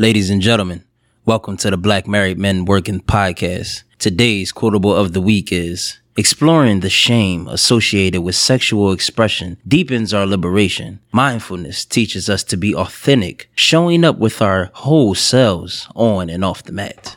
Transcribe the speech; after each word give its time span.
Ladies 0.00 0.30
and 0.30 0.40
gentlemen, 0.40 0.84
welcome 1.24 1.56
to 1.56 1.72
the 1.72 1.76
Black 1.76 2.06
Married 2.06 2.38
Men 2.38 2.66
Working 2.66 3.00
Podcast. 3.00 3.82
Today's 3.98 4.52
quotable 4.52 4.94
of 4.94 5.12
the 5.12 5.20
week 5.20 5.50
is 5.50 5.98
Exploring 6.16 6.80
the 6.80 6.88
shame 6.88 7.48
associated 7.48 8.22
with 8.22 8.36
sexual 8.36 8.92
expression 8.92 9.56
deepens 9.66 10.14
our 10.14 10.24
liberation. 10.24 11.00
Mindfulness 11.10 11.84
teaches 11.84 12.30
us 12.30 12.44
to 12.44 12.56
be 12.56 12.72
authentic, 12.72 13.50
showing 13.56 14.04
up 14.04 14.18
with 14.18 14.40
our 14.40 14.70
whole 14.72 15.16
selves 15.16 15.88
on 15.96 16.30
and 16.30 16.44
off 16.44 16.62
the 16.62 16.70
mat. 16.70 17.16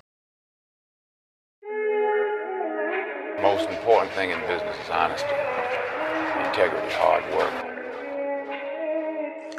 Most 3.43 3.70
important 3.70 4.11
thing 4.13 4.32
in 4.32 4.39
business 4.48 4.75
is 4.84 4.89
honesty, 4.89 5.27
integrity, 6.48 6.89
hard 6.93 7.23
work. 7.36 7.54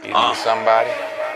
You 0.02 0.09
need 0.09 0.12
ah. 0.12 0.34
somebody? 0.34 1.11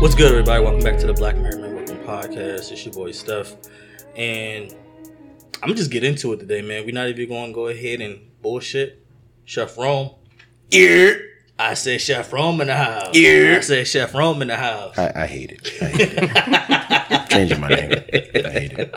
What's 0.00 0.14
good, 0.14 0.30
everybody? 0.30 0.62
Welcome 0.62 0.82
back 0.82 0.98
to 1.00 1.06
the 1.06 1.12
Black 1.12 1.36
Married 1.36 1.60
Men 1.60 1.74
Working 1.74 1.98
Podcast. 1.98 2.70
It's 2.70 2.84
your 2.84 2.94
boy 2.94 3.10
Steph, 3.12 3.56
and 4.16 4.74
I'm 5.62 5.74
just 5.74 5.90
get 5.90 6.04
into 6.04 6.32
it 6.32 6.38
today, 6.40 6.62
man. 6.62 6.84
We're 6.86 6.94
not 6.94 7.08
even 7.08 7.28
going 7.28 7.48
to 7.48 7.54
go 7.54 7.66
ahead 7.66 8.00
and 8.00 8.20
bullshit. 8.40 9.04
Chef 9.44 9.76
Rome, 9.76 10.10
Yeah. 10.70 11.14
I 11.58 11.74
said 11.74 12.00
Chef 12.00 12.32
Rome 12.32 12.60
in 12.60 12.68
the 12.68 12.76
house. 12.76 13.16
Yeah. 13.16 13.56
I 13.56 13.60
said 13.60 13.88
Chef 13.88 14.14
Rome 14.14 14.40
in 14.42 14.48
the 14.48 14.56
house. 14.56 14.96
I, 14.96 15.10
I 15.22 15.26
hate 15.26 15.50
it. 15.52 15.72
I 15.82 15.84
hate 15.86 16.12
it. 16.12 17.28
Changing 17.30 17.60
my 17.60 17.68
name. 17.68 17.92
I 17.92 18.50
hate 18.50 18.72
it. 18.72 18.94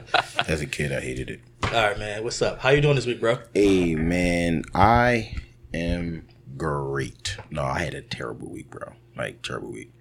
As 0.47 0.61
a 0.61 0.67
kid, 0.67 0.91
I 0.91 0.99
hated 0.99 1.29
it. 1.31 1.39
All 1.63 1.71
right, 1.71 1.97
man. 1.97 2.23
What's 2.23 2.41
up? 2.41 2.59
How 2.59 2.69
you 2.69 2.81
doing 2.81 2.95
this 2.95 3.07
week, 3.07 3.19
bro? 3.19 3.39
Hey, 3.55 3.95
man, 3.95 4.63
I 4.75 5.35
am 5.73 6.27
great. 6.57 7.37
No, 7.49 7.63
I 7.63 7.79
had 7.79 7.95
a 7.95 8.01
terrible 8.01 8.49
week, 8.51 8.69
bro. 8.69 8.93
Like, 9.17 9.41
terrible 9.41 9.71
week. 9.71 9.91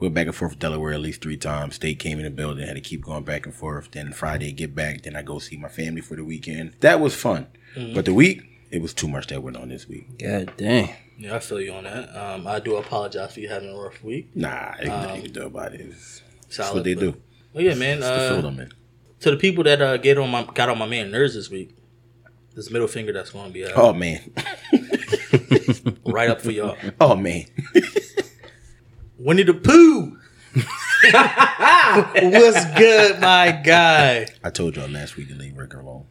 Went 0.00 0.14
back 0.14 0.26
and 0.26 0.34
forth 0.34 0.52
with 0.52 0.58
Delaware 0.58 0.92
at 0.94 1.00
least 1.00 1.20
three 1.20 1.36
times. 1.36 1.74
State 1.74 1.98
came 1.98 2.18
in 2.18 2.24
the 2.24 2.30
building, 2.30 2.66
had 2.66 2.74
to 2.74 2.80
keep 2.80 3.04
going 3.04 3.22
back 3.22 3.44
and 3.44 3.54
forth. 3.54 3.90
Then 3.90 4.12
Friday, 4.12 4.50
get 4.50 4.74
back. 4.74 5.02
Then 5.02 5.14
I 5.14 5.20
go 5.22 5.38
see 5.38 5.58
my 5.58 5.68
family 5.68 6.00
for 6.00 6.16
the 6.16 6.24
weekend. 6.24 6.72
That 6.80 7.00
was 7.00 7.14
fun. 7.14 7.46
But 7.94 8.06
the 8.06 8.14
week, 8.14 8.42
it 8.70 8.80
was 8.80 8.94
too 8.94 9.08
much 9.08 9.26
that 9.28 9.42
went 9.42 9.56
on 9.58 9.68
this 9.68 9.86
week. 9.86 10.18
God 10.18 10.52
dang. 10.56 10.94
Yeah, 11.18 11.36
I 11.36 11.38
feel 11.38 11.60
you 11.60 11.72
on 11.74 11.84
that. 11.84 12.16
Um, 12.16 12.46
I 12.46 12.60
do 12.60 12.76
apologize 12.76 13.34
for 13.34 13.40
you 13.40 13.48
having 13.50 13.68
a 13.68 13.74
rough 13.78 14.02
week. 14.02 14.34
Nah, 14.34 14.72
ain't 14.78 14.88
nothing 14.88 15.16
you 15.16 15.22
can 15.24 15.32
do 15.32 15.46
about 15.46 15.74
it. 15.74 15.82
It's, 15.82 16.22
that's 16.44 16.56
Solid, 16.56 16.74
what 16.76 16.84
they 16.84 16.94
but- 16.94 17.00
do. 17.00 17.16
Well, 17.52 17.64
yeah, 17.64 17.74
man. 17.74 17.98
It's 17.98 18.06
the 18.06 18.46
Uh, 18.46 18.48
I'm 18.48 18.68
to 19.20 19.30
the 19.32 19.36
people 19.36 19.64
that 19.64 19.82
uh, 19.82 19.96
get 19.98 20.16
on 20.16 20.30
my 20.30 20.44
got 20.44 20.70
on 20.70 20.78
my 20.78 20.86
man 20.86 21.10
nerves 21.10 21.34
this 21.34 21.50
week, 21.50 21.76
this 22.54 22.70
middle 22.70 22.88
finger 22.88 23.12
that's 23.12 23.30
going 23.30 23.48
to 23.48 23.52
be 23.52 23.64
uh, 23.64 23.72
Oh, 23.74 23.92
man. 23.92 24.32
right 26.06 26.30
up 26.30 26.40
for 26.40 26.52
y'all. 26.52 26.76
Oh, 27.00 27.14
man. 27.16 27.44
Winnie 29.22 29.42
the 29.42 29.54
Pooh. 29.54 30.16
What's 32.22 32.64
good, 32.78 33.20
my 33.20 33.52
guy? 33.64 34.26
I 34.42 34.50
told 34.50 34.76
y'all 34.76 34.88
last 34.88 35.16
week 35.16 35.28
to 35.28 35.34
leave 35.34 35.56
Rick 35.56 35.74
alone. 35.74 36.06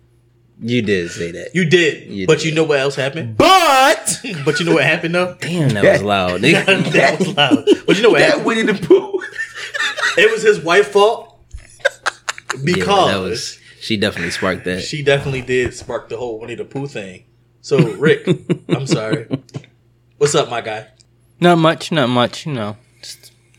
You 0.61 0.81
did 0.81 1.09
say 1.11 1.31
that. 1.31 1.55
You 1.55 1.65
did, 1.69 2.11
You 2.11 2.27
but 2.27 2.39
did. 2.39 2.47
you 2.47 2.53
know 2.55 2.63
what 2.65 2.79
else 2.79 2.95
happened? 2.95 3.37
But 3.37 4.21
But 4.45 4.59
you 4.59 4.65
know 4.65 4.73
what 4.73 4.83
happened 4.83 5.15
though? 5.15 5.35
Damn, 5.39 5.69
that 5.69 5.83
was 5.83 6.03
loud. 6.03 6.41
nigga. 6.41 6.91
that 6.91 7.17
was 7.19 7.35
loud. 7.35 7.65
But 7.87 7.97
you 7.97 8.03
know 8.03 8.09
what 8.11 8.19
that 8.19 8.27
happened? 8.29 8.45
Winnie 8.45 8.63
the 8.63 8.73
Pooh. 8.73 9.19
It 10.17 10.29
was 10.31 10.41
his 10.43 10.59
wife's 10.59 10.89
fault 10.89 11.39
because 12.63 12.77
Yeah, 12.77 13.13
that 13.13 13.17
was. 13.21 13.57
She 13.79 13.95
definitely 13.97 14.31
sparked 14.31 14.65
that. 14.65 14.81
she 14.83 15.01
definitely 15.03 15.41
did 15.41 15.73
spark 15.73 16.09
the 16.09 16.17
whole 16.17 16.39
Winnie 16.39 16.55
the 16.55 16.65
Pooh 16.65 16.87
thing. 16.87 17.23
So 17.61 17.77
Rick, 17.93 18.27
I'm 18.69 18.85
sorry. 18.85 19.27
What's 20.17 20.35
up, 20.35 20.49
my 20.49 20.61
guy? 20.61 20.87
Not 21.39 21.57
much, 21.57 21.91
not 21.91 22.09
much, 22.09 22.45
you 22.45 22.51
know. 22.53 22.75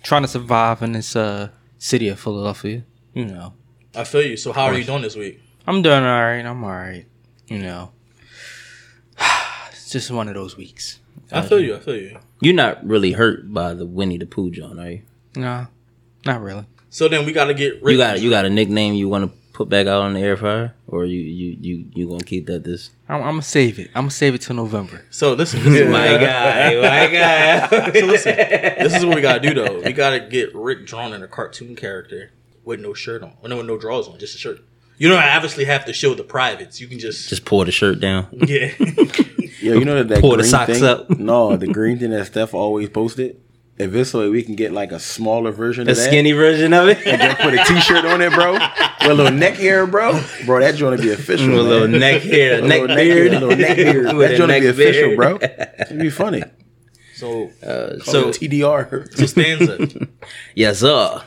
Just 0.00 0.08
trying 0.08 0.22
to 0.22 0.28
survive 0.28 0.82
in 0.82 0.92
this 0.92 1.14
uh 1.14 1.50
city 1.78 2.08
of 2.08 2.18
Philadelphia. 2.18 2.84
You 3.14 3.26
know. 3.26 3.54
I 3.94 4.04
feel 4.04 4.22
you. 4.22 4.36
So 4.36 4.52
how 4.52 4.64
are 4.64 4.78
you 4.78 4.84
doing 4.84 5.02
this 5.02 5.16
week? 5.16 5.40
I'm 5.66 5.82
doing 5.82 6.02
alright, 6.02 6.44
I'm 6.44 6.64
alright. 6.64 7.06
You 7.48 7.58
know. 7.58 7.92
It's 9.70 9.90
just 9.90 10.10
one 10.12 10.28
of 10.28 10.34
those 10.34 10.56
weeks. 10.56 11.00
I 11.32 11.42
feel 11.42 11.58
you. 11.60 11.74
I 11.74 11.80
feel 11.80 11.96
you. 11.96 12.18
You're 12.40 12.54
not 12.54 12.86
really 12.86 13.12
hurt 13.12 13.52
by 13.52 13.74
the 13.74 13.84
Winnie 13.84 14.18
the 14.18 14.26
Pooh, 14.26 14.50
John, 14.50 14.78
are 14.78 14.90
you? 14.90 15.02
No, 15.34 15.66
not 16.24 16.40
really. 16.40 16.64
So 16.90 17.08
then 17.08 17.26
we 17.26 17.32
got 17.32 17.46
to 17.46 17.54
get 17.54 17.82
Rick. 17.82 17.92
You 17.92 17.98
got 17.98 18.20
you 18.20 18.30
got 18.30 18.44
a 18.44 18.50
nickname 18.50 18.94
you 18.94 19.08
want 19.08 19.30
to 19.30 19.38
put 19.60 19.68
back 19.68 19.86
out 19.86 20.00
on 20.02 20.14
the 20.14 20.20
air 20.20 20.36
fryer, 20.36 20.74
or 20.86 21.04
you 21.04 21.18
you 21.20 21.56
you 21.60 21.84
you 21.94 22.08
gonna 22.08 22.24
keep 22.24 22.46
that 22.46 22.64
this? 22.64 22.90
I'm, 23.08 23.16
I'm 23.22 23.30
gonna 23.32 23.42
save 23.42 23.78
it. 23.78 23.88
I'm 23.94 24.02
gonna 24.04 24.10
save 24.10 24.34
it 24.34 24.40
till 24.40 24.56
November. 24.56 25.04
So 25.10 25.34
listen, 25.34 25.62
this 25.62 25.74
is 25.82 25.88
what- 25.92 26.20
guy, 26.20 26.74
my 26.80 27.06
guy. 27.12 27.68
so 27.68 28.06
listen, 28.06 28.34
this 28.36 28.96
is 28.96 29.04
what 29.04 29.16
we 29.16 29.20
gotta 29.20 29.40
do 29.40 29.52
though. 29.54 29.80
We 29.84 29.92
gotta 29.92 30.20
get 30.20 30.54
Rick 30.54 30.86
drawn 30.86 31.12
in 31.12 31.22
a 31.22 31.28
cartoon 31.28 31.76
character 31.76 32.30
with 32.64 32.80
no 32.80 32.94
shirt 32.94 33.22
on, 33.22 33.32
or 33.42 33.48
no, 33.50 33.58
with 33.58 33.66
no 33.66 33.76
drawers 33.76 34.08
on, 34.08 34.18
just 34.18 34.34
a 34.34 34.38
shirt. 34.38 34.64
You 34.96 35.08
don't 35.08 35.22
obviously 35.22 35.64
have 35.64 35.84
to 35.86 35.92
show 35.92 36.14
the 36.14 36.24
privates. 36.24 36.80
You 36.80 36.86
can 36.86 36.98
just, 36.98 37.28
Just 37.30 37.44
pull 37.46 37.64
the 37.64 37.72
shirt 37.72 38.00
down. 38.00 38.26
yeah. 38.32 38.72
Yeah, 39.62 39.74
you 39.74 39.84
know 39.84 39.96
that, 39.96 40.08
that 40.08 40.20
Pull 40.22 40.30
the 40.30 40.36
green 40.38 40.50
socks 40.50 40.72
thing? 40.72 40.84
up. 40.84 41.10
No, 41.10 41.54
the 41.54 41.66
green 41.66 41.98
thing 41.98 42.10
that 42.12 42.26
Steph 42.28 42.54
always 42.54 42.88
posted. 42.88 43.38
If 43.80 43.94
it's 43.94 44.10
so 44.10 44.30
we 44.30 44.42
can 44.42 44.54
get 44.56 44.72
like 44.72 44.92
a 44.92 45.00
smaller 45.00 45.52
version 45.52 45.86
The 45.86 45.92
of 45.92 45.96
that, 45.96 46.04
A 46.04 46.06
skinny 46.08 46.32
version 46.32 46.72
of 46.74 46.88
it. 46.88 46.98
and 47.06 47.20
then 47.20 47.34
put 47.36 47.54
a 47.54 47.64
T-shirt 47.64 48.04
on 48.04 48.20
it, 48.20 48.32
bro, 48.32 48.52
with 49.00 49.10
a 49.10 49.14
little 49.14 49.32
neck 49.32 49.54
hair, 49.54 49.86
bro, 49.86 50.20
bro, 50.44 50.60
that 50.60 50.74
joint 50.74 51.00
to 51.00 51.02
be 51.06 51.12
official. 51.12 51.48
With 51.48 51.60
a 51.60 51.62
little 51.62 51.88
neck 51.88 52.22
hair, 52.22 52.58
A 52.62 52.66
neck 52.66 52.80
little 52.82 52.96
beard, 52.96 53.32
hair, 53.32 53.42
a 53.42 53.46
little 53.46 53.56
neck 53.56 53.76
beard. 53.76 54.04
With 54.16 54.30
that 54.30 54.36
joint 54.36 54.52
to 54.52 54.60
be 54.60 54.66
official, 54.66 55.16
beard. 55.16 55.16
bro. 55.16 55.38
It'd 55.86 55.98
be 55.98 56.10
funny. 56.10 56.42
So, 57.16 57.50
Uh, 57.62 57.98
So 58.04 58.12
so 58.12 58.30
TDR. 58.30 59.16
so 59.16 59.26
stanza. 59.26 60.06
yes, 60.54 60.78
sir. 60.80 61.22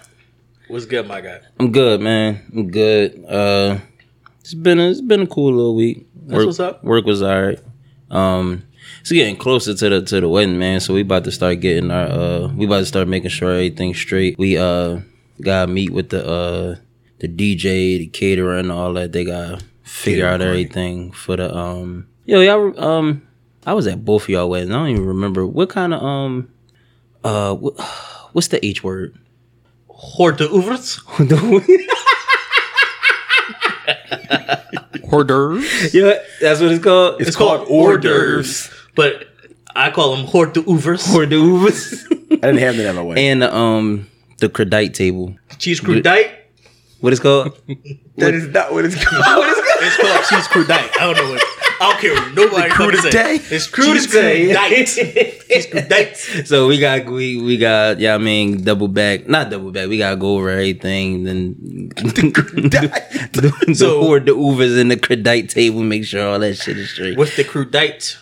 What's 0.68 0.86
good, 0.86 1.08
my 1.08 1.22
guy? 1.22 1.40
I'm 1.60 1.72
good, 1.72 2.02
man. 2.02 2.42
I'm 2.56 2.70
good. 2.72 3.24
Uh, 3.28 3.78
it's 4.42 4.54
been 4.54 4.80
a, 4.80 4.90
it's 4.90 5.02
been 5.02 5.22
a 5.22 5.28
cool 5.28 5.54
little 5.54 5.76
week. 5.76 6.08
Work, 6.26 6.46
what's 6.46 6.60
up. 6.60 6.84
Work 6.84 7.06
was 7.06 7.22
alright. 7.22 7.60
Um, 8.10 8.64
it's 9.02 9.12
getting 9.12 9.38
closer 9.38 9.74
to 9.74 9.90
the 9.90 10.02
to 10.02 10.22
the 10.22 10.30
wedding, 10.30 10.60
man. 10.60 10.80
So 10.80 10.94
we 10.94 11.02
about 11.02 11.24
to 11.26 11.32
start 11.32 11.60
getting 11.60 11.92
our 11.92 12.08
uh, 12.08 12.48
we 12.50 12.66
about 12.66 12.80
to 12.80 12.86
start 12.86 13.08
making 13.08 13.30
sure 13.30 13.52
everything's 13.52 13.98
straight. 13.98 14.38
We 14.38 14.58
uh 14.58 15.00
gotta 15.42 15.72
meet 15.72 15.92
with 15.92 16.10
the 16.10 16.26
uh 16.26 16.76
the 17.20 17.28
DJ, 17.28 18.00
the 18.00 18.08
caterer, 18.08 18.58
and 18.58 18.72
all 18.72 18.94
that. 18.94 19.12
They 19.12 19.24
gotta 19.26 19.60
figure 19.84 20.26
out 20.28 20.40
party. 20.40 20.50
everything 20.50 21.12
for 21.12 21.38
the 21.38 21.56
um. 21.56 22.08
Yo, 22.26 22.42
y'all 22.42 22.80
um, 22.84 23.28
I 23.66 23.74
was 23.74 23.88
at 23.88 24.06
both 24.06 24.24
of 24.24 24.30
y'all 24.30 24.50
weddings. 24.50 24.72
I 24.72 24.76
don't 24.76 24.90
even 24.90 25.06
remember 25.06 25.46
what 25.46 25.70
kind 25.70 25.94
of 25.94 26.04
um 26.04 26.50
uh 27.24 27.56
what, 27.56 27.80
what's 28.34 28.48
the 28.48 28.64
H 28.66 28.84
word. 28.84 29.18
Hors 29.88 30.34
d'oeuvres. 30.34 31.00
Hors 35.12 35.24
d'oeuvres. 35.24 35.94
Yeah, 35.94 36.14
that's 36.42 36.60
what 36.62 36.72
it's 36.72 36.84
called. 36.84 37.22
It's 37.22 37.36
called 37.36 37.68
hors 37.70 37.98
d'oeuvres, 37.98 38.70
but 38.96 39.28
I 39.76 39.92
call 39.92 40.16
them 40.16 40.26
hors 40.26 40.48
d'oeuvres. 40.48 41.14
Hors 41.14 41.26
d'oeuvres. 41.26 42.06
I 42.32 42.36
didn't 42.36 42.58
have 42.58 42.78
that 42.78 42.88
at 42.88 42.96
my 42.96 43.02
wedding. 43.02 43.26
and 43.26 43.44
um 43.44 44.08
the 44.40 44.50
credite 44.50 44.94
table. 44.94 45.36
Cheese 45.60 45.80
crudite. 45.82 46.32
What 47.00 47.14
is 47.14 47.20
called? 47.20 47.58
that 48.18 48.34
is 48.34 48.48
not 48.48 48.72
what 48.74 48.86
it's 48.86 48.96
called. 49.04 49.46
It's 49.86 49.98
called 49.98 50.24
cheese 50.30 50.48
crudite. 50.48 50.90
I 50.98 51.14
don't 51.14 51.18
know 51.18 51.32
what. 51.34 51.42
I 51.84 51.92
don't 51.92 52.00
care 52.02 52.14
what 52.16 52.34
nobody 52.36 52.98
say. 52.98 53.10
crudite? 53.10 53.52
It's 53.52 53.68
crudite. 53.68 54.96
cheese 54.96 55.68
crudite. 55.68 56.48
so 56.48 56.68
we 56.68 56.80
got 56.80 57.06
we 57.06 57.42
we 57.42 57.58
got 57.58 58.00
yeah 58.00 58.16
I 58.16 58.18
mean 58.18 58.64
double 58.64 58.88
back 58.88 59.28
not 59.28 59.50
double 59.50 59.72
back 59.72 59.88
we 59.90 59.98
gotta 59.98 60.16
go 60.16 60.36
over 60.38 60.50
everything 60.50 61.24
then 61.26 61.56
the, 61.96 63.74
So- 63.76 64.00
the 64.00 64.08
hors 64.08 64.20
d'oeuvres 64.22 64.78
and 64.78 64.90
the 64.92 64.98
credite 64.98 65.50
table 65.50 65.82
make 65.84 66.06
sure 66.06 66.26
all 66.28 66.40
that 66.40 66.56
shit 66.56 66.78
is 66.78 66.90
straight. 66.92 67.18
What's 67.18 67.36
the 67.36 67.44
crudite, 67.44 68.18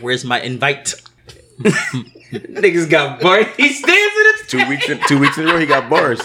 where's 0.00 0.24
my 0.24 0.40
invite? 0.40 0.94
Niggas 2.32 2.90
got 2.90 3.20
bars. 3.20 3.46
He 3.56 3.68
stands 3.72 3.90
in 4.16 4.32
his 4.32 4.46
two 4.48 4.68
weeks 4.68 4.88
in, 4.88 4.98
two 5.06 5.18
weeks 5.18 5.38
in 5.38 5.48
a 5.48 5.52
row, 5.52 5.58
he 5.60 5.66
got 5.66 5.88
bars. 5.88 6.20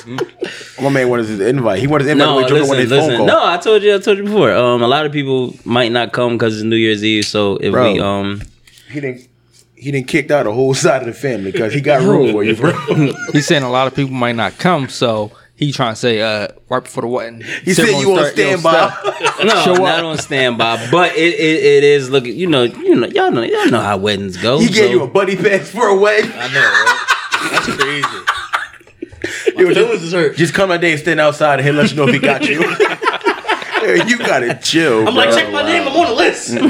My 0.82 0.90
man 0.90 1.08
wanted 1.10 1.28
his 1.28 1.40
invite. 1.40 1.80
He 1.80 1.88
wanted 1.88 2.06
his 2.06 2.14
invite. 2.14 2.28
No, 2.28 2.40
No, 2.40 2.48
Jordan 2.48 2.58
listen, 2.58 2.68
wanted 2.70 2.82
his 2.82 2.92
listen. 2.92 3.10
phone 3.10 3.18
call. 3.18 3.26
No, 3.28 3.46
I 3.46 3.58
told 3.58 3.84
you, 3.84 3.96
I 3.96 4.00
told 4.00 4.18
you 4.18 4.24
before. 4.24 4.52
Um, 4.54 4.82
a 4.82 4.88
lot 4.88 5.06
of 5.06 5.12
people 5.12 5.54
might 5.66 5.92
not 5.92 6.12
come 6.14 6.34
because 6.38 6.56
it's 6.56 6.64
New 6.64 6.76
Year's 6.78 7.04
Eve. 7.04 7.26
So 7.26 7.58
if 7.58 7.72
Bro. 7.72 7.94
we 7.94 8.00
um, 8.00 8.42
He 8.90 9.00
didn't. 9.02 9.28
he 9.76 9.92
didn't 9.92 10.08
kicked 10.08 10.32
out 10.32 10.48
a 10.48 10.52
whole 10.52 10.74
side 10.74 11.02
of 11.02 11.08
the 11.08 11.14
family 11.14 11.52
because 11.52 11.74
he 11.74 11.82
got 11.82 12.02
room 12.10 12.32
for 12.32 12.44
you, 12.44 12.56
bro. 12.56 12.72
He's 13.32 13.46
saying 13.46 13.64
a 13.64 13.70
lot 13.72 13.86
of 13.88 13.94
people 13.96 14.14
might 14.14 14.36
not 14.36 14.58
come, 14.58 14.90
so 14.90 15.32
he 15.60 15.74
trying 15.74 15.92
to 15.92 16.00
say, 16.00 16.22
uh, 16.22 16.48
right 16.70 16.82
before 16.82 17.02
the 17.02 17.08
wedding. 17.10 17.42
He 17.66 17.74
said 17.74 17.88
you 17.88 18.18
on 18.18 18.32
standby. 18.32 18.96
No, 19.44 19.64
Show 19.64 19.74
not 19.76 20.00
up. 20.00 20.06
on 20.06 20.18
standby, 20.18 20.90
but 20.92 21.16
it, 21.16 21.34
it, 21.34 21.64
it 21.64 21.84
is 21.84 22.10
looking. 22.10 22.36
You 22.36 22.48
know, 22.48 22.64
you 22.64 22.96
know, 22.96 23.08
y'all 23.08 23.32
know, 23.32 23.42
y'all 23.44 23.70
know 23.70 23.80
how 23.80 23.96
weddings 23.98 24.36
go. 24.36 24.60
He 24.60 24.68
gave 24.68 24.92
you 24.92 25.04
a 25.04 25.08
buddy 25.08 25.38
pass 25.38 25.70
for 25.70 25.88
a 25.88 25.98
wedding. 25.98 26.30
I 26.34 26.48
know, 26.54 26.60
right? 26.60 27.52
That's 27.52 27.66
crazy. 27.76 29.56
My 29.56 29.62
Yo, 29.64 29.74
feelings 29.74 30.04
is 30.04 30.12
hurt. 30.14 30.36
Just 30.36 30.54
come 30.54 30.70
that 30.70 30.82
day 30.82 30.92
and 30.92 31.00
stand 31.00 31.20
outside 31.22 31.60
and 31.60 31.66
he'll 31.66 31.76
let 31.76 31.90
you 31.90 31.96
know 31.98 32.08
if 32.08 32.14
he 32.14 32.20
got 32.20 32.48
you. 32.48 32.60
You 34.08 34.18
gotta 34.20 34.60
chill. 34.62 35.08
I'm 35.08 35.16
like, 35.16 35.32
check 35.32 35.52
my 35.54 35.64
name. 35.64 35.88
I'm 35.88 35.96
on 35.96 36.08
the 36.08 36.14
list. 36.14 36.52
I'm 36.54 36.62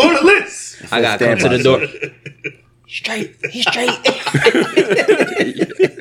on 0.00 0.14
the 0.14 0.22
list. 0.24 0.82
I 0.90 1.02
got 1.02 1.18
to 1.18 1.26
come 1.26 1.38
to 1.38 1.48
the 1.50 1.62
door. 1.62 1.86
Straight, 2.94 3.36
he's 3.50 3.66
straight. 3.66 3.90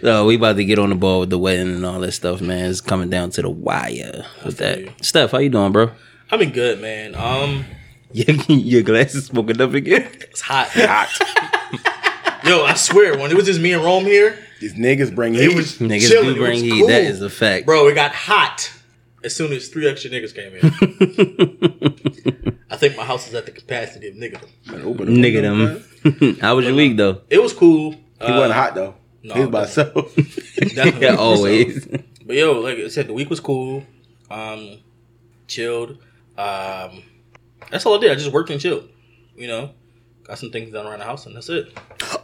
so 0.00 0.26
we 0.26 0.36
about 0.36 0.56
to 0.56 0.64
get 0.64 0.78
on 0.78 0.90
the 0.90 0.94
ball 0.94 1.20
with 1.20 1.30
the 1.30 1.38
wedding 1.38 1.74
and 1.74 1.84
all 1.86 2.00
that 2.00 2.12
stuff, 2.12 2.40
man. 2.40 2.70
It's 2.70 2.80
coming 2.80 3.10
down 3.10 3.30
to 3.30 3.42
the 3.42 3.50
wire 3.50 4.24
with 4.44 4.58
that. 4.58 4.80
you. 4.80 4.92
Steph, 5.02 5.32
how 5.32 5.38
you 5.38 5.48
doing, 5.48 5.72
bro? 5.72 5.90
I've 6.30 6.40
been 6.40 6.52
good, 6.52 6.80
man. 6.80 7.14
Um, 7.14 7.64
Your, 8.12 8.36
your 8.48 8.82
glasses 8.82 9.26
smoking 9.26 9.60
up 9.60 9.74
again. 9.74 10.08
it's 10.20 10.40
hot. 10.40 10.68
Hot. 10.72 12.44
Yo, 12.44 12.64
I 12.64 12.74
swear, 12.74 13.18
when 13.18 13.30
it 13.30 13.36
was 13.36 13.46
just 13.46 13.60
me 13.60 13.72
and 13.72 13.82
Rome 13.84 14.04
here, 14.04 14.38
These 14.60 14.74
niggas 14.74 15.14
bring 15.14 15.34
it 15.34 15.40
heat. 15.40 15.54
was 15.56 15.78
Niggas 15.78 16.08
chilling. 16.08 16.34
do 16.34 16.40
bring 16.40 16.62
heat. 16.62 16.70
cool. 16.70 16.86
That 16.88 17.02
is 17.02 17.20
a 17.22 17.30
fact. 17.30 17.66
Bro, 17.66 17.88
it 17.88 17.94
got 17.94 18.12
hot 18.12 18.72
as 19.24 19.34
soon 19.34 19.52
as 19.52 19.68
three 19.68 19.88
extra 19.88 20.10
niggas 20.10 20.34
came 20.34 20.54
in. 20.54 22.56
I 22.70 22.76
think 22.76 22.96
my 22.96 23.04
house 23.04 23.26
is 23.26 23.34
at 23.34 23.46
the 23.46 23.52
capacity 23.52 24.08
of 24.08 24.14
nigga. 24.14 24.40
Open 24.84 25.06
the 25.06 25.12
Nigga 25.20 25.42
window, 25.42 25.74
them. 25.74 25.84
Man. 26.20 26.36
how 26.40 26.56
was 26.56 26.64
your 26.66 26.74
week 26.74 26.96
though? 26.96 27.22
It 27.30 27.42
was 27.42 27.52
cool. 27.52 27.92
He 27.92 28.32
wasn't 28.32 28.52
hot 28.52 28.74
though. 28.74 28.94
no, 29.22 29.34
he 29.34 29.40
was 29.40 29.50
by 29.50 29.60
himself. 29.60 30.14
Definitely. 30.74 31.00
Yeah, 31.06 31.14
always. 31.16 31.86
But 32.26 32.36
yo, 32.36 32.60
like 32.60 32.78
I 32.78 32.88
said, 32.88 33.06
the 33.06 33.12
week 33.12 33.30
was 33.30 33.40
cool. 33.40 33.84
Um, 34.30 34.78
chilled. 35.46 35.98
Um, 36.36 37.02
that's 37.70 37.86
all 37.86 37.96
I 37.96 38.00
did. 38.00 38.10
I 38.10 38.14
just 38.14 38.32
worked 38.32 38.50
and 38.50 38.60
chilled. 38.60 38.88
You 39.36 39.48
know, 39.48 39.70
got 40.24 40.38
some 40.38 40.50
things 40.50 40.72
done 40.72 40.86
around 40.86 41.00
the 41.00 41.04
house, 41.04 41.26
and 41.26 41.36
that's 41.36 41.48
it. 41.48 41.76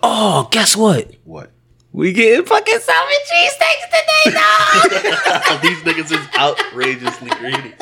Oh, 0.03 0.49
guess 0.51 0.77
what? 0.77 1.13
what? 1.25 1.51
We 1.93 2.13
getting 2.13 2.47
fucking 2.47 2.79
salmon 2.79 3.15
cheese 3.31 3.53
steaks 3.53 3.85
today, 3.87 4.39
dog. 4.39 5.63
these 5.63 5.79
niggas 5.83 6.11
is 6.11 6.27
outrageously 6.39 7.31
greedy. 7.39 7.75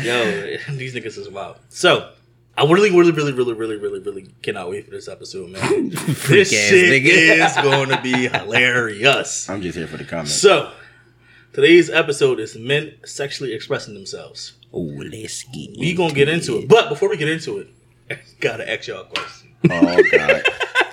Yo, 0.00 0.56
these 0.76 0.94
niggas 0.94 1.18
is 1.18 1.28
wild. 1.28 1.58
So, 1.70 2.12
I 2.56 2.64
really, 2.64 2.90
really, 2.90 3.10
really, 3.10 3.32
really, 3.32 3.52
really, 3.54 3.76
really, 3.76 3.98
really 4.00 4.28
cannot 4.42 4.70
wait 4.70 4.84
for 4.84 4.92
this 4.92 5.08
episode, 5.08 5.50
man. 5.50 5.88
this 6.28 6.50
shit 6.50 7.02
nigga. 7.04 7.46
is 7.46 7.54
going 7.62 7.88
to 7.88 8.00
be 8.00 8.28
hilarious. 8.28 9.48
I'm 9.50 9.60
just 9.60 9.76
here 9.76 9.88
for 9.88 9.96
the 9.96 10.04
comments. 10.04 10.34
So, 10.34 10.70
today's 11.52 11.90
episode 11.90 12.38
is 12.38 12.56
men 12.56 12.94
sexually 13.04 13.52
expressing 13.52 13.94
themselves. 13.94 14.52
oh, 14.72 14.80
let's 14.82 15.42
get. 15.44 15.76
We 15.78 15.94
gonna 15.94 16.14
get 16.14 16.28
into 16.28 16.58
it, 16.58 16.68
but 16.68 16.88
before 16.88 17.08
we 17.08 17.16
get 17.16 17.28
into 17.28 17.58
it, 17.58 17.68
I 18.08 18.18
gotta 18.40 18.70
ask 18.70 18.86
y'all 18.86 19.02
a 19.02 19.04
question. 19.06 19.50
Oh 19.70 19.80
god. 20.12 20.42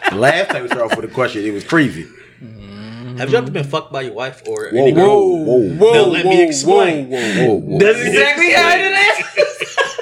The 0.09 0.15
Last 0.17 0.49
time 0.49 0.63
we 0.63 0.67
started 0.67 0.91
off 0.91 0.95
with 0.99 1.09
a 1.09 1.13
question, 1.13 1.45
it 1.45 1.51
was 1.51 1.63
crazy. 1.63 2.07
Have 3.17 3.29
you 3.29 3.37
ever 3.37 3.51
been 3.51 3.65
fucked 3.65 3.91
by 3.91 4.01
your 4.01 4.13
wife 4.13 4.41
or 4.47 4.69
Whoa, 4.69 4.81
any 4.81 4.91
girl? 4.93 5.05
whoa, 5.05 5.43
whoa, 5.43 5.69
whoa, 5.75 5.93
Now 5.93 6.03
let 6.05 6.25
me 6.25 6.41
explain. 6.43 7.07
Whoa, 7.09 7.19
whoa, 7.19 7.53
whoa. 7.55 7.77
That's 7.77 7.99
exactly 7.99 8.51
how 8.51 8.75
it 8.77 8.93
is. 8.93 10.00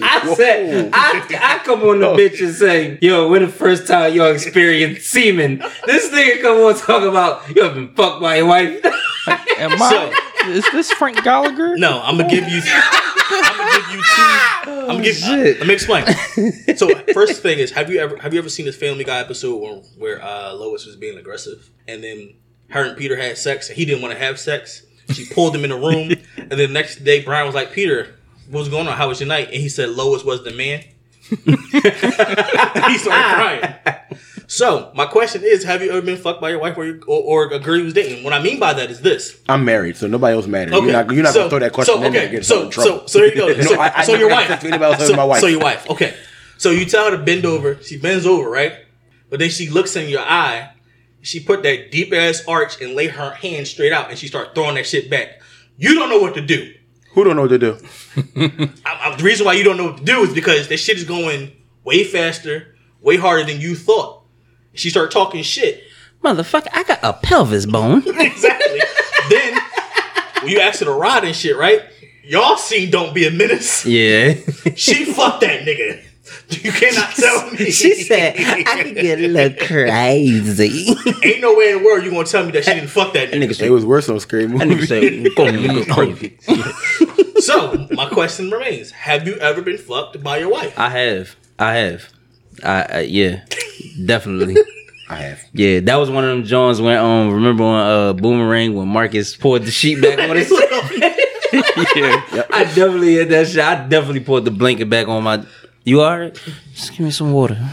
I 0.00 0.34
said, 0.34 0.90
I, 0.92 1.26
I 1.40 1.64
come 1.64 1.82
on 1.82 2.00
the 2.00 2.06
bitch 2.08 2.44
and 2.44 2.54
say, 2.54 2.98
yo, 3.00 3.28
when 3.28 3.42
the 3.42 3.48
first 3.48 3.86
time 3.86 4.14
y'all 4.14 4.32
experienced 4.32 5.10
semen? 5.10 5.58
This 5.86 6.10
nigga 6.10 6.42
come 6.42 6.58
on 6.58 6.74
talk 6.76 7.02
about, 7.02 7.54
you 7.54 7.62
have 7.62 7.74
been 7.74 7.94
fucked 7.94 8.20
by 8.20 8.36
your 8.36 8.46
wife? 8.46 8.84
Am 9.26 9.82
I? 9.82 10.30
is 10.46 10.64
this 10.72 10.90
Frank 10.92 11.22
Gallagher? 11.22 11.76
No, 11.76 12.00
I'm 12.02 12.16
gonna 12.16 12.30
give 12.30 12.48
you. 12.48 12.62
I'm 12.64 13.56
gonna 13.56 13.80
give 13.80 13.90
you 13.92 14.02
two. 14.02 14.70
I'm 14.70 14.86
gonna 14.86 15.02
give. 15.02 15.16
shit. 15.16 15.58
let 15.58 15.66
me 15.66 15.74
explain. 15.74 16.06
So 16.76 16.88
first 17.12 17.42
thing 17.42 17.58
is, 17.58 17.70
have 17.72 17.90
you 17.90 18.00
ever 18.00 18.16
have 18.16 18.32
you 18.32 18.38
ever 18.40 18.48
seen 18.48 18.66
this 18.66 18.76
Family 18.76 19.04
Guy 19.04 19.18
episode 19.20 19.56
where, 19.56 19.74
where 19.98 20.24
uh, 20.24 20.54
Lois 20.54 20.86
was 20.86 20.96
being 20.96 21.18
aggressive, 21.18 21.70
and 21.86 22.02
then 22.02 22.34
her 22.70 22.84
and 22.84 22.96
Peter 22.96 23.16
had 23.16 23.36
sex, 23.36 23.68
and 23.68 23.76
he 23.76 23.84
didn't 23.84 24.02
want 24.02 24.14
to 24.14 24.18
have 24.18 24.38
sex. 24.38 24.86
She 25.10 25.26
pulled 25.26 25.54
him 25.54 25.64
in 25.64 25.70
the 25.70 25.76
room, 25.76 26.12
and 26.36 26.50
then 26.50 26.58
the 26.58 26.68
next 26.68 27.04
day 27.04 27.22
Brian 27.22 27.46
was 27.46 27.54
like, 27.54 27.72
"Peter, 27.72 28.16
what 28.50 28.60
was 28.60 28.68
going 28.68 28.88
on? 28.88 28.96
How 28.96 29.08
was 29.08 29.20
your 29.20 29.28
night?" 29.28 29.46
And 29.46 29.56
he 29.56 29.68
said, 29.68 29.90
"Lois 29.90 30.24
was 30.24 30.44
the 30.44 30.52
man." 30.52 30.84
he 31.30 32.98
started 32.98 33.34
crying. 33.34 33.74
So 34.50 34.90
my 34.96 35.06
question 35.06 35.42
is, 35.44 35.62
have 35.62 35.80
you 35.80 35.92
ever 35.92 36.02
been 36.02 36.16
fucked 36.16 36.40
by 36.40 36.50
your 36.50 36.58
wife 36.58 36.76
or, 36.76 36.84
you, 36.84 37.00
or, 37.06 37.46
or 37.46 37.52
a 37.52 37.60
girl 37.60 37.76
you 37.76 37.84
was 37.84 37.94
dating? 37.94 38.24
What 38.24 38.32
I 38.32 38.42
mean 38.42 38.58
by 38.58 38.74
that 38.74 38.90
is 38.90 39.00
this. 39.00 39.40
I'm 39.48 39.64
married, 39.64 39.96
so 39.96 40.08
nobody 40.08 40.34
else 40.34 40.48
matters. 40.48 40.74
Okay, 40.74 40.86
You're 40.86 40.92
not, 40.92 41.14
you're 41.14 41.22
not 41.22 41.32
so, 41.32 41.40
gonna 41.40 41.50
throw 41.50 41.58
that 41.60 41.72
question 41.72 41.94
so, 41.94 42.02
in 42.02 42.12
there 42.12 42.22
and 42.22 42.30
get 42.32 42.44
so, 42.44 42.68
so, 42.70 43.06
so 43.06 43.20
here 43.20 43.28
you 43.28 43.36
go. 43.36 43.46
No, 43.56 43.62
so, 43.62 43.80
I- 43.80 43.98
I 43.98 44.04
so 44.04 44.16
your 44.16 44.28
wife. 44.28 44.48
sex 44.48 44.64
with 44.64 44.72
anybody 44.72 44.94
else 44.94 45.06
so, 45.06 45.14
my 45.14 45.22
wife. 45.22 45.40
So 45.40 45.46
your 45.46 45.60
wife. 45.60 45.88
Okay. 45.88 46.16
So 46.58 46.72
you 46.72 46.84
tell 46.84 47.08
her 47.08 47.16
to 47.16 47.22
bend 47.22 47.46
over. 47.46 47.80
She 47.80 47.96
bends 47.96 48.26
over, 48.26 48.50
right? 48.50 48.74
But 49.28 49.38
then 49.38 49.50
she 49.50 49.70
looks 49.70 49.94
in 49.94 50.08
your 50.08 50.22
eye. 50.22 50.72
She 51.22 51.38
put 51.38 51.62
that 51.62 51.92
deep 51.92 52.12
ass 52.12 52.42
arch 52.48 52.80
and 52.82 52.94
lay 52.96 53.06
her 53.06 53.30
hand 53.30 53.68
straight 53.68 53.92
out, 53.92 54.10
and 54.10 54.18
she 54.18 54.26
start 54.26 54.56
throwing 54.56 54.74
that 54.74 54.86
shit 54.86 55.08
back. 55.08 55.40
You 55.78 55.94
don't 55.94 56.08
know 56.08 56.18
what 56.18 56.34
to 56.34 56.40
do. 56.40 56.74
Who 57.12 57.24
don't 57.24 57.36
know 57.36 57.42
what 57.42 57.48
to 57.48 57.58
do? 57.58 57.78
I, 58.86 59.12
I, 59.12 59.16
the 59.16 59.24
reason 59.24 59.44
why 59.44 59.54
you 59.54 59.64
don't 59.64 59.76
know 59.76 59.86
what 59.86 59.98
to 59.98 60.04
do 60.04 60.22
is 60.22 60.32
because 60.32 60.68
that 60.68 60.76
shit 60.76 60.96
is 60.96 61.04
going 61.04 61.52
way 61.84 62.04
faster, 62.04 62.76
way 63.00 63.16
harder 63.16 63.44
than 63.44 63.60
you 63.60 63.74
thought. 63.74 64.22
She 64.74 64.90
started 64.90 65.10
talking 65.10 65.42
shit. 65.42 65.82
Motherfucker, 66.22 66.68
I 66.72 66.84
got 66.84 67.00
a 67.02 67.12
pelvis 67.14 67.66
bone. 67.66 68.02
exactly. 68.06 68.80
then 69.30 69.58
when 70.42 70.52
you 70.52 70.60
ask 70.60 70.80
her 70.80 70.86
to 70.86 70.92
ride 70.92 71.24
and 71.24 71.34
shit, 71.34 71.56
right? 71.56 71.82
Y'all 72.22 72.56
seen 72.56 72.90
Don't 72.90 73.14
Be 73.14 73.26
a 73.26 73.30
Menace. 73.30 73.84
Yeah. 73.84 74.34
She 74.76 75.04
fucked 75.06 75.40
that 75.40 75.62
nigga. 75.62 76.04
You 76.62 76.72
cannot 76.72 77.14
tell 77.14 77.50
me. 77.52 77.70
she 77.70 77.94
said, 78.02 78.34
I 78.38 78.82
could 78.82 78.94
get 78.94 79.18
a 79.20 79.28
little 79.28 79.66
crazy. 79.66 80.88
Ain't 81.22 81.40
no 81.40 81.54
way 81.54 81.70
in 81.72 81.78
the 81.78 81.84
world 81.84 82.04
you 82.04 82.10
gonna 82.10 82.24
tell 82.24 82.44
me 82.44 82.52
that 82.52 82.64
she 82.64 82.74
didn't 82.74 82.88
fuck 82.90 83.12
that 83.14 83.30
That 83.30 83.36
nigga. 83.36 83.50
nigga 83.50 83.62
It 83.66 83.70
was 83.70 83.84
worse 83.86 84.08
on 84.08 84.18
Scary 84.20 84.46
Movie. 84.48 84.64
nigga 84.66 84.86
said, 84.86 85.34
go 85.36 85.44
a 85.48 85.50
little 85.52 85.94
crazy. 85.94 86.36
So 87.40 87.88
my 87.92 88.06
question 88.10 88.50
remains: 88.50 88.90
Have 88.90 89.26
you 89.26 89.34
ever 89.36 89.62
been 89.62 89.78
fucked 89.78 90.22
by 90.22 90.36
your 90.38 90.50
wife? 90.50 90.78
I 90.78 90.90
have. 90.90 91.36
I 91.58 91.74
have. 91.76 92.10
I, 92.62 92.82
I 92.82 93.00
yeah. 93.00 93.46
Definitely. 94.04 94.58
I 95.08 95.14
have. 95.16 95.40
Yeah, 95.54 95.80
that 95.80 95.96
was 95.96 96.10
one 96.10 96.22
of 96.24 96.28
them 96.30 96.44
Jones 96.44 96.82
when 96.82 96.98
um 96.98 97.32
remember 97.32 97.64
on 97.64 97.80
uh 97.80 98.12
Boomerang 98.12 98.74
when 98.74 98.88
Marcus 98.88 99.34
poured 99.36 99.62
the 99.62 99.70
sheet 99.70 100.02
back 100.02 100.18
on 100.28 100.36
his 100.36 100.50
Yeah. 101.96 102.44
I 102.52 102.64
definitely 102.74 103.16
had 103.16 103.30
that 103.30 103.48
shit. 103.48 103.58
I 103.60 103.88
definitely 103.88 104.20
poured 104.20 104.44
the 104.44 104.50
blanket 104.50 104.90
back 104.90 105.08
on 105.08 105.22
my 105.24 105.42
You 105.84 106.02
alright? 106.02 106.34
Just 106.74 106.90
give 106.92 107.00
me 107.00 107.10
some 107.10 107.32
water. 107.32 107.58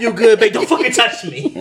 you 0.00 0.12
good, 0.12 0.40
babe? 0.40 0.52
Don't 0.52 0.68
fucking 0.68 0.92
touch 0.92 1.24
me. 1.24 1.52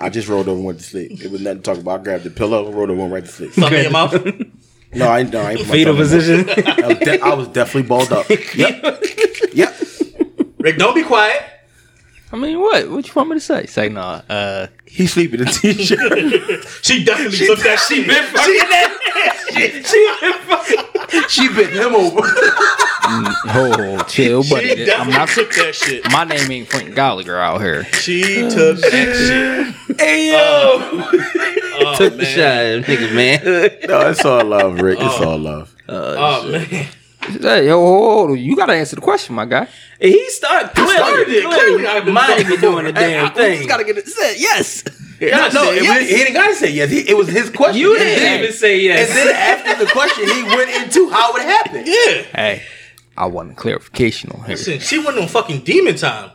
I 0.00 0.08
just 0.08 0.28
rolled 0.28 0.48
over 0.48 0.56
and 0.56 0.64
went 0.64 0.78
to 0.80 0.84
sleep. 0.84 1.22
It 1.24 1.30
was 1.30 1.40
nothing 1.42 1.62
to 1.62 1.62
talk 1.62 1.78
about. 1.78 2.00
I 2.00 2.02
grabbed 2.04 2.24
the 2.24 2.30
pillow 2.30 2.66
and 2.66 2.74
rolled 2.74 2.90
over 2.90 3.02
and 3.02 3.12
went 3.12 3.12
right 3.12 3.24
to 3.24 3.30
sleep. 3.30 3.52
Fuck 3.52 3.70
me 3.72 3.78
in 3.78 3.82
your 3.84 3.92
mouth. 3.92 4.14
No, 4.94 5.08
I, 5.08 5.24
no, 5.24 5.40
I 5.42 5.50
ain't 5.50 5.58
put 5.58 5.68
my 5.68 5.74
Fetal 5.74 5.94
position. 5.96 6.48
I 6.48 6.86
was, 6.86 6.98
de- 7.00 7.20
I 7.20 7.34
was 7.34 7.48
definitely 7.48 7.88
balled 7.88 8.12
up. 8.12 8.26
Yep. 8.54 9.02
Yep. 9.52 9.74
Rick, 10.58 10.78
don't 10.78 10.94
be 10.94 11.02
quiet. 11.02 11.42
I 12.32 12.36
mean, 12.36 12.58
what? 12.60 12.88
What 12.90 13.06
you 13.06 13.12
want 13.14 13.28
me 13.28 13.36
to 13.36 13.40
say? 13.40 13.66
Say 13.66 13.90
no. 13.90 14.00
Uh, 14.00 14.68
He 14.86 15.06
sleeping 15.06 15.40
in 15.40 15.48
a 15.48 15.52
t-shirt. 15.52 16.64
She 16.82 17.04
definitely 17.04 17.46
took 17.46 17.58
that 17.58 17.78
shit. 17.80 18.06
She 19.56 21.28
she 21.28 21.48
bit 21.54 21.72
him 21.72 21.94
over. 21.94 22.20
oh, 23.48 24.04
chill, 24.08 24.42
She 24.42 24.54
buddy. 24.54 24.92
I'm 24.92 25.10
not. 25.10 25.28
took 25.28 25.52
that 25.54 25.74
shit. 25.74 26.10
My 26.10 26.24
name 26.24 26.50
ain't 26.50 26.68
Frank 26.68 26.94
Gallagher 26.94 27.38
out 27.38 27.60
here. 27.60 27.84
She 27.84 28.48
took 28.50 28.78
that 28.80 29.74
shit. 29.88 29.98
hey 30.00 30.30
yo. 30.32 30.38
Oh, 31.78 31.94
Took 31.98 32.16
the 32.16 32.22
oh, 32.22 32.22
man. 32.22 32.82
shot, 32.82 32.90
nigga, 32.90 33.14
man. 33.14 33.40
No, 33.88 34.08
it's 34.10 34.24
all 34.24 34.44
love, 34.44 34.80
Rick. 34.80 34.98
It's 35.00 35.20
all 35.20 35.38
love. 35.38 35.74
Oh, 35.88 36.42
oh 36.44 36.50
man. 36.50 36.86
Hey, 37.40 37.66
yo, 37.66 37.78
hold 37.80 38.30
on. 38.30 38.38
you 38.38 38.56
gotta 38.56 38.72
answer 38.74 38.96
the 38.96 39.02
question, 39.02 39.34
my 39.34 39.44
guy. 39.44 39.68
He 40.00 40.28
started 40.30 40.70
clearly, 40.74 40.94
started 40.94 41.28
it. 41.28 41.44
clearly, 41.44 41.56
Clearly 41.82 41.86
I've 41.86 42.04
been 42.04 42.14
mind 42.14 42.32
fucking 42.32 42.48
me 42.48 42.56
doing 42.56 42.84
the 42.86 42.92
before. 42.92 43.08
damn 43.08 43.28
We 43.34 43.34
thing. 43.34 43.56
just 43.58 43.68
gotta 43.68 43.84
get 43.84 43.96
it 45.20 45.30
said. 45.30 45.30
Yes. 45.30 45.52
Yes, 45.52 45.54
no, 45.54 45.70
it, 45.72 45.82
yes. 45.82 46.08
he 46.10 46.16
didn't 46.16 46.34
gotta 46.34 46.54
say 46.54 46.70
yes. 46.72 46.90
He, 46.90 46.98
it 47.08 47.16
was 47.16 47.28
his 47.28 47.50
question. 47.50 47.80
You 47.80 47.98
didn't 47.98 48.22
then- 48.22 48.40
even 48.40 48.52
say 48.52 48.80
yes. 48.80 49.08
And 49.08 49.18
then 49.18 49.34
after 49.36 49.84
the 49.84 49.90
question, 49.90 50.24
he 50.28 50.42
went 50.44 50.70
into 50.70 51.08
how 51.10 51.34
it 51.36 51.42
happened. 51.42 51.86
Yeah. 51.86 52.22
Hey, 52.34 52.62
I 53.16 53.26
want 53.26 53.56
clarification 53.56 54.30
on 54.32 54.40
here. 54.40 54.56
Listen, 54.56 54.78
she 54.80 54.98
went 54.98 55.18
on 55.18 55.26
fucking 55.28 55.60
demon 55.64 55.96
time. 55.96 56.32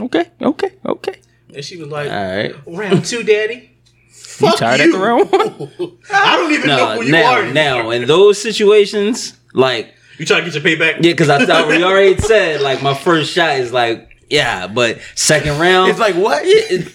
Okay, 0.00 0.24
okay, 0.40 0.70
okay. 0.86 1.14
And 1.54 1.64
she 1.64 1.76
was 1.76 1.88
like, 1.88 2.10
All 2.10 2.16
right. 2.36 2.54
round 2.66 3.04
two, 3.04 3.22
daddy. 3.22 3.68
You 4.08 4.48
Fuck 4.48 4.56
tired 4.58 4.80
you. 4.80 4.86
at 4.86 4.92
the 4.92 4.98
round 4.98 5.30
one? 5.30 5.98
I 6.12 6.36
don't 6.36 6.50
even 6.52 6.66
know 6.68 6.76
No, 6.76 6.94
who 7.00 7.02
you 7.06 7.12
now, 7.12 7.32
are. 7.34 7.52
now, 7.52 7.90
in 7.90 8.06
those 8.06 8.40
situations, 8.40 9.34
like 9.52 9.94
You 10.18 10.24
trying 10.26 10.44
to 10.44 10.50
get 10.50 10.62
your 10.62 10.76
payback? 10.76 10.94
Yeah, 10.96 11.12
because 11.12 11.28
I 11.28 11.44
thought 11.44 11.68
we 11.68 11.84
already 11.84 12.16
said 12.18 12.62
like 12.62 12.82
my 12.82 12.94
first 12.94 13.32
shot 13.32 13.56
is 13.58 13.72
like 13.72 14.08
yeah, 14.32 14.66
but 14.66 14.98
second 15.14 15.58
round 15.60 15.90
It's 15.90 16.00
like 16.00 16.14
what? 16.14 16.42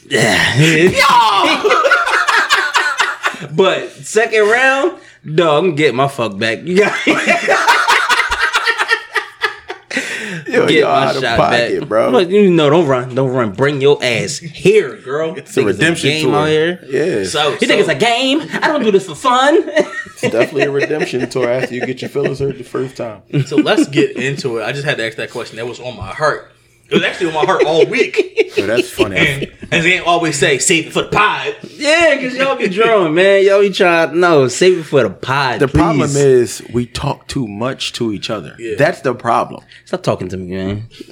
Yeah, 0.10 0.98
but 3.56 3.92
second 3.92 4.50
round, 4.50 5.00
dog, 5.36 5.64
I'm 5.64 5.76
getting 5.76 5.96
my 5.98 6.08
fuck 6.08 6.36
back. 6.40 6.64
You 6.64 6.78
got 6.80 6.98
Yo, 10.48 10.66
get 10.66 10.86
my 10.86 10.90
out 10.90 11.16
of 11.16 11.22
shot 11.22 11.38
pocket, 11.38 11.80
back, 11.82 11.90
bro. 11.90 12.10
Look, 12.10 12.30
you 12.30 12.50
know, 12.50 12.72
don't 12.72 12.88
run, 12.88 13.14
don't 13.14 13.30
run. 13.32 13.52
Bring 13.52 13.82
your 13.82 14.04
ass 14.04 14.40
here, 14.40 14.96
girl. 14.98 15.36
it's 15.36 15.56
a 15.58 15.64
redemption 15.64 16.10
game 16.10 16.26
tour. 16.26 16.36
out 16.36 16.48
here. 16.48 16.80
Yeah, 16.88 17.24
So, 17.26 17.52
You 17.52 17.58
think 17.68 17.82
it's 17.82 17.90
a 17.90 17.96
game? 17.96 18.42
I 18.42 18.68
don't 18.68 18.82
do 18.82 18.90
this 18.92 19.06
for 19.06 19.14
fun. 19.16 19.58
it's 19.68 20.22
definitely 20.22 20.64
a 20.64 20.72
redemption 20.72 21.30
tour 21.30 21.48
after 21.50 21.76
you 21.76 21.86
get 21.86 22.02
your 22.02 22.10
feelings 22.10 22.40
hurt 22.40 22.58
the 22.58 22.64
first 22.64 22.98
time. 22.98 23.22
so 23.46 23.58
let's 23.58 23.88
get 23.88 24.16
into 24.18 24.58
it. 24.58 24.64
I 24.64 24.72
just 24.72 24.86
had 24.86 24.98
to 24.98 25.06
ask 25.06 25.18
that 25.18 25.30
question. 25.30 25.58
That 25.58 25.68
was 25.68 25.80
on 25.80 25.96
my 25.98 26.12
heart. 26.14 26.52
It 26.90 26.94
was 26.94 27.04
actually 27.04 27.28
on 27.28 27.34
my 27.34 27.46
heart 27.46 27.64
all 27.66 27.86
week. 27.86 28.34
So 28.58 28.66
that's 28.66 28.90
funny. 28.90 29.18
And 29.18 29.52
as 29.72 29.84
they 29.84 30.00
always 30.00 30.36
say, 30.40 30.58
save 30.58 30.88
it 30.88 30.94
for 30.94 31.04
the 31.04 31.10
pod. 31.10 31.56
yeah, 31.76 32.16
because 32.16 32.36
y'all 32.36 32.56
be 32.56 32.68
drawing, 32.68 33.14
man. 33.14 33.46
Y'all 33.46 33.62
be 33.62 33.70
trying. 33.70 34.20
No, 34.20 34.48
save 34.48 34.80
it 34.80 34.84
for 34.84 35.04
the 35.04 35.12
pod. 35.12 35.60
the 35.60 35.68
please. 35.68 35.78
problem 35.78 36.10
is 36.16 36.64
we 36.74 36.88
talk 36.88 37.28
too 37.28 37.48
much 37.48 37.94
to 37.94 38.12
each 38.12 38.32
other. 38.32 38.56
Yeah. 38.58 38.74
That's 38.76 39.02
the 39.02 39.14
problem. 39.14 39.64
stop 39.86 40.02
talking 40.02 40.28
to 40.30 40.38
me, 40.38 40.56
man. 40.56 40.88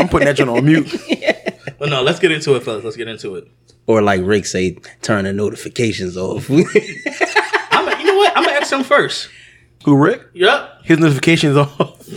I'm 0.00 0.08
putting 0.08 0.26
that 0.26 0.34
joint 0.34 0.50
on 0.50 0.64
mute. 0.64 0.92
But 1.78 1.88
no, 1.90 2.02
let's 2.02 2.18
get 2.18 2.32
into 2.32 2.54
it, 2.56 2.62
fellas. 2.64 2.82
Let's 2.84 2.96
get 2.96 3.06
into 3.08 3.36
it. 3.36 3.46
Or 3.86 4.00
like 4.02 4.20
Rick 4.24 4.46
say, 4.46 4.78
turn 5.02 5.24
the 5.24 5.32
notifications 5.32 6.16
off. 6.16 6.48
I'm 6.50 6.56
gonna, 6.64 7.98
you 8.00 8.04
know 8.06 8.16
what? 8.16 8.36
I'm 8.36 8.44
gonna 8.44 8.56
ask 8.56 8.72
him 8.72 8.82
first. 8.84 9.28
Who, 9.84 9.96
Rick? 9.96 10.22
Yep. 10.34 10.84
His 10.84 10.98
notifications 10.98 11.56
off. 11.56 12.08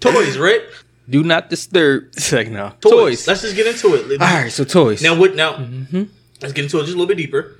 Toys, 0.00 0.36
Rick. 0.38 0.64
Do 1.08 1.22
not 1.22 1.50
disturb. 1.50 2.14
Second 2.18 2.54
now. 2.54 2.70
Toys. 2.80 2.92
Toys. 2.92 3.28
Let's 3.28 3.42
just 3.42 3.56
get 3.56 3.66
into 3.66 3.94
it. 3.94 4.20
All 4.20 4.26
right, 4.26 4.50
so 4.52 4.64
toys. 4.64 5.02
Now, 5.02 5.18
what? 5.18 5.34
Now, 5.34 5.54
Mm-hmm. 5.54 6.04
let's 6.40 6.52
get 6.54 6.64
into 6.64 6.78
it 6.78 6.82
just 6.82 6.94
a 6.94 6.98
little 6.98 7.06
bit 7.06 7.16
deeper. 7.18 7.56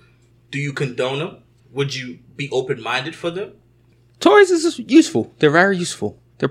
Do 0.50 0.58
you 0.58 0.72
condone 0.72 1.18
them? 1.18 1.38
Would 1.72 1.94
you 1.94 2.20
be 2.36 2.48
open 2.50 2.80
minded 2.82 3.14
for 3.16 3.30
them? 3.30 3.52
toys 4.20 4.50
is 4.50 4.78
useful. 4.78 5.34
They're 5.38 5.50
very 5.50 5.76
useful. 5.76 6.18
They're 6.38 6.48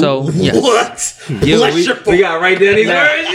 pleasureful. 0.00 0.32
So 0.32 0.38
yes. 0.38 1.28
What? 1.28 1.42
Yeah, 1.44 1.56
we, 1.56 1.84
Pleasureful. 1.84 2.06
we 2.12 2.18
got 2.18 2.40
right 2.40 2.58
there 2.58 2.74
these 2.74 2.88
words. 2.88 3.28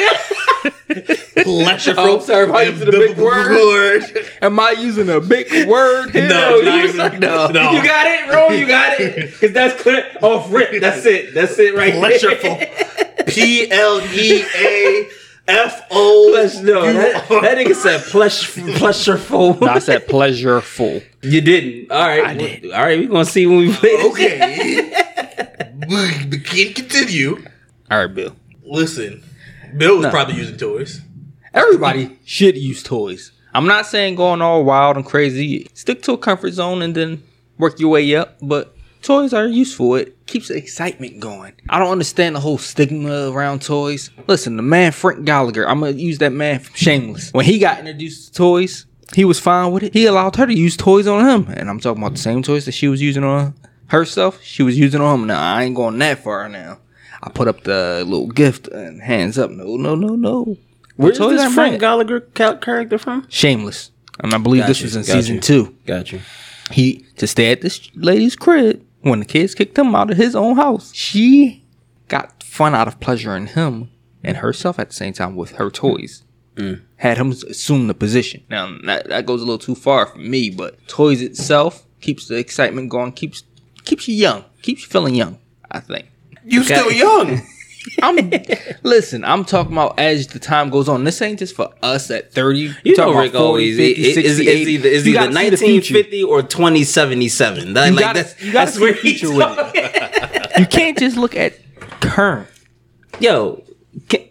Pleasureful. 1.45 1.95
Oh, 1.99 2.19
sorry, 2.19 2.47
if 2.49 2.53
I 2.53 2.63
used 2.63 2.79
the 2.79 2.91
big 2.91 3.17
word. 3.17 4.03
Am 4.41 4.59
I 4.59 4.71
using 4.71 5.09
a 5.09 5.19
big 5.19 5.67
word 5.67 6.11
here? 6.11 6.27
No, 6.27 6.57
you, 6.57 6.93
no. 6.93 7.47
no. 7.47 7.71
you 7.71 7.83
got 7.83 8.07
it, 8.07 8.27
bro. 8.31 8.49
You 8.49 8.67
got 8.67 8.99
it. 8.99 9.31
Because 9.31 9.53
that's 9.53 9.81
clear 9.81 10.05
off 10.21 10.51
rip. 10.51 10.81
That's 10.81 11.05
it. 11.05 11.33
That's 11.33 11.57
it 11.59 11.75
right 11.75 11.93
there. 11.93 12.11
Pleasureful. 12.11 12.59
there. 12.59 13.23
P 13.27 13.69
L 13.71 14.01
E 14.01 14.43
A 14.55 15.09
F 15.47 15.85
O. 15.91 16.29
Pleasure, 16.31 16.63
no, 16.63 16.93
that, 16.93 17.27
that 17.29 17.57
nigga 17.57 17.75
said 17.75 18.01
pleasure, 18.03 18.51
pleasureful. 18.61 19.61
No, 19.61 19.67
I 19.67 19.79
said 19.79 20.07
pleasureful. 20.07 21.03
you 21.21 21.41
didn't. 21.41 21.91
All 21.91 22.07
right. 22.07 22.23
I 22.23 22.33
did. 22.35 22.71
All 22.71 22.83
right, 22.83 22.99
we 22.99 23.07
gonna 23.07 23.25
see 23.25 23.45
when 23.45 23.57
we 23.59 23.73
play. 23.73 23.97
Okay. 24.09 24.88
we 26.29 26.39
can't 26.39 26.75
continue. 26.75 27.43
All 27.89 27.97
right, 27.99 28.13
Bill. 28.13 28.35
Listen, 28.63 29.23
Bill 29.77 29.97
was 29.97 30.03
No. 30.05 30.09
probably 30.11 30.35
using 30.35 30.57
toys. 30.57 31.01
Everybody 31.53 32.19
should 32.25 32.57
use 32.57 32.83
toys. 32.83 33.31
I'm 33.53 33.65
not 33.65 33.87
saying 33.87 34.15
going 34.15 34.41
all 34.41 34.63
wild 34.63 34.97
and 34.97 35.05
crazy. 35.05 35.67
Stick 35.73 36.03
to 36.03 36.11
a 36.13 36.17
comfort 36.17 36.51
zone 36.51 36.83
and 36.83 36.93
then 36.93 37.23
work 37.57 37.79
your 37.79 37.89
way 37.89 38.15
up. 38.15 38.37
But 38.41 38.75
toys 39.01 39.33
are 39.33 39.47
useful. 39.47 39.95
It 39.95 40.27
keeps 40.27 40.49
the 40.49 40.57
excitement 40.57 41.19
going. 41.19 41.53
I 41.67 41.79
don't 41.79 41.91
understand 41.91 42.35
the 42.35 42.39
whole 42.39 42.59
stigma 42.59 43.31
around 43.31 43.63
toys. 43.63 44.11
Listen, 44.27 44.57
the 44.57 44.61
man 44.63 44.91
Frank 44.91 45.25
Gallagher, 45.25 45.67
I'm 45.67 45.79
gonna 45.79 45.93
use 45.93 46.19
that 46.19 46.31
man 46.33 46.59
from 46.59 46.75
Shameless. 46.75 47.33
When 47.33 47.45
he 47.45 47.57
got 47.57 47.79
introduced 47.79 48.27
to 48.27 48.37
toys, 48.37 48.85
he 49.15 49.25
was 49.25 49.39
fine 49.39 49.71
with 49.71 49.81
it. 49.81 49.93
He 49.93 50.05
allowed 50.05 50.35
her 50.35 50.45
to 50.45 50.53
use 50.53 50.77
toys 50.77 51.07
on 51.07 51.27
him, 51.27 51.51
and 51.51 51.67
I'm 51.67 51.79
talking 51.79 52.03
about 52.03 52.13
the 52.13 52.19
same 52.21 52.43
toys 52.43 52.65
that 52.65 52.73
she 52.73 52.87
was 52.87 53.01
using 53.01 53.23
on 53.23 53.55
herself. 53.89 54.41
She 54.43 54.63
was 54.63 54.77
using 54.77 55.01
on 55.01 55.21
him. 55.21 55.27
Now 55.27 55.41
I 55.55 55.63
ain't 55.63 55.75
going 55.75 55.97
that 55.99 56.23
far 56.23 56.49
now. 56.49 56.79
I 57.21 57.29
put 57.29 57.47
up 57.47 57.63
the 57.63 58.03
little 58.07 58.27
gift 58.27 58.67
and 58.69 59.01
hands 59.01 59.37
up. 59.37 59.51
No, 59.51 59.75
no, 59.75 59.95
no, 59.95 60.15
no. 60.15 60.57
Where's 60.95 61.17
Toys 61.17 61.37
this 61.39 61.53
Frank. 61.53 61.79
Gallagher 61.79 62.21
character 62.21 62.97
from? 62.97 63.25
Shameless. 63.29 63.91
And 64.21 64.33
I 64.33 64.37
believe 64.37 64.65
this 64.67 64.79
Gotcha, 64.79 64.85
was 64.85 64.95
in 64.95 65.01
gotcha. 65.03 65.11
season 65.13 65.39
two. 65.39 65.75
Got 65.85 66.11
you. 66.11 66.19
He 66.71 67.05
to 67.17 67.27
stay 67.27 67.51
at 67.51 67.61
this 67.61 67.89
lady's 67.95 68.35
crib 68.35 68.85
when 69.01 69.19
the 69.19 69.25
kids 69.25 69.55
kicked 69.55 69.77
him 69.77 69.95
out 69.95 70.11
of 70.11 70.17
his 70.17 70.35
own 70.35 70.55
house. 70.55 70.93
She 70.93 71.63
got 72.07 72.43
fun 72.43 72.75
out 72.75 72.87
of 72.87 72.99
pleasuring 72.99 73.47
him 73.47 73.89
and 74.23 74.37
herself 74.37 74.77
at 74.79 74.89
the 74.89 74.95
same 74.95 75.13
time 75.13 75.35
with 75.35 75.51
her 75.51 75.69
toys. 75.69 76.23
Mm. 76.55 76.81
Had 76.97 77.17
him 77.17 77.31
assume 77.31 77.87
the 77.87 77.93
position. 77.93 78.43
Now 78.49 78.77
that, 78.85 79.07
that 79.07 79.25
goes 79.25 79.41
a 79.41 79.45
little 79.45 79.57
too 79.57 79.75
far 79.75 80.05
for 80.05 80.17
me, 80.17 80.49
but 80.49 80.85
toys 80.87 81.21
itself 81.21 81.85
keeps 82.01 82.27
the 82.27 82.35
excitement 82.37 82.89
going, 82.89 83.13
keeps 83.13 83.43
keeps 83.85 84.07
you 84.07 84.15
young, 84.15 84.45
keeps 84.61 84.81
you 84.83 84.87
feeling 84.89 85.15
young. 85.15 85.37
I 85.71 85.79
think. 85.79 86.07
You 86.45 86.63
still 86.63 86.91
young. 86.91 87.41
I'm 88.03 88.17
listen. 88.83 89.23
I'm 89.23 89.45
talking 89.45 89.71
about 89.73 89.97
as 89.99 90.27
the 90.27 90.39
time 90.39 90.69
goes 90.69 90.89
on. 90.89 91.03
This 91.05 91.21
ain't 91.21 91.39
just 91.39 91.55
for 91.55 91.69
us 91.81 92.11
at 92.11 92.33
30. 92.33 92.59
You 92.59 92.73
know 92.85 92.93
talking 92.95 93.17
Rick 93.17 93.29
about 93.31 93.39
40, 93.39 93.45
always 93.47 93.77
50, 93.77 94.01
is, 94.01 94.13
60, 94.15 94.29
is, 94.29 94.39
is 94.39 94.67
either 94.67 94.89
is 94.89 95.07
either 95.07 95.19
gotta 95.19 95.33
see 95.33 95.49
the 95.49 95.57
future. 95.57 95.93
1950 95.95 96.23
or 96.23 96.41
2077. 96.43 97.73
That, 97.73 97.93
like 97.93 97.99
gotta- 97.99 98.19
that's 98.23 98.41
you 98.43 98.51
gotta 98.51 98.65
that's 98.65 98.77
see 98.77 98.81
where 98.81 98.93
the 98.93 98.99
he's 98.99 99.19
future 99.21 99.35
with 99.35 99.57
it. 99.75 100.35
You 100.59 100.65
can't 100.65 100.97
just 100.97 101.15
look 101.15 101.35
at 101.37 101.53
current. 102.01 102.49
Yo, 103.21 103.63
can, 104.09 104.25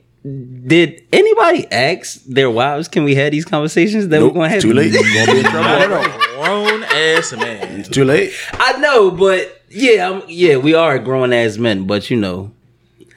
did 0.67 1.03
anybody 1.11 1.67
ask 1.73 2.23
their 2.25 2.51
wives? 2.51 2.87
Can 2.87 3.05
we 3.05 3.15
have 3.15 3.33
these 3.33 3.47
conversations 3.47 4.09
that 4.09 4.19
Nope, 4.21 4.35
we're 4.35 4.41
gonna 4.41 4.49
have? 4.51 4.61
too 4.63 4.75
late. 4.75 4.93
You 6.39 6.45
gonna 6.47 6.65
be. 6.65 6.71
Grown 6.71 6.83
ass 6.85 7.33
man. 7.33 7.81
It's 7.81 7.89
too 7.89 8.05
late. 8.05 8.33
I 8.53 8.79
know, 8.79 9.11
but 9.11 9.63
yeah, 9.69 10.09
I'm, 10.11 10.23
yeah, 10.29 10.57
we 10.57 10.75
are 10.75 10.99
grown 10.99 11.33
ass 11.33 11.59
men, 11.59 11.87
but 11.87 12.11
you 12.11 12.17
know. 12.17 12.53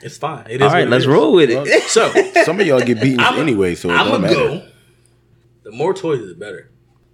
It's 0.04 0.18
fine. 0.18 0.46
It 0.50 0.56
is 0.56 0.62
All 0.62 0.68
what 0.70 0.74
right, 0.74 0.84
it 0.88 0.90
let's 0.90 1.04
is. 1.04 1.08
roll 1.08 1.34
with 1.34 1.50
it. 1.52 1.84
So 1.84 2.10
Some 2.44 2.60
of 2.60 2.66
y'all 2.66 2.80
get 2.82 3.00
beaten 3.02 3.20
I'm 3.20 3.40
anyway, 3.40 3.76
so 3.76 3.90
it 3.90 3.94
I'm 3.94 4.08
don't 4.08 4.22
gonna 4.22 4.34
matter. 4.34 4.36
go. 4.36 4.68
The 5.64 5.72
more 5.72 5.94
toys, 5.94 6.28
the 6.28 6.34
better. 6.36 6.70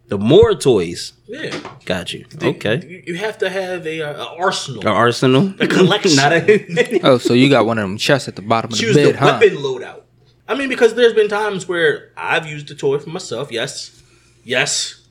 The 0.07 0.17
more 0.17 0.55
toys, 0.55 1.11
Yeah. 1.27 1.53
got 1.83 2.13
you. 2.13 2.25
Okay, 2.41 2.81
You, 2.87 3.03
you 3.07 3.15
have 3.15 3.37
to 3.39 3.49
have 3.49 3.85
a, 3.85 4.01
uh, 4.01 4.23
a 4.23 4.35
arsenal. 4.37 4.81
An 4.81 4.87
arsenal, 4.87 5.53
A 5.59 5.67
collection. 5.67 6.15
Not 6.15 6.31
a, 6.31 7.01
Oh, 7.03 7.17
so 7.17 7.33
you 7.33 7.49
got 7.49 7.65
one 7.65 7.77
of 7.77 7.81
them 7.81 7.97
chests 7.97 8.29
at 8.29 8.37
the 8.37 8.41
bottom 8.41 8.71
of 8.71 8.77
the 8.77 8.83
Choose 8.85 8.95
bed, 8.95 9.15
the 9.15 9.17
huh? 9.19 9.37
weapon 9.41 9.57
loadout. 9.57 10.03
I 10.47 10.55
mean, 10.55 10.69
because 10.69 10.93
there's 10.95 11.11
been 11.11 11.27
times 11.27 11.67
where 11.67 12.13
I've 12.15 12.47
used 12.47 12.71
a 12.71 12.75
toy 12.75 12.99
for 12.99 13.09
myself. 13.09 13.51
Yes, 13.51 14.01
yes. 14.45 15.01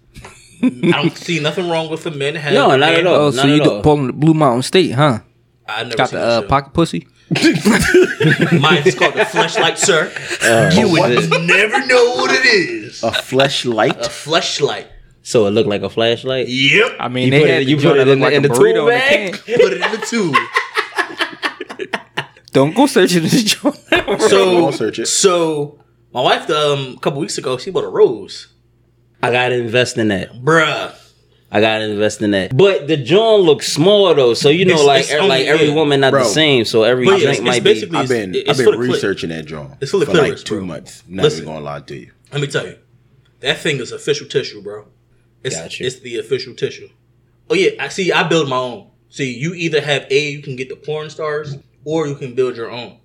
I 0.62 1.02
don't 1.02 1.16
see 1.16 1.40
nothing 1.40 1.68
wrong 1.68 1.90
with 1.90 2.02
the 2.04 2.10
men 2.10 2.34
having. 2.34 2.58
No, 2.58 2.76
not 2.76 2.94
at 2.94 3.06
all. 3.06 3.14
Oh, 3.14 3.24
Not 3.30 3.34
so 3.34 3.46
you 3.46 3.56
at 3.56 3.64
do- 3.64 3.70
all. 3.72 3.82
pulling 3.82 4.06
the 4.08 4.12
Blue 4.12 4.34
Mountain 4.34 4.62
State, 4.62 4.92
huh? 4.92 5.20
I 5.68 5.82
never 5.84 5.96
Got 5.96 6.08
seen 6.10 6.18
the 6.20 6.24
uh, 6.24 6.42
pocket 6.42 6.72
pussy. 6.72 7.06
Mine 7.30 8.82
is 8.86 8.94
called 8.94 9.14
the 9.14 9.26
fleshlight, 9.28 9.76
sir. 9.78 10.10
you 10.78 10.88
would 10.90 11.30
never 11.46 11.84
know 11.86 12.14
what 12.16 12.30
it 12.32 12.46
is. 12.46 13.02
A 13.02 13.10
fleshlight. 13.10 13.96
A 13.96 14.08
fleshlight. 14.08 14.86
so 15.22 15.46
it 15.46 15.50
looked 15.50 15.68
like 15.68 15.82
a 15.82 15.90
flashlight. 15.90 16.46
Yep. 16.48 16.92
I 17.00 17.08
mean, 17.08 17.24
You 17.24 17.30
they 17.32 17.40
put 17.40 17.50
had 17.50 17.62
it- 17.62 17.68
you 17.68 17.76
put 17.78 17.96
it 17.98 18.04
that 18.04 18.08
in 18.08 18.20
looked 18.20 18.30
the- 18.30 18.36
in 18.36 18.42
the 18.42 18.48
tool 18.48 18.58
burrito 18.58 18.82
in 18.82 18.86
a 18.86 19.30
bag? 19.32 19.32
Put 19.44 19.72
it 19.72 19.80
in 19.82 19.90
the 20.00 20.06
tube. 20.06 20.36
Don't 22.52 22.74
go 22.74 22.86
searching 22.86 23.22
this 23.22 23.42
joint. 23.44 23.76
So, 24.30 24.66
I'll 24.66 24.72
search 24.72 24.98
it. 25.00 25.06
so 25.06 25.78
my 26.12 26.22
wife, 26.22 26.48
um, 26.48 26.94
a 26.96 27.00
couple 27.00 27.20
weeks 27.20 27.36
ago, 27.36 27.58
she 27.58 27.70
bought 27.70 27.84
a 27.84 27.88
rose. 27.88 28.48
I 29.22 29.30
gotta 29.30 29.54
invest 29.56 29.98
in 29.98 30.08
that. 30.08 30.32
Bruh. 30.34 30.94
I 31.50 31.60
gotta 31.60 31.84
invest 31.88 32.20
in 32.22 32.32
that. 32.32 32.56
But 32.56 32.86
the 32.88 32.96
joint 32.96 33.42
looks 33.44 33.72
small 33.72 34.12
though, 34.14 34.34
so 34.34 34.48
you 34.48 34.64
know, 34.64 34.74
It's- 34.74 34.86
like 34.86 35.00
it's 35.04 35.12
er- 35.14 35.22
like 35.22 35.46
every 35.46 35.68
yeah. 35.68 35.74
woman 35.74 36.00
not 36.00 36.10
Bro. 36.12 36.24
the 36.24 36.28
same. 36.28 36.64
So 36.64 36.82
every 36.82 37.04
But 37.06 37.12
yeah, 37.20 37.26
drink 37.26 37.38
it's- 37.38 37.46
might 37.54 37.64
be. 37.64 37.72
basically- 37.74 37.98
I've 37.98 38.08
been 38.08 38.34
It's 38.34 38.50
I've 38.50 38.56
been 38.56 38.66
the 38.66 38.72
clit. 38.72 38.92
researching 38.92 39.30
that 39.30 39.46
joint 39.46 39.70
It's 39.80 39.90
for 39.90 39.98
the 39.98 40.06
for 40.06 40.12
clitoris, 40.12 40.40
like 40.40 40.46
two 40.46 40.56
bro. 40.56 40.64
months. 40.64 41.02
Not 41.08 41.22
Listen. 41.24 41.42
even 41.42 41.54
gonna 41.54 41.64
lie 41.64 41.80
to 41.80 41.96
you. 41.96 42.10
Let 42.32 42.40
me 42.40 42.46
tell 42.48 42.66
you, 42.66 42.76
that 43.40 43.58
thing 43.58 43.78
is 43.78 43.92
official 43.92 44.26
tissue, 44.26 44.60
bro. 44.60 44.86
It's, 45.44 45.54
Got 45.56 45.78
you. 45.78 45.86
it's 45.86 46.00
the 46.00 46.18
official 46.18 46.54
tissue. 46.54 46.88
Oh 47.48 47.54
yeah, 47.54 47.70
I 47.78 47.88
see. 47.88 48.10
I 48.12 48.24
build 48.24 48.48
my 48.48 48.56
own. 48.56 48.88
See, 49.08 49.32
you 49.32 49.54
either 49.54 49.80
have 49.80 50.06
a 50.10 50.30
you 50.30 50.42
can 50.42 50.56
get 50.56 50.68
the 50.68 50.74
porn 50.76 51.08
stars, 51.10 51.56
or 51.84 52.08
you 52.08 52.16
can 52.16 52.34
build 52.34 52.56
your 52.56 52.70
own. 52.70 52.96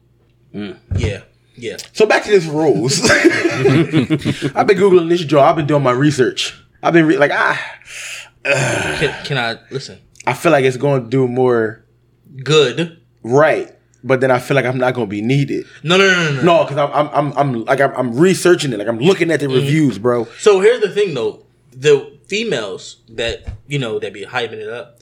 Mm. 0.53 0.77
Yeah, 0.97 1.21
yeah. 1.55 1.77
So 1.93 2.05
back 2.05 2.23
to 2.25 2.29
this 2.31 2.45
rules. 2.45 3.01
I've 3.11 4.67
been 4.67 4.77
googling 4.77 5.09
this 5.09 5.21
joint. 5.23 5.45
I've 5.45 5.55
been 5.55 5.67
doing 5.67 5.83
my 5.83 5.91
research. 5.91 6.57
I've 6.83 6.93
been 6.93 7.05
re- 7.05 7.17
like 7.17 7.31
ah. 7.33 7.59
Can, 8.43 9.25
can 9.25 9.37
I 9.37 9.57
listen? 9.69 9.99
I 10.25 10.33
feel 10.33 10.51
like 10.51 10.65
it's 10.65 10.77
going 10.77 11.03
to 11.03 11.09
do 11.09 11.27
more 11.27 11.83
Good. 12.43 12.99
right, 13.23 13.71
but 14.03 14.19
then 14.21 14.31
I 14.31 14.39
feel 14.39 14.55
like 14.55 14.65
I'm 14.65 14.77
not 14.77 14.93
going 14.95 15.07
to 15.07 15.09
be 15.09 15.21
needed. 15.21 15.65
No, 15.83 15.97
no, 15.97 16.07
no, 16.07 16.23
no, 16.23 16.31
no. 16.37 16.41
No, 16.41 16.63
because 16.63 16.77
I'm, 16.77 16.91
I'm 16.91 17.09
I'm 17.13 17.37
I'm 17.37 17.65
like 17.65 17.81
I'm, 17.81 17.93
I'm 17.95 18.17
researching 18.17 18.73
it. 18.73 18.79
Like 18.79 18.87
I'm 18.87 18.99
looking 18.99 19.29
at 19.31 19.39
the 19.39 19.45
Mm-hmm. 19.47 19.55
reviews, 19.55 19.97
bro. 19.99 20.25
So 20.39 20.59
here's 20.59 20.81
the 20.81 20.89
thing, 20.89 21.13
though: 21.13 21.45
the 21.71 22.17
females 22.27 22.97
that 23.09 23.45
you 23.67 23.77
know 23.77 23.99
that 23.99 24.13
be 24.13 24.25
hyping 24.25 24.53
it 24.53 24.69
up, 24.69 24.99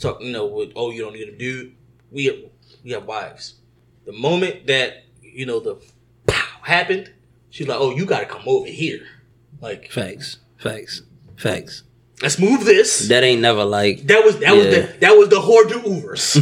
talk, 0.00 0.20
you 0.20 0.32
know, 0.32 0.46
with 0.46 0.72
oh, 0.74 0.90
you 0.90 1.02
don't 1.02 1.12
need 1.12 1.28
a 1.28 1.36
dude. 1.36 1.74
We 2.10 2.24
have, 2.26 2.36
we 2.82 2.90
have 2.90 3.04
wives. 3.06 3.54
The 4.06 4.12
moment 4.12 4.66
that 4.66 5.04
you 5.32 5.46
know 5.46 5.60
the 5.60 5.76
pow 6.26 6.60
happened, 6.62 7.12
she's 7.50 7.68
like, 7.68 7.78
oh, 7.80 7.94
you 7.94 8.06
got 8.06 8.20
to 8.20 8.26
come 8.26 8.42
over 8.46 8.68
here. 8.68 9.00
Like, 9.60 9.90
Facts. 9.90 10.38
Facts. 10.56 11.02
Facts. 11.36 11.82
let's 12.22 12.38
move 12.38 12.64
this. 12.64 13.08
That 13.08 13.24
ain't 13.24 13.40
never 13.40 13.64
like. 13.64 14.02
That 14.06 14.24
was 14.24 14.38
that 14.40 14.54
was 14.54 14.66
the 14.66 14.96
that 15.00 15.12
was 15.12 15.28
the 15.30 15.40
hors 15.40 15.64
d'oeuvres. 15.66 16.34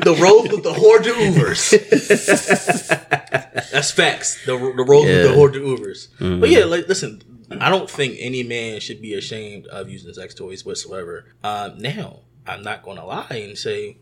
the 0.00 0.16
rose 0.20 0.48
with 0.50 0.62
the 0.64 0.72
hors 0.72 1.00
d'oeuvres. 1.00 1.70
That's 3.72 3.90
facts. 3.90 4.44
The 4.46 4.52
the 4.56 4.84
rose 4.84 5.04
with 5.06 5.22
the 5.22 5.28
Yeah. 5.30 5.34
hors 5.36 5.50
d'oeuvres. 5.50 6.08
But 6.18 6.50
yeah, 6.50 6.64
like 6.64 6.88
listen, 6.88 7.22
I 7.60 7.68
don't 7.70 7.88
think 7.90 8.16
any 8.18 8.42
man 8.42 8.80
should 8.80 9.00
be 9.00 9.14
ashamed 9.14 9.66
of 9.68 9.88
using 9.88 10.12
sex 10.12 10.34
toys 10.34 10.64
whatsoever. 10.64 11.26
Uh, 11.44 11.70
now, 11.78 12.20
I'm 12.46 12.62
not 12.62 12.82
going 12.82 12.96
to 12.96 13.04
lie 13.04 13.26
and 13.30 13.56
say 13.56 13.98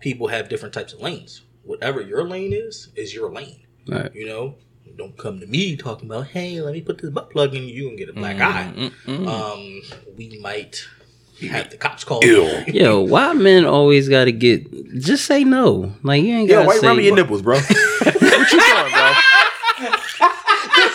people 0.00 0.28
have 0.28 0.48
different 0.48 0.72
types 0.74 0.92
of 0.94 1.00
lanes. 1.00 1.42
Whatever 1.70 2.00
your 2.00 2.24
lane 2.24 2.52
is, 2.52 2.88
is 2.96 3.14
your 3.14 3.30
lane. 3.30 3.60
Right. 3.86 4.12
You 4.12 4.26
know, 4.26 4.56
don't 4.96 5.16
come 5.16 5.38
to 5.38 5.46
me 5.46 5.76
talking 5.76 6.10
about, 6.10 6.26
hey, 6.26 6.60
let 6.60 6.72
me 6.72 6.80
put 6.80 6.98
this 7.00 7.10
butt 7.10 7.30
plug 7.30 7.54
in 7.54 7.62
you 7.62 7.88
and 7.88 7.96
get 7.96 8.08
a 8.08 8.12
black 8.12 8.38
mm, 8.38 8.42
eye. 8.42 8.72
Mm, 8.74 8.92
mm, 9.06 9.28
um, 9.28 10.16
we 10.16 10.36
might 10.42 10.84
have 11.48 11.70
the 11.70 11.76
cops 11.76 12.02
called. 12.02 12.24
Yo, 12.24 13.02
why 13.02 13.34
men 13.34 13.64
always 13.64 14.08
got 14.08 14.24
to 14.24 14.32
get? 14.32 14.98
Just 14.98 15.26
say 15.26 15.44
no. 15.44 15.94
Like 16.02 16.24
you 16.24 16.34
ain't 16.34 16.50
Yo, 16.50 16.56
got 16.56 16.66
why 16.66 16.74
to 16.74 16.82
you 16.82 16.88
rubbing 16.88 17.02
say. 17.02 17.06
your 17.06 17.14
nipples, 17.14 17.42
bro? 17.42 17.54
what 17.60 17.70
you 17.70 18.18
doing, 18.18 18.92
bro? 18.92 19.12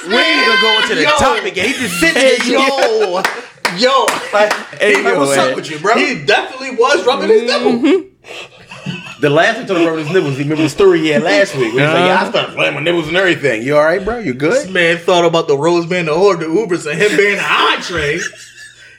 we 0.10 0.18
ain't 0.18 0.46
gonna 0.46 0.62
go 0.62 0.82
into 0.82 0.96
the 0.96 1.06
topic. 1.18 1.56
yet. 1.56 1.68
He 1.68 1.74
just 1.74 2.00
sitting 2.02 2.16
there, 2.16 2.44
Yo, 2.52 3.22
yo, 3.78 4.06
like, 4.34 4.52
Hey, 4.78 5.02
like, 5.02 5.18
what's 5.18 5.38
up 5.38 5.56
with 5.56 5.72
you, 5.72 5.80
bro? 5.80 5.96
He 5.96 6.26
definitely 6.26 6.76
was 6.76 7.06
rubbing 7.06 7.30
his 7.30 7.44
nipple. 7.44 7.72
Mm-hmm. 7.72 8.55
The 9.20 9.30
last 9.30 9.68
time 9.68 9.78
he 9.78 9.86
rubbing 9.88 10.06
his 10.06 10.14
nipples, 10.14 10.38
he 10.38 10.44
remember 10.44 10.64
the 10.64 10.70
story 10.70 11.00
he 11.00 11.08
had 11.10 11.24
last 11.24 11.54
week. 11.56 11.74
When 11.74 11.84
he's 11.84 11.94
like, 11.94 12.06
yeah, 12.08 12.22
I 12.22 12.30
started 12.30 12.56
playing 12.56 12.74
my 12.76 12.82
nipples 12.82 13.08
and 13.08 13.16
everything. 13.18 13.62
You 13.64 13.78
all 13.78 13.84
right, 13.86 14.04
bro? 14.04 14.20
You 14.20 14.34
good? 14.34 14.52
This 14.54 14.70
man 14.70 14.98
thought 14.98 15.24
about 15.26 15.48
the 15.48 15.58
rose 15.58 15.86
band, 15.86 16.08
the 16.10 16.14
hors 16.14 16.38
d'oeuvres, 16.38 16.86
and 16.86 17.00
him 17.00 17.16
being 17.18 17.38
the 17.38 17.44
entree. 17.44 18.20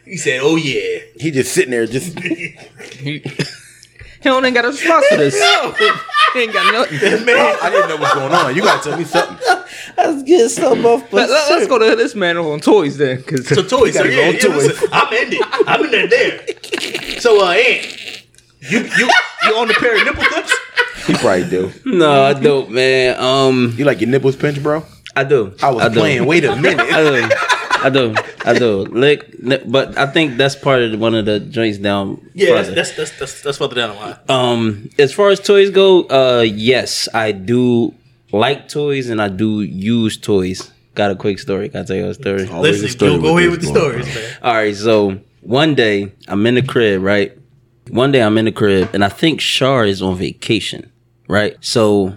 He 0.05 0.17
said, 0.17 0.41
"Oh 0.43 0.57
yeah, 0.57 1.01
He 1.19 1.31
just 1.33 1.53
sitting 1.53 1.71
there, 1.73 1.87
just 1.87 2.19
He 4.27 4.31
don't 4.31 4.43
even 4.45 4.55
got 4.55 4.65
a 4.65 4.69
response 4.69 5.07
to 5.11 5.17
this. 5.19 5.39
no. 5.39 5.73
he 6.33 6.41
ain't 6.43 6.53
got 6.53 6.73
nothing. 6.73 7.25
man." 7.27 7.57
I 7.63 7.71
didn't 7.71 7.89
know 7.91 7.97
what's 7.97 8.15
going 8.15 8.33
on. 8.33 8.57
You 8.57 8.63
gotta 8.63 8.89
tell 8.91 8.99
me 8.99 9.05
something. 9.05 9.37
Let's 9.97 10.23
get 10.25 10.49
some 10.51 10.85
off. 10.87 11.13
Let, 11.13 11.29
us 11.31 11.67
go 11.67 11.79
to 11.79 11.95
this 11.97 12.15
man 12.15 12.37
on 12.37 12.61
toys 12.61 12.97
then, 12.99 13.19
because 13.19 13.47
So 13.49 13.63
toys, 13.63 13.95
so 13.95 14.01
gotta 14.05 14.11
yeah, 14.15 14.17
go 14.17 14.31
yeah 14.31 14.39
to 14.39 14.49
listen, 14.49 14.89
I'm 14.93 15.13
in 15.13 15.33
it. 15.33 15.69
I'm 15.69 15.85
in 15.85 15.91
there. 15.91 16.07
there. 16.09 17.21
So 17.21 17.45
uh, 17.47 17.51
Ant, 17.53 17.99
you 18.71 18.81
you 18.99 19.09
you 19.45 19.55
own 19.55 19.71
a 19.71 19.75
pair 19.75 19.97
of 19.99 20.05
nipple 20.05 20.25
clips? 20.25 20.53
He 21.07 21.15
probably 21.15 21.49
do. 21.49 21.73
No, 21.85 22.25
I 22.25 22.33
don't, 22.33 22.71
man. 22.71 23.19
Um, 23.21 23.75
You 23.77 23.85
like 23.85 24.01
your 24.01 24.11
nipples 24.11 24.35
pinched, 24.37 24.63
bro? 24.63 24.85
I 25.15 25.25
do. 25.25 25.55
I 25.63 25.71
was 25.71 25.93
do. 25.93 26.01
playing. 26.01 26.27
Wait 26.27 26.45
a 26.45 26.57
minute. 26.61 26.81
I 26.81 27.03
do. 27.03 27.35
I 27.79 27.91
do. 27.91 28.15
I 28.45 28.59
do. 28.59 28.71
Lick, 28.87 29.31
lick- 29.41 29.63
but 29.67 29.97
I 29.97 30.07
think 30.07 30.37
that's 30.37 30.57
part 30.57 30.83
of 30.83 30.99
one 30.99 31.15
of 31.15 31.25
the 31.27 31.39
joints 31.41 31.79
down. 31.79 32.21
Yeah, 32.35 32.49
further. 32.57 32.75
that's 32.75 32.91
that's 32.93 32.97
that's 32.97 33.19
that's, 33.19 33.43
that's 33.43 33.59
further 33.59 33.77
down 33.77 33.91
the 33.91 33.97
line. 33.97 34.17
Um, 34.29 34.91
as 34.99 35.13
far 35.13 35.31
as 35.31 35.39
toys 35.41 35.71
go, 35.71 36.03
uh, 36.05 36.41
yes, 36.41 37.09
I 37.15 37.33
do 37.33 37.95
like 38.33 38.69
toys 38.69 39.09
and 39.09 39.23
I 39.23 39.29
do 39.29 39.63
use 39.63 40.17
toys. 40.17 40.73
Got 40.95 41.11
a 41.13 41.15
quick 41.15 41.39
story. 41.39 41.69
Can 41.69 41.83
I 41.83 41.85
tell 41.85 41.97
you 41.97 42.09
a 42.09 42.15
story? 42.15 42.49
Always 42.49 42.81
a 42.81 42.83
Listen, 42.83 42.89
story 42.89 43.11
go, 43.13 43.21
go 43.23 43.35
with 43.35 43.45
ahead 43.45 43.51
with 43.53 43.61
this 43.61 43.71
the 43.71 43.79
stories, 43.79 44.07
man. 44.15 44.37
All 44.43 44.55
right, 44.55 44.75
so 44.75 45.21
one 45.43 45.75
day 45.75 46.13
I'm 46.27 46.45
in 46.47 46.55
the 46.57 46.63
crib, 46.63 47.03
right? 47.03 47.36
One 47.91 48.13
day 48.13 48.23
I'm 48.23 48.37
in 48.39 48.45
the 48.47 48.53
crib 48.53 48.91
and 48.93 49.05
I 49.05 49.09
think 49.09 49.41
Shar 49.41 49.85
is 49.85 50.03
on 50.03 50.17
vacation, 50.17 50.91
right? 51.29 51.57
So, 51.61 52.17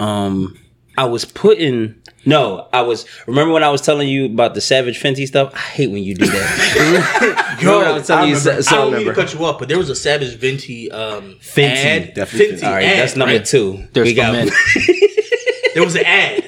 um, 0.00 0.56
I 0.96 1.04
was 1.04 1.24
putting. 1.24 1.94
No, 2.26 2.68
I 2.72 2.82
was. 2.82 3.06
Remember 3.26 3.52
when 3.54 3.62
I 3.64 3.70
was 3.70 3.80
telling 3.80 4.08
you 4.08 4.26
about 4.26 4.54
the 4.54 4.60
Savage 4.60 5.00
Fenty 5.00 5.26
stuff? 5.26 5.52
I 5.54 5.58
hate 5.58 5.90
when 5.90 6.02
you 6.02 6.14
do 6.14 6.26
that. 6.26 7.56
remember 7.60 7.78
when 7.78 7.88
I 7.88 7.92
was 7.92 8.06
telling 8.06 8.28
you? 8.30 8.36
remember, 8.36 8.62
So, 8.62 8.76
I 8.76 8.78
don't 8.90 8.92
mean 8.98 9.06
to 9.06 9.14
cut 9.14 9.32
you 9.32 9.44
off, 9.44 9.58
but 9.58 9.68
there 9.68 9.78
was 9.78 9.88
a 9.90 9.94
Savage 9.94 10.34
Venti 10.36 10.90
um, 10.90 11.36
Fenty, 11.40 11.70
ad. 11.76 12.14
definitely 12.14 12.56
Fenty 12.56 12.58
Fenty. 12.60 12.66
All 12.66 12.72
right, 12.74 12.84
ad, 12.84 12.98
that's 12.98 13.16
number 13.16 13.34
right? 13.36 13.44
two. 13.44 13.88
there's 13.92 14.06
we 14.06 14.14
got 14.14 14.32
men. 14.32 14.48
There 15.74 15.84
was 15.84 15.94
an 15.94 16.04
ad. 16.06 16.44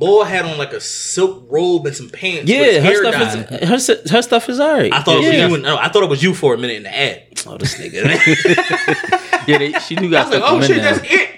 Boy 0.00 0.24
had 0.24 0.46
on 0.46 0.56
like 0.56 0.72
a 0.72 0.80
silk 0.80 1.46
robe 1.50 1.84
and 1.86 1.94
some 1.94 2.08
pants. 2.08 2.50
Yeah, 2.50 2.80
his 2.80 2.84
her 2.84 2.94
stuff 2.96 3.12
dyed. 3.50 3.62
is 3.62 3.86
her, 3.86 3.96
her 4.10 4.22
stuff 4.22 4.48
is 4.48 4.58
alright. 4.58 4.92
I 4.94 5.02
thought 5.02 5.16
it 5.16 5.18
was 5.18 5.26
yeah. 5.26 5.46
you. 5.46 5.54
And, 5.54 5.62
no, 5.62 5.76
I 5.76 5.90
thought 5.90 6.02
it 6.02 6.08
was 6.08 6.22
you 6.22 6.32
for 6.32 6.54
a 6.54 6.58
minute 6.58 6.76
in 6.78 6.82
the 6.84 6.98
ad. 6.98 7.22
Oh, 7.46 7.58
this 7.58 7.74
nigga. 7.78 9.16
Yeah, 9.46 9.58
they, 9.58 9.72
she 9.80 9.96
do 9.96 10.06
I 10.06 10.10
got 10.10 10.28
was 10.28 10.38
like, 10.38 10.50
oh 10.50 10.60
for 10.60 10.66
shit, 10.66 10.76
men 10.76 10.84
now. 10.84 11.00
that's 11.00 11.12
it. 11.12 11.30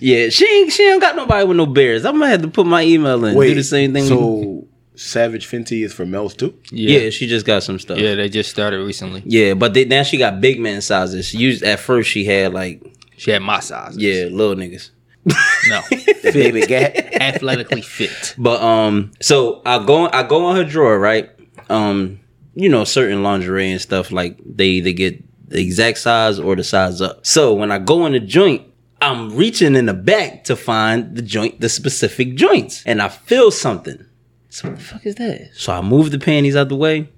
yeah, 0.00 0.28
she 0.28 0.46
ain't 0.46 0.72
she 0.72 0.88
ain't 0.88 1.00
got 1.00 1.16
nobody 1.16 1.44
with 1.44 1.56
no 1.56 1.66
bears. 1.66 2.04
I'm 2.04 2.14
gonna 2.14 2.28
have 2.28 2.42
to 2.42 2.48
put 2.48 2.66
my 2.66 2.82
email 2.82 3.24
in. 3.24 3.34
do 3.34 3.54
the 3.54 3.64
same 3.64 3.92
thing. 3.92 4.06
So 4.06 4.66
Savage 4.94 5.48
Fenty 5.48 5.84
is 5.84 5.92
for 5.92 6.06
males 6.06 6.34
too. 6.34 6.54
yeah. 6.70 7.00
Yeah. 7.00 7.10
she 7.10 7.26
just 7.26 7.44
got 7.44 7.62
some 7.62 7.78
stuff. 7.78 7.98
Yeah, 7.98 8.14
they 8.14 8.28
just 8.28 8.50
started 8.50 8.78
recently. 8.78 9.22
Yeah, 9.26 9.54
but 9.54 9.74
they, 9.74 9.84
now 9.84 10.02
she 10.02 10.16
got 10.16 10.40
big 10.40 10.60
man 10.60 10.80
sizes. 10.82 11.26
She 11.26 11.38
used 11.38 11.62
at 11.62 11.80
first 11.80 12.08
she 12.10 12.24
had 12.24 12.54
like 12.54 12.82
She 13.16 13.30
had 13.30 13.42
my 13.42 13.60
size. 13.60 13.96
yeah 13.96 14.24
little 14.30 14.54
niggas, 14.54 14.90
No. 15.24 15.80
Baby 16.22 16.62
gat. 16.66 17.14
Athletically 17.20 17.82
fit. 17.82 18.34
but 18.38 18.60
um, 18.62 19.12
so 19.20 19.62
I 19.64 19.84
go 19.84 20.08
I 20.10 20.22
go 20.24 20.46
on 20.46 20.56
her 20.56 20.64
drawer 20.64 20.98
right, 20.98 21.30
um, 21.70 22.18
you 22.54 22.68
know 22.68 22.84
certain 22.84 23.22
lingerie 23.22 23.70
and 23.70 23.80
stuff 23.80 24.10
like 24.10 24.38
they 24.44 24.66
either 24.66 24.92
get 24.92 25.22
the 25.48 25.60
exact 25.60 25.98
size 25.98 26.38
or 26.38 26.56
the 26.56 26.64
size 26.64 27.00
up. 27.00 27.24
So 27.26 27.54
when 27.54 27.70
I 27.70 27.78
go 27.78 28.06
in 28.06 28.12
the 28.12 28.20
joint, 28.20 28.62
I'm 29.00 29.36
reaching 29.36 29.76
in 29.76 29.86
the 29.86 29.94
back 29.94 30.44
to 30.44 30.56
find 30.56 31.14
the 31.16 31.22
joint, 31.22 31.60
the 31.60 31.68
specific 31.68 32.34
joints, 32.34 32.82
and 32.86 33.00
I 33.02 33.08
feel 33.08 33.50
something. 33.50 34.04
So 34.48 34.68
what 34.68 34.78
the 34.78 34.84
fuck 34.84 35.06
is 35.06 35.14
that? 35.16 35.50
So 35.54 35.72
I 35.72 35.80
move 35.82 36.10
the 36.10 36.18
panties 36.18 36.56
out 36.56 36.68
the 36.68 36.76
way. 36.76 37.08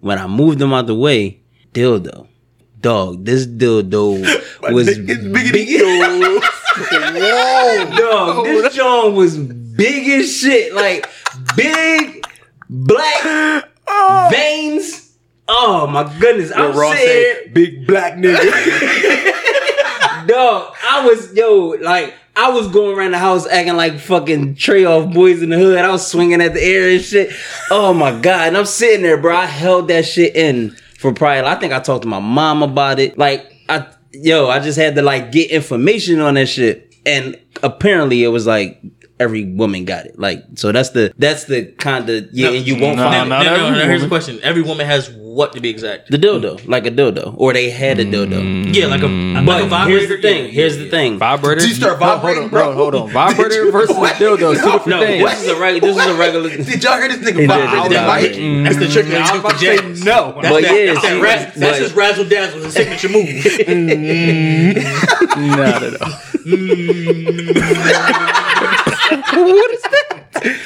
When 0.00 0.18
I 0.18 0.26
move 0.26 0.58
them 0.58 0.72
out 0.72 0.86
the 0.86 0.94
way, 0.94 1.40
dildo. 1.74 2.26
Dog, 2.80 3.26
this 3.26 3.46
dildo 3.46 4.20
was 4.72 4.88
It's 4.88 4.98
bigger 4.98 5.14
than 5.20 6.20
big. 6.20 6.42
You. 6.76 7.00
Whoa. 7.00 7.96
Dog, 7.96 8.44
this 8.44 8.74
John 8.74 9.14
was 9.14 9.36
big 9.36 10.08
as 10.08 10.34
shit. 10.36 10.74
Like 10.74 11.08
big 11.56 12.24
black 12.68 13.22
oh. 13.88 14.28
veins. 14.30 15.16
Oh 15.48 15.86
my 15.86 16.04
goodness. 16.18 16.52
I'm 16.54 16.76
Ross 16.76 16.96
sitting 16.96 17.08
here, 17.08 17.42
said, 17.44 17.54
big 17.54 17.86
black 17.86 18.14
nigga. 18.14 19.36
dog. 20.26 20.74
I 20.88 21.06
was 21.06 21.32
yo, 21.34 21.76
like 21.80 22.14
I 22.36 22.50
was 22.50 22.68
going 22.68 22.96
around 22.96 23.12
the 23.12 23.18
house 23.18 23.46
acting 23.46 23.76
like 23.76 23.98
fucking 23.98 24.54
Tre 24.56 24.84
off 24.84 25.12
boys 25.12 25.42
in 25.42 25.50
the 25.50 25.58
hood. 25.58 25.78
I 25.78 25.90
was 25.90 26.06
swinging 26.06 26.40
at 26.40 26.54
the 26.54 26.62
air 26.62 26.90
and 26.90 27.02
shit. 27.02 27.32
Oh 27.70 27.92
my 27.92 28.18
god! 28.18 28.48
And 28.48 28.56
I'm 28.56 28.66
sitting 28.66 29.02
there, 29.02 29.16
bro. 29.16 29.36
I 29.36 29.46
held 29.46 29.88
that 29.88 30.06
shit 30.06 30.36
in 30.36 30.76
for 30.98 31.12
probably. 31.12 31.48
I 31.48 31.56
think 31.56 31.72
I 31.72 31.80
talked 31.80 32.02
to 32.02 32.08
my 32.08 32.20
mom 32.20 32.62
about 32.62 32.98
it. 32.98 33.18
Like 33.18 33.52
I, 33.68 33.86
yo, 34.12 34.48
I 34.48 34.60
just 34.60 34.78
had 34.78 34.94
to 34.96 35.02
like 35.02 35.32
get 35.32 35.50
information 35.50 36.20
on 36.20 36.34
that 36.34 36.46
shit, 36.46 36.94
and 37.04 37.38
apparently 37.62 38.24
it 38.24 38.28
was 38.28 38.46
like. 38.46 38.80
Every 39.20 39.44
woman 39.44 39.84
got 39.84 40.06
it, 40.06 40.18
like 40.18 40.42
so. 40.56 40.72
That's 40.72 40.90
the 40.90 41.12
that's 41.18 41.44
the 41.44 41.66
kind 41.76 42.08
of 42.08 42.28
yeah, 42.32 42.48
No, 42.48 42.54
and 42.56 42.66
you 42.66 42.74
won't 42.80 42.96
no, 42.96 43.04
find 43.04 43.28
Now, 43.28 43.36
not 43.36 43.44
now, 43.44 43.56
now, 43.56 43.66
every 43.66 43.78
now, 43.78 43.84
here's 43.86 44.00
the 44.00 44.08
question: 44.08 44.40
Every 44.42 44.62
woman 44.62 44.86
has 44.86 45.10
what 45.10 45.52
to 45.52 45.60
be 45.60 45.68
exact? 45.68 46.10
the 46.10 46.16
dildo, 46.16 46.66
like 46.66 46.86
a 46.86 46.90
dildo, 46.90 47.34
or 47.36 47.52
they 47.52 47.68
had 47.68 47.98
a 48.00 48.04
dildo. 48.06 48.40
Mm. 48.40 48.74
Yeah, 48.74 48.86
like 48.86 49.02
a, 49.02 49.06
like 49.08 49.44
But 49.44 49.62
a 49.62 49.66
vibrator. 49.66 49.98
here's 49.98 50.08
the 50.08 50.22
thing. 50.22 50.46
Yeah, 50.46 50.50
Here's 50.52 50.76
yeah, 50.78 50.84
the 50.84 50.90
thing. 50.90 51.18
Vibrator. 51.18 51.60
Did 51.60 51.68
you 51.68 51.74
start 51.74 52.00
No, 52.00 52.06
vibrating, 52.06 52.48
hold 52.48 52.54
on, 52.54 52.74
bro? 52.74 52.74
Hold 52.74 52.94
on. 52.94 53.10
Vibrator 53.12 53.70
versus 53.70 53.94
dildo. 53.94 54.54
Two 54.54 54.62
different 54.62 54.86
No, 54.86 55.00
things. 55.00 55.22
this 55.30 55.42
is 55.42 55.48
a 55.50 55.60
regular. 55.60 55.86
This 55.94 55.96
is 56.02 56.10
a 56.10 56.14
regular. 56.18 56.48
Did 56.56 56.82
y'all 56.82 56.98
hear 56.98 57.08
this 57.08 57.18
nigga 57.18 57.36
did, 57.36 57.48
vibrating 57.48 57.90
did 57.90 57.92
the 57.92 58.06
mic? 58.08 58.64
That's 58.64 58.78
the 58.78 58.88
trick 58.88 59.06
I 59.14 59.30
was 59.32 59.40
about 59.40 59.52
to 59.52 59.58
say 59.58 59.76
no. 60.04 60.32
That's 60.40 60.48
But 60.54 60.62
that, 60.62 60.74
yeah, 60.74 60.94
that's, 60.94 61.02
that 61.02 61.12
she 61.12 61.20
raz- 61.20 61.44
was- 61.44 61.54
that's 61.60 61.78
but- 61.78 61.82
his 61.82 61.92
razzle 61.92 62.24
dazzle, 62.24 62.60
his 62.62 62.72
signature 62.72 63.08
move. 63.10 63.28
Mm. 63.70 64.74
Not 65.60 65.82
at 65.82 66.00
all. 66.00 66.08
Mm. 66.40 67.50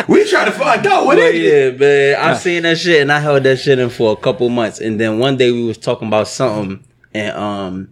We 0.09 0.29
try 0.29 0.45
to 0.45 0.53
find 0.53 0.87
out 0.87 1.07
what 1.07 1.17
But 1.17 1.25
it 1.27 1.35
is. 1.37 1.53
yeah, 1.75 1.79
man, 1.79 2.17
I 2.31 2.35
seen 2.37 2.63
that 2.65 2.79
shit 2.79 3.01
and 3.03 3.11
I 3.11 3.19
held 3.21 3.43
that 3.45 3.57
shit 3.59 3.79
in 3.79 3.91
for 3.91 4.13
a 4.13 4.17
couple 4.17 4.49
months, 4.49 4.81
and 4.81 5.01
then 5.01 5.19
one 5.19 5.37
day 5.37 5.51
we 5.51 5.65
was 5.65 5.79
talking 5.79 6.09
about 6.09 6.29
something, 6.29 6.85
and 7.13 7.37
um, 7.37 7.89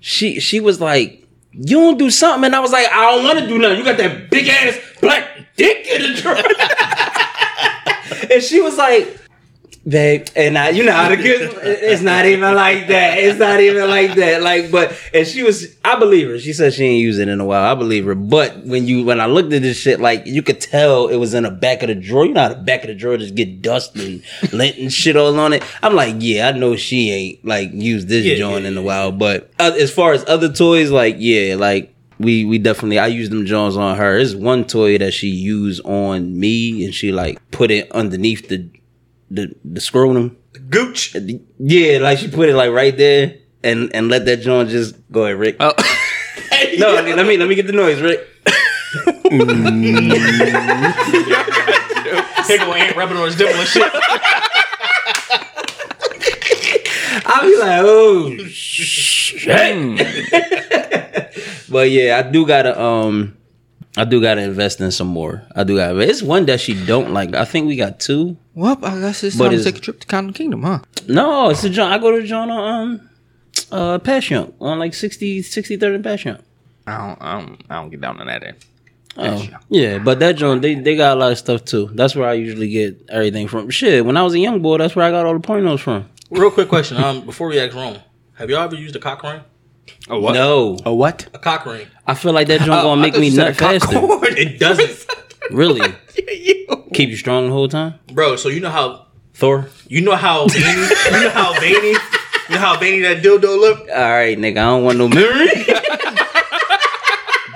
she 0.00 0.40
she 0.40 0.60
was 0.60 0.80
like, 0.80 1.26
"You 1.52 1.76
don't 1.78 1.98
do 1.98 2.10
something," 2.10 2.44
and 2.46 2.54
I 2.56 2.60
was 2.60 2.72
like, 2.72 2.86
"I 2.92 3.12
don't 3.14 3.24
want 3.24 3.38
to 3.40 3.46
do 3.46 3.58
nothing. 3.58 3.78
You 3.78 3.84
got 3.84 3.98
that 3.98 4.30
big 4.30 4.48
ass 4.48 4.78
black 5.00 5.28
dick 5.56 5.86
in 5.88 6.02
the 6.14 6.20
drawer," 6.20 6.36
and 8.32 8.42
she 8.42 8.60
was 8.60 8.76
like. 8.78 9.20
Babe. 9.86 10.26
And 10.34 10.58
I, 10.58 10.70
you 10.70 10.84
know 10.84 10.92
how 10.92 11.08
the 11.08 11.16
good. 11.16 11.56
It's 11.62 12.02
not 12.02 12.26
even 12.26 12.54
like 12.54 12.88
that. 12.88 13.18
It's 13.18 13.38
not 13.38 13.60
even 13.60 13.88
like 13.88 14.14
that. 14.16 14.42
Like, 14.42 14.70
but 14.70 14.98
and 15.14 15.26
she 15.26 15.42
was. 15.42 15.76
I 15.84 15.98
believe 15.98 16.28
her. 16.28 16.38
She 16.38 16.52
said 16.52 16.74
she 16.74 16.84
ain't 16.84 17.02
used 17.02 17.20
it 17.20 17.28
in 17.28 17.40
a 17.40 17.44
while. 17.44 17.64
I 17.70 17.74
believe 17.74 18.04
her. 18.06 18.14
But 18.14 18.64
when 18.64 18.86
you 18.86 19.04
when 19.04 19.20
I 19.20 19.26
looked 19.26 19.52
at 19.52 19.62
this 19.62 19.78
shit, 19.78 20.00
like 20.00 20.26
you 20.26 20.42
could 20.42 20.60
tell 20.60 21.08
it 21.08 21.16
was 21.16 21.34
in 21.34 21.44
the 21.44 21.50
back 21.50 21.82
of 21.82 21.88
the 21.88 21.94
drawer. 21.94 22.26
You 22.26 22.34
know 22.34 22.42
how 22.42 22.48
the 22.48 22.56
back 22.56 22.82
of 22.82 22.88
the 22.88 22.94
drawer 22.94 23.16
just 23.16 23.34
get 23.34 23.62
dust 23.62 23.96
and 23.96 24.22
lint 24.52 24.78
and 24.78 24.92
shit 24.92 25.16
all 25.16 25.38
on 25.38 25.52
it. 25.52 25.62
I'm 25.82 25.94
like, 25.94 26.16
yeah, 26.18 26.48
I 26.48 26.52
know 26.52 26.76
she 26.76 27.10
ain't 27.10 27.44
like 27.44 27.70
used 27.72 28.08
this 28.08 28.24
Yeah, 28.24 28.36
joint 28.36 28.64
yeah, 28.64 28.70
in 28.70 28.76
a 28.76 28.82
while. 28.82 29.12
But 29.12 29.50
uh, 29.58 29.72
as 29.78 29.92
far 29.92 30.12
as 30.12 30.24
other 30.28 30.52
toys, 30.52 30.90
like 30.90 31.16
yeah, 31.18 31.54
like. 31.56 31.92
We 32.18 32.46
we 32.46 32.56
definitely 32.56 32.98
I 32.98 33.08
use 33.08 33.28
them 33.28 33.44
Jones 33.44 33.76
on 33.76 33.94
her. 33.98 34.16
There's 34.16 34.34
one 34.34 34.64
toy 34.64 34.96
that 34.96 35.12
she 35.12 35.28
used 35.28 35.84
on 35.84 36.40
me 36.40 36.82
and 36.82 36.94
she 36.94 37.12
like 37.12 37.38
put 37.50 37.70
it 37.70 37.92
underneath 37.92 38.48
the 38.48 38.70
the 39.30 39.54
the 39.64 39.80
scrotum. 39.80 40.36
Gooch. 40.70 41.16
Yeah, 41.58 41.98
like 41.98 42.18
she 42.18 42.28
put 42.28 42.48
it 42.48 42.54
like 42.54 42.70
right 42.70 42.96
there 42.96 43.36
and 43.62 43.94
and 43.94 44.08
let 44.08 44.24
that 44.26 44.38
joint 44.38 44.70
just 44.70 44.94
go 45.10 45.24
ahead, 45.24 45.38
Rick. 45.38 45.56
Oh. 45.60 45.72
no, 46.78 46.96
I 46.96 47.14
let 47.14 47.26
me 47.26 47.36
let 47.36 47.48
me 47.48 47.54
get 47.54 47.66
the 47.66 47.72
noise, 47.72 48.00
Rick. 48.00 48.26
Pickle 52.46 52.74
ain't 52.74 52.96
rubbing 52.96 53.16
on 53.16 53.26
his 53.26 53.36
dimple 53.36 53.58
and 53.58 53.68
shit. 53.68 53.92
I'll 57.28 57.42
be 57.42 57.56
like, 57.56 57.80
oh 57.82 58.36
shit. 58.48 59.98
but 61.68 61.90
yeah, 61.90 62.18
I 62.18 62.30
do 62.30 62.46
gotta 62.46 62.80
um 62.80 63.36
I 63.96 64.04
do 64.04 64.20
gotta 64.20 64.42
invest 64.42 64.80
in 64.80 64.90
some 64.90 65.08
more. 65.08 65.42
I 65.54 65.64
do 65.64 65.76
gotta 65.76 65.98
it's 66.00 66.22
one 66.22 66.46
that 66.46 66.60
she 66.60 66.74
don't 66.86 67.12
like. 67.12 67.34
I 67.34 67.44
think 67.44 67.66
we 67.66 67.76
got 67.76 67.98
two. 68.00 68.36
Well, 68.54 68.78
I 68.84 69.00
guess 69.00 69.24
it's 69.24 69.36
But 69.36 69.48
time 69.48 69.58
to 69.58 69.64
take 69.64 69.78
a 69.78 69.80
trip 69.80 70.00
to 70.00 70.06
Condom 70.06 70.34
Kingdom, 70.34 70.62
huh? 70.62 70.80
No, 71.08 71.50
it's 71.50 71.64
a 71.64 71.70
John 71.70 71.92
I 71.92 71.98
go 71.98 72.10
to 72.18 72.26
John 72.26 72.50
on 72.50 72.82
um 73.00 73.10
uh 73.72 73.98
Passion 73.98 74.52
on 74.60 74.78
like 74.78 74.94
60 74.94 75.40
63rd 75.42 75.94
and 75.96 76.04
Passion. 76.04 76.42
I 76.86 76.98
don't, 76.98 77.22
I 77.22 77.40
don't, 77.40 77.62
I 77.70 77.74
don't 77.76 77.90
get 77.90 78.00
down 78.00 78.20
on 78.20 78.26
that 78.28 78.42
end. 78.44 78.56
Oh, 79.18 79.48
yeah, 79.70 79.98
but 79.98 80.18
that 80.20 80.36
joint 80.36 80.60
they, 80.60 80.74
they 80.74 80.94
got 80.94 81.16
a 81.16 81.20
lot 81.20 81.32
of 81.32 81.38
stuff 81.38 81.64
too. 81.64 81.88
That's 81.94 82.14
where 82.14 82.28
I 82.28 82.34
usually 82.34 82.68
get 82.68 83.02
everything 83.08 83.48
from. 83.48 83.70
Shit, 83.70 84.04
when 84.04 84.16
I 84.16 84.22
was 84.22 84.34
a 84.34 84.38
young 84.38 84.60
boy, 84.60 84.76
that's 84.76 84.94
where 84.94 85.06
I 85.06 85.10
got 85.10 85.24
all 85.24 85.32
the 85.32 85.40
pornos 85.40 85.80
from. 85.80 86.08
Real 86.30 86.50
quick 86.50 86.68
question. 86.68 86.98
Um, 86.98 87.24
before 87.24 87.48
we 87.48 87.58
ask 87.58 87.74
Rome, 87.74 87.98
have 88.34 88.50
y'all 88.50 88.60
ever 88.64 88.76
used 88.76 88.94
a 88.94 88.98
cock 88.98 89.22
ring? 89.22 89.40
Oh 90.10 90.20
what? 90.20 90.34
No, 90.34 90.76
A 90.84 90.94
what? 90.94 91.28
A 91.32 91.38
cock 91.38 91.64
ring. 91.64 91.86
I 92.06 92.14
feel 92.14 92.32
like 92.32 92.46
that 92.48 92.60
joint 92.60 92.82
gonna 92.82 93.00
make 93.00 93.14
me 93.18 93.26
you 93.30 93.32
said 93.32 93.44
nut 93.46 93.56
faster. 93.56 93.96
It 94.38 94.58
doesn't, 94.58 95.06
Really, 95.50 95.92
keep 96.94 97.08
you 97.10 97.16
strong 97.16 97.46
the 97.46 97.52
whole 97.52 97.68
time. 97.68 97.94
bro. 98.12 98.36
So 98.36 98.48
you 98.48 98.60
know 98.60 98.70
how 98.70 99.06
Thor. 99.34 99.68
you 99.88 100.00
know 100.00 100.16
how 100.16 100.46
veiny 100.46 100.66
you 100.66 101.20
know 101.24 101.30
how 101.30 101.52
veiny 101.60 101.88
you 101.88 102.54
know 102.54 102.58
how 102.58 102.76
veiny 102.78 103.00
that 103.02 103.22
dildo 103.22 103.42
look. 103.58 103.80
All 103.90 104.10
right, 104.10 104.36
nigga, 104.38 104.58
I 104.58 104.64
don't 104.66 104.84
want 104.84 104.98
no 104.98 105.08
memory. 105.08 105.48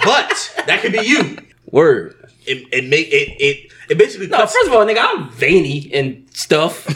But 0.02 0.64
that 0.66 0.80
could 0.80 0.92
be 0.92 1.00
you. 1.06 1.36
Word. 1.70 2.16
It, 2.46 2.66
it 2.72 2.88
make 2.88 3.08
it 3.08 3.36
it 3.38 3.70
it 3.90 3.98
basically 3.98 4.28
No, 4.28 4.38
cuts. 4.38 4.54
first 4.54 4.68
of 4.68 4.72
all, 4.74 4.84
nigga, 4.86 4.98
I'm 4.98 5.28
veiny 5.30 5.90
and 5.92 6.26
stuff. 6.32 6.86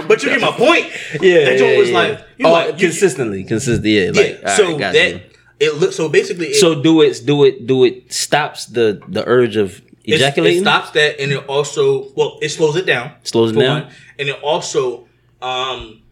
But 0.00 0.22
you 0.22 0.30
get 0.30 0.40
my 0.40 0.50
point. 0.52 0.86
yeah, 1.20 1.44
That 1.44 1.58
joint 1.58 1.72
yeah, 1.72 1.78
was 1.78 1.90
yeah. 1.90 1.98
like 1.98 2.18
you 2.38 2.46
oh, 2.46 2.52
like 2.52 2.78
consistently, 2.78 3.44
consistently. 3.44 4.04
Yeah, 4.04 4.10
like, 4.12 4.40
yeah. 4.42 4.56
so 4.56 4.70
right, 4.70 4.92
that 4.92 5.12
you. 5.12 5.20
it 5.60 5.74
looks 5.76 5.96
so 5.96 6.08
basically 6.08 6.48
it, 6.48 6.56
So 6.56 6.80
do 6.82 7.02
it, 7.02 7.20
do 7.24 7.44
it, 7.44 7.66
do 7.66 7.84
it. 7.84 8.12
Stops 8.12 8.66
the 8.66 9.00
the 9.08 9.26
urge 9.26 9.56
of 9.56 9.80
ejaculating. 10.04 10.58
It 10.58 10.62
stops 10.62 10.90
that, 10.92 11.20
and 11.20 11.32
it 11.32 11.46
also 11.46 12.12
well, 12.14 12.38
it 12.40 12.48
slows 12.50 12.76
it 12.76 12.86
down. 12.86 13.12
Slows 13.22 13.52
it 13.52 13.58
down? 13.58 13.82
one, 13.82 13.92
and 14.18 14.28
it 14.28 14.40
also 14.42 15.06
um 15.40 16.02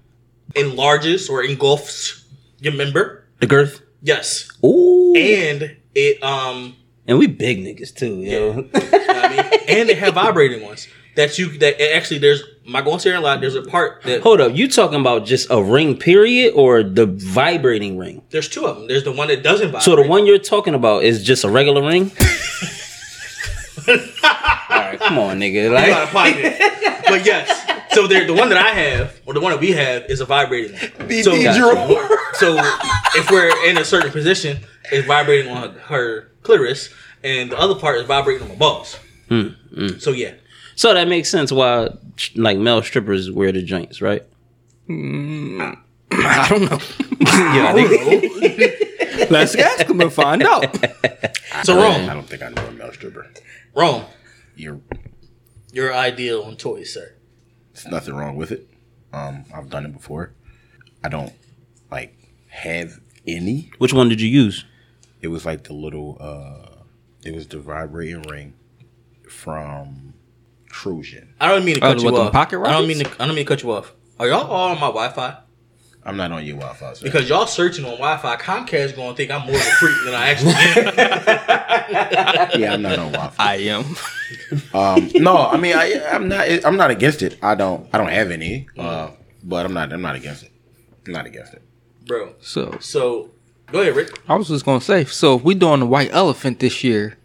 enlarges 0.54 1.28
or 1.28 1.42
engulfs 1.42 2.24
your 2.60 2.72
member. 2.74 3.24
the 3.40 3.46
girth. 3.46 3.82
Yes, 4.02 4.48
Ooh, 4.64 5.14
and 5.14 5.76
it 5.94 6.22
um, 6.22 6.74
and 7.06 7.18
we 7.18 7.26
big 7.26 7.58
niggas 7.58 7.94
too, 7.94 8.16
yo. 8.16 8.22
you 8.22 8.40
know 8.62 8.68
I 8.74 9.28
mean, 9.28 9.60
and 9.68 9.88
they 9.88 9.94
have 9.94 10.14
vibrating 10.14 10.62
ones 10.62 10.88
that 11.16 11.38
you 11.38 11.58
that 11.58 11.80
actually 11.94 12.18
there's. 12.18 12.42
I'm 12.70 12.74
not 12.74 12.84
going 12.84 12.98
to 12.98 13.02
say 13.02 13.12
a 13.12 13.20
lot. 13.20 13.40
There's 13.40 13.56
a 13.56 13.62
part 13.62 14.04
that 14.04 14.20
Hold 14.22 14.40
up, 14.40 14.54
you 14.54 14.68
talking 14.68 15.00
about 15.00 15.26
just 15.26 15.48
a 15.50 15.60
ring 15.60 15.96
period 15.96 16.52
or 16.54 16.84
the 16.84 17.04
vibrating 17.04 17.98
ring? 17.98 18.22
there's 18.30 18.48
two 18.48 18.64
of 18.64 18.76
them. 18.76 18.86
There's 18.86 19.02
the 19.02 19.10
one 19.10 19.26
that 19.26 19.42
doesn't 19.42 19.72
vibrate. 19.72 19.82
So 19.82 19.96
the 19.96 20.06
one 20.06 20.24
you're 20.24 20.38
talking 20.38 20.74
about 20.74 21.02
is 21.02 21.24
just 21.24 21.42
a 21.42 21.50
regular 21.50 21.82
ring? 21.82 22.12
All 23.88 23.96
right, 24.70 25.00
come 25.00 25.18
on, 25.18 25.40
nigga. 25.40 25.64
You 25.64 25.70
Like, 25.70 25.90
out 25.90 26.04
of 26.04 26.10
pocket. 26.10 26.58
but 27.08 27.26
yes. 27.26 27.48
So 27.92 28.06
the 28.06 28.32
one 28.34 28.50
that 28.50 28.58
I 28.58 28.70
have, 28.70 29.20
or 29.26 29.34
the 29.34 29.40
one 29.40 29.50
that 29.50 29.60
we 29.60 29.72
have, 29.72 30.04
is 30.04 30.20
a 30.20 30.24
vibrating 30.24 30.76
one. 30.78 31.22
So, 31.24 31.32
so 32.34 32.56
if 33.16 33.28
we're 33.32 33.68
in 33.68 33.78
a 33.78 33.84
certain 33.84 34.12
position, 34.12 34.60
it's 34.92 35.08
vibrating 35.08 35.50
on 35.50 35.72
her, 35.72 35.78
her 35.80 36.30
clitoris, 36.44 36.88
and 37.24 37.50
the 37.50 37.58
other 37.58 37.74
part 37.74 37.98
is 37.98 38.06
vibrating 38.06 38.44
on 38.44 38.50
my 38.50 38.54
balls. 38.54 38.94
Hmm, 39.28 39.48
hmm. 39.74 39.98
So 39.98 40.12
yeah, 40.12 40.34
so 40.76 40.94
that 40.94 41.08
makes 41.08 41.28
sense 41.28 41.52
why 41.52 41.90
like 42.36 42.58
male 42.58 42.82
strippers 42.82 43.30
wear 43.30 43.52
the 43.52 43.62
joints, 43.62 44.00
right? 44.02 44.22
I 44.88 46.46
don't 46.48 46.70
know. 46.70 46.78
Yeah, 47.20 47.72
Let's 49.30 49.54
ask 49.54 49.86
him 49.88 50.00
and 50.00 50.12
find 50.12 50.42
out. 50.42 50.64
so 51.64 51.76
wrong. 51.76 52.08
I 52.08 52.14
don't 52.14 52.26
think 52.26 52.42
I 52.42 52.48
know 52.48 52.66
a 52.66 52.72
male 52.72 52.92
stripper. 52.92 53.26
Rome, 53.74 54.04
You're 54.56 54.80
your 55.72 55.94
ideal 55.94 56.42
on 56.42 56.56
toys, 56.56 56.92
sir. 56.94 57.14
There's 57.72 57.86
nothing 57.86 58.14
wrong 58.14 58.36
with 58.36 58.50
it. 58.50 58.68
Um, 59.12 59.44
I've 59.54 59.68
done 59.70 59.84
it 59.86 59.92
before. 59.92 60.32
I 61.04 61.08
don't 61.08 61.32
like 61.90 62.16
have 62.48 63.00
any. 63.26 63.70
Which 63.78 63.92
one 63.92 64.08
did 64.08 64.20
you 64.20 64.28
use? 64.28 64.64
It 65.20 65.28
was 65.28 65.44
like 65.46 65.64
the 65.64 65.74
little. 65.74 66.16
uh 66.20 66.82
It 67.24 67.34
was 67.34 67.46
the 67.46 67.58
vibrating 67.58 68.22
ring 68.22 68.54
from 69.28 70.09
Trojan. 70.70 71.34
I 71.40 71.48
don't 71.48 71.64
mean 71.64 71.74
to 71.76 71.80
Oh, 71.84 71.88
cut 71.88 71.98
the- 71.98 72.04
you 72.04 72.12
what, 72.12 72.20
off. 72.28 72.32
pocket 72.32 72.60
I 72.64 72.72
don't 72.72 72.86
mean 72.86 73.00
to. 73.04 73.10
I 73.22 73.26
don't 73.26 73.34
mean 73.34 73.44
to 73.44 73.48
cut 73.48 73.62
you 73.62 73.72
off. 73.72 73.92
Are 74.18 74.26
y'all 74.28 74.46
all 74.50 74.68
on 74.70 74.76
my 74.76 74.86
Wi-Fi? 74.88 75.36
I'm 76.04 76.16
not 76.16 76.32
on 76.32 76.44
your 76.44 76.56
Wi-Fi. 76.56 76.94
Sir. 76.94 77.04
Because 77.04 77.28
y'all 77.28 77.46
searching 77.46 77.84
on 77.84 77.92
Wi-Fi, 77.92 78.36
Comcast 78.36 78.96
going 78.96 79.10
to 79.10 79.16
think 79.16 79.30
I'm 79.30 79.44
more 79.46 79.54
of 79.56 79.60
a 79.60 79.70
freak 79.72 79.96
than 80.04 80.14
I 80.14 80.30
actually 80.30 80.52
am. 80.54 80.84
yeah, 82.60 82.72
I'm 82.72 82.82
not 82.82 82.98
on 82.98 83.12
Wi-Fi. 83.12 83.34
I 83.44 83.56
am. 83.56 83.84
Um, 84.72 85.10
no, 85.22 85.36
I 85.36 85.56
mean, 85.58 85.74
I, 85.76 86.00
I'm 86.10 86.28
not. 86.28 86.46
I'm 86.64 86.76
not 86.76 86.90
against 86.90 87.22
it. 87.22 87.38
I 87.42 87.54
don't. 87.54 87.88
I 87.92 87.98
don't 87.98 88.08
have 88.08 88.30
any. 88.30 88.66
Uh, 88.78 89.10
but 89.42 89.66
I'm 89.66 89.72
not. 89.74 89.92
I'm 89.92 90.02
not 90.02 90.16
against 90.16 90.42
it. 90.44 90.52
I'm 91.06 91.12
not 91.12 91.26
against 91.26 91.52
it. 91.54 91.62
Bro, 92.06 92.34
So 92.40 92.76
so 92.80 93.30
go 93.70 93.80
ahead, 93.82 93.94
Rick. 93.94 94.18
I 94.28 94.34
was 94.36 94.48
just 94.48 94.64
gonna 94.64 94.80
say, 94.80 95.04
so 95.04 95.36
if 95.36 95.42
we 95.44 95.54
doing 95.54 95.80
the 95.80 95.86
white 95.86 96.10
elephant 96.12 96.58
this 96.60 96.82
year, 96.82 97.16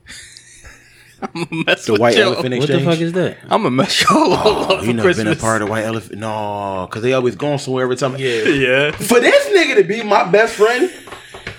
I'm 1.22 1.44
gonna 1.46 1.64
mess 1.66 1.86
The 1.86 1.94
with 1.94 2.02
white 2.02 2.16
y'all. 2.16 2.34
elephant 2.34 2.58
What 2.60 2.68
the 2.68 2.80
fuck 2.82 3.00
is 3.00 3.14
that? 3.14 3.38
I'm 3.44 3.64
gonna 3.64 3.72
mess 3.72 4.02
y'all 4.04 4.34
all 4.34 4.48
Oh, 4.48 4.62
up 4.78 4.82
you 4.82 4.88
for 4.90 4.94
never 4.94 5.08
Christmas. 5.08 5.24
been 5.24 5.34
a 5.34 5.36
part 5.40 5.62
of 5.62 5.70
white 5.70 5.84
elephant? 5.86 6.20
No, 6.20 6.88
because 6.90 7.02
they 7.04 7.14
always 7.14 7.36
going 7.36 7.58
somewhere 7.60 7.84
every 7.84 7.96
time. 7.96 8.16
Yeah. 8.18 8.44
Yeah. 8.44 8.92
For 8.92 9.20
this 9.20 9.48
nigga 9.50 9.76
to 9.78 9.84
be 9.84 10.04
my 10.04 10.24
best 10.30 10.56
friend, 10.56 10.92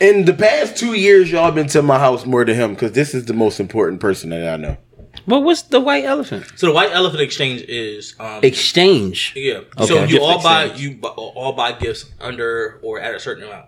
in 0.00 0.24
the 0.26 0.34
past 0.34 0.76
two 0.76 0.94
years, 0.94 1.30
y'all 1.30 1.50
been 1.52 1.68
to 1.68 1.82
my 1.82 1.98
house 1.98 2.26
more 2.26 2.44
than 2.44 2.54
him 2.54 2.74
because 2.74 2.92
this 2.92 3.14
is 3.14 3.24
the 3.26 3.32
most 3.34 3.60
important 3.60 4.00
person 4.00 4.30
that 4.30 4.46
I 4.46 4.56
know. 4.56 4.76
But 5.26 5.40
what's 5.40 5.62
the 5.62 5.80
white 5.80 6.04
elephant? 6.04 6.44
So 6.56 6.66
the 6.66 6.72
White 6.72 6.92
Elephant 6.92 7.22
Exchange 7.22 7.62
is 7.62 8.14
um, 8.20 8.40
Exchange. 8.44 9.32
yeah. 9.34 9.60
Okay. 9.78 9.86
So 9.86 10.00
you 10.02 10.06
Gift 10.08 10.22
all 10.22 10.42
buy 10.42 10.64
you 10.66 10.96
bu- 10.96 11.08
all 11.08 11.52
buy 11.54 11.72
gifts 11.72 12.04
under 12.20 12.78
or 12.82 13.00
at 13.00 13.14
a 13.14 13.18
certain 13.18 13.44
amount. 13.44 13.66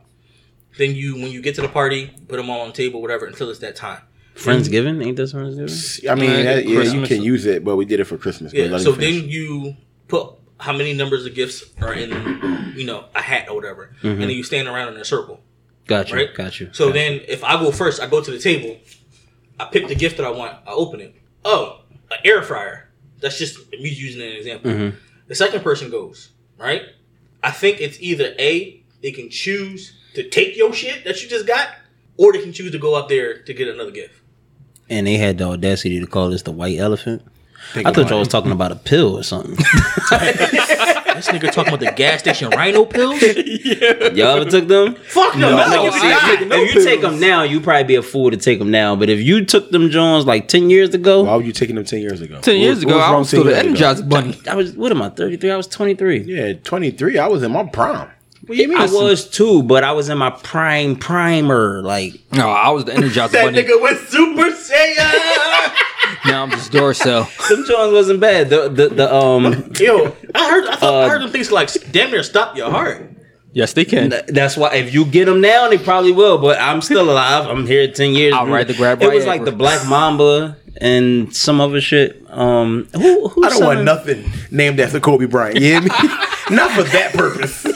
Then 0.77 0.95
you 0.95 1.15
when 1.15 1.33
you 1.33 1.41
get 1.41 1.55
to 1.57 1.63
the 1.63 1.69
party, 1.69 2.13
put 2.29 2.37
them 2.37 2.51
all 2.51 2.61
on 2.61 2.69
the 2.69 2.75
table, 2.75 3.01
whatever, 3.01 3.25
until 3.27 3.49
it's 3.51 3.59
that 3.61 3.75
time. 3.75 4.03
Friendsgiving? 4.39 5.05
Ain't 5.05 5.17
this 5.17 5.33
Friendsgiving? 5.33 6.11
I 6.11 6.15
mean, 6.15 6.31
Yeah, 6.31 6.43
that- 6.43 6.67
yeah, 6.67 6.83
you 6.83 7.07
can 7.07 7.23
use 7.23 7.45
it, 7.47 7.65
but 7.65 7.77
we 7.77 7.85
did 7.85 8.01
it 8.01 8.05
for 8.05 8.17
Christmas. 8.17 8.53
Yeah. 8.53 8.77
So 8.79 8.93
me 8.93 8.97
finish. 8.99 9.21
then 9.23 9.31
you 9.31 9.77
put 10.07 10.31
how 10.61 10.73
many 10.73 10.93
numbers 10.93 11.25
of 11.27 11.35
gifts 11.35 11.65
are 11.81 11.93
in 11.93 12.11
you 12.77 12.85
know 12.85 13.05
a 13.15 13.23
hat 13.23 13.49
or 13.49 13.55
whatever, 13.57 13.95
and 14.03 14.21
then 14.23 14.31
you 14.31 14.43
stand 14.43 14.69
around 14.69 14.95
in 14.95 15.01
a 15.01 15.05
circle. 15.05 15.41
Got 15.87 16.11
you. 16.11 16.17
Right. 16.17 16.35
Got 16.35 16.61
you. 16.61 16.69
So 16.73 16.87
got 16.87 16.95
you. 16.95 17.01
then, 17.19 17.21
if 17.29 17.43
I 17.43 17.59
go 17.61 17.71
first, 17.73 18.01
I 18.03 18.07
go 18.07 18.21
to 18.23 18.31
the 18.31 18.39
table. 18.39 18.77
I 19.59 19.65
pick 19.67 19.89
the 19.89 19.95
gift 19.95 20.19
that 20.19 20.27
I 20.27 20.31
want. 20.31 20.53
I 20.67 20.73
open 20.73 21.01
it. 21.01 21.15
Oh, 21.45 21.81
an 22.11 22.19
air 22.25 22.43
fryer. 22.43 22.89
That's 23.21 23.39
just 23.39 23.71
me 23.73 23.89
using 23.89 24.21
an 24.23 24.29
example. 24.37 24.71
Mm-hmm. 24.71 24.97
The 25.27 25.35
second 25.35 25.63
person 25.65 25.91
goes 25.91 26.31
right. 26.59 26.83
I 27.43 27.51
think 27.51 27.81
it's 27.81 27.99
either 28.01 28.35
a 28.39 28.83
they 29.03 29.11
can 29.13 29.31
choose 29.31 29.97
to 30.15 30.29
take 30.29 30.57
your 30.57 30.73
shit 30.73 31.05
that 31.05 31.23
you 31.23 31.29
just 31.29 31.47
got, 31.47 31.69
or 32.17 32.33
they 32.33 32.43
can 32.43 32.53
choose 32.53 32.71
to 32.73 32.79
go 32.79 32.95
up 32.95 33.09
there 33.09 33.43
to 33.43 33.55
get 33.55 33.69
another 33.69 33.91
gift. 33.91 34.21
And 34.91 35.07
they 35.07 35.17
had 35.17 35.39
the 35.39 35.45
audacity 35.45 36.01
to 36.01 36.07
call 36.07 36.31
this 36.31 36.43
the 36.43 36.53
white 36.53 36.79
elephant. 36.79 37.23
Think 37.73 37.87
I 37.87 37.91
thought 37.93 38.03
about 38.03 38.11
y'all 38.11 38.19
was 38.21 38.29
talking 38.29 38.53
about 38.53 38.73
a 38.73 38.77
pill 38.77 39.19
or 39.19 39.23
something. 39.23 39.57
This 41.19 41.27
nigga 41.31 41.51
talking 41.51 41.75
about 41.75 41.81
the 41.81 41.91
gas 41.97 42.21
station 42.21 42.51
rhino 42.51 42.85
pills? 42.85 43.21
Y'all 44.17 44.37
ever 44.41 44.49
took 44.49 44.69
them? 44.69 44.95
Fuck 44.95 45.35
no. 45.37 45.51
No, 45.51 45.69
no, 45.69 45.83
like 45.83 45.93
see, 45.95 46.09
if 46.09 46.41
if, 46.43 46.53
if 46.53 46.75
you 46.77 46.85
take 46.85 47.01
them 47.01 47.19
now, 47.19 47.43
you 47.43 47.61
probably 47.61 47.83
be 47.83 47.97
a 47.97 48.03
fool 48.03 48.31
to 48.31 48.37
take 48.37 48.61
them 48.61 48.71
now. 48.71 48.95
But 48.95 49.11
if 49.11 49.21
you 49.21 49.45
took 49.45 49.73
them 49.73 49.91
Jones 49.91 50.27
like 50.27 50.47
ten 50.47 50.71
years 50.71 50.95
ago, 50.95 51.25
Why 51.25 51.35
were 51.35 51.43
you 51.43 51.51
taking 51.53 51.75
them 51.75 51.85
ten 51.85 52.03
years 52.03 52.21
ago? 52.21 52.41
Ten 52.41 52.55
What- 52.55 52.61
years 52.63 52.83
ago, 52.85 53.01
I 53.01 53.17
was 53.17 53.27
still 53.27 53.43
10 53.43 53.53
the 53.53 53.69
years? 53.69 53.81
Energizer 53.81 54.09
Bunny. 54.09 54.39
I 54.49 54.55
was 54.55 54.75
what 54.75 54.93
am 54.93 55.03
I? 55.03 55.09
Thirty 55.09 55.37
three. 55.37 55.51
I 55.51 55.57
was 55.57 55.67
twenty 55.67 55.97
three. 55.97 56.21
Yeah, 56.23 56.53
twenty 56.53 56.93
three. 56.93 57.19
I 57.19 57.27
was 57.27 57.43
in 57.43 57.51
my 57.51 57.65
prime. 57.65 58.09
What 58.49 58.57
do 58.57 58.63
you 58.63 58.69
mean? 58.69 58.79
I 58.79 58.87
was 58.87 59.29
too, 59.29 59.63
but 59.63 59.85
I 59.85 59.93
was 59.93 60.09
in 60.09 60.19
my 60.19 60.31
prime 60.31 60.97
primer. 60.97 61.83
Like 61.83 62.15
No, 62.33 62.49
I 62.51 62.71
was 62.71 62.85
the 62.87 62.93
Energizer 62.93 63.31
that 63.31 63.45
Bunny. 63.45 63.63
nigga 63.63 63.81
was 63.81 63.99
Super 64.09 64.51
Saiyan. 64.51 65.75
Now 66.25 66.43
I'm 66.43 66.51
just 66.51 66.73
Duracell. 66.73 67.27
them 67.49 67.65
Jones 67.67 67.93
wasn't 67.93 68.21
bad. 68.21 68.49
The 68.49 68.69
the, 68.71 68.89
the 68.89 69.15
um 69.15 69.71
Yo, 69.79 70.17
I 70.35 70.51
heard. 70.51 70.67
I 70.67 70.77
thought 70.77 70.95
I 70.95 71.05
Uh, 71.05 71.09
heard 71.11 71.23
them 71.23 71.31
things 71.31 71.53
like 71.53 71.71
damn 71.93 72.11
near 72.11 72.23
stop 72.23 72.57
your 72.57 72.71
heart. 72.71 73.11
Yes, 73.53 73.73
they 73.75 73.85
can. 73.85 74.15
That's 74.29 74.57
why 74.57 74.75
if 74.75 74.93
you 74.95 75.05
get 75.05 75.27
them 75.27 75.41
now, 75.41 75.69
they 75.69 75.79
probably 75.79 76.13
will. 76.13 76.39
But 76.39 76.59
I'm 76.61 76.81
still 76.81 77.11
alive. 77.11 77.47
I'm 77.47 77.67
here 77.67 77.91
ten 77.93 78.13
years. 78.13 78.33
I'll 78.35 78.47
ride 78.47 78.69
the 78.69 78.75
grab 78.75 79.03
It 79.03 79.13
was 79.13 79.25
Viagra. 79.25 79.27
like 79.27 79.45
the 79.45 79.53
Black 79.53 79.87
Mamba 79.87 80.57
and 80.81 81.35
some 81.35 81.61
other 81.61 81.81
shit. 81.81 82.23
Um, 82.31 82.89
who, 82.95 83.29
who 83.29 83.45
I 83.45 83.51
don't 83.51 83.65
want 83.65 83.85
nothing 83.85 84.31
named 84.51 84.81
after 84.81 85.01
Kobe 85.01 85.27
Bryant. 85.27 85.57
You 85.57 85.63
hear 85.63 85.81
me? 85.83 85.89
Not 86.51 86.71
for 86.73 86.83
that 86.85 87.13
purpose. 87.15 87.67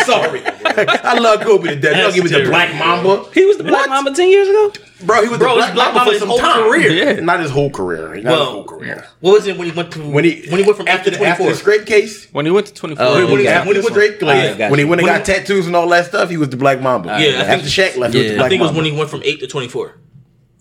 I'm 0.00 0.06
sorry. 0.06 0.42
I 0.44 1.18
love 1.18 1.40
Kobe 1.40 1.68
to 1.68 1.76
death. 1.76 1.96
Don't 1.96 2.14
give 2.14 2.24
me 2.24 2.30
the. 2.30 2.48
Black 2.48 2.74
Mamba. 2.74 3.24
He 3.32 3.44
was 3.44 3.56
the 3.58 3.64
Black 3.64 3.88
What? 3.88 3.90
Mamba 3.90 4.12
ten 4.14 4.28
years 4.28 4.48
ago. 4.48 4.72
Bro, 5.02 5.22
he 5.22 5.28
was 5.28 5.38
Bro, 5.38 5.56
the 5.56 5.64
he's 5.66 5.72
Black, 5.72 5.74
Black 5.74 5.94
Mamba 5.94 5.98
Mamba 5.98 6.04
for 6.04 6.12
his 6.12 6.20
some 6.20 6.28
whole 6.28 6.38
time. 6.38 6.62
career. 6.70 6.90
Yeah. 6.90 7.20
Not 7.20 7.40
his 7.40 7.50
whole 7.50 7.70
career. 7.70 8.08
Not 8.16 8.16
his 8.16 8.24
whole 8.24 8.54
Well, 8.56 8.64
career. 8.64 9.06
what 9.20 9.32
was 9.32 9.46
it 9.46 9.56
when 9.56 9.68
he 9.68 9.72
went 9.76 9.92
to 9.92 10.00
When 10.10 10.24
he 10.24 10.46
when 10.50 10.60
he 10.60 10.64
went 10.66 10.76
from 10.76 10.88
after 10.88 11.10
after 11.10 11.18
the, 11.18 11.26
after 11.26 11.44
the 11.48 11.54
scrape 11.54 11.86
case, 11.86 12.26
When 12.32 12.44
he 12.46 12.52
went 12.52 12.66
to 12.66 12.74
24. 12.74 13.04
Oh, 13.06 13.12
When 13.14 13.20
he- 13.20 13.30
when 13.32 13.38
he 13.40 13.46
the 13.72 13.80
went 13.80 13.86
scrape, 13.86 14.18
to- 14.20 14.26
like, 14.26 14.36
Alright, 14.42 14.58
got 14.58 14.70
when 14.70 14.78
he 14.78 14.84
went 14.84 15.00
and 15.00 15.08
When 15.08 15.18
got 15.18 15.24
tattoos 15.26 15.66
and 15.66 15.74
all 15.76 15.88
that 15.88 16.06
stuff, 16.06 16.28
he 16.30 16.36
was 16.36 16.50
the 16.50 16.56
Black 16.56 16.80
Mamba. 16.82 17.08
Yeah, 17.08 17.14
I 17.14 17.18
think- 17.20 17.38
after 17.48 17.66
Shaq 17.68 17.96
left, 17.96 18.14
he 18.14 18.20
was 18.20 18.26
Yeah. 18.26 18.28
the 18.32 18.34
I 18.34 18.36
Black 18.38 18.46
I 18.46 18.48
think 18.50 18.60
it 18.60 18.64
was 18.64 18.72
when 18.72 18.84
he 18.84 18.92
went 18.92 19.10
from 19.10 19.22
eight 19.24 19.40
to 19.40 19.46
twenty 19.46 19.68
four. 19.68 19.96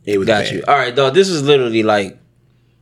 It 0.06 0.17
was 0.17 0.28
Got 0.28 0.52
you. 0.52 0.63
All 0.67 0.75
right, 0.78 0.95
dog. 0.95 1.13
This 1.13 1.28
is 1.30 1.43
literally 1.43 1.84
like 1.84 2.17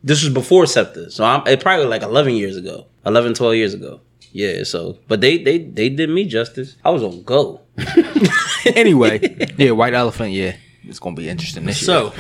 this 0.04 0.24
was 0.24 0.32
before 0.32 0.66
Scepter, 0.68 1.10
so 1.10 1.24
I'm 1.24 1.46
it 1.48 1.60
probably 1.60 1.86
like 1.88 2.04
11 2.04 2.36
years 2.36 2.56
ago, 2.56 2.86
11, 3.06 3.34
12 3.34 3.56
years 3.56 3.74
ago. 3.74 4.00
Yeah. 4.44 4.64
So, 4.64 4.80
but 5.10 5.20
they 5.22 5.34
they 5.48 5.58
they 5.80 5.90
did 5.90 6.10
me 6.18 6.24
justice. 6.38 6.70
I 6.86 6.90
was 6.96 7.02
on 7.04 7.24
go. 7.24 7.62
anyway, 8.76 9.48
yeah, 9.58 9.72
White 9.72 9.94
Elephant, 9.94 10.32
yeah. 10.32 10.56
It's 10.84 11.00
going 11.00 11.16
to 11.16 11.22
be 11.22 11.30
interesting 11.30 11.66
this 11.66 11.82
year. 11.82 12.12
So, 12.12 12.14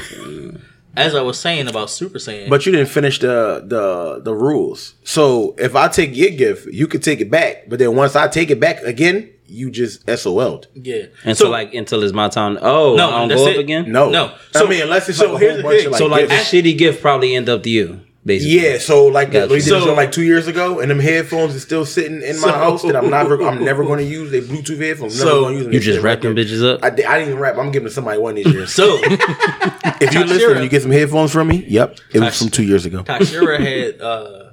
as 0.96 1.16
I 1.16 1.22
was 1.22 1.40
saying 1.40 1.68
about 1.68 1.90
Super 1.90 2.20
Saiyan, 2.20 2.50
But 2.50 2.66
you 2.66 2.72
didn't 2.72 2.90
finish 2.90 3.20
the 3.20 3.64
the 3.66 4.22
the 4.24 4.34
rules. 4.34 4.96
So 5.04 5.56
if 5.58 5.76
I 5.76 5.88
take 5.88 6.16
your 6.16 6.32
gift, 6.32 6.68
you 6.68 6.88
can 6.88 7.02
take 7.02 7.22
it 7.22 7.30
back. 7.32 7.70
But 7.70 7.80
then 7.80 7.96
once 7.96 8.16
I 8.16 8.28
take 8.28 8.50
it 8.52 8.60
back 8.60 8.82
again, 8.84 9.30
you 9.48 9.72
just 9.72 10.04
SOL'd. 10.10 10.68
yeah, 10.74 11.04
And 11.24 11.38
so, 11.38 11.50
like 11.50 11.74
until 11.74 12.04
it's 12.04 12.14
my 12.14 12.28
time. 12.30 12.58
Oh, 12.62 12.96
No, 12.98 13.08
I 13.10 13.20
don't 13.20 13.30
that's 13.30 13.42
go 13.42 13.48
it. 13.48 13.54
up 13.58 13.64
again. 13.64 13.92
No, 13.92 14.10
No. 14.10 14.34
So, 14.52 14.60
So- 14.60 14.66
I 14.66 14.70
mean, 14.70 14.82
unless 14.82 15.08
it's 15.08 15.18
so 15.20 15.34
like 15.34 15.42
a 15.42 15.46
here's 15.46 15.62
whole 15.62 15.72
the 15.72 15.78
bunch 15.78 15.78
thing. 15.78 15.86
of 15.88 15.92
like, 15.94 16.00
so 16.00 16.06
like 16.08 16.28
the 16.28 16.36
gifts. 16.36 16.52
shitty 16.52 16.78
gift 16.78 17.02
probably 17.02 17.36
end 17.36 17.48
up 17.48 17.64
to 17.64 17.70
you, 17.70 18.02
basically. 18.28 18.60
Yeah, 18.62 18.78
so 18.78 19.08
like 19.08 19.32
Gotcha. 19.32 19.48
we 19.48 19.56
did 19.60 19.64
this 19.64 19.70
So- 19.70 19.88
one 19.88 19.96
like 19.96 20.12
two 20.12 20.22
years 20.24 20.48
ago, 20.48 20.80
and 20.80 20.92
them 20.92 21.00
headphones 21.00 21.56
are 21.56 21.60
still 21.60 21.86
sitting 21.86 22.22
in 22.22 22.36
my 22.42 22.48
So- 22.50 22.52
house 22.54 22.82
that 22.84 22.96
I'm 22.96 23.10
never 23.10 23.42
I'm 23.42 23.64
never 23.64 23.84
going 23.84 24.00
to 24.06 24.06
use. 24.06 24.30
They 24.32 24.42
Bluetooth 24.42 24.78
headphones. 24.80 25.18
Never 25.18 25.30
So- 25.32 25.42
gonna 25.44 25.56
use 25.56 25.64
them. 25.64 25.74
You 25.74 25.80
They 25.80 25.86
just 25.86 25.96
sit 25.98 26.04
wrap 26.04 26.22
them 26.22 26.36
bitches 26.36 26.64
up. 26.64 26.84
I, 26.84 26.88
I 26.88 26.92
didn't 26.92 27.22
even 27.30 27.40
wrap. 27.40 27.58
I'm 27.58 27.72
giving 27.72 27.90
somebody 27.90 28.20
one 28.20 28.36
these 28.36 28.46
years. 28.48 28.72
so 28.74 29.00
if 29.02 30.14
you 30.14 30.24
listen 30.24 30.50
Tashira- 30.52 30.64
you 30.64 30.70
get 30.70 30.82
some 30.84 30.92
headphones 30.92 31.32
from 31.32 31.48
me, 31.48 31.66
yep, 31.68 31.98
it 32.14 32.20
was 32.20 32.30
Tash- 32.30 32.40
from 32.40 32.50
two 32.50 32.64
years 32.64 32.86
ago. 32.86 33.04
Tashira 33.04 33.60
had. 33.96 34.02
uh 34.02 34.44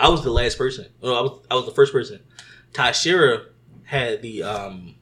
I 0.00 0.08
was 0.10 0.22
the 0.22 0.30
last 0.30 0.56
person. 0.58 0.86
No, 1.02 1.14
I 1.14 1.20
was 1.22 1.40
I 1.50 1.54
was 1.54 1.64
the 1.66 1.72
first 1.72 1.92
person. 1.92 2.20
Tashira 2.72 3.46
had 3.84 4.22
the 4.22 4.42
um 4.42 4.94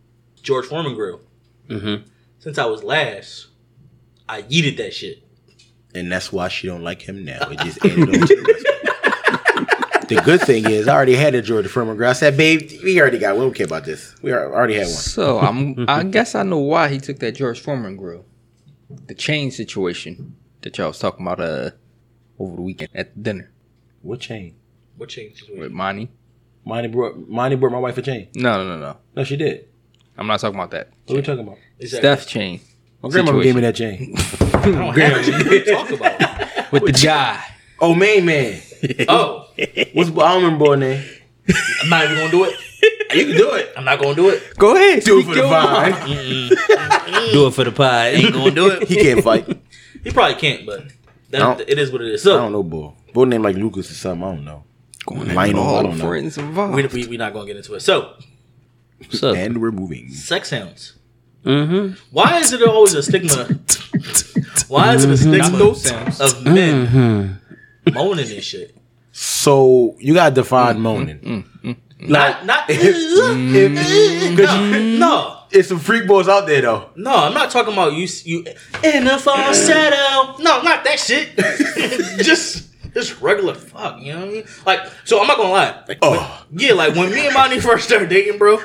George 0.43 0.67
Foreman 0.67 0.95
grill. 0.95 1.21
Mhm. 1.69 2.05
Since 2.39 2.59
I 2.59 2.65
was 2.67 2.83
last, 2.85 3.49
I 4.29 4.43
yeeted 4.43 4.77
that 4.79 4.95
shit. 4.95 5.23
And 5.95 6.13
that's 6.13 6.33
why 6.33 6.49
she 6.49 6.67
don't 6.67 6.83
like 6.83 7.03
him 7.03 7.25
now. 7.25 7.49
It 7.51 7.59
just 7.61 7.85
ended 7.85 8.23
on 8.23 8.29
the 10.09 10.21
good 10.25 10.41
thing 10.41 10.69
is, 10.71 10.89
I 10.89 10.95
already 10.95 11.15
had 11.15 11.35
a 11.35 11.43
George 11.43 11.67
Foreman 11.67 11.97
girl. 11.97 12.11
I 12.11 12.13
said, 12.13 12.37
"Babe, 12.37 12.71
we 12.83 13.01
already 13.01 13.19
got. 13.19 13.35
We 13.37 13.43
don't 13.43 13.55
care 13.55 13.67
about 13.67 13.85
this. 13.85 14.15
We 14.23 14.33
already 14.33 14.75
had 14.75 14.87
one." 14.87 14.95
So 14.95 15.39
I'm, 15.39 15.85
I 15.89 16.05
guess 16.05 16.35
I 16.35 16.43
know 16.43 16.59
why 16.59 16.89
he 16.89 16.99
took 16.99 17.19
that 17.21 17.33
George 17.33 17.61
Foreman 17.61 17.97
grill. 17.97 18.25
The 19.07 19.15
chain 19.15 19.51
situation 19.51 20.37
that 20.63 20.79
y'all 20.79 20.89
was 20.89 20.99
talking 20.99 21.27
about 21.27 21.41
uh 21.41 21.71
over 22.39 22.57
the 22.57 22.63
weekend 22.63 22.91
at 22.95 23.21
dinner 23.21 23.51
What 24.03 24.21
chain? 24.21 24.55
What 24.97 25.09
chain? 25.09 25.33
with 25.57 25.73
Monty. 25.73 26.11
Monty 26.65 26.89
brought 26.89 27.29
Monty 27.29 27.57
brought 27.57 27.73
my 27.73 27.79
wife 27.79 27.99
a 27.99 28.03
chain. 28.03 28.29
No, 28.37 28.59
no, 28.59 28.77
no, 28.77 28.79
no. 28.79 28.97
No, 29.17 29.25
she 29.25 29.37
did. 29.37 29.67
I'm 30.17 30.27
not 30.27 30.41
talking 30.41 30.55
about 30.59 30.71
that. 30.71 30.91
What 31.07 31.15
are 31.15 31.17
we 31.17 31.23
talking 31.23 31.41
about? 31.41 31.59
Steph 31.85 32.27
chain 32.27 32.61
My 33.07 33.13
grandmother 33.13 33.43
gave 33.43 33.55
me 33.55 33.61
that 33.61 33.77
chain. 33.77 34.15
I 34.17 34.71
don't 34.71 34.99
have 34.99 35.65
talk 35.67 35.91
about. 35.91 36.73
with 36.73 36.87
the 36.87 36.93
guy. 36.93 37.45
Oh, 37.79 37.95
main 37.95 38.25
man. 38.25 38.61
Oh, 39.09 39.49
What's 39.95 40.11
I 40.11 40.13
don't 40.13 40.43
remember 40.43 40.65
boy 40.67 40.75
name. 40.77 41.03
I'm 41.83 41.89
not 41.89 42.05
even 42.05 42.17
gonna 42.19 42.31
do 42.31 42.45
it. 42.45 42.57
You 43.17 43.27
can 43.27 43.37
do 43.37 43.53
it. 43.53 43.73
I'm 43.77 43.85
not 43.85 43.99
gonna 43.99 44.15
do 44.15 44.29
it. 44.29 44.57
Go 44.59 44.77
ahead. 44.77 45.03
Do 45.03 45.21
it 45.21 45.25
for 45.25 45.35
the 45.35 45.43
vine. 45.43 45.93
Do 47.33 47.47
it 47.47 47.55
for 47.55 47.65
the 47.65 47.73
pie. 47.73 48.09
Ain't 48.11 48.35
gonna 48.35 48.51
do 48.51 48.69
it. 48.71 48.87
He 48.87 48.97
can't 48.97 49.25
fight. 49.25 49.49
He 50.05 50.11
probably 50.11 50.35
can't, 50.37 50.67
but 50.67 50.85
that, 51.31 51.61
it 51.69 51.79
is 51.79 51.91
what 51.91 52.03
it 52.03 52.13
is. 52.13 52.23
So 52.23 52.35
I 52.35 52.43
don't 52.43 52.53
know, 52.53 52.63
boy. 52.63 52.93
Boy 53.15 53.25
name 53.25 53.43
like 53.43 53.57
Lucas 53.57 53.91
or 53.91 53.95
something. 53.95 54.23
I 54.23 54.35
don't 54.35 54.45
know. 54.45 54.65
Lionel. 55.35 55.77
I 55.77 55.83
don't 55.83 55.99
know. 55.99 56.07
friends 56.07 56.37
involved. 56.37 56.75
we 56.75 56.87
we 56.87 57.07
we 57.07 57.17
not 57.17 57.33
gonna 57.33 57.47
get 57.47 57.57
into 57.57 57.75
it. 57.75 57.81
So 57.81 58.15
What's 58.99 59.23
up? 59.23 59.37
And 59.37 59.61
we're 59.61 59.73
moving. 59.73 60.11
sex 60.11 60.51
sounds. 60.51 60.96
Mm-hmm. 61.47 61.95
Why 62.11 62.39
is 62.39 62.53
it 62.53 62.63
always 62.63 62.95
a 62.95 63.03
stigma? 63.03 63.45
Why 64.69 64.95
is 64.95 65.05
it 65.05 65.11
a 65.11 65.15
mm-hmm. 65.15 65.33
stigma 65.33 65.59
those 65.59 66.21
of 66.21 66.45
men 66.45 66.87
mm-hmm. 66.87 67.95
moaning 67.95 68.31
and 68.31 68.43
shit? 68.43 68.75
So 69.13 69.95
you 70.01 70.15
gotta 70.15 70.35
define 70.35 70.81
moaning. 70.81 71.45
Not 72.01 72.45
not. 72.45 72.67
Because 72.67 73.17
no, 74.99 75.39
it's 75.51 75.69
some 75.69 75.79
freak 75.79 76.07
boys 76.09 76.29
out 76.29 76.47
there 76.47 76.63
though. 76.63 76.91
no, 76.97 77.15
I'm 77.15 77.33
not 77.33 77.51
talking 77.51 77.73
about 77.73 77.93
you. 77.95 78.09
You 78.25 78.45
in 78.83 79.05
the 79.05 79.17
falsetto. 79.17 80.43
No, 80.43 80.63
not 80.63 80.85
that 80.85 80.99
shit. 80.99 81.37
just 82.25 82.66
just 82.97 83.21
regular 83.21 83.55
fuck. 83.55 84.01
You 84.01 84.15
know 84.15 84.21
what 84.21 84.29
I 84.29 84.33
mean? 84.33 84.45
Like, 84.65 84.81
so 85.05 85.21
I'm 85.21 85.27
not 85.27 85.37
gonna 85.37 85.51
lie. 85.51 85.85
Like, 85.87 85.99
Oh. 86.03 86.47
yeah, 86.51 86.73
like 86.73 86.95
when 86.95 87.11
me 87.13 87.27
and 87.27 87.35
Monty 87.35 87.61
first 87.69 87.87
started 87.87 88.09
dating, 88.09 88.39
bro. 88.39 88.59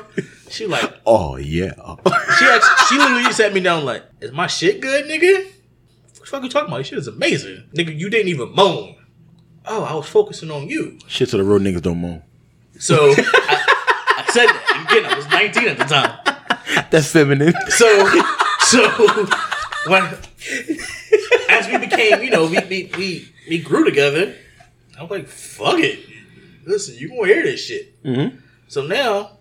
She 0.50 0.66
like 0.66 0.92
Oh 1.06 1.36
yeah. 1.36 1.72
she 2.38 2.44
actually, 2.46 2.86
she 2.88 2.98
literally 2.98 3.32
sat 3.32 3.52
me 3.54 3.60
down 3.60 3.84
like, 3.84 4.04
"Is 4.20 4.32
my 4.32 4.46
shit 4.46 4.80
good, 4.80 5.04
nigga? 5.06 5.44
What 5.44 6.20
the 6.20 6.26
fuck 6.26 6.42
you 6.42 6.48
talking 6.48 6.68
about? 6.68 6.76
Your 6.78 6.84
shit 6.84 6.98
is 6.98 7.08
amazing, 7.08 7.64
nigga. 7.76 7.96
You 7.98 8.08
didn't 8.10 8.28
even 8.28 8.54
moan. 8.54 8.96
Oh, 9.66 9.84
I 9.84 9.94
was 9.94 10.08
focusing 10.08 10.50
on 10.50 10.68
you. 10.68 10.98
Shit 11.06 11.28
to 11.30 11.36
the 11.36 11.44
road 11.44 11.62
niggas 11.62 11.82
don't 11.82 11.98
moan. 12.00 12.22
So 12.78 13.12
I, 13.16 13.64
I 14.18 14.24
said 14.32 14.46
that 14.46 14.86
again. 14.90 15.06
I 15.10 15.14
was 15.16 15.28
19 15.28 15.68
at 15.68 15.78
the 15.78 15.84
time. 15.84 16.18
That's 16.90 17.10
feminine. 17.12 17.54
So 17.68 17.86
so 18.60 18.88
when 19.86 20.04
we 21.72 21.86
became, 21.86 22.22
you 22.22 22.30
know, 22.30 22.46
we 22.46 22.58
we 22.68 22.90
we, 22.96 23.28
we 23.48 23.58
grew 23.58 23.84
together. 23.84 24.34
I'm 24.98 25.08
like, 25.08 25.26
fuck 25.28 25.78
it. 25.80 25.98
Listen, 26.64 26.96
you 26.96 27.08
gonna 27.08 27.26
hear 27.26 27.42
this 27.42 27.64
shit. 27.64 28.02
Mhm. 28.04 28.38
So 28.68 28.82
now 28.86 29.38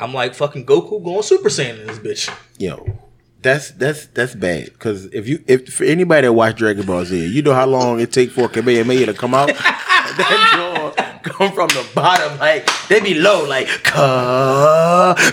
I'm 0.00 0.12
like 0.12 0.34
fucking 0.34 0.66
Goku 0.66 1.02
going 1.02 1.22
Super 1.22 1.48
Saiyan 1.48 1.80
in 1.80 1.86
this 1.86 1.98
bitch. 1.98 2.34
Yo, 2.58 2.98
that's 3.42 3.70
that's 3.72 4.06
that's 4.08 4.34
bad. 4.34 4.66
Because 4.66 5.06
if 5.06 5.28
you 5.28 5.42
if 5.46 5.72
for 5.72 5.84
anybody 5.84 6.26
that 6.26 6.32
watched 6.32 6.58
Dragon 6.58 6.84
Ball 6.86 7.04
Z, 7.04 7.26
you 7.26 7.42
know 7.42 7.54
how 7.54 7.66
long 7.66 8.00
it 8.00 8.12
take 8.12 8.30
for 8.30 8.48
Kamehameha 8.48 9.06
to 9.06 9.14
come 9.14 9.34
out. 9.34 9.48
that 10.16 10.50
jaw 10.54 11.20
come 11.22 11.52
from 11.52 11.68
the 11.68 11.86
bottom, 11.94 12.38
like 12.38 12.68
they 12.88 13.00
be 13.00 13.14
low, 13.14 13.46
like 13.46 13.68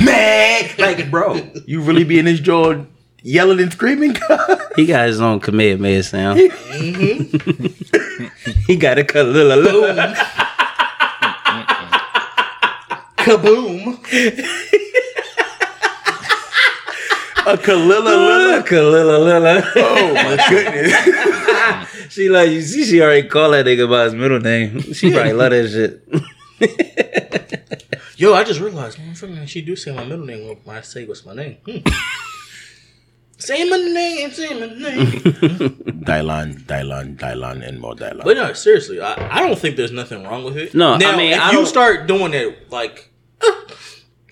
man, 0.03 0.69
like 0.77 1.09
bro, 1.09 1.35
you 1.65 1.81
really 1.81 2.03
be 2.03 2.19
in 2.19 2.25
this 2.25 2.39
jaw 2.39 2.73
yelling 3.23 3.59
and 3.59 3.71
screaming. 3.71 4.15
He 4.75 4.85
got 4.87 5.07
his 5.07 5.21
own 5.21 5.39
Kamehameha 5.39 6.01
sound. 6.03 6.39
he 8.67 8.75
got 8.75 8.97
a 8.97 9.03
kalila. 9.03 10.15
Kaboom! 13.17 13.99
A 17.45 17.57
Kalila 17.57 18.03
lilla. 18.03 18.63
Kalila. 18.63 19.63
Oh 19.75 20.13
my 20.13 20.37
goodness. 20.49 22.13
She 22.13 22.29
like 22.29 22.49
you 22.49 22.61
see 22.61 22.85
she 22.85 23.01
already 23.01 23.27
called 23.27 23.53
that 23.53 23.65
nigga 23.65 23.89
by 23.89 24.05
his 24.05 24.13
middle 24.15 24.39
name. 24.39 24.79
She 24.93 25.11
probably 25.11 25.33
love 25.33 25.51
that 25.51 25.69
shit. 25.69 26.01
Yo, 28.17 28.33
I 28.33 28.43
just 28.43 28.59
realized, 28.61 28.97
motherfucker, 28.97 29.47
she 29.47 29.61
do 29.61 29.75
say 29.75 29.91
my 29.93 30.03
middle 30.05 30.25
name 30.25 30.57
when 30.63 30.77
I 30.77 30.81
say 30.81 31.05
what's 31.05 31.25
my 31.25 31.33
name. 31.33 31.57
Hmm. 31.65 31.79
Say 33.45 33.67
my 33.69 33.77
name, 33.77 34.31
say 34.31 34.53
my 34.59 34.67
name. 34.67 35.09
Dylan, 36.09 36.63
Dylan, 36.65 37.17
Dylan, 37.17 37.67
and 37.67 37.79
more 37.79 37.93
Dylan. 37.95 38.23
but 38.23 38.37
no, 38.37 38.53
seriously, 38.53 39.01
I, 39.01 39.37
I 39.37 39.39
don't 39.41 39.57
think 39.59 39.75
there's 39.75 39.91
nothing 39.91 40.23
wrong 40.23 40.43
with 40.43 40.57
it. 40.57 40.73
No, 40.73 40.93
I 40.93 40.97
now, 40.97 41.17
mean, 41.17 41.33
if 41.33 41.39
I 41.41 41.47
you 41.51 41.57
don't- 41.57 41.65
start 41.65 42.07
doing 42.07 42.33
it 42.33 42.71
like, 42.71 43.09
uh, 43.41 43.51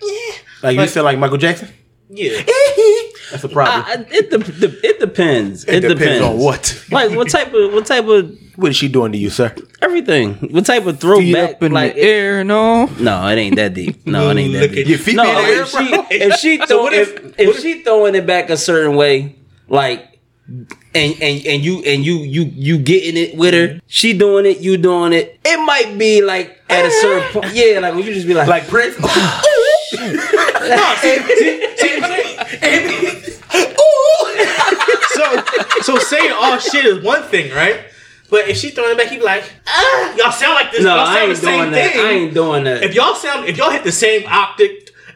yeah, 0.00 0.32
like 0.62 0.74
you 0.74 0.80
like- 0.80 0.90
feel 0.90 1.04
like 1.04 1.18
Michael 1.18 1.36
Jackson? 1.38 1.68
Yeah, 2.14 2.32
eh, 2.46 3.02
That's 3.30 3.44
a 3.44 3.48
problem. 3.48 3.84
I, 3.86 4.06
it, 4.10 4.30
de- 4.30 4.38
de- 4.38 4.86
it 4.86 5.00
depends. 5.00 5.64
It, 5.64 5.84
it 5.84 5.88
depends, 5.88 6.22
on 6.24 6.38
what. 6.38 6.78
Like 6.90 7.10
what 7.12 7.30
type 7.30 7.52
of 7.54 7.72
what 7.72 7.86
type 7.86 8.04
of 8.06 8.38
What 8.56 8.70
is 8.70 8.76
she 8.76 8.88
doing 8.88 9.12
to 9.12 9.18
you, 9.18 9.30
sir? 9.30 9.54
everything? 9.80 10.34
What 10.50 10.66
type 10.66 10.84
of 10.86 10.96
Feet 10.96 11.00
throwback? 11.00 11.54
up 11.56 11.62
in 11.62 11.72
like 11.72 11.94
the 11.94 12.00
air, 12.02 12.44
no. 12.44 12.86
no, 12.86 13.26
it 13.28 13.36
ain't 13.38 13.56
that 13.56 13.72
deep. 13.74 14.06
No, 14.06 14.28
it 14.30 14.36
ain't 14.36 14.52
that 14.52 14.60
Look 14.62 14.72
deep. 14.72 14.86
Your 14.88 14.98
feet 14.98 15.16
No, 15.16 15.22
in 15.24 15.34
the 15.34 15.40
air, 15.40 15.62
if 15.62 15.68
she 15.70 16.16
if 16.16 16.34
she 16.36 16.58
throw, 16.58 16.82
what 16.82 16.92
if 16.92 17.08
if- 17.16 17.24
if, 17.24 17.48
if- 17.48 17.60
she 17.60 17.82
throwing 17.82 18.14
it 18.14 18.26
back 18.26 18.50
a 18.50 18.56
certain 18.58 18.94
way, 18.94 19.36
like 19.68 20.20
and 20.94 21.14
and 21.22 21.46
and 21.46 21.64
you 21.64 21.82
and 21.84 22.04
you 22.04 22.18
you 22.18 22.42
you 22.54 22.76
getting 22.78 23.16
it 23.16 23.34
with 23.36 23.54
her, 23.54 23.68
mm-hmm. 23.68 23.78
she 23.86 24.12
doing 24.16 24.44
it, 24.44 24.58
you 24.58 24.76
doing 24.76 25.14
it. 25.14 25.40
It 25.44 25.64
might 25.64 25.96
be 25.98 26.20
like 26.20 26.60
at 26.68 26.84
a 26.84 26.90
certain 26.90 27.32
point, 27.32 27.54
yeah, 27.54 27.78
like 27.80 27.94
when 27.94 28.04
you 28.04 28.12
just 28.12 28.26
be 28.26 28.34
like, 28.34 28.48
Like 28.48 28.68
Prince? 28.68 28.96
so 35.14 35.42
so 35.82 35.98
saying 35.98 36.32
all 36.32 36.58
shit 36.58 36.84
is 36.84 37.02
one 37.02 37.22
thing, 37.24 37.52
right? 37.54 37.84
But 38.30 38.48
if 38.48 38.56
she 38.56 38.70
throwing 38.70 38.92
it 38.92 38.98
back, 38.98 39.08
he 39.08 39.18
be 39.18 39.22
like, 39.22 39.44
ah, 39.66 40.14
y'all 40.16 40.32
sound 40.32 40.54
like 40.54 40.72
this. 40.72 40.82
no, 40.82 40.94
y'all 40.96 41.06
I 41.06 41.14
sound 41.14 41.18
ain't 41.18 41.28
the 41.28 41.36
same 41.36 41.58
doing 41.60 41.72
that. 41.72 41.92
thing. 41.92 42.00
I 42.00 42.10
ain't 42.10 42.34
doing 42.34 42.64
that. 42.64 42.82
if 42.82 42.94
y'all 42.94 43.14
sound, 43.14 43.46
if 43.46 43.56
y'all 43.58 43.70
hit 43.70 43.84
the 43.84 43.92
same 43.92 44.26
octave, 44.26 44.70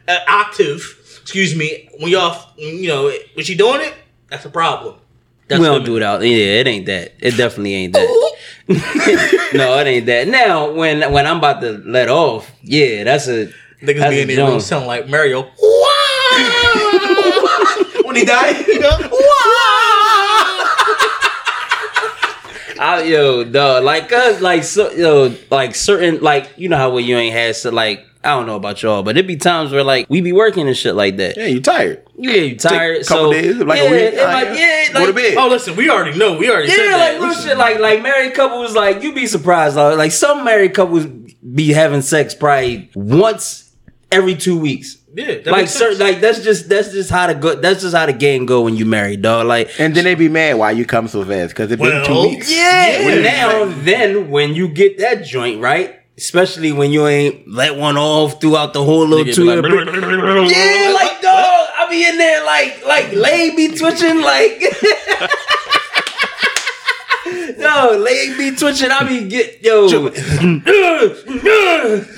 uh, 0.07 0.19
octave, 0.29 0.83
excuse 1.23 1.57
me, 1.57 1.89
when 1.99 2.13
y'all, 2.13 2.53
you 2.59 2.89
know, 2.89 3.11
when 3.35 3.45
she 3.45 3.55
doing 3.55 3.81
it, 3.81 3.95
that's 4.29 4.45
a 4.45 4.51
problem. 4.51 4.97
That's 5.49 5.61
we 5.61 5.65
don't 5.67 5.75
women. 5.77 5.87
do 5.87 5.97
it 5.97 6.03
out. 6.03 6.21
Yeah, 6.23 6.61
it 6.61 6.67
ain't 6.67 6.87
that. 6.87 7.15
It 7.21 7.37
definitely 7.37 7.75
ain't 7.75 7.93
that. 7.95 8.37
no, 9.55 9.79
it 9.79 9.87
ain't 9.87 10.07
that. 10.07 10.27
Now, 10.29 10.73
when 10.73 11.01
when 11.13 11.25
I'm 11.27 11.39
about 11.39 11.61
to 11.63 11.79
let 11.87 12.09
off, 12.09 12.51
yeah, 12.63 13.05
that's 13.05 13.29
a 13.29 13.49
Niggas 13.83 13.99
that's 13.99 14.15
be 14.15 14.21
in 14.23 14.29
there 14.29 14.49
room 14.49 14.61
sound 14.61 14.87
like 14.87 15.09
Mario. 15.09 15.43
when 18.05 18.17
he 18.17 18.25
died? 18.25 18.57
I, 22.79 23.05
yo, 23.05 23.43
dog, 23.45 23.85
like, 23.85 24.09
cause, 24.09 24.41
like, 24.43 24.63
so, 24.63 24.91
yo, 24.93 25.35
like, 25.51 25.75
certain, 25.75 26.21
like, 26.21 26.51
you 26.59 26.69
know 26.69 26.77
how 26.77 26.91
when 26.91 27.05
you 27.05 27.17
ain't 27.17 27.35
had, 27.35 27.57
so, 27.57 27.71
like, 27.71 28.05
I 28.23 28.31
don't 28.31 28.45
know 28.47 28.57
about 28.57 28.83
y'all, 28.83 29.03
but 29.03 29.17
it 29.17 29.27
be 29.27 29.37
times 29.37 29.73
where, 29.73 29.83
like, 29.83 30.11
we 30.11 30.21
be 30.21 30.33
working 30.33 30.67
and 30.69 30.77
shit 30.77 30.95
like 30.95 31.17
that. 31.17 31.39
Yeah, 31.39 31.47
you 31.47 31.61
tired. 31.63 32.03
Yeah, 32.19 32.33
you 32.33 32.57
tired, 32.57 32.99
a 32.99 33.05
couple 33.05 33.25
so, 33.27 33.33
days, 33.33 33.57
like 33.57 33.81
a 33.81 33.85
week. 33.85 33.93
it 33.93 34.19
Ah, 34.19 34.41
yeah. 34.43 34.53
yeah, 34.55 34.93
Go 34.93 35.07
to 35.07 35.13
bed. 35.15 35.37
Oh, 35.39 35.49
listen, 35.49 35.75
we 35.77 35.89
already 35.89 36.19
know. 36.19 36.37
We 36.37 36.51
already 36.51 36.69
said 36.69 36.85
Yeah, 36.85 36.97
that. 36.97 37.21
like 37.21 37.31
real 37.31 37.41
shit. 37.43 37.57
Like 37.57 37.79
like 37.79 38.03
married 38.03 38.35
couples, 38.35 38.75
like 38.75 39.03
you 39.03 39.13
be 39.15 39.27
surprised. 39.27 39.77
Like, 39.77 39.97
like 39.97 40.13
some 40.13 40.45
married 40.45 40.75
couples 40.75 41.07
be 41.07 41.73
having 41.73 42.03
sex 42.03 42.35
probably 42.35 42.91
once 42.95 43.66
every 44.13 44.35
two 44.35 44.59
weeks. 44.59 44.99
Yeah, 45.15 45.39
like 45.47 45.69
certain, 45.69 45.99
like 45.99 46.21
that's 46.21 46.43
just 46.45 46.69
that's 46.69 46.93
just 46.93 47.09
how 47.11 47.27
the 47.27 47.35
go. 47.35 47.55
That's 47.55 47.81
just 47.81 47.95
how 47.97 48.05
the 48.05 48.13
game 48.13 48.45
go 48.45 48.63
when 48.63 48.77
you 48.77 48.85
married, 48.85 49.23
dog. 49.23 49.47
Like 49.47 49.71
And 49.81 49.95
then 49.95 50.05
they 50.05 50.15
be 50.15 50.29
mad 50.29 50.59
why 50.59 50.73
you 50.73 50.85
come 50.85 51.09
so 51.09 51.25
fast 51.25 51.51
because 51.55 51.73
it's 51.73 51.81
been 51.81 51.91
Well, 51.91 52.05
two 52.05 52.29
weeks. 52.37 52.51
yeah, 52.53 52.99
Yeah. 53.01 53.09
and 53.09 53.23
now 53.23 53.65
then 53.83 54.31
when 54.31 54.55
you 54.55 54.69
get 54.69 54.99
that 54.99 55.25
joint 55.25 55.63
right, 55.63 55.99
especially 56.19 56.71
when 56.73 56.91
you 56.93 57.07
ain't 57.07 57.49
let 57.49 57.77
one 57.77 57.97
off 57.97 58.41
throughout 58.43 58.75
the 58.75 58.85
whole 58.85 59.07
little 59.07 59.25
Nigga 59.25 59.27
be 59.27 59.33
two. 59.33 59.45
like, 59.45 60.51
yeah, 60.55 60.93
like 60.95 61.23
dog, 61.23 61.69
I 61.79 61.87
be 61.89 62.07
in 62.07 62.19
there 62.19 62.45
like 62.45 62.85
like 62.85 63.13
leg 63.15 63.57
be 63.57 63.69
twitching 63.75 64.21
like. 64.21 64.63
Yo, 67.67 67.99
leg 67.99 68.39
be 68.39 68.55
twitching. 68.57 68.91
I 68.91 69.03
be 69.09 69.29
get 69.29 69.63
yo. 69.63 69.87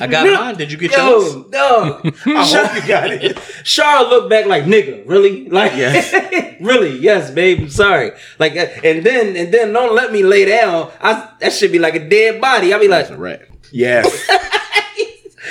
I 0.01 0.07
got 0.07 0.27
mine. 0.41 0.57
Did 0.57 0.71
you 0.73 0.79
get 0.79 0.93
yours? 0.93 1.35
Yo, 1.35 1.47
no. 1.51 2.01
I 2.27 2.45
hope 2.45 2.75
you 2.83 2.89
got 2.89 3.11
it. 3.11 3.39
Charlotte 3.65 4.09
looked 4.11 4.31
back 4.31 4.47
like 4.47 4.65
nigga, 4.65 5.07
really? 5.09 5.49
Like 5.59 5.73
Yes. 5.77 6.13
really? 6.61 6.99
Yes, 6.99 7.31
babe. 7.31 7.61
I'm 7.61 7.71
sorry. 7.71 8.13
Like 8.39 8.53
uh, 8.57 8.67
and 8.85 9.05
then 9.05 9.37
and 9.37 9.53
then 9.53 9.73
don't 9.73 9.95
let 9.95 10.13
me 10.13 10.23
lay 10.23 10.45
down. 10.45 10.91
I 11.01 11.31
that 11.41 11.53
should 11.53 11.73
be 11.73 11.79
like 11.79 11.95
a 11.95 12.09
dead 12.09 12.41
body. 12.41 12.75
I 12.75 12.79
be 12.79 12.89
like 12.89 13.09
Right. 13.19 13.41
Yes. 13.73 14.07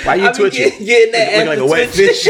Why 0.04 0.14
you 0.16 0.28
I 0.28 0.32
twitching? 0.32 0.70
get- 0.70 0.78
getting 0.84 1.12
that 1.12 1.32
Looking 1.32 1.48
like 1.48 1.58
a 1.58 1.66
wet 1.66 1.92
twitch. 1.92 2.28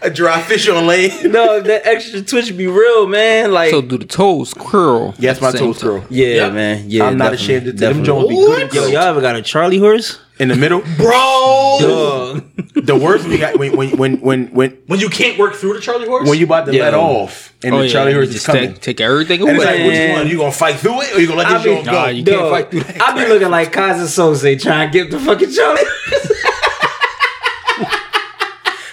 Fish. 0.00 0.10
a 0.10 0.14
dry 0.14 0.40
fish 0.42 0.68
on 0.68 0.86
lane. 0.86 1.10
no, 1.32 1.60
that 1.60 1.86
extra 1.86 2.22
twitch 2.22 2.56
be 2.56 2.66
real, 2.66 3.06
man. 3.06 3.52
Like 3.52 3.70
So 3.70 3.82
do 3.82 3.98
the 3.98 4.04
toes 4.04 4.54
curl? 4.54 5.14
Yes, 5.18 5.40
my 5.40 5.48
at 5.48 5.52
the 5.52 5.58
same 5.58 5.72
toes 5.72 5.82
curl. 5.82 6.04
yeah, 6.10 6.26
Yeah. 6.26 6.50
man. 6.50 6.84
Yeah, 6.88 7.04
I'm 7.04 7.18
not 7.18 7.34
ashamed 7.34 7.66
to 7.66 7.72
tell 7.72 7.92
them 7.92 8.02
definitely. 8.04 8.34
Jones 8.36 8.62
be 8.62 8.68
good. 8.68 8.74
Yo, 8.74 8.86
y'all 8.86 9.02
ever 9.08 9.20
got 9.20 9.36
a 9.36 9.42
Charlie 9.42 9.78
horse? 9.78 10.18
in 10.40 10.46
the 10.46 10.54
middle. 10.54 10.82
Bro, 10.96 11.78
Dog. 11.80 12.44
The 12.74 12.94
worst 12.94 13.26
we 13.26 13.38
got 13.38 13.58
when 13.58 13.76
when 13.76 13.90
when 13.96 14.20
when 14.20 14.46
when 14.54 14.78
when 14.86 15.00
you 15.00 15.08
can't 15.08 15.36
work 15.36 15.54
through 15.56 15.74
the 15.74 15.80
Charlie 15.80 16.06
horse, 16.06 16.28
when 16.28 16.38
you 16.38 16.44
about 16.46 16.66
to 16.66 16.72
Yeah. 16.72 16.84
let 16.84 16.94
off 16.94 17.52
and 17.64 17.74
Oh, 17.74 17.78
the 17.78 17.86
yeah, 17.86 17.92
Charlie 17.92 18.12
you 18.12 18.16
horse 18.18 18.28
is 18.28 18.34
just 18.34 18.46
coming. 18.46 18.74
Take, 18.74 18.80
take 18.80 19.00
everything 19.00 19.40
And 19.40 19.50
it's 19.56 19.64
like, 19.64 19.74
away. 19.74 19.86
which 19.88 19.94
Man. 19.94 20.12
one? 20.20 20.28
You 20.28 20.36
gonna 20.38 20.52
fight 20.52 20.76
through 20.76 21.00
it 21.02 21.12
or 21.16 21.20
you 21.20 21.26
gonna 21.26 21.38
let 21.40 21.48
I 21.48 21.54
this 21.58 21.64
be- 21.64 21.84
go? 21.84 21.90
Nah, 21.90 22.06
you 22.06 22.22
can't 22.24 22.50
fight 22.50 22.70
through 22.70 22.80
that. 22.84 23.02
I 23.02 23.14
be 23.24 23.28
looking 23.28 23.50
like 23.50 23.72
Keyser 23.72 24.06
Söze 24.06 24.62
trying 24.62 24.92
to 24.92 24.96
get 24.96 25.10
the 25.10 25.18
fucking 25.18 25.50
Charlie. 25.50 25.82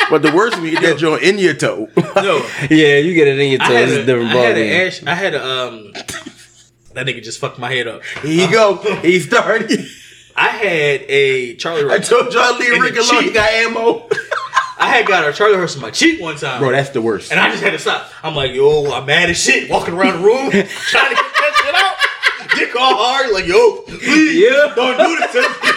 But 0.10 0.22
the 0.22 0.32
worst 0.32 0.56
when 0.58 0.66
you 0.66 0.72
get 0.72 0.82
that 0.84 0.98
joint 0.98 1.24
in 1.24 1.38
your 1.40 1.54
toe. 1.56 1.90
no, 2.16 2.38
yeah, 2.70 2.98
you 2.98 3.14
get 3.14 3.28
it 3.28 3.40
in 3.40 3.50
your 3.52 3.60
toe. 3.60 3.74
It's 3.74 3.92
a, 3.94 4.02
a 4.02 4.06
different 4.06 4.30
I 4.32 4.34
had 4.38 4.56
ballgame. 4.56 4.82
an 4.82 4.88
ash, 4.88 5.04
I 5.04 5.16
had 5.16 5.34
a 5.36 5.46
um. 5.46 5.94
That 6.94 7.06
nigga 7.08 7.22
just 7.24 7.40
fucked 7.40 7.60
my 7.60 7.70
head 7.72 7.88
up. 7.88 8.04
Here 8.22 8.46
you 8.48 8.52
go. 8.52 8.76
He 9.02 9.20
started. 9.20 9.86
I 10.36 10.48
had 10.50 11.02
a 11.10 11.56
Charlie 11.56 11.84
I 11.86 11.88
horse. 11.98 12.10
told 12.10 12.34
y'all 12.34 12.58
leave 12.58 12.72
In 12.74 12.80
the 12.80 12.86
Rick 12.86 12.96
alone. 12.98 13.22
He 13.24 13.28
cheek. 13.28 13.34
got 13.34 13.50
ammo. 13.52 14.08
I 14.78 14.88
had 14.90 15.06
got 15.08 15.28
a 15.28 15.34
Charlie 15.34 15.56
horse 15.58 15.76
in 15.76 15.82
my 15.82 15.92
cheek 15.92 16.20
one 16.22 16.36
time, 16.36 16.60
Bro, 16.60 16.72
that's 16.72 16.90
the 16.90 17.02
worst. 17.02 17.32
and 17.32 17.40
I 17.40 17.50
just 17.50 17.64
had 17.64 17.72
to 17.72 17.80
stop. 17.80 18.10
I'm 18.24 18.36
like, 18.36 18.52
yo, 18.54 18.92
I'm 18.94 19.06
mad 19.06 19.30
as 19.30 19.38
shit, 19.42 19.70
walking 19.70 19.94
around 19.94 20.22
the 20.22 20.26
room 20.28 20.52
trying 20.52 20.62
to 20.62 21.16
get 21.16 21.34
that 21.34 21.54
shit 21.64 21.76
out. 21.76 22.58
Dick 22.60 22.76
all 22.76 22.96
hard, 22.98 23.32
like, 23.32 23.48
yo, 23.48 23.82
please, 23.88 24.36
Yeah. 24.44 24.74
don't 24.76 24.98
do 24.98 25.18
this 25.18 25.32
to 25.32 25.42
me. 25.42 25.72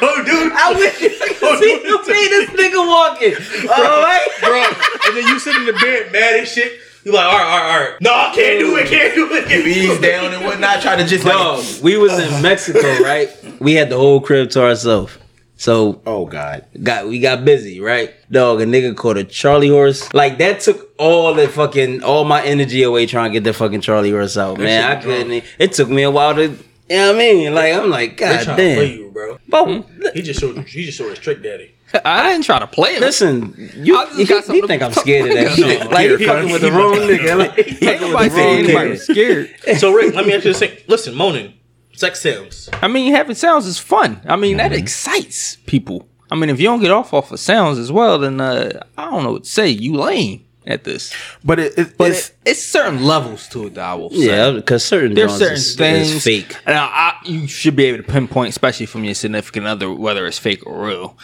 Don't 0.00 0.24
do 0.26 0.46
it. 0.46 0.52
I 0.52 0.72
wish 0.76 1.00
you 1.00 1.08
could 1.10 1.58
see 1.58 1.78
the 1.78 1.96
way 2.06 2.28
this 2.28 2.50
nigga 2.50 2.86
walking. 2.86 3.34
All 3.70 4.02
right. 4.02 4.28
bro. 4.40 4.62
And 5.06 5.16
then 5.16 5.26
you 5.28 5.38
sit 5.38 5.56
in 5.56 5.66
the 5.66 5.72
bed 5.72 6.12
mad 6.12 6.40
as 6.40 6.48
shit. 6.52 6.72
You're 7.04 7.14
like, 7.14 7.24
all 7.26 7.32
right, 7.38 7.44
all 7.44 7.58
right, 7.58 7.72
all 7.74 7.90
right. 7.92 8.00
No, 8.02 8.10
I 8.12 8.32
can't 8.34 8.58
do 8.60 8.76
it, 8.76 8.88
can't 8.88 9.14
do 9.14 9.32
it. 9.32 9.46
Can't 9.46 9.64
do 9.64 9.70
Ease 9.70 9.90
it. 9.98 10.02
down 10.02 10.34
and 10.34 10.44
whatnot. 10.44 10.82
Try 10.82 10.96
to 10.96 11.04
just 11.04 11.24
Dog, 11.24 11.58
like. 11.64 11.82
we 11.82 11.96
was 11.96 12.18
in 12.18 12.42
Mexico, 12.42 12.80
right? 13.02 13.30
We 13.60 13.74
had 13.74 13.88
the 13.88 13.96
whole 13.96 14.20
crib 14.20 14.50
to 14.50 14.62
ourselves. 14.64 15.16
So 15.56 16.00
Oh 16.06 16.24
God. 16.26 16.66
got 16.84 17.08
we 17.08 17.18
got 17.18 17.44
busy, 17.44 17.80
right? 17.80 18.14
Dog, 18.30 18.60
a 18.60 18.64
nigga 18.66 18.94
caught 18.96 19.16
a 19.16 19.24
Charlie 19.24 19.68
horse. 19.68 20.12
Like 20.14 20.38
that 20.38 20.60
took 20.60 20.90
all 20.98 21.34
the 21.34 21.48
fucking 21.48 22.02
all 22.04 22.24
my 22.24 22.44
energy 22.44 22.82
away 22.84 23.06
trying 23.06 23.30
to 23.30 23.34
get 23.34 23.42
the 23.44 23.52
fucking 23.52 23.80
Charlie 23.80 24.10
horse 24.12 24.36
out, 24.36 24.58
man. 24.58 24.84
I 24.88 25.00
couldn't. 25.00 25.42
It 25.58 25.72
took 25.72 25.88
me 25.88 26.02
a 26.02 26.10
while 26.10 26.34
to. 26.36 26.56
You 26.90 26.96
know 26.96 27.06
what 27.08 27.16
I 27.16 27.18
mean? 27.18 27.54
Like 27.54 27.74
I'm 27.74 27.90
like, 27.90 28.16
They 28.16 28.24
God 28.26 28.44
trying 28.44 28.56
to 28.56 28.74
play 28.74 28.94
you, 28.94 29.10
bro. 29.10 29.38
But 29.48 29.86
He 30.14 30.22
just 30.22 30.40
showed 30.40 30.58
he 30.66 30.84
just 30.86 30.98
showed 30.98 31.10
his 31.10 31.18
trick 31.18 31.42
daddy. 31.42 31.74
I 32.04 32.30
didn't 32.30 32.44
try 32.44 32.58
to 32.58 32.66
play 32.66 32.96
it. 32.96 33.00
listen, 33.00 33.54
you, 33.76 33.96
I 33.96 34.04
just 34.06 34.18
you, 34.18 34.26
got 34.26 34.44
something 34.44 34.62
you 34.62 34.66
think 34.68 34.82
I'm 34.82 34.92
scared 34.92 35.28
of 35.30 35.34
that 35.34 35.44
about. 35.46 35.56
shit? 35.56 35.90
Like 35.90 36.08
you 36.10 36.16
Here, 36.18 36.28
fucking 36.28 36.52
with 36.52 36.60
the 36.62 36.72
wrong 36.72 36.94
nigga. 36.96 37.38
Like, 37.38 37.58
Ain't 37.58 37.80
with 37.80 38.00
nobody 38.02 38.28
the 38.28 38.34
saying 38.34 38.56
wrong 38.56 38.64
anybody 38.64 38.86
nigga. 38.88 38.90
was 38.90 39.02
scared. 39.04 39.78
So 39.78 39.92
Rick, 39.92 40.14
let 40.14 40.26
me 40.26 40.34
ask 40.34 40.44
you 40.44 40.50
this 40.52 40.58
thing. 40.58 40.76
Listen, 40.86 41.14
moaning, 41.14 41.54
sex 41.94 42.20
sounds. 42.20 42.68
I 42.74 42.88
mean, 42.88 43.12
having 43.14 43.34
sounds 43.36 43.66
is 43.66 43.78
fun. 43.78 44.20
I 44.26 44.36
mean, 44.36 44.58
that 44.58 44.72
excites 44.72 45.56
people. 45.66 46.06
I 46.30 46.34
mean, 46.36 46.50
if 46.50 46.60
you 46.60 46.66
don't 46.66 46.80
get 46.80 46.90
off 46.90 47.14
off 47.14 47.32
of 47.32 47.40
sounds 47.40 47.78
as 47.78 47.90
well, 47.90 48.18
then 48.18 48.38
uh, 48.38 48.84
I 48.98 49.10
don't 49.10 49.22
know 49.24 49.32
what 49.32 49.44
to 49.44 49.50
say. 49.50 49.68
You 49.68 49.94
lame 49.96 50.44
at 50.68 50.84
this. 50.84 51.12
But 51.42 51.58
it, 51.58 51.76
it, 51.78 51.96
But 51.98 52.10
it's 52.12 52.28
it, 52.28 52.36
it's 52.46 52.62
certain 52.64 53.02
levels 53.02 53.48
to 53.48 53.66
it. 53.66 53.74
That 53.74 53.84
I 53.84 53.94
will 53.94 54.10
say. 54.10 54.26
Yeah, 54.26 54.50
because 54.52 54.84
certain 54.84 55.14
There's 55.14 55.30
Jones 55.32 55.40
certain 55.40 55.54
is, 55.56 55.76
things 55.76 56.10
is 56.12 56.24
fake. 56.24 56.56
Now, 56.66 56.84
I, 56.92 57.14
you 57.24 57.48
should 57.48 57.74
be 57.74 57.86
able 57.86 58.04
to 58.04 58.08
pinpoint, 58.12 58.50
especially 58.50 58.86
from 58.86 59.02
your 59.02 59.14
significant 59.14 59.66
other, 59.66 59.90
whether 59.92 60.26
it's 60.26 60.38
fake 60.38 60.64
or 60.66 60.86
real. 60.86 61.18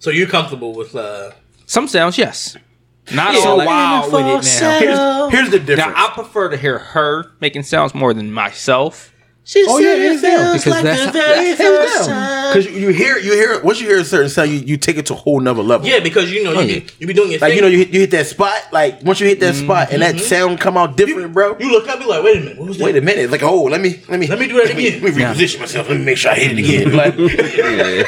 So 0.00 0.10
you're 0.10 0.26
comfortable 0.28 0.74
with 0.74 0.96
uh 0.96 1.32
Some 1.66 1.86
sounds, 1.86 2.18
yes. 2.18 2.56
Not 3.14 3.34
Yeah, 3.34 3.42
so 3.42 3.56
like- 3.56 3.66
wild 3.68 4.12
with 4.12 4.22
it 4.46 4.60
now. 4.60 4.78
here's, 4.78 5.32
here's 5.32 5.50
the 5.50 5.58
difference. 5.60 5.96
Now. 5.96 6.06
I 6.08 6.10
prefer 6.14 6.48
to 6.50 6.56
hear 6.56 6.78
her 6.78 7.32
making 7.40 7.62
sounds 7.62 7.94
more 7.94 8.12
than 8.14 8.32
myself. 8.32 9.12
Oh 9.56 9.78
yeah, 9.78 9.94
hands 9.94 10.22
down. 10.22 10.56
Because 10.56 10.82
that's, 10.82 11.12
that's 11.12 11.60
hands 11.60 12.06
down. 12.06 12.52
Because 12.52 12.66
you, 12.66 12.72
you 12.72 12.88
hear 12.90 13.18
you 13.18 13.32
hear 13.32 13.52
it 13.52 13.64
once 13.64 13.80
you 13.80 13.86
hear 13.86 13.98
a 13.98 14.04
certain 14.04 14.28
sound, 14.28 14.50
you, 14.50 14.58
you 14.58 14.76
take 14.76 14.96
it 14.96 15.06
to 15.06 15.14
a 15.14 15.16
whole 15.16 15.40
nother 15.40 15.62
level. 15.62 15.86
Yeah, 15.86 16.00
because 16.00 16.30
you 16.30 16.44
know 16.44 16.60
you, 16.60 16.80
be, 16.80 16.86
you 16.98 17.06
be 17.06 17.14
doing 17.14 17.30
your 17.30 17.40
Like 17.40 17.50
thing. 17.50 17.56
you 17.56 17.62
know, 17.62 17.68
you 17.68 17.78
hit, 17.78 17.88
you 17.88 18.00
hit 18.00 18.10
that 18.10 18.26
spot. 18.26 18.68
Like 18.72 19.02
once 19.02 19.20
you 19.20 19.26
hit 19.26 19.40
that 19.40 19.54
spot 19.54 19.92
and 19.92 20.02
that 20.02 20.16
mm-hmm. 20.16 20.24
sound 20.24 20.60
come 20.60 20.76
out 20.76 20.96
different, 20.96 21.32
bro. 21.32 21.56
you 21.58 21.70
look 21.72 21.88
up, 21.88 21.98
be 21.98 22.04
like, 22.04 22.22
wait 22.22 22.36
a 22.36 22.40
minute, 22.40 22.58
what 22.58 22.68
was 22.68 22.78
that? 22.78 22.84
Wait 22.84 22.96
a 22.96 23.00
minute. 23.00 23.30
Like 23.30 23.42
oh, 23.42 23.62
let 23.64 23.80
me 23.80 24.00
let 24.08 24.20
me 24.20 24.26
Let 24.26 24.38
me 24.38 24.48
do 24.48 24.54
that 24.54 24.66
let 24.66 24.76
me, 24.76 24.88
again. 24.88 25.02
Let 25.02 25.14
me 25.14 25.22
reposition 25.22 25.60
myself. 25.60 25.88
Let 25.88 25.98
me 25.98 26.04
make 26.04 26.18
sure 26.18 26.30
I 26.32 26.34
hit 26.34 26.52
it 26.52 26.58
again. 26.58 26.88
Like 26.98 27.14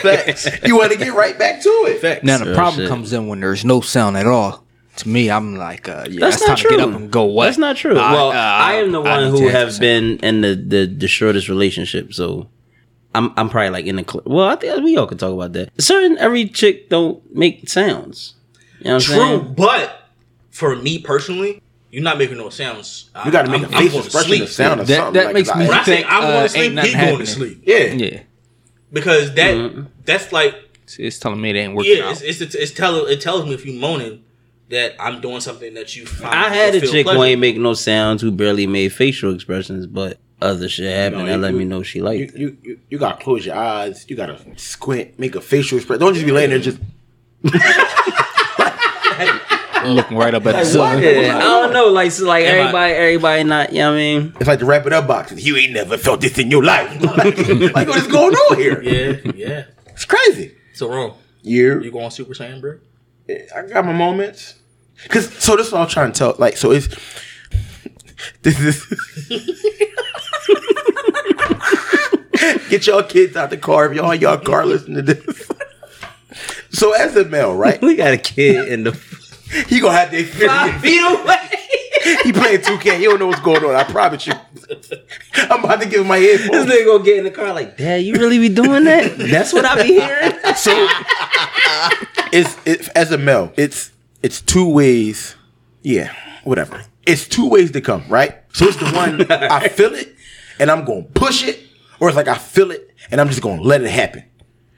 facts. 0.01 0.49
You 0.67 0.77
want 0.77 0.93
to 0.93 0.99
get 0.99 1.15
right 1.15 1.39
back 1.39 1.63
to 1.63 1.69
it. 1.69 2.01
Facts. 2.01 2.25
Now 2.25 2.39
the 2.39 2.47
Real 2.47 2.55
problem 2.55 2.83
shit. 2.83 2.89
comes 2.89 3.13
in 3.13 3.29
when 3.29 3.41
there's 3.41 3.65
no 3.65 3.81
sound 3.81 4.17
at 4.17 4.27
all. 4.27 4.65
To 5.03 5.09
me, 5.09 5.31
I'm 5.31 5.57
like, 5.57 5.89
uh, 5.89 6.07
yeah, 6.11 6.21
That's 6.21 6.37
it's 6.37 6.47
not 6.49 6.57
time 6.59 6.65
to 6.65 6.69
get 6.77 6.79
true. 6.85 6.93
up 6.95 7.01
and 7.01 7.11
go 7.11 7.23
away. 7.23 7.47
That's 7.47 7.59
not 7.59 7.77
true. 7.77 7.99
I- 7.99 8.13
well, 8.13 8.31
uh, 8.31 8.35
I 8.35 8.73
am 8.75 8.93
the 8.93 9.01
one 9.01 9.31
who 9.31 9.39
to 9.43 9.51
have 9.51 9.79
been 9.81 10.19
in 10.19 10.41
the, 10.41 10.55
the 10.55 10.87
the 10.87 11.09
shortest 11.09 11.49
relationship, 11.49 12.13
so 12.15 12.49
I'm 13.15 13.33
I'm 13.37 13.49
probably 13.51 13.71
like 13.71 13.87
in 13.87 13.97
the 13.97 14.05
cl- 14.09 14.23
well. 14.27 14.49
I 14.49 14.57
think 14.57 14.83
we 14.85 14.97
all 14.97 15.07
could 15.07 15.19
talk 15.19 15.33
about 15.35 15.53
that. 15.55 15.71
Certain 15.81 16.17
every 16.19 16.47
chick 16.49 16.89
don't 16.89 17.23
make 17.35 17.69
sounds. 17.69 18.35
You 18.79 18.85
know 18.87 18.95
what 18.95 19.03
I'm 19.03 19.07
True, 19.07 19.17
saying? 19.43 19.55
but 19.57 20.03
for 20.51 20.75
me 20.77 20.99
personally, 21.01 21.61
you're 21.91 22.03
not 22.03 22.19
making 22.19 22.39
no 22.39 22.49
sounds. 22.51 23.11
You 23.25 23.31
got 23.31 23.43
to 23.47 23.51
make 23.51 23.63
I'm- 23.63 23.73
a 23.73 23.77
I'm 23.77 23.83
facial 23.85 24.01
to 24.01 24.07
expression 24.07 24.29
sleep. 24.39 24.49
sound 24.49 24.81
or 24.81 24.85
That- 24.85 24.97
something. 24.97 25.13
that 25.15 25.25
like, 25.27 25.35
makes 25.35 25.49
I- 25.51 25.59
me 25.59 25.69
When 25.69 25.79
I 25.79 25.83
say 25.85 25.97
think, 25.97 26.07
I'm 26.13 26.23
going 26.23 26.35
uh, 26.37 26.43
to 26.45 26.49
sleep, 26.49 26.63
ain't 26.65 26.75
nothing 26.75 26.91
he 26.91 26.97
going 26.97 27.07
happening. 27.09 27.27
to 27.27 27.33
sleep 27.33 27.63
Yeah. 27.67 27.79
Yeah, 27.93 28.21
because 28.93 29.35
that 29.35 29.55
Mm-hmm. 29.55 29.83
that's 30.05 30.33
like 30.33 30.55
it's, 30.85 30.99
it's 30.99 31.19
telling 31.19 31.41
me 31.41 31.51
it 31.51 31.57
ain't 31.57 31.75
working 31.75 31.97
yeah, 31.99 32.05
out. 32.07 32.23
it's 32.23 32.41
it's, 32.41 32.55
it's 32.55 32.73
tell, 32.73 33.07
it 33.07 33.21
tells 33.21 33.45
me 33.45 33.55
if 33.55 33.65
you 33.67 33.73
moaning 33.79 34.23
that 34.71 34.95
I'm 34.99 35.21
doing 35.21 35.41
something 35.41 35.75
that 35.75 35.95
you. 35.97 36.07
Find 36.07 36.35
I 36.35 36.49
had 36.49 36.75
a 36.75 36.81
feel 36.81 36.91
chick 36.91 37.09
who 37.09 37.23
ain't 37.23 37.41
make 37.41 37.57
no 37.59 37.75
sounds, 37.75 38.23
who 38.23 38.31
barely 38.31 38.67
made 38.67 38.93
facial 38.93 39.35
expressions, 39.35 39.87
but 39.87 40.19
other 40.41 40.69
shit 40.69 40.91
happened 40.95 41.27
No, 41.27 41.31
that 41.33 41.39
let 41.39 41.55
me 41.55 41.65
know 41.65 41.83
she 41.83 41.99
You, 41.99 42.05
liked. 42.05 42.33
it. 42.35 42.39
you, 42.41 42.57
you, 42.63 42.81
you 42.89 42.99
got 42.99 43.19
to 43.19 43.25
close 43.25 43.45
your 43.45 43.57
eyes. 43.57 44.07
You 44.09 44.17
got 44.17 44.27
to 44.27 44.39
squint, 44.59 45.19
make 45.19 45.35
a 45.35 45.41
facial 45.41 45.77
expression. 45.77 46.01
Don't 46.01 46.15
just 46.15 46.25
be 46.25 46.33
laying 46.33 46.51
there 46.51 46.59
just. 46.61 46.79
looking 49.85 50.17
right 50.17 50.35
up 50.35 50.45
at 50.47 50.53
the 50.57 50.65
sun. 50.65 51.03
Yeah, 51.03 51.37
I 51.37 51.41
don't 51.41 51.73
know, 51.73 51.87
like 51.89 52.13
so 52.13 52.27
like 52.27 52.45
Am 52.45 52.55
I- 52.55 52.59
everybody, 52.61 52.93
everybody 52.93 53.45
not. 53.45 53.73
You 53.73 53.79
know 53.81 53.91
what 53.91 53.95
I 53.95 53.99
mean? 53.99 54.33
It's 54.39 54.47
like 54.47 54.59
the 54.59 54.67
wrap 54.67 54.87
it 54.87 54.93
up 54.93 55.07
boxes. 55.07 55.45
You 55.47 55.57
ain't 55.57 55.73
never 55.73 55.97
felt 55.97 56.21
this 56.21 56.39
in 56.39 56.51
your 56.51 56.63
life. 56.65 57.01
like, 57.17 57.37
like, 57.75 57.89
what 57.89 57.97
is 57.97 58.07
going 58.07 58.35
on 58.35 58.59
here? 58.59 58.83
Yeah, 58.83 59.33
yeah. 59.35 59.65
It's 59.89 60.05
crazy. 60.05 60.55
So 60.75 60.89
wrong. 60.89 61.17
You, 61.43 61.81
You 61.83 61.91
going 61.91 62.11
Super 62.11 62.35
Saiyan, 62.35 62.61
bro? 62.61 62.79
I 63.29 63.63
got 63.63 63.87
my 63.87 63.93
moments. 63.93 64.55
Cause 65.09 65.33
so 65.43 65.57
this 65.57 65.69
is 65.69 65.73
what 65.73 65.83
I'm 65.83 65.89
trying 65.89 66.13
to 66.13 66.19
tell. 66.19 66.35
Like 66.39 66.57
so 66.57 66.71
it's 66.73 66.89
this 68.43 68.61
is 68.61 68.87
get 72.69 72.87
y'all 72.87 73.03
kids 73.03 73.37
out 73.37 73.51
the 73.51 73.57
car 73.57 73.87
if 73.91 73.97
y'all 73.97 74.11
in 74.11 74.21
y'all 74.21 74.39
car 74.39 74.65
listening 74.67 75.05
to 75.07 75.15
this. 75.15 75.49
so 76.71 76.93
as 76.93 77.17
a 77.17 77.25
male, 77.25 77.55
right? 77.55 77.81
We 77.91 77.97
got 77.97 78.13
a 78.13 78.19
kid 78.19 78.69
in 78.69 78.85
the 78.85 78.93
He 79.69 79.81
gonna 79.81 79.97
have 79.97 80.11
the 80.11 80.21
experience. 80.21 80.81
feet 80.83 81.01
away. 81.01 81.37
He 82.25 82.33
playing 82.33 82.61
2K. 82.61 82.97
He 82.99 83.05
don't 83.05 83.19
know 83.19 83.27
what's 83.27 83.41
going 83.43 83.63
on. 83.63 83.75
I 83.75 83.85
promise 83.85 84.27
you. 84.27 84.33
I'm 85.35 85.63
about 85.63 85.81
to 85.83 85.87
give 85.89 86.01
him 86.01 86.07
my 86.07 86.17
head. 86.17 86.39
This 86.41 86.47
headphones. 86.49 86.71
nigga 86.71 86.87
gonna 86.87 87.05
get 87.05 87.19
in 87.19 87.25
the 87.25 87.31
car 87.31 87.53
like, 87.53 87.77
Dad, 87.77 88.03
you 88.03 88.15
really 88.15 88.39
be 88.39 88.49
doing 88.49 88.85
that? 88.85 89.19
That's 89.19 89.53
what 89.53 89.67
I 89.67 89.83
be 89.83 89.89
hearing. 90.01 90.33
So 90.57 90.73
it's 92.33 92.57
it, 92.67 92.89
as 92.97 93.13
a 93.13 93.19
male, 93.19 93.53
it's 93.57 93.90
it's 94.23 94.41
two 94.41 94.69
ways. 94.69 95.35
Yeah, 95.83 96.15
whatever. 96.45 96.83
It's 97.07 97.27
two 97.27 97.49
ways 97.49 97.71
to 97.73 97.81
come, 97.81 98.05
right? 98.09 98.37
So 98.53 98.67
it's 98.67 98.77
the 98.77 98.91
one 98.91 99.31
I 99.31 99.69
feel 99.79 99.95
it 99.95 100.15
and 100.59 100.71
I'm 100.71 100.85
gonna 100.85 101.03
push 101.03 101.43
it, 101.43 101.59
or 101.99 102.09
it's 102.09 102.17
like 102.17 102.29
I 102.29 102.37
feel 102.37 102.71
it 102.71 102.91
and 103.11 103.21
I'm 103.21 103.29
just 103.29 103.41
gonna 103.43 103.63
let 103.63 103.83
it 103.83 103.91
happen. 103.91 104.25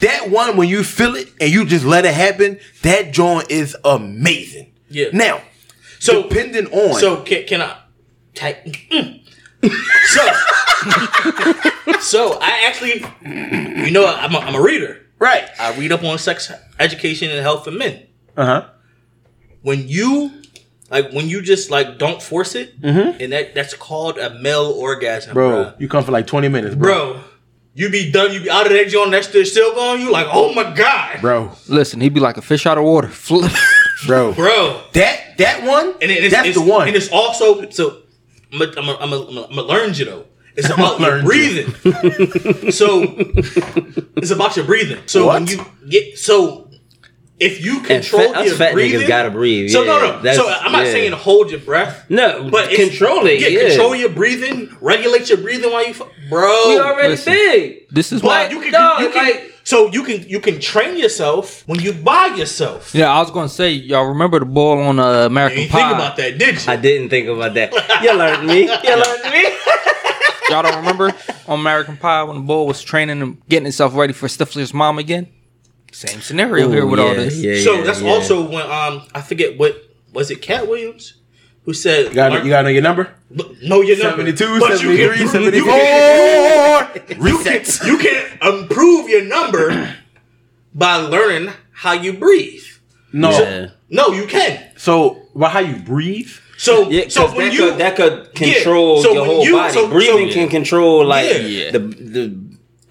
That 0.01 0.31
one 0.31 0.57
when 0.57 0.69
you 0.69 0.83
feel 0.85 1.15
it 1.17 1.29
and 1.41 1.51
you 1.53 1.65
just 1.65 1.85
let 1.85 2.05
it 2.05 2.15
happen, 2.15 2.59
that 2.83 3.13
joint 3.13 3.51
is 3.51 3.77
amazing. 3.85 4.73
Yeah. 4.89 5.07
Now, 5.13 5.41
So 5.99 6.23
depending 6.29 6.67
on 6.73 6.99
So 7.01 7.23
can, 7.23 7.47
can 7.47 7.63
I 7.63 7.77
type? 8.35 8.65
so 10.07 10.33
so 12.01 12.39
I 12.41 12.65
actually, 12.67 13.05
you 13.85 13.91
know, 13.93 14.07
I'm 14.07 14.35
a, 14.35 14.39
I'm 14.39 14.55
a 14.55 14.61
reader. 14.63 15.07
right, 15.19 15.49
I 15.59 15.77
read 15.79 15.93
up 15.93 16.03
on 16.05 16.19
sex 16.19 16.51
education 16.79 17.31
and 17.31 17.41
health 17.41 17.65
for 17.65 17.71
men. 17.71 18.07
uh 18.37 18.45
huh, 18.47 18.69
When 19.63 19.89
you 19.89 20.31
like 20.91 21.13
when 21.13 21.29
you 21.29 21.41
just 21.43 21.71
like 21.71 21.99
don't 21.99 22.21
force 22.23 22.55
it, 22.55 22.81
Mm-hmm. 22.81 23.23
and 23.23 23.33
that 23.33 23.55
that's 23.55 23.75
called 23.75 24.19
a 24.19 24.35
male 24.41 24.67
orgasm, 24.77 25.35
bro, 25.35 25.65
bro. 25.65 25.73
you 25.79 25.89
come 25.89 26.05
for 26.05 26.13
like 26.13 26.27
20 26.27 26.49
minutes, 26.49 26.75
bro, 26.75 27.15
Bro, 27.15 27.21
you 27.75 27.89
be 27.91 28.11
done. 28.13 28.33
You 28.33 28.41
be 28.43 28.51
out 28.51 28.67
of 28.67 28.73
that 28.73 28.89
joint. 28.89 29.13
That 29.13 29.25
shit 29.25 29.47
still 29.47 29.75
going. 29.75 30.01
You 30.03 30.11
like, 30.13 30.27
oh 30.31 30.53
my 30.55 30.73
god, 30.75 31.21
bro, 31.21 31.53
Listen, 31.69 32.01
he'd 32.01 32.13
be 32.15 32.21
like 32.21 32.37
a 32.37 32.43
fish 32.43 32.67
out 32.67 32.77
of 32.79 32.85
water. 32.85 33.09
Flip. 33.27 33.51
bro. 34.07 34.33
bro. 34.35 34.83
That 34.95 35.39
that 35.39 35.63
one, 35.65 35.95
And 36.03 36.11
it, 36.11 36.25
it's, 36.25 36.35
that's 36.35 36.49
it's, 36.49 36.59
the 36.59 36.65
one. 36.65 36.89
And 36.89 36.97
it's 36.97 37.09
also 37.11 37.69
so. 37.71 37.99
I'm 38.53 38.61
a, 38.61 38.65
I'm 38.77 38.89
a, 38.89 38.97
I'm 38.99 39.13
a, 39.13 39.27
I'm 39.29 39.37
a, 39.39 39.43
I'm 39.47 39.59
a 39.59 39.63
learn 39.63 39.95
you 39.95 40.05
though. 40.05 40.25
It's 40.57 40.69
about 40.77 41.01
your 41.01 41.23
breathing. 41.23 41.73
so 42.71 43.03
it's 44.17 44.31
about 44.31 44.57
your 44.57 44.67
breathing. 44.67 44.99
So 45.07 45.29
when 45.29 45.47
you 45.47 45.65
get 45.89 46.19
so 46.19 46.69
if 47.43 47.65
you 47.65 47.81
control 47.81 48.33
fat- 48.33 48.37
us 48.43 48.47
your 48.47 48.57
fat 48.57 48.71
niggas 48.71 48.75
breathing, 48.75 49.09
gotta 49.09 49.31
breathe, 49.31 49.71
So 49.71 49.85
no, 49.85 49.97
yeah, 49.99 50.07
no. 50.13 50.23
that's- 50.23 50.37
So 50.37 50.49
I'm 50.49 50.73
not 50.73 50.87
yeah. 50.87 50.93
saying 50.93 51.13
hold 51.13 51.51
your 51.51 51.61
breath. 51.61 52.05
No, 52.09 52.49
But 52.51 52.71
control 52.71 53.27
it. 53.27 53.41
Yeah, 53.41 53.49
Yeah, 53.49 53.69
control 53.69 53.95
your 53.95 54.09
breathing. 54.11 54.75
Regulate 54.81 55.29
your 55.29 55.39
breathing 55.39 55.71
while 55.73 55.87
you, 55.87 55.95
fu- 55.95 56.07
bro. 56.29 56.69
We 56.69 56.79
already 56.81 57.09
Listen. 57.11 57.33
big. 57.33 57.89
This 57.91 58.13
is 58.13 58.23
why. 58.23 58.49
You 58.49 58.61
can, 58.61 58.71
No, 58.73 58.99
you 59.01 59.11
can 59.11 59.25
like- 59.25 59.49
so 59.65 59.91
you 59.93 60.03
can 60.03 60.29
you 60.29 60.41
can 60.41 60.59
train 60.59 60.97
yourself 60.99 61.63
when 61.67 61.79
you 61.81 61.93
buy 61.93 62.35
yourself. 62.37 62.91
yeah, 62.95 63.11
I 63.13 63.21
was 63.21 63.31
gonna 63.31 63.49
say, 63.49 63.71
y'all 63.71 64.07
remember 64.07 64.39
the 64.41 64.45
ball 64.47 64.81
on 64.81 64.99
uh, 64.99 65.11
You 65.21 65.27
American 65.27 65.59
didn't 65.59 65.71
Pie? 65.73 65.79
think 65.89 65.95
about 65.95 66.17
that, 66.17 66.39
did 66.39 66.55
you? 66.67 66.73
I 66.73 66.77
didn't 66.77 67.11
think 67.11 67.29
about 67.29 67.55
that. 67.55 67.73
You 68.03 68.13
learned 68.15 68.47
me. 68.47 68.63
You 68.63 68.97
learned 68.97 69.33
me. 69.33 69.45
Y'all 70.51 70.63
don't 70.63 70.77
remember 70.77 71.15
on 71.47 71.61
American 71.61 71.97
Pie 71.97 72.25
when 72.25 72.37
the 72.37 72.43
bull 72.43 72.67
was 72.67 72.83
training 72.83 73.23
and 73.23 73.41
getting 73.49 73.65
himself 73.65 73.95
ready 73.95 74.13
for 74.13 74.27
Stifler's 74.27 74.75
mom 74.75 74.99
again? 74.99 75.29
Same 75.93 76.21
scenario 76.21 76.71
here 76.71 76.87
with 76.87 76.99
all 77.01 77.09
yeah, 77.09 77.15
this. 77.15 77.37
yeah, 77.39 77.61
so 77.63 77.75
yeah, 77.75 77.83
that's 77.85 78.01
yeah. 78.01 78.11
also 78.11 78.49
when 78.49 78.63
um 78.71 79.07
I 79.15 79.21
forget 79.21 79.59
what 79.59 79.77
was 80.13 80.31
it 80.31 80.41
Katt 80.43 80.67
Williams 80.69 81.15
who 81.65 81.73
said 81.75 82.09
You 82.09 82.15
got 82.15 82.45
you 82.45 82.51
got 82.51 82.59
to 82.63 82.65
know 82.65 82.69
your 82.71 82.83
number. 82.83 83.15
know 83.63 83.81
your 83.83 83.97
number 83.99 84.23
72, 84.35 84.59
but 84.61 84.71
you 84.83 84.97
73, 84.97 85.27
74. 85.29 85.55
you 85.55 85.65
can, 85.65 87.09
you 87.09 87.15
can, 87.15 87.19
Resets. 87.19 87.87
you 87.87 87.99
can 87.99 88.39
improve 88.43 89.09
your 89.09 89.23
number 89.25 89.95
by 90.75 90.97
learning 90.97 91.53
how 91.73 91.93
you 91.93 92.15
breathe. 92.15 92.65
No. 93.13 93.31
Yeah. 93.31 93.67
No, 93.91 94.09
you 94.09 94.27
can. 94.27 94.71
So, 94.77 95.23
about 95.35 95.51
how 95.53 95.59
you 95.61 95.77
breathe? 95.77 96.31
So 96.57 96.89
Yeah, 96.91 97.05
so 97.09 97.27
so 97.29 97.37
when 97.37 97.49
that, 97.49 97.53
you 97.55 97.59
could, 97.71 97.79
that 97.79 97.97
could 97.97 98.35
control 98.35 98.97
Yeah, 98.97 99.03
so 99.03 99.13
your 99.13 99.25
whole 99.27 99.45
you- 99.45 99.53
body. 99.53 99.75
so- 99.75 99.89
Breathing 99.89 100.29
so- 100.29 100.35
can 100.35 100.49
control 100.49 101.05
like 101.05 101.29
Yeah. 101.29 101.37
Yeah. 101.39 101.71
the 101.73 101.79
the. 101.81 102.42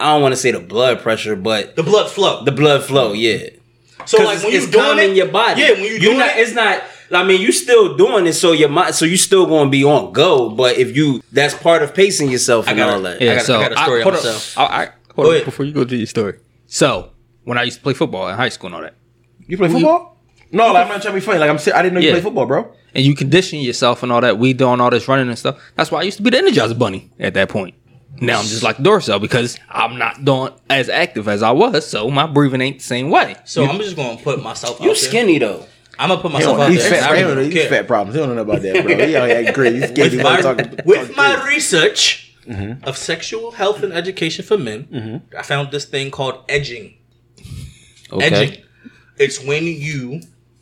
I 0.01 0.13
don't 0.13 0.21
want 0.21 0.33
to 0.33 0.37
say 0.37 0.51
the 0.51 0.59
blood 0.59 0.99
pressure, 0.99 1.35
but 1.35 1.75
the 1.75 1.83
blood 1.83 2.09
flow. 2.09 2.43
the 2.43 2.51
blood 2.51 2.83
flow. 2.83 3.13
Yeah, 3.13 3.49
So 4.05 4.17
like 4.23 4.43
when 4.43 4.53
it's 4.53 4.65
you 4.65 4.71
doing 4.71 4.83
calming 4.85 5.11
it, 5.11 5.15
your 5.17 5.27
body. 5.27 5.61
Yeah, 5.61 5.71
when 5.71 5.81
you 5.83 5.91
you 5.93 5.99
doing 5.99 6.17
not, 6.19 6.29
it, 6.37 6.39
it's 6.39 6.53
not. 6.53 6.83
I 7.13 7.23
mean, 7.25 7.41
you 7.41 7.51
still 7.51 7.97
doing 7.97 8.25
it, 8.25 8.33
so 8.33 8.53
your 8.53 8.69
mind, 8.69 8.95
so 8.95 9.03
you 9.05 9.17
still 9.17 9.45
going 9.45 9.65
to 9.67 9.69
be 9.69 9.83
on 9.83 10.13
go. 10.13 10.49
But 10.49 10.77
if 10.77 10.95
you, 10.95 11.21
that's 11.33 11.53
part 11.53 11.83
of 11.83 11.93
pacing 11.93 12.29
yourself 12.31 12.67
and 12.69 12.77
got 12.77 12.89
all 12.89 13.01
that. 13.01 13.19
Yeah, 13.21 13.31
I 13.33 13.35
got- 13.35 13.45
so 13.45 13.59
I 13.59 13.69
got 13.69 13.71
a 13.73 13.83
story 13.83 13.99
on 13.99 14.03
hold 14.03 14.15
up. 14.15 14.23
myself. 14.23 14.57
I, 14.57 14.63
I, 14.63 14.85
hold 14.85 14.95
Go 15.15 15.23
up 15.23 15.29
ahead. 15.31 15.45
before 15.45 15.65
you 15.65 15.73
go 15.73 15.83
to 15.83 15.95
your 15.97 16.07
story. 16.07 16.39
So 16.67 17.11
when 17.43 17.57
I 17.57 17.63
used 17.63 17.77
to 17.77 17.83
play 17.83 17.93
football 17.93 18.29
in 18.29 18.35
high 18.37 18.47
school 18.49 18.67
and 18.67 18.75
all 18.75 18.81
that, 18.81 18.95
You 19.45 19.57
play 19.57 19.67
football? 19.67 20.17
No, 20.53 20.71
like, 20.71 20.83
I'm 20.83 20.87
not 20.89 21.01
trying 21.01 21.13
to 21.15 21.19
be 21.19 21.25
funny. 21.25 21.39
Like 21.39 21.49
I'm, 21.49 21.57
si- 21.57 21.71
I 21.73 21.81
didn't 21.81 21.95
know 21.95 21.99
you 21.99 22.07
Yeah. 22.07 22.13
play 22.13 22.21
football, 22.21 22.45
bro. 22.45 22.73
and 22.95 23.05
you 23.05 23.13
condition 23.15 23.59
yourself 23.59 24.03
and 24.03 24.11
all 24.11 24.21
that, 24.21 24.37
we 24.37 24.53
doing 24.53 24.79
all 24.81 24.89
this 24.89 25.07
running 25.09 25.27
and 25.29 25.37
stuff. 25.37 25.59
That's 25.75 25.91
why 25.91 25.99
I 25.99 26.03
used 26.03 26.17
to 26.17 26.23
be 26.23 26.29
the 26.29 26.37
Energizer 26.37 26.77
Bunny 26.79 27.09
at 27.19 27.33
that 27.33 27.49
point. 27.49 27.75
Now 28.19 28.39
I'm 28.39 28.45
just 28.45 28.61
like 28.63 28.77
Duracell 28.77 29.21
because 29.21 29.57
I'm 29.69 29.97
not 29.97 30.23
doing 30.25 30.51
as 30.69 30.89
active 30.89 31.27
as 31.27 31.41
I 31.41 31.51
was, 31.51 31.87
so 31.89 32.09
my 32.11 32.27
breathing 32.27 32.61
ain't 32.61 32.79
the 32.79 32.83
same 32.83 33.09
way. 33.09 33.35
so 33.45 33.65
I'm 33.65 33.77
just 33.77 33.95
gonna 33.95 34.17
put 34.21 34.41
myself. 34.43 34.79
You 34.81 34.91
out 34.91 34.97
skinny 34.97 35.37
though. 35.39 35.65
I'm 35.97 36.09
gonna 36.09 36.21
put 36.21 36.31
He 36.31 36.37
myself 36.37 36.57
don't- 36.57 36.65
out 36.67 36.71
he's 36.71 36.81
there. 36.89 37.01
fat. 37.01 37.11
I 37.11 37.15
He 37.15 37.21
don't 37.21 37.35
know. 37.35 37.41
don't 37.43 37.51
He's 37.51 37.67
fat 37.67 37.87
problems. 37.87 38.15
He 38.15 38.21
don't 38.25 38.35
know 38.35 38.41
about 38.41 38.61
that, 38.63 38.83
bro. 38.83 38.97
He 39.07 39.15
out 39.15 39.29
here 39.29 39.51
great. 39.53 39.73
He's 39.75 39.91
with 39.91 40.21
my, 40.23 40.41
talking, 40.41 40.69
with 40.85 40.99
talking 40.99 41.15
my 41.15 41.47
research 41.47 42.27
Mm-hmm. 42.47 42.83
of 42.85 42.97
sexual 42.97 43.51
health 43.51 43.83
and 43.83 43.93
education 43.93 44.43
for 44.43 44.57
men, 44.57 45.21
I 45.37 45.43
found 45.43 45.71
this 45.71 45.85
thing 45.85 46.09
called 46.09 46.43
edging. 46.49 46.95
Okay. 48.11 48.25
Edging. 48.25 48.63
It's 49.17 49.43
when 49.43 49.63
you. 49.65 50.21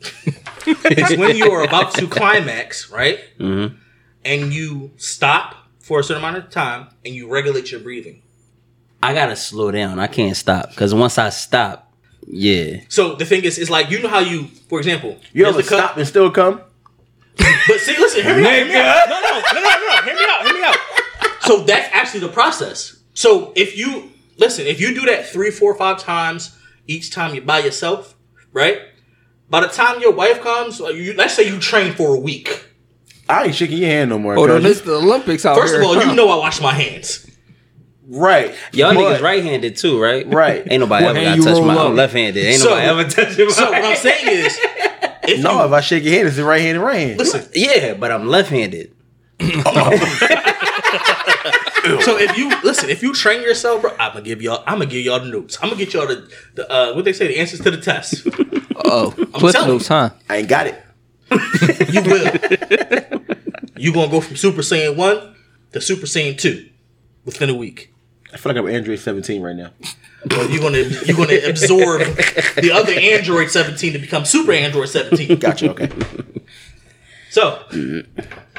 it's 0.66 1.16
when 1.16 1.36
you 1.36 1.50
are 1.52 1.64
about 1.64 1.94
to 1.94 2.06
climax, 2.06 2.90
right? 2.90 3.18
Mm-hmm. 3.38 3.74
And 4.26 4.52
you 4.52 4.90
stop 4.98 5.54
for 5.90 5.98
a 5.98 6.04
certain 6.04 6.22
amount 6.22 6.36
of 6.36 6.48
time 6.50 6.86
and 7.04 7.12
you 7.12 7.26
regulate 7.28 7.72
your 7.72 7.80
breathing. 7.80 8.22
I 9.02 9.12
gotta 9.12 9.34
slow 9.34 9.72
down. 9.72 9.98
I 9.98 10.06
can't 10.06 10.36
stop 10.36 10.70
because 10.70 10.94
once 10.94 11.18
I 11.18 11.30
stop, 11.30 11.92
yeah. 12.28 12.82
So 12.88 13.16
the 13.16 13.24
thing 13.24 13.42
is, 13.42 13.58
it's 13.58 13.70
like 13.70 13.90
you 13.90 14.00
know 14.00 14.08
how 14.08 14.20
you, 14.20 14.44
for 14.68 14.78
example, 14.78 15.16
You 15.32 15.44
here's 15.46 15.48
ever 15.56 15.62
the 15.62 15.68
cup- 15.68 15.78
stop 15.80 15.96
and 15.96 16.06
still 16.06 16.30
come? 16.30 16.60
But 17.66 17.80
see, 17.80 17.96
listen, 17.98 18.22
hear 18.22 18.36
me 18.36 18.44
out. 18.46 18.52
Hear 18.52 18.66
me 18.66 18.76
out. 18.76 19.08
No, 19.08 19.20
no, 19.20 19.30
no, 19.30 19.60
no, 19.60 19.60
no. 19.62 20.02
Hear 20.04 20.14
me 20.14 20.24
out. 20.28 20.44
Hear 20.44 20.54
me 20.54 20.62
out. 20.62 20.76
So 21.40 21.64
that's 21.64 21.88
actually 21.92 22.20
the 22.20 22.28
process. 22.28 23.00
So 23.14 23.52
if 23.56 23.76
you 23.76 24.10
listen, 24.36 24.68
if 24.68 24.80
you 24.80 24.94
do 24.94 25.00
that 25.06 25.26
three, 25.26 25.50
four, 25.50 25.74
five 25.74 25.98
times 25.98 26.56
each 26.86 27.10
time 27.10 27.34
you're 27.34 27.42
by 27.44 27.58
yourself, 27.58 28.14
right? 28.52 28.78
By 29.48 29.60
the 29.62 29.66
time 29.66 30.00
your 30.00 30.12
wife 30.12 30.40
comes, 30.40 30.78
you, 30.78 31.14
let's 31.14 31.34
say 31.34 31.48
you 31.48 31.58
train 31.58 31.94
for 31.94 32.14
a 32.14 32.20
week. 32.20 32.66
I 33.30 33.44
ain't 33.44 33.54
shaking 33.54 33.78
your 33.78 33.88
hand 33.88 34.10
no 34.10 34.18
more. 34.18 34.34
Hold 34.34 34.50
on, 34.50 34.60
cuz. 34.62 34.78
this 34.78 34.80
the 34.82 34.94
Olympics 34.96 35.46
out 35.46 35.56
First 35.56 35.72
here. 35.74 35.82
of 35.82 35.86
all, 35.88 36.02
you 36.04 36.14
know 36.18 36.28
I 36.30 36.36
wash 36.36 36.60
my 36.60 36.72
hands. 36.74 37.26
right. 38.08 38.54
Y'all 38.72 38.94
But- 38.94 39.18
niggas 39.18 39.22
right-handed 39.22 39.76
too, 39.76 40.00
right? 40.00 40.26
Right. 40.26 40.66
Ain't 40.70 40.80
nobody 40.80 41.04
What 41.04 41.16
ever 41.16 41.24
hand 41.24 41.40
got 41.42 41.46
you 41.48 41.54
touch 41.54 41.62
my. 41.64 41.74
roll 41.74 41.86
I'm 41.86 41.92
up? 41.92 41.96
left-handed. 41.96 42.44
Ain't 42.44 42.60
So- 42.60 42.68
nobody 42.70 42.86
ever 42.86 43.04
touching 43.04 43.46
my. 43.46 43.52
So 43.52 43.70
what 43.70 43.84
I'm 43.84 43.96
saying 43.96 44.26
is, 44.28 44.58
if 45.24 45.40
No, 45.42 45.60
you, 45.60 45.64
if 45.66 45.72
I 45.72 45.80
shake 45.80 46.04
your 46.04 46.14
hand, 46.14 46.28
it's 46.28 46.36
the 46.36 46.44
right 46.44 46.60
hand 46.60 46.76
and 46.76 46.84
right 46.84 46.98
hand. 46.98 47.18
listen, 47.18 47.46
Yeah, 47.54 47.94
but 47.94 48.10
I'm 48.10 48.26
left-handed. 48.28 48.92
so 49.40 49.46
if 52.18 52.36
you 52.36 52.50
listen, 52.62 52.90
if 52.90 53.02
you 53.02 53.14
train 53.14 53.40
yourself, 53.42 53.80
bro, 53.82 53.92
I'm 53.98 54.12
gonna 54.12 54.22
give 54.24 54.42
y'all. 54.42 54.62
I'm 54.66 54.78
gonna 54.80 54.90
give 54.90 55.02
y'all 55.04 55.18
the 55.20 55.26
notes. 55.30 55.56
I'm 55.62 55.70
gonna 55.70 55.78
get 55.82 55.94
y'all 55.94 56.06
the, 56.06 56.28
the 56.54 56.70
uh, 56.70 56.92
what 56.94 57.04
they 57.06 57.12
say, 57.14 57.26
the 57.28 57.38
answers 57.38 57.60
to 57.60 57.70
the 57.70 57.78
test. 57.80 58.26
Oh, 58.84 59.12
Cliff 59.34 59.54
telling 59.54 59.68
Notes, 59.70 59.88
huh? 59.88 60.10
I 60.28 60.36
ain't 60.36 60.48
got 60.48 60.66
it. 60.66 60.82
You 61.90 62.02
will. 62.02 62.32
you 63.76 63.92
gonna 63.92 64.10
go 64.10 64.20
from 64.20 64.36
Super 64.36 64.62
Saiyan 64.62 64.96
one 64.96 65.34
to 65.72 65.80
Super 65.80 66.06
Saiyan 66.06 66.38
two 66.38 66.68
within 67.24 67.50
a 67.50 67.54
week. 67.54 67.92
I 68.32 68.36
feel 68.36 68.52
like 68.52 68.62
I'm 68.62 68.68
Android 68.68 68.98
17 68.98 69.42
right 69.42 69.56
now. 69.56 69.70
Or 70.36 70.44
you're 70.44 70.60
gonna 70.60 70.78
you're 71.06 71.16
gonna 71.16 71.40
absorb 71.48 72.00
the 72.56 72.70
other 72.72 72.92
Android 72.92 73.50
17 73.50 73.94
to 73.94 73.98
become 73.98 74.24
Super 74.24 74.52
Android 74.52 74.88
17. 74.88 75.38
Gotcha. 75.38 75.70
Okay. 75.70 75.90
So 77.30 77.62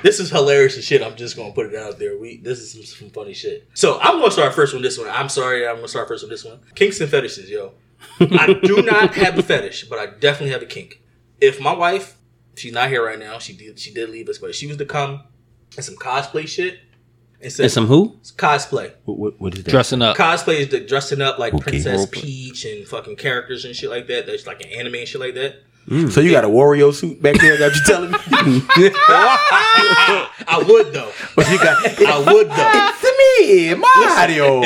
this 0.02 0.20
is 0.20 0.30
hilarious 0.30 0.78
as 0.78 0.84
shit. 0.86 1.02
I'm 1.02 1.16
just 1.16 1.36
gonna 1.36 1.54
put 1.54 1.68
it 1.68 1.76
out 1.76 2.00
there. 2.00 2.18
We 2.18 2.38
this 2.38 2.60
is 2.60 2.72
some, 2.74 2.84
some 2.84 3.10
funny 3.12 3.34
shit. 3.34 3.70
So 3.74 4.00
I'm 4.00 4.20
gonna 4.20 4.32
start 4.32 4.54
first 4.54 4.74
with 4.74 4.82
this 4.82 4.98
one. 4.98 5.10
I'm 5.10 5.30
sorry, 5.30 5.68
I'm 5.68 5.76
gonna 5.76 5.88
start 5.88 6.08
first 6.08 6.24
with 6.24 6.32
this 6.32 6.44
one. 6.44 6.60
Kinks 6.76 7.00
and 7.00 7.10
fetishes, 7.10 7.50
yo. 7.50 7.74
I 8.20 8.54
do 8.64 8.82
not 8.82 9.14
have 9.16 9.38
a 9.38 9.44
fetish, 9.44 9.86
but 9.86 10.00
I 10.00 10.08
definitely 10.08 10.52
have 10.52 10.62
a 10.64 10.66
kink. 10.66 11.02
If 11.40 11.60
my 11.62 11.74
wife, 11.74 12.18
she's 12.56 12.74
not 12.74 12.90
here 12.90 13.04
right 13.06 13.20
now, 13.20 13.40
she 13.40 13.54
did 13.54 13.80
she 13.80 13.94
did 13.94 14.10
leave 14.10 14.30
us, 14.30 14.38
but 14.38 14.54
she 14.56 14.68
was 14.68 14.78
to 14.78 14.86
come 14.86 15.24
and 15.76 15.86
some 15.86 15.96
cosplay 15.96 16.48
shit 16.48 16.80
and 17.42 17.52
said 17.52 17.64
And 17.64 17.72
some 17.72 17.88
who? 17.88 18.20
cosplay. 18.38 18.94
What, 19.06 19.18
what, 19.18 19.42
what 19.42 19.58
is 19.58 19.64
that? 19.64 19.72
Dressing 19.72 20.02
up. 20.02 20.16
Cosplay 20.18 20.60
is 20.60 20.68
the 20.70 20.80
dressing 20.82 21.22
up 21.22 21.40
like 21.40 21.54
Okay, 21.54 21.64
Princess. 21.72 22.06
Peach 22.12 22.66
and 22.66 22.88
fucking 22.88 23.16
characters 23.16 23.66
and 23.66 23.76
shit 23.76 23.90
like 23.90 24.08
that. 24.08 24.26
That's 24.28 24.46
like 24.46 24.62
an 24.64 24.70
anime 24.72 24.96
and 24.96 25.08
shit 25.08 25.22
like 25.22 25.34
that. 25.36 25.56
Mm. 25.88 26.12
So 26.12 26.22
you 26.22 26.30
got 26.30 26.46
a 26.46 26.48
Wario 26.48 26.94
suit 26.94 27.22
back 27.24 27.40
there? 27.42 27.58
That 27.58 27.74
you 27.74 27.82
telling 27.88 28.12
me? 28.12 28.18
I 30.48 30.64
would 30.68 30.94
though. 30.94 31.12
But 31.36 31.50
you 31.50 31.58
got 31.58 31.78
I 32.08 32.20
would 32.34 32.48
though. 32.50 32.72
it's 32.76 33.04
me, 33.42 33.74
Mario. 33.76 34.62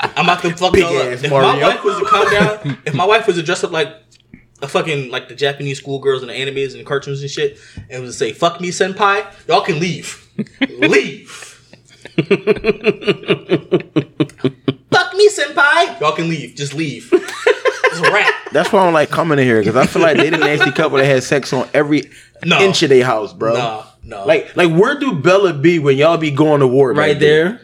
I'm 0.00 0.24
about 0.26 0.42
to 0.42 0.56
fuck 0.56 0.72
Big 0.72 0.82
y'all 0.82 0.96
up. 0.96 1.06
If 1.12 1.28
Mario. 1.30 1.52
my 1.52 1.68
wife 1.74 1.84
was 1.84 1.98
to 1.98 2.04
come 2.04 2.30
down, 2.30 2.78
if 2.86 2.94
my 2.94 3.04
wife 3.04 3.26
was 3.26 3.36
to 3.36 3.42
dress 3.42 3.64
up 3.64 3.72
like 3.72 3.88
a 4.62 4.68
fucking 4.68 5.10
like 5.10 5.28
the 5.28 5.34
Japanese 5.34 5.78
schoolgirls 5.78 6.22
and 6.22 6.30
the 6.30 6.34
animes 6.34 6.72
and 6.72 6.80
the 6.80 6.84
cartoons 6.84 7.20
and 7.22 7.30
shit, 7.30 7.58
and 7.90 8.02
was 8.02 8.14
to 8.14 8.18
say 8.18 8.32
"fuck 8.32 8.60
me, 8.60 8.70
senpai," 8.70 9.24
y'all 9.48 9.60
can 9.62 9.78
leave. 9.80 10.28
leave. 10.78 11.30
fuck 14.90 15.14
me, 15.14 15.28
senpai. 15.28 16.00
Y'all 16.00 16.12
can 16.12 16.28
leave. 16.28 16.54
Just 16.54 16.74
leave. 16.74 17.08
It's 17.12 17.98
a 18.00 18.12
wrap. 18.12 18.34
That's 18.52 18.72
why 18.72 18.80
I 18.80 18.84
don't 18.84 18.94
like 18.94 19.10
coming 19.10 19.38
in 19.38 19.44
here 19.44 19.60
because 19.60 19.76
I 19.76 19.86
feel 19.86 20.02
like 20.02 20.16
they 20.16 20.24
didn't 20.30 20.42
ask 20.42 20.58
the 20.60 20.66
nasty 20.66 20.72
couple 20.72 20.98
that 20.98 21.04
had 21.06 21.22
sex 21.22 21.52
on 21.52 21.68
every 21.74 22.10
No. 22.44 22.60
inch 22.60 22.82
of 22.82 22.88
their 22.90 23.04
house, 23.04 23.32
bro. 23.32 23.54
No, 23.54 23.84
no. 24.04 24.26
Like, 24.26 24.56
like 24.56 24.70
where 24.72 24.98
do 24.98 25.12
Bella 25.12 25.52
be 25.52 25.78
when 25.78 25.96
y'all 25.96 26.16
be 26.16 26.30
going 26.30 26.60
to 26.60 26.66
war? 26.66 26.92
back 26.94 26.98
Right 26.98 27.18
there. 27.20 27.60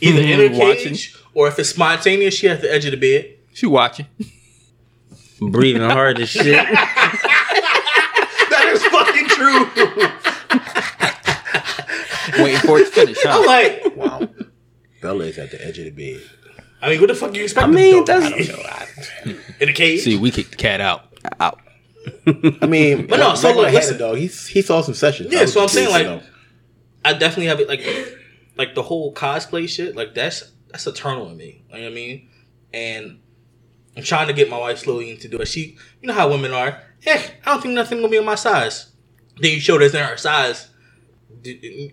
either 0.00 0.20
in 0.20 0.40
a 0.54 0.58
Watching. 0.58 0.96
or 1.34 1.48
if 1.48 1.58
it's 1.58 1.68
spontaneous, 1.70 2.34
she 2.34 2.48
at 2.48 2.60
the 2.60 2.72
edge 2.72 2.84
of 2.86 2.90
the 2.92 2.96
bed. 2.96 3.34
She 3.52 3.66
watching. 3.66 4.06
Breathing 5.40 5.82
hard 5.82 6.20
as 6.20 6.28
shit. 6.28 6.66
That 8.50 8.66
is 8.74 8.84
fucking 8.84 9.28
true. 9.28 9.64
Waiting 12.44 12.60
for 12.60 12.78
it 12.78 12.84
to 12.86 12.90
finish, 12.90 13.18
I'm 13.26 13.46
like, 13.46 13.96
Wow. 13.96 14.28
Bella 15.02 15.24
is 15.24 15.38
at 15.38 15.50
the 15.50 15.64
edge 15.66 15.78
of 15.78 15.84
the 15.86 15.90
bed. 15.90 16.20
I 16.82 16.90
mean, 16.90 17.00
what 17.00 17.08
the 17.08 17.14
fuck 17.14 17.34
you 17.34 17.42
expect? 17.44 17.66
I 17.66 17.70
mean, 17.70 18.04
them 18.04 18.22
to 18.22 18.28
that's- 18.28 18.46
do? 18.48 18.52
I 18.54 18.86
don't 19.24 19.36
know. 19.36 19.42
in 19.60 19.68
a 19.68 19.72
cage. 19.72 20.00
See, 20.02 20.16
we 20.18 20.30
kicked 20.30 20.50
the 20.52 20.56
cat 20.56 20.80
out. 20.80 21.04
Out. 21.38 21.58
I 22.62 22.66
mean, 22.66 23.06
But 23.06 23.18
no, 23.18 23.34
so 23.34 23.48
back 23.48 23.56
look, 23.56 23.72
listen. 23.72 23.96
a 23.96 23.98
dog. 23.98 24.16
He 24.18 24.26
he 24.26 24.62
saw 24.62 24.80
some 24.82 24.94
sessions. 24.94 25.32
Yeah, 25.32 25.44
so 25.46 25.60
I'm 25.60 25.66
a 25.66 25.68
saying, 25.68 25.90
like, 25.90 26.06
know. 26.06 26.22
I 27.04 27.12
definitely 27.14 27.46
have 27.46 27.60
it 27.60 27.68
like 27.68 27.82
like 28.56 28.74
the 28.74 28.82
whole 28.82 29.12
cosplay 29.14 29.68
shit. 29.68 29.94
Like 29.96 30.14
that's 30.14 30.50
that's 30.68 30.86
eternal 30.86 31.28
in 31.30 31.36
me. 31.36 31.62
You 31.70 31.76
know 31.76 31.82
what 31.84 31.90
I 31.92 31.94
mean? 31.94 32.28
And 32.72 33.19
I'm 34.00 34.06
trying 34.06 34.26
to 34.28 34.32
get 34.32 34.48
my 34.50 34.58
wife 34.58 34.78
slowly 34.78 35.10
into 35.10 35.28
do 35.28 35.38
it. 35.38 35.48
She, 35.48 35.76
you 36.00 36.08
know 36.08 36.14
how 36.14 36.28
women 36.30 36.52
are. 36.52 36.80
Eh, 37.06 37.22
I 37.44 37.50
don't 37.52 37.62
think 37.62 37.74
nothing 37.74 37.98
gonna 37.98 38.08
be 38.10 38.16
in 38.16 38.24
my 38.24 38.34
size. 38.34 38.90
Then 39.40 39.52
you 39.52 39.60
show 39.60 39.78
that's 39.78 39.94
in 39.94 40.04
her 40.04 40.16
size. 40.16 40.68
D- 41.42 41.92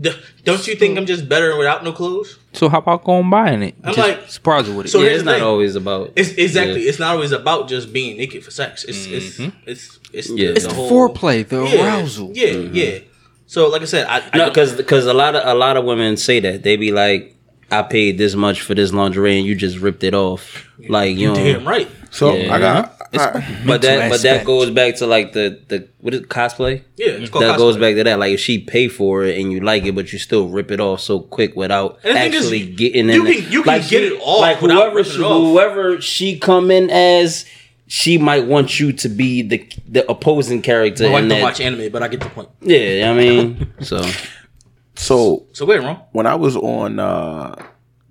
d- 0.00 0.10
Don't 0.44 0.66
you 0.66 0.74
think 0.74 0.98
I'm 0.98 1.06
just 1.06 1.28
better 1.28 1.56
without 1.56 1.84
no 1.84 1.92
clothes? 1.92 2.38
So 2.52 2.68
how 2.68 2.78
about 2.78 3.04
going 3.04 3.30
buying 3.30 3.62
it? 3.62 3.74
I'm 3.82 3.94
Just 3.94 3.98
like- 4.08 4.30
surprise 4.30 4.66
her 4.66 4.74
with 4.74 4.86
it. 4.86 4.88
So 4.90 4.98
yeah, 4.98 5.04
here's 5.10 5.18
it's 5.20 5.24
not 5.26 5.34
thing. 5.36 5.42
always 5.44 5.76
about. 5.76 6.12
It's 6.16 6.30
exactly. 6.30 6.82
Yeah. 6.82 6.88
It's 6.90 6.98
not 6.98 7.14
always 7.14 7.32
about 7.32 7.68
just 7.68 7.92
being 7.92 8.16
naked 8.18 8.44
for 8.44 8.50
sex. 8.50 8.84
It's 8.84 9.06
it's 9.06 9.38
it's 9.66 9.98
it's 10.12 10.30
Yeah. 10.30 10.48
the, 10.48 10.54
It's 10.56 10.66
the 10.66 10.74
whole- 10.74 10.90
foreplay, 10.90 11.46
the 11.48 11.64
yeah, 11.64 11.84
arousal. 11.84 12.30
Yeah, 12.34 12.50
yeah. 12.50 12.98
So 13.46 13.68
like 13.68 13.82
I 13.82 13.86
said, 13.86 14.06
I, 14.06 14.18
I 14.32 14.36
No, 14.38 14.50
don't- 14.50 14.76
because 14.76 15.06
a 15.06 15.14
lot 15.14 15.34
of 15.34 15.42
a 15.46 15.54
lot 15.54 15.76
of 15.76 15.84
women 15.84 16.16
say 16.16 16.40
that 16.40 16.62
they 16.62 16.76
be 16.76 16.92
like, 16.92 17.33
I 17.78 17.82
paid 17.82 18.18
this 18.18 18.34
much 18.34 18.60
for 18.62 18.74
this 18.74 18.92
lingerie 18.92 19.38
and 19.38 19.46
you 19.46 19.54
just 19.54 19.78
ripped 19.78 20.04
it 20.04 20.14
off. 20.14 20.66
Like 20.88 21.16
you 21.16 21.28
know, 21.28 21.34
damn 21.34 21.66
right. 21.66 21.88
So 22.10 22.34
Yeah. 22.34 22.54
I 22.54 22.58
got. 22.58 22.90
It's 23.12 23.22
I- 23.22 23.62
but 23.66 23.82
that 23.82 24.10
but 24.10 24.22
that 24.22 24.44
goes 24.44 24.70
back 24.70 24.96
to 24.96 25.06
like 25.06 25.32
the 25.32 25.60
the 25.68 25.88
what 26.00 26.14
is 26.14 26.20
it, 26.20 26.28
cosplay. 26.28 26.82
Yeah, 26.96 27.08
it's 27.08 27.30
called 27.30 27.44
That 27.44 27.58
goes 27.58 27.76
back 27.76 27.94
to 27.96 28.04
that. 28.04 28.18
Like 28.18 28.32
if 28.34 28.40
she 28.40 28.58
pay 28.58 28.88
for 28.88 29.24
it 29.24 29.38
and 29.38 29.52
you 29.52 29.60
like 29.60 29.84
it, 29.84 29.94
but 29.94 30.12
you 30.12 30.18
still 30.18 30.48
rip 30.48 30.70
it 30.70 30.80
off 30.80 31.00
so 31.00 31.20
quick 31.20 31.54
without 31.56 31.98
And 32.04 32.16
the 32.16 32.20
thing 32.20 32.32
is, 32.34 32.42
actually 32.44 32.66
getting 32.74 33.08
in. 33.08 33.14
you 33.16 33.22
can- 33.24 33.52
you 33.52 33.62
can 33.62 33.72
like 33.74 33.88
get 33.88 34.02
it 34.02 34.18
off 34.20 34.40
Like 34.40 34.56
whoever 34.58 35.04
she, 35.04 35.22
off. 35.22 35.52
whoever 35.52 36.00
she 36.00 36.38
come 36.38 36.70
in 36.70 36.90
as, 36.90 37.44
she 37.86 38.18
might 38.18 38.46
want 38.46 38.80
you 38.80 38.92
to 38.92 39.08
be 39.08 39.42
the 39.42 39.68
the 39.88 40.10
opposing 40.10 40.62
character. 40.62 41.04
My 41.04 41.10
wife 41.12 41.22
in 41.22 41.28
don't 41.28 41.42
watch 41.42 41.60
anime, 41.60 41.92
but 41.92 42.02
I 42.02 42.08
get 42.08 42.20
the 42.20 42.30
point. 42.30 42.48
Yeah, 42.62 43.10
I 43.10 43.14
mean, 43.14 43.72
so 43.80 44.04
so 44.96 45.46
So 45.52 45.64
wait, 45.66 45.80
wrong. 45.80 46.02
when 46.12 46.26
I 46.26 46.34
was 46.34 46.56
on 46.56 46.98
uh, 46.98 47.54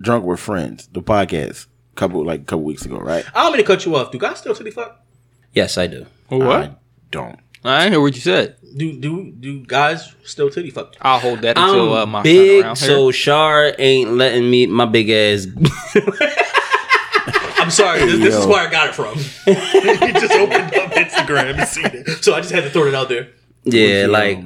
Drunk 0.00 0.24
with 0.24 0.40
Friends, 0.40 0.88
the 0.92 1.02
podcast, 1.02 1.66
couple 1.94 2.24
like 2.24 2.40
a 2.40 2.44
couple 2.44 2.64
weeks 2.64 2.84
ago, 2.84 2.98
right? 2.98 3.24
I 3.34 3.42
don't 3.44 3.52
mean 3.52 3.60
to 3.62 3.66
cut 3.66 3.84
you 3.86 3.94
off. 3.96 4.10
Do 4.10 4.18
guys 4.18 4.38
still 4.38 4.54
titty 4.54 4.70
fuck? 4.70 5.00
yes, 5.52 5.78
I 5.78 5.86
do. 5.86 6.06
What? 6.28 6.50
I 6.62 6.70
don't. 7.10 7.38
I 7.66 7.78
didn't 7.80 7.92
hear 7.92 8.00
what 8.02 8.14
you 8.14 8.20
said. 8.20 8.56
Do 8.76 8.92
do 8.98 9.32
do 9.32 9.64
guys 9.64 10.14
still 10.24 10.50
titty 10.50 10.70
fuck? 10.70 10.94
I'll 11.00 11.18
hold 11.20 11.40
that 11.42 11.56
until 11.56 11.94
uh, 11.94 12.02
I'm 12.02 12.10
my 12.10 12.22
big, 12.22 12.60
son 12.60 12.64
around 12.66 12.76
so 12.76 13.02
here. 13.04 13.12
Shar 13.12 13.72
ain't 13.78 14.10
letting 14.12 14.50
me 14.50 14.66
my 14.66 14.84
big 14.84 15.08
ass. 15.10 15.46
I'm 17.56 17.70
sorry. 17.70 18.00
This, 18.00 18.18
this 18.18 18.34
is 18.34 18.46
where 18.46 18.66
I 18.66 18.70
got 18.70 18.88
it 18.88 18.94
from. 18.94 19.14
he 19.44 20.12
just 20.12 20.32
opened 20.32 20.74
up 20.74 20.90
Instagram 20.92 21.58
and 21.58 21.66
seen 21.68 21.86
it, 21.86 22.22
so 22.22 22.34
I 22.34 22.40
just 22.40 22.52
had 22.52 22.64
to 22.64 22.70
throw 22.70 22.86
it 22.86 22.94
out 22.94 23.08
there. 23.08 23.28
yeah, 23.64 24.04
Um, 24.04 24.10
like 24.10 24.38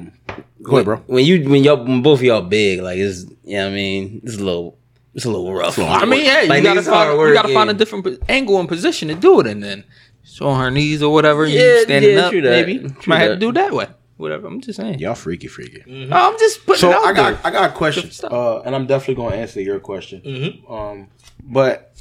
Go 0.63 0.77
ahead, 0.77 0.85
bro. 0.85 0.97
when 1.07 1.25
you 1.25 1.49
when 1.49 1.63
y'all 1.63 1.85
when 1.85 2.03
both 2.03 2.19
of 2.19 2.25
y'all 2.25 2.43
big, 2.43 2.81
like 2.81 2.99
it's 2.99 3.27
yeah, 3.45 3.67
I 3.67 3.71
mean 3.71 4.21
it's 4.25 4.37
a 4.37 4.45
little 4.45 4.79
it's 5.15 5.25
a 5.25 5.31
little 5.31 5.53
rough. 5.53 5.79
I 5.79 6.05
mean, 6.05 6.25
yeah, 6.25 6.43
you 6.43 6.63
gotta 6.63 6.83
find 6.83 7.19
you 7.19 7.35
gotta 7.35 7.53
find 7.53 7.71
a 7.71 7.75
different 7.75 8.07
angle 8.29 8.59
and 8.59 8.69
position 8.69 9.09
to 9.09 9.15
do 9.15 9.41
it, 9.41 9.47
and 9.47 9.63
then 9.63 9.85
showing 10.23 10.61
her 10.61 10.71
knees 10.71 11.03
or 11.03 11.13
whatever. 11.13 11.47
Yeah, 11.47 11.61
you 11.61 11.83
standing 11.83 12.17
yeah, 12.17 12.21
up, 12.21 12.31
true 12.31 12.41
that. 12.43 12.67
maybe 12.67 12.89
True 12.89 13.03
might 13.07 13.19
have 13.19 13.31
to 13.33 13.37
do 13.37 13.51
it 13.51 13.55
that 13.55 13.73
way. 13.73 13.89
Whatever. 14.17 14.49
I'm 14.49 14.61
just 14.61 14.77
saying. 14.79 14.99
Y'all 14.99 15.15
freaky, 15.15 15.47
freaky. 15.47 15.79
Mm-hmm. 15.87 16.13
I'm 16.13 16.37
just 16.39 16.67
putting 16.67 16.81
So 16.81 16.91
it 16.91 16.97
out 16.97 17.05
I 17.05 17.13
got 17.13 17.31
there. 17.35 17.41
I 17.45 17.51
got 17.51 17.71
a 17.71 17.73
question, 17.73 18.11
uh, 18.31 18.61
and 18.63 18.75
I'm 18.75 18.87
definitely 18.87 19.15
going 19.15 19.33
to 19.33 19.39
answer 19.39 19.61
your 19.61 19.79
question. 19.79 20.21
Mm-hmm. 20.23 20.73
Um, 20.73 21.09
but 21.45 21.95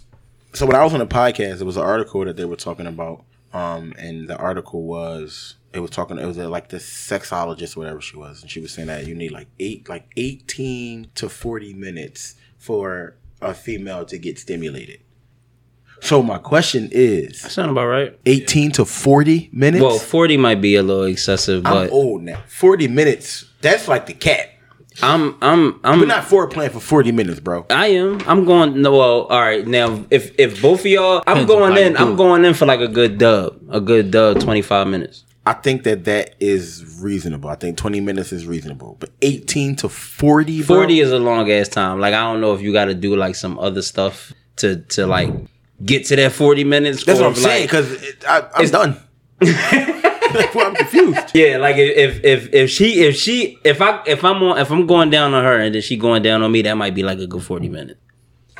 so 0.53 0.65
when 0.65 0.75
I 0.75 0.83
was 0.83 0.93
on 0.93 0.99
the 0.99 1.05
podcast, 1.05 1.57
there 1.57 1.65
was 1.65 1.77
an 1.77 1.83
article 1.83 2.25
that 2.25 2.35
they 2.35 2.45
were 2.45 2.55
talking 2.55 2.87
about, 2.87 3.23
um, 3.53 3.93
and 3.99 4.27
the 4.27 4.35
article 4.35 4.81
was 4.83 5.55
it 5.77 5.81
was 5.81 5.91
talking. 5.91 6.17
It 6.17 6.25
was 6.25 6.37
uh, 6.37 6.49
like 6.49 6.69
the 6.69 6.77
sexologist, 6.77 7.77
whatever 7.77 8.01
she 8.01 8.17
was, 8.17 8.41
and 8.41 8.51
she 8.51 8.59
was 8.59 8.73
saying 8.73 8.87
that 8.87 9.05
you 9.05 9.15
need 9.15 9.31
like 9.31 9.47
eight, 9.59 9.87
like 9.87 10.11
eighteen 10.17 11.09
to 11.15 11.29
forty 11.29 11.73
minutes 11.73 12.35
for 12.57 13.15
a 13.39 13.53
female 13.53 14.03
to 14.05 14.17
get 14.17 14.39
stimulated. 14.39 14.99
So 16.01 16.21
my 16.21 16.39
question 16.39 16.89
is, 16.91 17.41
that 17.43 17.51
sound 17.51 17.71
about 17.71 17.85
right. 17.85 18.19
eighteen 18.25 18.71
to 18.73 18.85
forty 18.85 19.49
minutes. 19.53 19.83
Well, 19.83 19.99
forty 19.99 20.35
might 20.35 20.61
be 20.61 20.75
a 20.75 20.83
little 20.83 21.05
excessive, 21.05 21.65
I'm 21.65 21.73
but 21.73 21.91
old 21.91 22.23
now. 22.23 22.41
Forty 22.47 22.87
minutes. 22.87 23.45
That's 23.61 23.87
like 23.87 24.07
the 24.07 24.13
cat. 24.13 24.49
I'm 25.01 25.37
I'm 25.41 25.79
I'm 25.83 25.99
We're 25.99 26.07
not 26.07 26.23
foreplaying 26.23 26.71
for 26.71 26.79
forty 26.79 27.11
minutes, 27.11 27.39
bro. 27.39 27.67
I 27.69 27.87
am. 27.87 28.19
I'm 28.27 28.45
going. 28.45 28.81
No, 28.81 28.91
well, 28.93 29.23
all 29.25 29.39
right. 29.39 29.65
Now, 29.65 30.03
if 30.09 30.37
if 30.39 30.59
both 30.59 30.79
of 30.79 30.87
y'all, 30.87 31.21
I'm 31.27 31.45
Depends 31.45 31.47
going 31.47 31.77
in. 31.77 31.97
I'm 31.97 32.15
going 32.15 32.45
in 32.45 32.55
for 32.55 32.65
like 32.65 32.79
a 32.79 32.87
good 32.87 33.19
dub, 33.19 33.61
a 33.69 33.79
good 33.79 34.09
dub, 34.09 34.39
25 34.39 34.87
minutes. 34.87 35.23
I 35.47 35.53
think 35.53 35.83
that 35.83 36.03
that 36.03 36.35
is 36.41 36.99
reasonable. 36.99 37.49
I 37.49 37.55
think 37.55 37.77
20 37.77 38.01
minutes 38.01 38.33
is 38.33 38.45
reasonable. 38.45 38.97
But 38.99 39.11
18 39.21 39.77
to 39.77 39.87
40, 39.87 40.63
bro, 40.63 40.75
40 40.79 40.99
is 40.99 41.11
a 41.13 41.19
long 41.19 41.49
ass 41.49 41.69
time. 41.69 42.01
Like 42.01 42.13
I 42.13 42.21
don't 42.21 42.41
know 42.41 42.53
if 42.53 42.59
you 42.59 42.73
got 42.73 42.85
to 42.85 42.93
do 42.93 43.15
like 43.15 43.33
some 43.35 43.57
other 43.57 43.81
stuff 43.81 44.33
to 44.57 44.81
to 44.81 45.07
like 45.07 45.33
get 45.85 46.05
to 46.07 46.17
that 46.17 46.33
40 46.33 46.65
minutes. 46.65 47.05
That's 47.05 47.21
what 47.21 47.27
I'm 47.27 47.31
if, 47.31 47.37
saying 47.37 47.69
like- 47.69 47.87
because 47.87 48.13
I'm 48.27 48.69
done. 48.69 49.01
That's 49.39 50.53
why 50.53 50.63
I'm 50.65 50.75
confused. 50.75 51.31
Yeah, 51.33 51.55
like 51.59 51.77
if, 51.77 52.25
if 52.25 52.53
if 52.53 52.69
she 52.69 53.05
if 53.05 53.15
she 53.15 53.57
if 53.63 53.81
I 53.81 54.03
if 54.05 54.25
I'm 54.25 54.43
on 54.43 54.57
if 54.57 54.69
I'm 54.69 54.85
going 54.85 55.09
down 55.11 55.33
on 55.33 55.45
her 55.45 55.57
and 55.57 55.73
then 55.73 55.81
she 55.81 55.95
going 55.95 56.23
down 56.23 56.43
on 56.43 56.51
me, 56.51 56.61
that 56.63 56.73
might 56.75 56.93
be 56.93 57.03
like 57.03 57.19
a 57.19 57.27
good 57.27 57.41
40 57.41 57.69
minutes. 57.69 58.01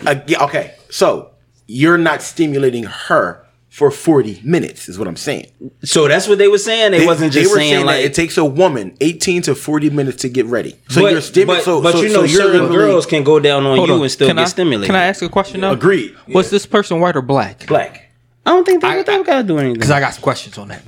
Uh, 0.06 0.16
yeah, 0.26 0.42
okay, 0.46 0.76
so 0.90 1.32
you're 1.66 1.98
not 1.98 2.22
stimulating 2.22 2.86
her 2.86 3.46
for 3.78 3.92
40 3.92 4.42
minutes, 4.44 4.90
is 4.90 4.98
what 4.98 5.08
I'm 5.08 5.16
saying. 5.16 5.46
So 5.84 6.08
that's 6.08 6.28
what 6.28 6.40
they 6.40 6.48
were 6.48 6.58
saying. 6.58 6.94
They, 6.94 7.06
wasn't 7.06 7.32
just 7.32 7.54
saying, 7.54 7.76
that 7.76 7.86
like 7.86 8.04
it 8.04 8.16
takes 8.16 8.36
a 8.36 8.44
woman 8.44 8.98
18 9.02 9.44
to 9.44 9.54
40 9.54 9.92
minutes 9.92 10.24
to 10.24 10.30
get 10.30 10.48
ready. 10.48 10.80
So 10.90 11.04
but, 11.04 11.12
you're 11.12 11.22
stimulated. 11.22 11.64
but, 11.64 11.64
So, 11.64 11.82
but 11.84 11.92
so, 11.92 12.02
you 12.02 12.12
know, 12.12 12.24
you're 12.24 12.42
certain 12.42 12.72
girls 12.72 13.06
can 13.06 13.24
go 13.24 13.40
down 13.40 13.68
on 13.68 13.78
you 13.86 13.94
on. 13.94 14.02
and 14.02 14.12
still 14.12 14.30
can 14.30 14.38
get 14.38 14.46
I, 14.46 14.46
stimulated. 14.46 14.88
Can 14.88 14.96
I 14.96 15.06
ask 15.06 15.22
a 15.22 15.30
question 15.30 15.62
now? 15.62 15.74
Agreed. 15.74 16.16
Was 16.28 16.50
this 16.50 16.66
person 16.66 17.00
white 17.00 17.16
or 17.16 17.22
black? 17.22 17.68
Black. 17.68 18.10
I 18.48 18.50
don't 18.50 18.66
think 18.66 18.82
that, 18.82 18.98
I- 18.98 19.04
that 19.04 19.26
got 19.28 19.38
to 19.44 19.44
do 19.44 19.60
anything. 19.60 19.76
Because 19.76 19.92
I 19.92 20.00
got 20.00 20.16
some 20.16 20.24
questions 20.24 20.58
on 20.58 20.70
that. 20.70 20.82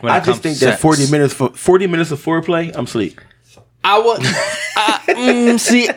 When 0.00 0.12
I 0.12 0.18
just 0.18 0.42
think 0.42 0.58
that 0.58 0.80
sex. 0.80 0.82
40 0.82 1.12
minutes 1.12 1.34
for 1.34 1.50
40 1.50 1.86
minutes 1.86 2.10
of 2.10 2.20
foreplay, 2.20 2.74
I'm 2.74 2.88
sleep. 2.88 3.20
I 3.84 4.00
would. 4.00 4.18
I, 4.76 5.00
mm, 5.10 5.60
see, 5.60 5.88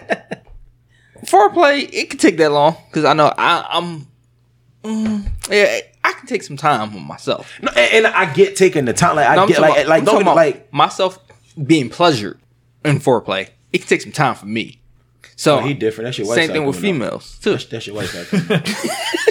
foreplay 1.25 1.89
it 1.91 2.11
could 2.11 2.19
take 2.19 2.37
that 2.37 2.51
long 2.51 2.77
because 2.87 3.03
I 3.03 3.13
know 3.13 3.33
I, 3.35 3.65
I'm. 3.67 4.07
Mm, 4.83 5.27
yeah, 5.49 5.79
I 6.07 6.13
can 6.13 6.27
take 6.27 6.43
some 6.43 6.57
time 6.57 6.95
on 6.95 7.01
myself. 7.07 7.51
No, 7.61 7.71
and, 7.75 8.05
and 8.05 8.07
I 8.07 8.31
get 8.33 8.55
taking 8.55 8.85
the 8.85 8.93
time. 8.93 9.15
Like 9.15 9.27
I 9.27 9.35
No, 9.35 9.41
I'm 9.43 9.47
get 9.47 9.59
like 9.59 9.71
about- 9.73 9.87
like 9.87 9.99
I'm 10.01 10.05
talking 10.05 10.21
about 10.21 10.35
like 10.35 10.71
myself 10.73 11.19
being 11.65 11.89
pleasured 11.89 12.39
in 12.83 12.99
foreplay. 12.99 13.49
It 13.73 13.79
can 13.79 13.87
take 13.87 14.01
some 14.01 14.11
time 14.11 14.35
for 14.35 14.45
me. 14.45 14.81
So 15.37 15.57
Oh, 15.57 15.61
he 15.61 15.73
different. 15.73 16.05
That's 16.07 16.17
your 16.17 16.27
white 16.27 16.35
Same 16.35 16.47
side 16.47 16.53
thing 16.53 16.65
with 16.65 16.75
coming 16.77 17.01
up. 17.01 17.11
females 17.11 17.39
too. 17.39 17.57
that's 17.57 17.87
your 17.87 17.95
white 17.97 18.07
side. 18.07 18.67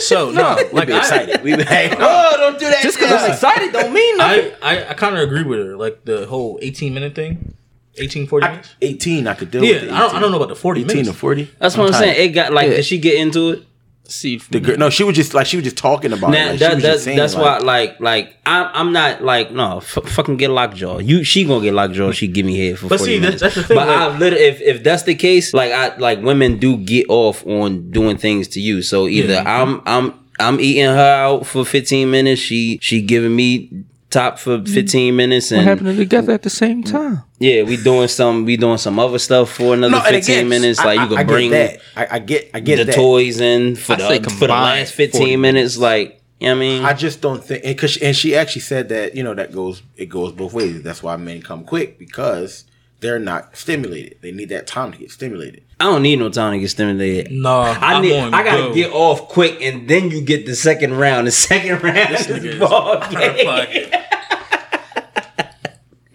So 0.02 0.30
no, 0.30 0.56
we 0.56 0.70
like 0.78 0.88
be 0.88 0.92
I, 0.94 0.98
excited. 0.98 1.42
We 1.42 1.56
be 1.56 1.62
hey, 1.64 1.90
Oh, 1.98 2.32
don't 2.36 2.58
do 2.58 2.68
that. 2.68 2.82
Just 2.82 2.98
because 2.98 3.12
I'm 3.22 3.30
excited 3.30 3.72
don't 3.72 3.92
mean 3.92 4.18
nothing. 4.18 4.52
I, 4.62 4.80
I, 4.84 4.90
I 4.90 4.94
kind 4.94 5.16
of 5.16 5.22
agree 5.22 5.44
with 5.44 5.60
her. 5.60 5.76
Like 5.76 6.04
the 6.04 6.26
whole 6.26 6.58
18 6.60 6.92
minute 6.92 7.14
thing, 7.14 7.54
18, 7.96 8.26
40 8.26 8.46
minutes. 8.48 8.74
18, 8.82 9.26
I 9.28 9.34
could 9.34 9.50
deal 9.50 9.64
Yeah, 9.64 9.74
with. 9.80 9.88
the 9.88 9.94
I 9.94 9.98
don't, 10.00 10.14
I 10.16 10.20
don't 10.20 10.30
know 10.32 10.36
about 10.38 10.48
the 10.48 10.56
40 10.56 10.80
18 10.82 10.88
minutes. 10.96 11.10
to 11.12 11.14
40. 11.18 11.50
That's 11.58 11.76
what 11.76 11.86
I'm 11.86 11.92
tired. 11.92 12.00
saying. 12.16 12.30
It 12.30 12.32
got 12.34 12.52
like, 12.52 12.68
Yeah. 12.70 12.76
did 12.76 12.84
she 12.84 12.98
get 12.98 13.14
into 13.14 13.50
it? 13.52 13.62
See, 14.06 14.36
The 14.36 14.60
girl, 14.60 14.76
no, 14.76 14.90
she 14.90 15.02
was 15.02 15.16
just 15.16 15.32
like 15.32 15.46
she 15.46 15.56
was 15.56 15.64
just 15.64 15.78
talking 15.78 16.12
about 16.12 16.30
Now, 16.30 16.48
it. 16.48 16.50
Like, 16.50 16.58
she 16.58 16.64
that, 16.64 16.74
was 16.74 16.82
that, 16.82 16.92
just 16.92 17.04
saying, 17.04 17.16
that's 17.16 17.34
like, 17.34 17.42
why, 17.42 17.58
like, 17.58 18.00
like 18.00 18.36
I'm, 18.44 18.68
I'm 18.74 18.92
not 18.92 19.22
like 19.24 19.50
no, 19.50 19.78
f- 19.78 19.84
fucking 20.06 20.36
get 20.36 20.50
lockjaw. 20.50 20.98
You, 20.98 21.24
she 21.24 21.44
gonna 21.46 21.62
get 21.64 21.72
lockjaw. 21.72 22.12
She 22.12 22.26
give 22.28 22.44
me 22.44 22.58
head 22.68 22.78
for. 22.78 22.88
But 22.88 22.98
40 22.98 23.14
see, 23.14 23.20
minutes. 23.20 23.40
that's- 23.40 23.54
that's 23.54 23.66
the 23.68 23.74
thing, 23.74 23.76
But 23.76 23.88
like- 23.88 23.98
I 23.98 24.18
literally, 24.18 24.44
if 24.44 24.60
if 24.60 24.82
that's 24.84 25.04
the 25.04 25.14
case, 25.14 25.54
like 25.54 25.72
I 25.72 25.96
like 25.96 26.20
women 26.22 26.58
do 26.58 26.76
get 26.76 27.06
off 27.08 27.46
on 27.46 27.90
doing 27.90 28.18
things 28.18 28.46
to 28.48 28.60
you. 28.60 28.82
So 28.82 29.08
either 29.08 29.38
I'm 29.38 29.80
I'm 29.86 30.12
I'm 30.38 30.60
eating 30.60 30.84
her 30.84 31.14
out 31.24 31.46
for 31.46 31.64
15 31.64 32.10
minutes. 32.10 32.42
She 32.42 32.78
she 32.82 33.00
giving 33.00 33.34
me 33.34 33.70
top 34.14 34.38
for 34.38 34.58
mm. 34.58 34.68
15 34.68 35.14
minutes, 35.14 35.50
what 35.50 35.58
and 35.58 35.68
happened 35.68 35.98
together 35.98 36.32
at 36.32 36.42
the 36.42 36.50
same 36.50 36.82
time? 36.82 37.22
yeah, 37.38 37.62
we 37.64 37.76
doing 37.76 38.08
some 38.08 38.44
we 38.46 38.56
doing 38.56 38.78
some 38.78 38.98
other 38.98 39.18
stuff 39.18 39.50
for 39.52 39.74
another 39.74 39.90
no, 39.96 40.00
15 40.00 40.18
again, 40.18 40.48
minutes. 40.48 40.78
I- 40.78 40.84
Like 40.86 40.98
I- 40.98 41.02
you 41.02 41.08
can 41.10 41.18
I 41.18 41.22
get 41.24 41.28
bring 41.28 41.50
that. 41.50 41.80
I, 41.96 42.06
I 42.12 42.18
get, 42.20 42.50
I 42.54 42.60
get 42.60 42.76
the 42.76 42.84
that. 42.84 42.94
toys 42.94 43.40
in 43.40 43.76
for 43.76 43.92
I 43.94 44.18
the 44.18 44.30
for 44.30 44.46
the 44.46 44.54
last 44.54 44.94
15 44.94 45.40
minutes. 45.40 45.76
Like 45.76 46.22
you 46.40 46.48
know 46.48 46.54
what 46.54 46.56
I 46.56 46.60
mean. 46.60 46.84
I 46.84 46.92
just 46.94 47.20
don't 47.20 47.42
think, 47.44 47.64
and, 47.64 47.78
cause 47.78 47.90
she, 47.92 48.02
and 48.02 48.16
she 48.16 48.34
actually 48.34 48.62
said 48.62 48.88
that 48.88 49.14
you 49.16 49.22
know 49.22 49.34
that 49.34 49.52
goes 49.52 49.82
it 49.96 50.06
goes 50.06 50.32
both 50.32 50.52
ways. 50.54 50.82
That's 50.82 51.02
why 51.02 51.16
men 51.16 51.42
come 51.42 51.64
quick 51.64 51.98
because 51.98 52.64
they're 53.00 53.18
not 53.18 53.56
stimulated. 53.56 54.18
They 54.22 54.32
need 54.32 54.48
that 54.48 54.66
time 54.66 54.92
to 54.92 54.98
get 54.98 55.10
stimulated. 55.10 55.62
I 55.80 55.84
don't 55.84 56.02
need 56.02 56.18
no 56.20 56.30
time 56.30 56.52
to 56.52 56.58
get 56.58 56.70
stimulated. 56.70 57.32
No, 57.32 57.50
I 57.60 57.94
I'm 57.94 58.02
need. 58.02 58.16
I 58.16 58.42
gotta 58.44 58.62
go. 58.68 58.74
get 58.74 58.92
off 58.92 59.28
quick, 59.28 59.60
and 59.60 59.88
then 59.88 60.10
you 60.10 60.20
get 60.22 60.46
the 60.46 60.54
second 60.56 60.94
round. 60.94 61.26
The 61.26 61.32
second 61.32 61.82
round 61.82 62.14
is 62.14 62.26
nigga 62.26 62.44
is 62.44 62.58
ball 62.60 63.00
game. 63.10 63.90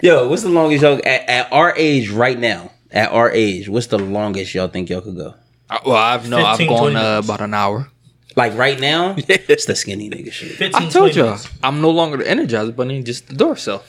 Yo, 0.02 0.30
what's 0.30 0.43
the 0.43 0.50
longest 0.50 0.82
y'all 0.82 0.95
at, 1.06 1.28
at 1.30 1.52
our 1.52 1.74
age 1.76 2.10
right 2.10 2.39
now? 2.39 2.72
At 2.91 3.12
our 3.12 3.30
age, 3.30 3.68
what's 3.68 3.88
the 3.88 4.00
longest 4.00 4.56
y'all 4.56 4.68
think 4.68 4.89
y'all 4.89 5.02
could 5.02 5.18
go? 5.18 5.36
I, 5.70 5.80
well, 5.86 5.95
I've 5.95 6.28
no, 6.30 6.38
I've 6.38 6.58
gone 6.58 6.95
uh, 6.95 7.22
about 7.24 7.41
an 7.41 7.54
hour. 7.54 7.89
Like 8.36 8.56
right 8.58 8.80
now, 8.80 9.16
it's 9.18 9.66
the 9.66 9.76
skinny 9.76 10.10
nigga 10.10 10.32
shit. 10.32 10.54
15, 10.54 10.82
I 10.82 10.89
told 10.89 11.16
y'all, 11.16 11.26
minutes. 11.26 11.50
I'm 11.62 11.82
no 11.82 11.89
longer 11.91 12.18
the 12.18 12.24
Energizer 12.24 12.76
Bunny, 12.76 13.04
just 13.04 13.28
the 13.28 13.34
Duracell. 13.36 13.84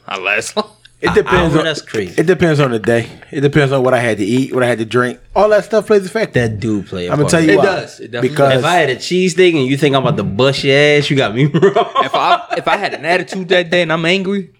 I 0.06 0.18
last 0.18 0.56
long. 0.56 0.70
It 1.00 1.14
depends. 1.14 1.54
I- 1.54 1.58
on, 1.58 1.64
that's 1.64 1.80
crazy. 1.82 2.20
It 2.20 2.26
depends 2.26 2.60
on 2.60 2.70
the 2.72 2.78
day. 2.78 3.08
It 3.30 3.40
depends 3.40 3.72
on 3.72 3.82
what 3.82 3.94
I 3.94 3.98
had 4.00 4.18
to 4.18 4.24
eat, 4.24 4.52
what 4.54 4.62
I 4.62 4.66
had 4.66 4.78
to 4.78 4.84
drink. 4.84 5.20
All 5.34 5.48
that 5.50 5.64
stuff 5.64 5.86
plays 5.86 6.04
a 6.06 6.08
factor. 6.08 6.40
That 6.40 6.60
do 6.60 6.82
play. 6.82 7.08
i 7.08 7.12
I'm 7.12 7.18
gonna 7.18 7.30
tell 7.30 7.42
you 7.42 7.52
It 7.52 7.56
why. 7.58 7.64
does. 7.64 8.00
It 8.00 8.10
definitely 8.10 8.28
because 8.30 8.58
If 8.58 8.64
I 8.64 8.74
had 8.74 8.90
a 8.90 8.96
cheese 8.96 9.34
thing 9.34 9.56
and 9.56 9.66
you 9.66 9.76
think 9.76 9.94
I'm 9.94 10.02
about 10.02 10.16
to 10.16 10.24
bust 10.24 10.64
your 10.64 10.76
ass, 10.76 11.08
you 11.08 11.16
got 11.16 11.34
me 11.34 11.44
wrong. 11.54 11.92
If 12.04 12.14
I 12.14 12.54
if 12.56 12.68
I 12.68 12.76
had 12.76 12.94
an 12.94 13.04
attitude 13.04 13.48
that 13.48 13.70
day 13.70 13.82
and 13.82 13.92
I'm 13.92 14.04
angry, 14.04 14.52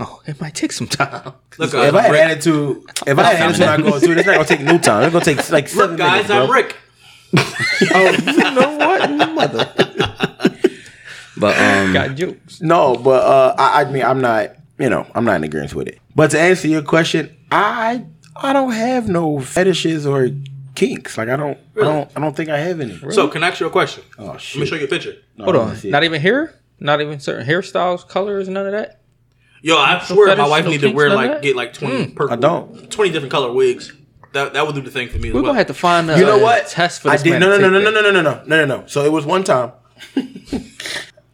oh, 0.00 0.22
it 0.26 0.40
might 0.40 0.54
take 0.54 0.72
some 0.72 0.86
time. 0.86 1.32
Look, 1.58 1.74
if 1.74 1.94
I 1.94 2.02
had 2.02 2.12
Rick, 2.12 2.20
attitude, 2.20 2.84
if 3.06 3.18
I 3.18 3.22
had 3.34 3.50
attitude, 3.50 3.66
not 3.66 3.80
going 3.80 4.00
to, 4.00 4.12
it. 4.12 4.18
it's 4.18 4.26
not 4.26 4.34
gonna 4.34 4.44
take 4.44 4.60
no 4.60 4.78
time. 4.78 5.04
It's 5.04 5.12
gonna 5.12 5.24
take 5.24 5.50
like 5.50 5.68
seven 5.68 5.90
look, 5.90 5.98
guys, 5.98 6.28
minutes, 6.28 6.28
bro. 6.28 6.44
I'm 6.44 6.50
Rick. 6.50 6.76
oh, 7.94 8.10
you 8.26 8.54
know 8.54 8.76
what, 8.78 9.32
mother? 9.34 9.72
but 11.36 11.58
um, 11.58 11.92
Got 11.92 12.14
jokes. 12.16 12.60
No, 12.60 12.96
but 12.96 13.22
uh, 13.22 13.54
I, 13.58 13.82
I 13.82 13.90
mean, 13.90 14.02
I'm 14.02 14.20
not. 14.20 14.54
You 14.78 14.88
know, 14.88 15.06
I'm 15.14 15.24
not 15.24 15.36
in 15.36 15.44
agreement 15.44 15.74
with 15.74 15.88
it. 15.88 15.98
But 16.14 16.30
to 16.30 16.40
answer 16.40 16.68
your 16.68 16.82
question, 16.82 17.36
I 17.50 18.04
I 18.36 18.52
don't 18.52 18.72
have 18.72 19.08
no 19.08 19.40
fetishes 19.40 20.06
or 20.06 20.30
kinks. 20.78 21.18
Like 21.18 21.28
I 21.28 21.36
don't, 21.36 21.58
I 21.76 21.80
don't, 21.80 22.10
I 22.16 22.20
don't 22.20 22.36
think 22.36 22.48
I 22.48 22.58
have 22.58 22.80
any. 22.80 22.96
So, 23.10 23.28
can 23.28 23.42
I 23.42 23.48
ask 23.48 23.60
you 23.60 23.66
a 23.66 23.70
question? 23.70 24.04
Oh 24.18 24.26
Let 24.26 24.34
me 24.34 24.38
shit! 24.40 24.68
show 24.68 24.76
you 24.76 24.84
a 24.84 24.88
picture. 24.88 25.16
No, 25.36 25.44
Hold 25.44 25.56
on, 25.56 25.76
not 25.84 26.04
even 26.04 26.20
hair, 26.20 26.54
not 26.78 27.00
even 27.00 27.18
certain 27.20 27.46
hairstyles, 27.46 28.06
colors, 28.06 28.48
none 28.48 28.66
of 28.66 28.72
that. 28.72 28.97
Yo, 29.62 29.76
I 29.76 30.00
swear 30.04 30.36
my 30.36 30.46
wife 30.48 30.64
no 30.64 30.70
need 30.70 30.80
to 30.82 30.90
wear 30.92 31.08
none 31.08 31.16
like 31.16 31.30
that? 31.32 31.42
get 31.42 31.56
like 31.56 31.72
20 31.72 31.94
mm, 32.06 32.14
purple, 32.16 32.32
I 32.32 32.36
don't. 32.36 32.90
20 32.90 33.10
different 33.10 33.32
color 33.32 33.52
wigs. 33.52 33.92
That 34.34 34.52
that 34.52 34.66
would 34.66 34.74
do 34.74 34.82
the 34.82 34.90
thing 34.90 35.08
for 35.08 35.18
me 35.18 35.30
We're 35.30 35.36
well. 35.36 35.50
gonna 35.50 35.58
have 35.58 35.66
to 35.68 35.74
find 35.74 36.10
a 36.10 36.18
You 36.18 36.24
know 36.24 36.38
a 36.38 36.42
what? 36.42 36.68
test 36.68 37.00
for 37.02 37.10
I 37.10 37.16
did. 37.16 37.30
man 37.30 37.40
No, 37.40 37.48
no, 37.56 37.58
no, 37.58 37.68
no, 37.70 37.80
no, 37.80 37.90
no, 37.90 38.00
no, 38.00 38.10
no, 38.10 38.22
no, 38.22 38.42
no, 38.46 38.64
no. 38.64 38.86
So 38.86 39.04
it 39.04 39.10
was 39.12 39.24
one 39.24 39.42
time. 39.42 39.72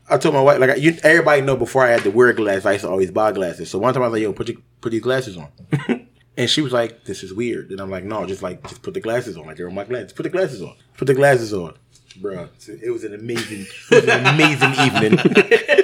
I 0.08 0.18
told 0.18 0.34
my 0.34 0.40
wife, 0.42 0.60
like, 0.60 0.78
you, 0.80 0.96
everybody 1.02 1.40
know 1.40 1.56
before 1.56 1.82
I 1.84 1.88
had 1.90 2.02
to 2.02 2.10
wear 2.10 2.32
glasses, 2.34 2.66
I 2.66 2.72
used 2.72 2.84
to 2.84 2.90
always 2.90 3.10
buy 3.10 3.32
glasses. 3.32 3.70
So 3.70 3.78
one 3.78 3.94
time 3.94 4.02
I 4.02 4.06
was 4.08 4.12
like, 4.12 4.22
yo, 4.22 4.32
put 4.32 4.48
your, 4.48 4.58
put 4.80 4.90
these 4.92 5.00
glasses 5.00 5.36
on. 5.36 5.48
and 6.36 6.48
she 6.48 6.60
was 6.60 6.72
like, 6.72 7.04
this 7.04 7.22
is 7.22 7.32
weird. 7.32 7.70
And 7.70 7.80
I'm 7.80 7.90
like, 7.90 8.04
no, 8.04 8.24
just 8.26 8.42
like, 8.42 8.62
just 8.68 8.82
put 8.82 8.92
the 8.94 9.00
glasses 9.00 9.36
on. 9.38 9.46
Like, 9.46 9.56
they're 9.56 9.66
on 9.68 9.74
my 9.74 9.84
glasses. 9.84 10.12
Put 10.12 10.24
the 10.24 10.28
glasses 10.28 10.60
on. 10.62 10.74
Put 10.96 11.06
the 11.06 11.14
glasses 11.14 11.52
on. 11.54 11.74
Bro, 12.16 12.48
it 12.68 12.90
was 12.92 13.02
an 13.04 13.12
amazing, 13.14 13.66
it 13.90 14.04
was 14.04 14.04
an 14.08 14.26
amazing 14.26 14.70
evening. 14.86 15.18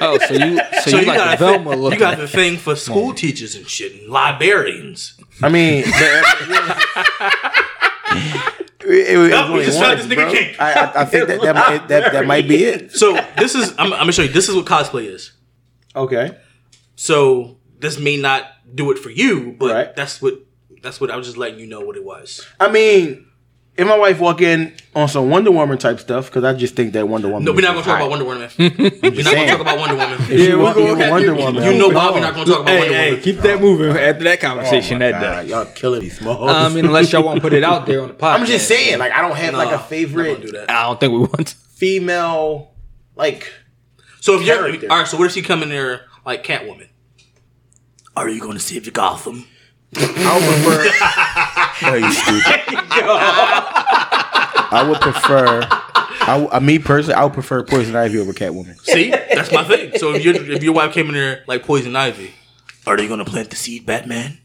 Oh, 0.00 0.16
so 0.18 0.34
you 0.34 0.60
so, 0.82 0.98
you, 1.00 1.06
like 1.06 1.16
got 1.18 1.38
the 1.38 1.44
a 1.46 1.48
thing, 1.52 1.64
Velma 1.64 1.70
you 1.70 1.76
looking? 1.82 1.98
got 1.98 2.18
the 2.18 2.28
thing 2.28 2.56
for 2.56 2.76
school 2.76 3.12
teachers 3.14 3.56
and 3.56 3.68
shit, 3.68 3.92
and 4.00 4.08
librarians. 4.08 5.20
I 5.42 5.48
mean, 5.48 5.82
it, 8.82 9.08
it 9.14 9.18
was 9.18 9.30
Yup, 9.30 9.48
we 9.48 9.52
only 9.54 9.64
just 9.64 9.78
one, 9.78 9.86
found 9.96 9.98
this 10.00 10.06
nigga 10.06 10.14
bro. 10.16 10.32
kink. 10.32 10.60
I, 10.60 10.72
I, 10.72 11.00
I 11.02 11.04
think 11.04 11.28
that 11.28 11.40
that, 11.42 11.54
might, 11.54 11.88
that 11.88 12.12
that 12.12 12.26
might 12.26 12.48
be 12.48 12.64
it. 12.64 12.92
So 12.92 13.14
this 13.36 13.54
is 13.54 13.70
I'm, 13.78 13.92
I'm 13.92 14.00
gonna 14.00 14.12
show 14.12 14.22
you. 14.22 14.28
This 14.32 14.48
is 14.48 14.54
what 14.56 14.66
cosplay 14.66 15.06
is. 15.06 15.32
Okay. 15.94 16.36
So 16.96 17.58
this 17.78 17.98
may 17.98 18.16
not 18.16 18.44
do 18.74 18.90
it 18.90 18.98
for 18.98 19.10
you, 19.10 19.56
but 19.58 19.74
Right. 19.74 19.96
that's 19.96 20.20
what 20.22 20.34
that's 20.82 21.00
what 21.00 21.10
I 21.10 21.16
was 21.16 21.26
just 21.26 21.36
letting 21.38 21.58
you 21.58 21.66
know 21.66 21.80
what 21.80 21.96
it 21.96 22.04
was. 22.04 22.46
I 22.58 22.70
mean, 22.70 23.26
if 23.80 23.88
my 23.88 23.96
wife 23.96 24.20
walk 24.20 24.42
in 24.42 24.74
on 24.94 25.08
some 25.08 25.30
Wonder 25.30 25.50
Woman 25.50 25.78
type 25.78 25.98
stuff, 26.00 26.26
because 26.26 26.44
I 26.44 26.52
just 26.52 26.76
think 26.76 26.92
that 26.92 27.08
Wonder 27.08 27.28
Woman. 27.28 27.44
No, 27.44 27.52
we're 27.52 27.62
not 27.62 27.72
gonna 27.74 27.84
talk 27.84 27.98
hot. 27.98 28.02
about 28.06 28.10
Wonder 28.10 28.24
Woman. 28.26 28.50
we're 28.58 28.68
not 28.68 29.34
gonna 29.34 29.46
talk 29.46 29.60
about 29.60 29.78
Wonder 29.78 29.96
Woman. 29.96 30.18
If 30.20 30.40
she 30.40 30.54
walk 30.54 30.76
in 30.76 30.98
with 30.98 31.10
Wonder 31.10 31.34
Woman, 31.34 31.62
You 31.64 31.70
I'm 31.70 31.78
know 31.78 31.86
like, 31.86 31.96
why 31.96 32.08
oh, 32.08 32.12
we're 32.14 32.20
not 32.20 32.34
gonna 32.34 32.46
talk 32.46 32.60
about 32.60 32.78
Wonder 32.78 32.92
Woman. 33.06 33.20
keep 33.22 33.36
that 33.38 33.60
moving 33.60 33.90
after 33.96 34.24
that 34.24 34.38
oh 34.38 34.46
conversation 34.48 34.98
my 34.98 35.10
that 35.10 35.20
God, 35.20 35.42
day. 35.42 35.48
y'all 35.50 35.64
killing 35.74 36.02
me, 36.02 36.08
small. 36.10 36.48
I 36.48 36.68
mean, 36.68 36.84
unless 36.84 37.10
y'all 37.12 37.22
want 37.22 37.36
to 37.36 37.40
put 37.40 37.52
it 37.54 37.64
out 37.64 37.86
there 37.86 38.02
on 38.02 38.08
the 38.08 38.14
podcast. 38.14 38.40
I'm 38.40 38.46
just 38.46 38.68
saying, 38.68 38.98
like, 38.98 39.12
I 39.12 39.22
don't 39.22 39.36
have 39.36 39.54
like 39.54 39.68
a 39.68 39.70
not 39.72 39.78
gonna 39.78 39.82
do 39.82 39.88
favorite 39.88 40.52
that. 40.52 40.70
I 40.70 40.82
don't 40.82 41.00
think 41.00 41.12
we 41.12 41.18
want 41.20 41.46
to. 41.48 41.54
female, 41.56 42.72
like. 43.16 43.50
So 44.20 44.38
if 44.38 44.46
you're 44.46 44.56
Character. 44.56 44.86
all 44.90 44.98
right, 44.98 45.08
so 45.08 45.16
what 45.16 45.24
if 45.26 45.32
she 45.32 45.40
come 45.40 45.62
in 45.62 45.70
there 45.70 46.02
like 46.26 46.44
Catwoman? 46.44 46.88
Are 48.16 48.28
you 48.28 48.40
going 48.40 48.52
to 48.52 48.60
save 48.60 48.84
the 48.84 48.90
Gotham? 48.90 49.46
I 49.96 50.34
would 50.38 50.62
prefer. 50.64 51.86
oh, 51.90 51.94
you 51.94 52.12
stupid. 52.12 52.60
I 54.72 54.86
would 54.88 55.00
prefer. 55.00 55.62
I, 56.22 56.26
w- 56.38 56.48
uh, 56.52 56.60
me 56.60 56.78
personally, 56.78 57.14
I 57.14 57.24
would 57.24 57.32
prefer 57.32 57.62
Poison 57.64 57.96
Ivy 57.96 58.18
over 58.20 58.32
Catwoman. 58.32 58.78
See, 58.82 59.10
that's 59.10 59.50
my 59.52 59.64
thing. 59.64 59.98
So 59.98 60.14
if 60.14 60.24
your 60.24 60.34
if 60.36 60.62
your 60.62 60.74
wife 60.74 60.92
came 60.92 61.08
in 61.08 61.14
there 61.14 61.42
like 61.48 61.64
Poison 61.64 61.96
Ivy, 61.96 62.32
are 62.86 62.96
they 62.96 63.08
going 63.08 63.18
to 63.18 63.24
plant 63.24 63.50
the 63.50 63.56
seed, 63.56 63.84
Batman? 63.84 64.38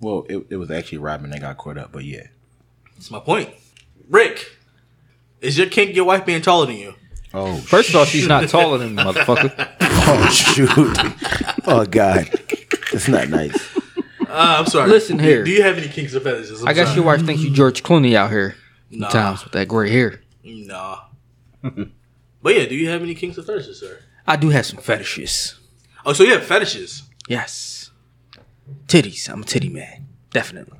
Well, 0.00 0.24
it, 0.28 0.46
it 0.50 0.56
was 0.56 0.70
actually 0.70 0.98
Robin 0.98 1.30
that 1.30 1.40
got 1.40 1.58
caught 1.58 1.76
up, 1.78 1.92
but 1.92 2.04
yeah. 2.04 2.26
That's 2.94 3.10
my 3.10 3.20
point. 3.20 3.50
Rick, 4.08 4.56
is 5.40 5.58
your 5.58 5.68
kink 5.68 5.94
your 5.94 6.04
wife 6.06 6.24
being 6.24 6.42
taller 6.42 6.66
than 6.66 6.76
you? 6.76 6.94
Oh, 7.34 7.56
First 7.58 7.90
of 7.90 7.96
all, 7.96 8.04
she's 8.04 8.26
not 8.26 8.48
taller 8.48 8.78
than 8.78 8.94
me, 8.94 9.02
motherfucker. 9.02 9.52
oh 9.80 10.28
shoot! 10.30 10.96
Oh 11.66 11.84
god, 11.86 12.28
it's 12.92 13.08
not 13.08 13.28
nice. 13.28 13.78
Uh, 14.32 14.56
I'm 14.58 14.66
sorry. 14.66 14.88
Listen 14.90 15.18
Do- 15.18 15.24
here. 15.24 15.44
Do 15.44 15.50
you 15.50 15.62
have 15.62 15.76
any 15.78 15.88
kinks 15.88 16.14
or 16.14 16.20
fetishes? 16.20 16.62
I'm 16.62 16.68
I 16.68 16.72
guess 16.72 16.86
sorry. 16.88 16.96
your 16.96 17.04
wife 17.06 17.24
thinks 17.24 17.42
you 17.42 17.50
George 17.50 17.82
Clooney 17.82 18.14
out 18.14 18.30
here. 18.30 18.56
Nah. 18.90 19.08
Times 19.08 19.44
with 19.44 19.52
that 19.52 19.68
gray 19.68 19.90
hair. 19.90 20.20
Nah. 20.44 21.00
but 21.62 22.54
yeah, 22.54 22.66
do 22.66 22.74
you 22.74 22.88
have 22.88 23.02
any 23.02 23.14
kinks 23.14 23.38
or 23.38 23.42
fetishes, 23.42 23.80
sir? 23.80 23.98
I 24.26 24.36
do 24.36 24.48
have 24.50 24.66
some 24.66 24.78
fetishes. 24.78 25.58
Oh, 26.04 26.12
so 26.12 26.24
you 26.24 26.32
have 26.32 26.44
fetishes. 26.44 27.02
Yes. 27.28 27.90
Titties. 28.88 29.28
I'm 29.28 29.42
a 29.42 29.44
titty 29.44 29.68
man. 29.68 30.08
Definitely. 30.30 30.78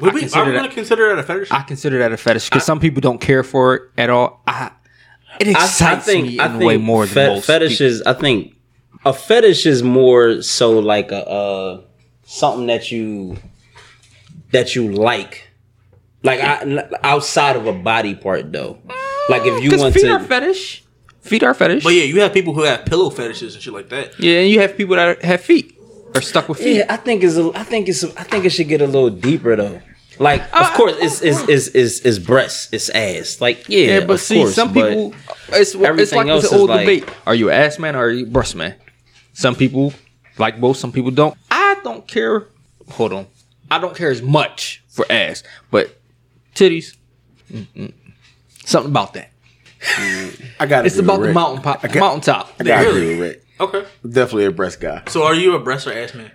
Would 0.00 0.14
we, 0.14 0.20
consider 0.20 0.42
are 0.42 0.46
we 0.46 0.52
that- 0.52 0.58
going 0.58 0.68
to 0.70 0.74
consider 0.74 1.08
that 1.10 1.18
a 1.18 1.22
fetish? 1.22 1.50
I 1.50 1.62
consider 1.62 1.98
that 1.98 2.12
a 2.12 2.16
fetish 2.16 2.48
because 2.48 2.64
some 2.64 2.80
people 2.80 3.00
don't 3.00 3.20
care 3.20 3.42
for 3.42 3.74
it 3.74 3.82
at 3.98 4.10
all. 4.10 4.42
I 4.46 4.70
It 5.38 5.48
I, 5.48 5.60
I 5.60 5.64
excites 5.64 6.06
think 6.06 6.26
me 6.28 6.38
I 6.38 6.46
in 6.46 6.52
think 6.52 6.64
way 6.64 6.76
more 6.78 7.04
than 7.06 7.34
most 7.34 7.46
fetishes. 7.46 8.00
I 8.02 8.14
think 8.14 8.54
a 9.04 9.12
fetish 9.12 9.66
is 9.66 9.82
more 9.82 10.40
so 10.40 10.78
like 10.78 11.12
a 11.12 11.28
uh, 11.28 11.80
something 12.32 12.66
that 12.66 12.90
you 12.90 13.36
that 14.52 14.74
you 14.74 14.90
like, 14.90 15.48
like 16.22 16.40
I, 16.40 16.88
outside 17.02 17.56
of 17.56 17.66
a 17.66 17.72
body 17.72 18.14
part 18.14 18.52
though. 18.52 18.78
Like 19.28 19.42
if 19.44 19.62
you 19.62 19.76
want 19.78 19.94
feet 19.94 20.02
to, 20.02 20.12
are 20.12 20.20
fetish. 20.20 20.84
Feet 21.20 21.42
are 21.42 21.54
fetish. 21.54 21.84
But 21.84 21.94
yeah, 21.94 22.04
you 22.04 22.20
have 22.20 22.32
people 22.32 22.52
who 22.54 22.62
have 22.62 22.84
pillow 22.86 23.08
fetishes 23.10 23.54
and 23.54 23.62
shit 23.62 23.72
like 23.72 23.88
that. 23.90 24.18
yeah, 24.18 24.40
and 24.40 24.50
you 24.50 24.60
have 24.60 24.76
people 24.76 24.96
that 24.96 25.22
have 25.22 25.40
feet 25.40 25.78
are 26.14 26.20
stuck 26.20 26.48
with 26.48 26.58
feet. 26.58 26.76
yeah, 26.78 26.86
I 26.88 26.96
think 26.96 27.22
it's 27.22 27.36
a, 27.36 27.50
I 27.54 27.62
think 27.62 27.88
it's 27.88 28.02
a, 28.02 28.08
I 28.18 28.24
think 28.24 28.44
it 28.44 28.50
should 28.50 28.68
get 28.68 28.80
a 28.82 28.86
little 28.86 29.10
deeper 29.10 29.54
though. 29.56 29.80
Like 30.18 30.42
of 30.42 30.48
uh, 30.52 30.76
course 30.76 30.94
it's 31.00 31.22
it's 31.22 31.40
is 31.48 31.68
is 31.68 32.00
is 32.00 32.18
breasts, 32.18 32.68
it's 32.72 32.90
ass. 32.90 33.40
Like 33.40 33.68
yeah, 33.68 33.98
Yeah, 33.98 34.00
but 34.00 34.14
of 34.14 34.20
see, 34.20 34.36
course, 34.38 34.54
some 34.54 34.72
but- 34.72 34.88
people, 34.90 35.14
it's, 35.48 35.74
it's 35.74 35.74
everything 35.76 36.18
like 36.18 36.26
else 36.28 36.42
this 36.42 36.52
is 36.52 36.58
old 36.58 36.68
like- 36.70 36.80
debate: 36.80 37.08
Are 37.26 37.34
you 37.34 37.50
ass 37.50 37.78
man 37.78 37.96
or 37.96 38.04
are 38.06 38.10
you 38.10 38.26
breast 38.26 38.54
man? 38.56 38.74
Some 39.32 39.54
people 39.54 39.94
like 40.38 40.60
both. 40.60 40.76
Some 40.76 40.92
people 40.92 41.10
don't. 41.10 41.36
I 41.72 41.80
don't 41.82 42.06
care. 42.06 42.46
Hold 42.92 43.12
on, 43.12 43.26
I 43.70 43.78
don't 43.78 43.96
care 43.96 44.10
as 44.10 44.22
much 44.22 44.82
for 44.88 45.04
ass, 45.10 45.42
but 45.70 45.98
titties. 46.54 46.96
mm-mm. 47.50 47.92
Something 48.64 48.90
about 48.92 49.14
that. 49.14 49.30
I 50.60 50.66
got 50.66 50.86
It's 50.86 50.98
about 50.98 51.20
the 51.22 51.32
mountain 51.32 51.62
pop, 51.62 51.82
got- 51.82 51.94
mountaintop. 51.96 52.52
I 52.60 52.64
got 52.64 52.80
Really? 52.84 53.00
agree 53.02 53.18
with 53.18 53.20
Rick. 53.36 53.44
Okay. 53.60 53.84
Definitely 54.08 54.44
a 54.46 54.50
breast 54.52 54.80
guy. 54.80 55.02
So 55.08 55.24
are 55.24 55.34
you 55.34 55.54
a 55.54 55.58
breast 55.60 55.86
or 55.86 55.92
ass 55.92 56.14
man? 56.14 56.30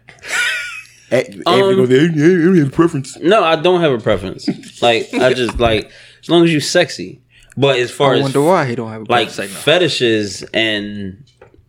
You 1.11 1.43
go 1.43 1.85
there, 1.85 2.11
yeah, 2.11 2.25
yeah, 2.53 2.63
yeah, 2.63 2.69
preference. 2.69 3.17
No, 3.19 3.43
I 3.43 3.55
don't 3.55 3.79
have 3.81 3.93
a 3.93 3.97
preference. 3.99 4.47
Like 4.81 5.13
I 5.13 5.33
just 5.43 5.57
like 5.59 5.89
as 6.21 6.29
long 6.29 6.43
as 6.43 6.51
you 6.51 6.59
sexy. 6.59 7.21
But 7.55 7.79
as 7.79 7.89
far 7.91 8.13
I 8.13 8.17
as 8.17 8.23
wonder 8.23 8.41
why 8.41 8.65
he 8.65 8.75
don't 8.75 8.91
have 8.91 9.01
a 9.03 9.05
like 9.11 9.29
segment. 9.29 9.57
fetishes 9.63 10.43
and 10.53 11.23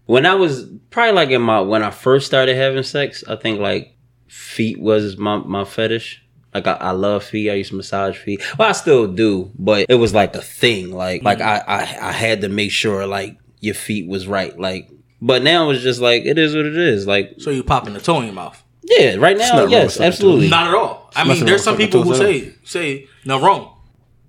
when 0.09 0.24
I 0.24 0.34
was 0.34 0.64
probably 0.88 1.12
like 1.12 1.28
in 1.28 1.42
my 1.42 1.61
when 1.61 1.82
I 1.82 1.90
first 1.90 2.26
started 2.26 2.56
having 2.56 2.82
sex, 2.82 3.22
I 3.28 3.36
think 3.36 3.61
like 3.61 3.94
feet 4.26 4.80
was 4.80 5.18
my 5.18 5.36
my 5.36 5.64
fetish. 5.64 6.24
Like 6.54 6.66
I, 6.66 6.72
I 6.72 6.90
love 6.92 7.24
feet. 7.24 7.50
I 7.50 7.54
used 7.54 7.70
to 7.70 7.76
massage 7.76 8.16
feet. 8.16 8.42
Well, 8.59 8.70
I 8.70 8.72
still 8.72 9.06
do, 9.06 9.52
but 9.59 9.84
it 9.90 9.96
was 9.96 10.14
like 10.14 10.34
a 10.34 10.40
thing. 10.40 10.92
Like 10.92 11.22
like 11.22 11.40
mm. 11.40 11.44
I, 11.46 11.59
I 11.66 12.09
I 12.09 12.12
had 12.12 12.40
to 12.40 12.48
make 12.48 12.70
sure 12.70 13.06
like 13.06 13.36
your 13.61 13.74
feet 13.74 14.09
was 14.09 14.26
right. 14.26 14.59
Like, 14.59 14.88
but 15.20 15.42
now 15.42 15.68
it's 15.68 15.82
just 15.82 16.00
like 16.00 16.24
it 16.24 16.38
is 16.38 16.56
what 16.56 16.64
it 16.64 16.78
is. 16.78 17.06
Like 17.06 17.34
So 17.36 17.50
you 17.50 17.62
popping 17.62 17.92
the 17.92 18.00
toe 18.00 18.18
in 18.20 18.24
your 18.24 18.34
mouth? 18.34 18.64
yeah, 18.84 19.16
right 19.16 19.36
now 19.36 19.56
nothing 19.56 19.72
yes, 19.72 20.00
absolutely. 20.00 20.48
Not 20.48 20.68
at 20.68 20.74
all. 20.74 21.11
I 21.14 21.24
mean, 21.28 21.44
there's 21.44 21.62
some 21.62 21.76
people 21.76 22.02
who 22.02 22.14
say 22.16 22.54
say 22.64 23.06
no 23.26 23.42
wrong. 23.42 23.76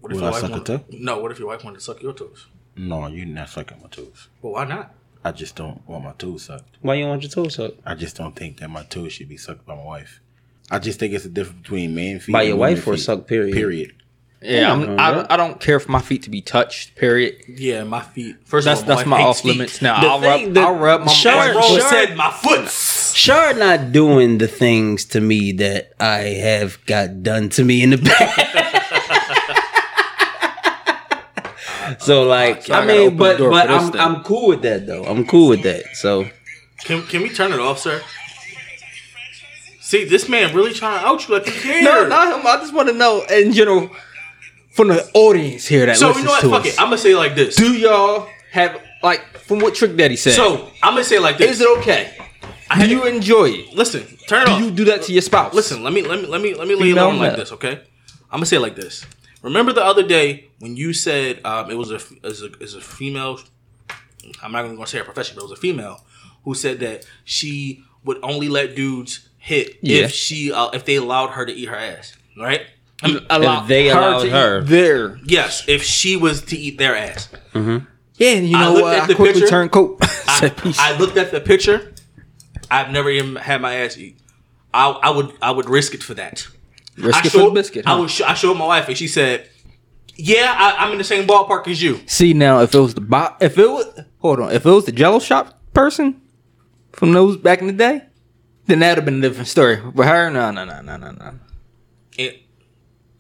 What 0.02 0.12
Will 0.12 0.20
your 0.20 0.28
I 0.28 0.32
wife 0.32 0.42
suck 0.42 0.50
a 0.50 0.54
want- 0.56 0.66
toe? 0.66 0.84
No. 0.90 1.20
What 1.20 1.32
if 1.32 1.40
your 1.40 1.48
wife 1.48 1.64
wanted 1.64 1.78
to 1.78 1.84
suck 1.86 2.02
your 2.04 2.12
toes? 2.12 2.48
No, 2.76 3.08
you're 3.08 3.26
not 3.26 3.48
sucking 3.48 3.82
my 3.82 3.88
toes. 3.88 4.28
Well, 4.42 4.54
why 4.54 4.66
not? 4.66 4.94
I 5.24 5.32
just 5.32 5.56
don't 5.56 5.88
want 5.88 6.04
my 6.06 6.14
toes 6.14 6.44
sucked. 6.44 6.78
Why 6.82 6.96
you 6.96 7.06
want 7.06 7.22
your 7.24 7.30
toes 7.32 7.56
sucked? 7.56 7.80
I 7.86 7.96
just 7.96 8.16
don't 8.16 8.36
think 8.36 8.60
that 8.60 8.70
my 8.70 8.84
toes 8.84 9.12
should 9.14 9.28
be 9.30 9.38
sucked 9.38 9.66
by 9.66 9.76
my 9.76 9.84
wife. 9.84 10.22
I 10.72 10.80
just 10.80 11.00
think 11.00 11.14
it's 11.14 11.26
a 11.26 11.30
difference 11.30 11.62
between 11.62 11.94
man 11.96 12.20
feet 12.20 12.32
By 12.34 12.42
and 12.44 12.50
your 12.50 12.58
women 12.58 12.76
wife 12.76 12.88
or 12.88 12.94
feet. 12.96 13.02
suck, 13.04 13.28
period? 13.28 13.54
Period. 13.54 13.94
yeah, 14.42 14.72
I'm. 14.72 14.98
I, 15.00 15.26
I 15.34 15.36
don't 15.36 15.60
care 15.60 15.80
for 15.82 15.92
my 15.92 16.00
feet 16.00 16.24
to 16.24 16.30
be 16.30 16.42
touched. 16.42 16.96
Period. 16.96 17.36
Yeah, 17.50 17.84
my 17.84 18.02
feet. 18.02 18.38
First 18.46 18.64
That's 18.66 18.82
of 18.82 18.90
all, 18.90 18.96
that's 18.96 19.08
my 19.08 19.18
my 19.18 19.24
off 19.26 19.42
feet. 19.42 19.50
limits. 19.58 19.82
Now 19.82 20.00
The 20.00 20.08
I'll 20.08 20.22
thing 20.22 20.46
rub 20.46 20.54
that- 20.54 20.64
I'll 20.64 20.76
rub 20.76 21.02
my 21.02 21.12
Sure, 21.12 21.32
As 21.34 21.56
Rose 21.56 21.66
sure. 21.68 21.82
said, 21.82 22.16
my 22.16 22.32
foot. 22.32 22.70
Sure, 22.70 23.54
not 23.56 23.92
doing 23.92 24.38
the 24.38 24.48
things 24.48 25.04
to 25.06 25.20
me 25.20 25.52
that 25.54 25.92
I 26.00 26.20
have 26.40 26.78
got 26.86 27.24
done 27.24 27.50
to 27.50 27.66
me 27.66 27.84
in 27.84 27.90
the 27.90 27.98
past. 27.98 28.69
So 32.10 32.24
like, 32.24 32.64
So 32.66 32.74
I 32.74 32.82
I 32.82 32.86
mean, 32.86 33.18
but 33.18 33.38
but 33.40 33.70
I'm 33.70 33.92
then. 33.92 34.02
I'm 34.02 34.24
cool 34.24 34.48
with 34.50 34.62
that 34.64 34.86
though. 34.88 35.04
I'm 35.06 35.26
cool 35.26 35.48
with 35.50 35.64
that. 35.64 35.84
So 35.96 36.26
Can 36.86 37.04
can 37.12 37.22
we 37.22 37.30
turn 37.30 37.52
it 37.54 37.60
off, 37.60 37.80
sir? 37.80 38.02
See, 39.82 40.06
this 40.06 40.30
man 40.30 40.56
really 40.56 40.74
trying 40.74 41.00
to 41.00 41.06
out 41.06 41.28
you 41.28 41.34
like 41.36 41.46
he 41.48 41.52
cares. 41.66 41.84
No, 41.84 42.08
not 42.08 42.40
him. 42.40 42.46
I 42.46 42.58
just 42.58 42.74
want 42.74 42.90
to 42.90 42.96
know 42.96 43.24
in 43.30 43.54
general 43.54 43.90
from 44.72 44.90
the 44.90 45.10
audience 45.14 45.66
here 45.68 45.86
that 45.88 45.98
So 45.98 46.08
listens 46.10 46.24
you 46.24 46.28
know 46.28 46.32
what? 46.34 46.42
to 46.42 46.50
Fuck 46.50 46.66
us. 46.68 46.74
it. 46.74 46.80
I'm 46.82 46.88
gonna 46.88 46.98
say 46.98 47.12
it 47.14 47.18
like 47.18 47.36
this. 47.36 47.56
Do 47.56 47.74
y'all 47.74 48.28
have 48.52 48.82
like 49.02 49.22
from 49.40 49.60
what 49.60 49.74
Trick 49.76 49.96
Daddy 49.96 50.16
said? 50.16 50.34
So 50.34 50.70
I'm 50.84 50.94
gonna 50.94 51.04
say 51.04 51.18
it 51.18 51.22
like 51.22 51.38
this. 51.38 51.52
is 51.52 51.62
it 51.62 51.78
okay? 51.80 52.16
Do 52.80 52.88
you 52.88 53.06
enjoy 53.08 53.46
it? 53.50 53.74
Listen, 53.74 54.06
turn 54.28 54.44
it 54.44 54.46
Do 54.46 54.52
off. 54.52 54.62
you 54.62 54.70
do 54.72 54.86
that 54.86 55.02
to 55.04 55.12
your 55.12 55.24
spouse? 55.24 55.56
Listen, 55.56 55.82
let 55.84 55.92
me 55.92 56.04
let 56.04 56.22
me 56.22 56.28
let 56.28 56.40
me 56.42 56.54
let 56.54 56.68
me 56.68 56.76
lay 56.76 56.92
it 56.92 56.98
on 57.00 57.18
like 57.18 57.36
this, 57.36 57.52
okay? 57.54 57.82
I'm 58.32 58.38
gonna 58.38 58.46
say 58.46 58.58
it 58.58 58.60
like 58.60 58.76
this. 58.76 59.06
Remember 59.42 59.72
the 59.74 59.84
other 59.84 60.04
day 60.04 60.50
when 60.60 60.76
you 60.76 60.94
said 60.94 61.44
um, 61.46 61.70
it 61.72 61.78
was 61.78 61.92
a 61.92 61.96
it 61.96 62.24
was 62.24 62.42
a, 62.42 62.46
it 62.48 62.60
was 62.60 62.74
a 62.76 62.82
female. 62.82 63.40
I'm 64.44 64.52
not 64.52 64.66
even 64.66 64.76
gonna 64.76 64.88
say 64.88 64.98
her 64.98 65.04
profession, 65.06 65.36
but 65.36 65.44
it 65.44 65.50
was 65.50 65.58
a 65.58 65.62
female 65.62 66.04
who 66.44 66.54
said 66.54 66.80
that 66.82 67.06
she 67.24 67.84
would 68.04 68.18
only 68.24 68.48
let 68.50 68.76
dudes 68.76 69.30
hit 69.38 69.78
Yeah. 69.82 70.04
if 70.06 70.12
she 70.12 70.52
uh, 70.52 70.70
if 70.74 70.86
they 70.86 70.96
allowed 70.96 71.30
her 71.32 71.46
to 71.46 71.54
eat 71.54 71.70
her 71.70 71.76
ass, 71.76 72.16
right? 72.38 72.62
allow 73.30 73.62
they 73.66 73.88
her 73.88 73.98
allowed 73.98 74.24
to 74.24 74.30
her. 74.30 74.60
eat 74.62 74.68
their 74.68 75.18
Yes, 75.26 75.64
if 75.70 75.84
she 75.84 76.18
was 76.18 76.42
to 76.46 76.58
eat 76.58 76.78
their 76.78 76.96
ass. 76.98 77.30
yeah, 77.54 77.80
and 78.32 78.46
you 78.48 78.58
know 78.58 78.74
looked 78.74 78.84
what? 78.84 78.98
at 78.98 79.04
I 79.04 79.14
quickly 79.14 79.34
picture. 79.34 79.48
turned 79.48 79.72
coat. 79.72 79.98
I, 80.02 80.52
I 80.78 80.98
looked 80.98 81.16
at 81.16 81.32
the 81.32 81.40
picture. 81.40 81.94
I've 82.70 82.92
never 82.92 83.10
even 83.10 83.38
had 83.38 83.62
my 83.62 83.74
ass 83.76 83.98
eat. 83.98 84.20
I, 84.74 84.90
I 84.90 85.10
would 85.12 85.32
I 85.42 85.52
would 85.52 85.70
risk 85.70 85.94
it 85.94 86.04
for 86.04 86.14
that. 86.16 86.46
Risk 87.00 87.24
I 87.24 87.28
it 87.28 87.32
showed, 87.32 87.50
the 87.50 87.54
biscuit. 87.54 87.88
I 87.88 87.96
was. 88.00 88.22
I 88.22 88.34
showed 88.34 88.56
my 88.56 88.66
wife, 88.68 88.88
and 88.88 88.98
she 88.98 89.08
said, 89.08 89.50
"Yeah, 90.16 90.54
I, 90.58 90.86
I'm 90.86 90.92
in 90.92 90.98
the 90.98 91.04
same 91.04 91.26
ballpark 91.28 91.68
as 91.68 91.82
you." 91.82 92.00
See 92.08 92.34
now, 92.34 92.62
if 92.62 92.74
it 92.76 92.80
was 92.80 92.94
the 92.94 93.02
bo- 93.02 93.36
if 93.40 93.58
it 93.58 93.68
was 93.70 93.86
hold 94.20 94.40
on, 94.40 94.52
if 94.52 94.66
it 94.66 94.70
was 94.72 94.86
the 94.86 94.92
Jello 94.92 95.20
shop 95.20 95.60
person 95.74 96.22
from 96.94 97.14
those 97.14 97.38
back 97.38 97.62
in 97.62 97.68
the 97.68 97.74
day, 97.74 98.02
then 98.68 98.80
that'd 98.80 98.98
have 98.98 99.06
been 99.06 99.20
a 99.20 99.22
different 99.22 99.48
story. 99.48 99.78
But 99.78 100.08
her, 100.08 100.30
no, 100.30 100.52
no, 100.52 100.66
no, 100.66 100.82
no, 100.82 100.98
no, 100.98 101.12
no. 101.12 101.34
It, 102.18 102.42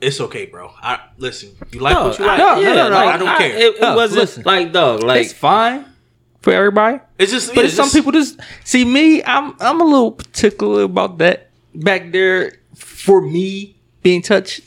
it's 0.01 0.19
okay, 0.21 0.45
bro. 0.45 0.71
I 0.81 0.99
listen. 1.17 1.51
You 1.71 1.79
like 1.79 1.93
no, 1.95 2.07
what 2.07 2.19
you 2.19 2.25
like. 2.25 2.37
no, 2.37 2.55
no, 2.61 2.73
no, 2.73 2.89
no, 2.89 2.97
I 2.97 3.17
don't 3.17 3.37
care. 3.37 3.55
It, 3.55 3.75
it 3.75 3.81
No, 3.81 3.95
wasn't 3.95 4.21
listen. 4.21 4.43
like 4.45 4.71
dog. 4.73 5.03
Like 5.03 5.21
it's 5.25 5.33
fine 5.33 5.85
for 6.41 6.51
everybody. 6.53 6.99
It's 7.17 7.31
just. 7.31 7.53
But 7.55 7.65
yeah, 7.65 7.71
some 7.71 7.85
just- 7.85 7.95
people 7.95 8.11
just 8.11 8.39
see 8.65 8.83
me. 8.83 9.23
I'm 9.23 9.55
I'm 9.59 9.79
a 9.79 9.85
little 9.85 10.11
particular 10.11 10.83
about 10.83 11.17
that. 11.19 11.45
Back 11.75 12.11
there, 12.11 12.53
for 12.79 13.21
me 13.21 13.75
being 14.03 14.21
touched, 14.21 14.61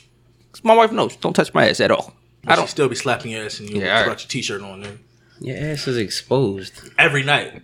my 0.62 0.74
wife 0.74 0.92
knows 0.92 1.16
don't 1.16 1.32
touch 1.34 1.52
my 1.54 1.68
ass 1.68 1.80
at 1.80 1.90
all. 1.90 2.14
I 2.46 2.52
I 2.52 2.54
don't. 2.56 2.62
don't 2.62 2.68
still 2.68 2.88
be 2.88 2.96
slapping 2.96 3.32
your 3.32 3.44
ass 3.44 3.60
and 3.60 3.70
you 3.70 3.76
Yeah, 3.80 3.84
yeah, 3.86 3.92
alright. 4.00 4.08
got 4.08 4.22
your 4.22 4.28
t-shirt 4.28 4.62
on 4.62 4.80
there 4.82 4.92
your 5.40 5.56
ass 5.56 5.88
is 5.88 5.96
exposed, 5.96 6.72
every 6.98 7.24
night. 7.24 7.62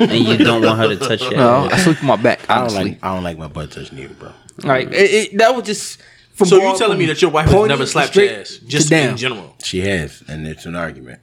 and 0.00 0.10
you 0.12 0.36
don't 0.38 0.62
want 0.64 0.78
her 0.78 0.88
to 0.88 0.96
touch 0.96 1.20
your 1.22 1.36
No. 1.36 1.68
I 1.70 1.78
sleep 1.78 2.00
on 2.00 2.06
my 2.06 2.16
back. 2.16 2.40
I 2.50 2.66
don't 2.66 2.74
like 2.74 2.98
I 3.02 3.14
don't 3.14 3.22
like 3.24 3.38
my 3.38 3.46
butt 3.48 3.70
touching 3.70 3.98
either, 3.98 4.14
bro. 4.14 4.32
like 4.64 4.88
it, 4.88 4.94
it, 5.32 5.38
that 5.38 5.54
was 5.54 5.64
just. 5.66 6.00
From 6.34 6.46
So 6.48 6.56
you 6.56 6.62
going 6.62 6.78
telling 6.78 6.98
me 6.98 7.06
that 7.06 7.20
your 7.22 7.30
wife 7.30 7.48
has 7.50 7.68
never 7.68 7.84
to 7.84 7.86
slapped 7.86 8.16
your 8.16 8.30
ass, 8.40 8.58
just 8.66 8.90
in 8.90 9.16
general? 9.16 9.54
She 9.62 9.80
has, 9.82 10.22
and 10.26 10.46
it's 10.48 10.64
an 10.66 10.74
argument. 10.74 11.20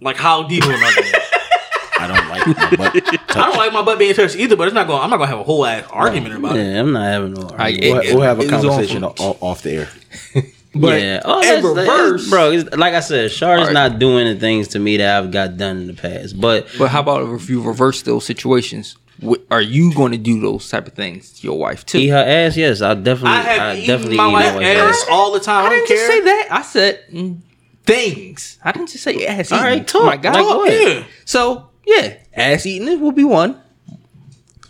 Like 0.00 0.16
how 0.16 0.42
deep 0.44 0.64
of 0.64 0.70
an 0.70 0.82
argument? 0.82 1.16
I 2.34 2.44
don't 2.44 2.56
like 2.56 2.78
my 2.78 2.90
butt 2.90 3.20
I 3.36 3.46
don't 3.46 3.56
like 3.56 3.72
my 3.72 3.82
butt 3.82 3.98
being 3.98 4.14
touched 4.14 4.36
either, 4.36 4.56
but 4.56 4.66
it's 4.68 4.74
not 4.74 4.86
going. 4.86 5.00
I'm 5.02 5.10
not 5.10 5.16
gonna 5.18 5.30
have 5.30 5.40
a 5.40 5.44
whole 5.44 5.64
ass 5.66 5.86
argument 5.90 6.34
about 6.34 6.56
it. 6.56 6.64
Yeah, 6.64 6.80
I'm 6.80 6.92
not 6.92 7.04
having 7.04 7.32
no. 7.34 7.40
Like, 7.42 7.60
argument. 7.60 8.04
We'll, 8.06 8.14
we'll 8.16 8.22
have 8.24 8.38
a 8.38 8.42
it 8.42 8.50
was 8.52 8.62
conversation 8.62 9.00
from- 9.02 9.14
o- 9.18 9.38
off 9.40 9.62
the 9.62 9.70
air. 9.72 9.88
But 10.76 11.00
yeah, 11.00 11.20
oh, 11.24 11.40
in 11.40 11.62
that's, 11.62 11.62
that's- 11.74 11.88
reverse, 11.88 12.28
bro. 12.30 12.50
It's, 12.50 12.76
like 12.76 12.94
I 12.94 12.98
said, 13.00 13.30
Shar 13.30 13.54
is 13.58 13.60
Alright. 13.68 13.74
not 13.74 14.00
doing 14.00 14.26
the 14.26 14.34
things 14.40 14.66
to 14.68 14.80
me 14.80 14.96
that 14.96 15.18
I've 15.22 15.30
got 15.30 15.56
done 15.56 15.76
in 15.82 15.86
the 15.86 15.94
past. 15.94 16.40
But 16.40 16.66
But 16.76 16.88
how 16.88 16.98
about 16.98 17.32
if 17.32 17.48
you 17.48 17.62
reverse 17.62 18.02
those 18.02 18.24
situations? 18.24 18.96
Wh- 19.24 19.34
Are 19.52 19.60
you 19.62 19.94
going 19.94 20.10
to 20.10 20.18
do 20.18 20.40
those 20.40 20.68
type 20.68 20.88
of 20.88 20.94
things 20.94 21.30
to 21.38 21.46
your 21.46 21.56
wife 21.60 21.86
too? 21.86 21.98
eat 21.98 22.08
her 22.08 22.16
ass, 22.26 22.56
yes, 22.56 22.82
I 22.82 22.94
definitely, 22.94 23.28
I 23.30 23.38
I, 23.38 23.42
have 23.42 23.76
eaten 23.78 23.86
definitely 23.86 24.16
my 24.16 24.28
eat 24.28 24.32
wife 24.32 24.46
my 24.46 24.54
wife's 24.56 24.66
ass 24.80 25.02
ass. 25.02 25.06
all 25.12 25.30
the 25.32 25.38
time. 25.38 25.62
I, 25.62 25.66
I 25.66 25.70
don't 25.70 25.78
didn't 25.78 25.86
care. 25.86 25.96
just 25.96 26.08
say 26.08 26.20
that. 26.22 26.48
I 26.50 26.62
said 26.62 27.04
mm, 27.12 27.38
things. 27.84 28.58
I 28.64 28.72
didn't 28.72 28.88
just 28.88 29.04
say 29.04 29.26
ass 29.26 29.52
All 29.52 29.58
eating. 29.60 29.78
right, 29.78 29.86
talk. 29.86 30.04
My 30.06 30.16
God. 30.16 30.34
Like, 30.34 30.42
go 30.44 30.64
ahead. 30.66 30.96
Yeah. 30.98 31.04
So 31.24 31.68
yeah, 31.86 32.14
ass 32.34 32.66
eating 32.66 32.88
it 32.88 33.00
will 33.00 33.12
be 33.12 33.24
one. 33.24 33.60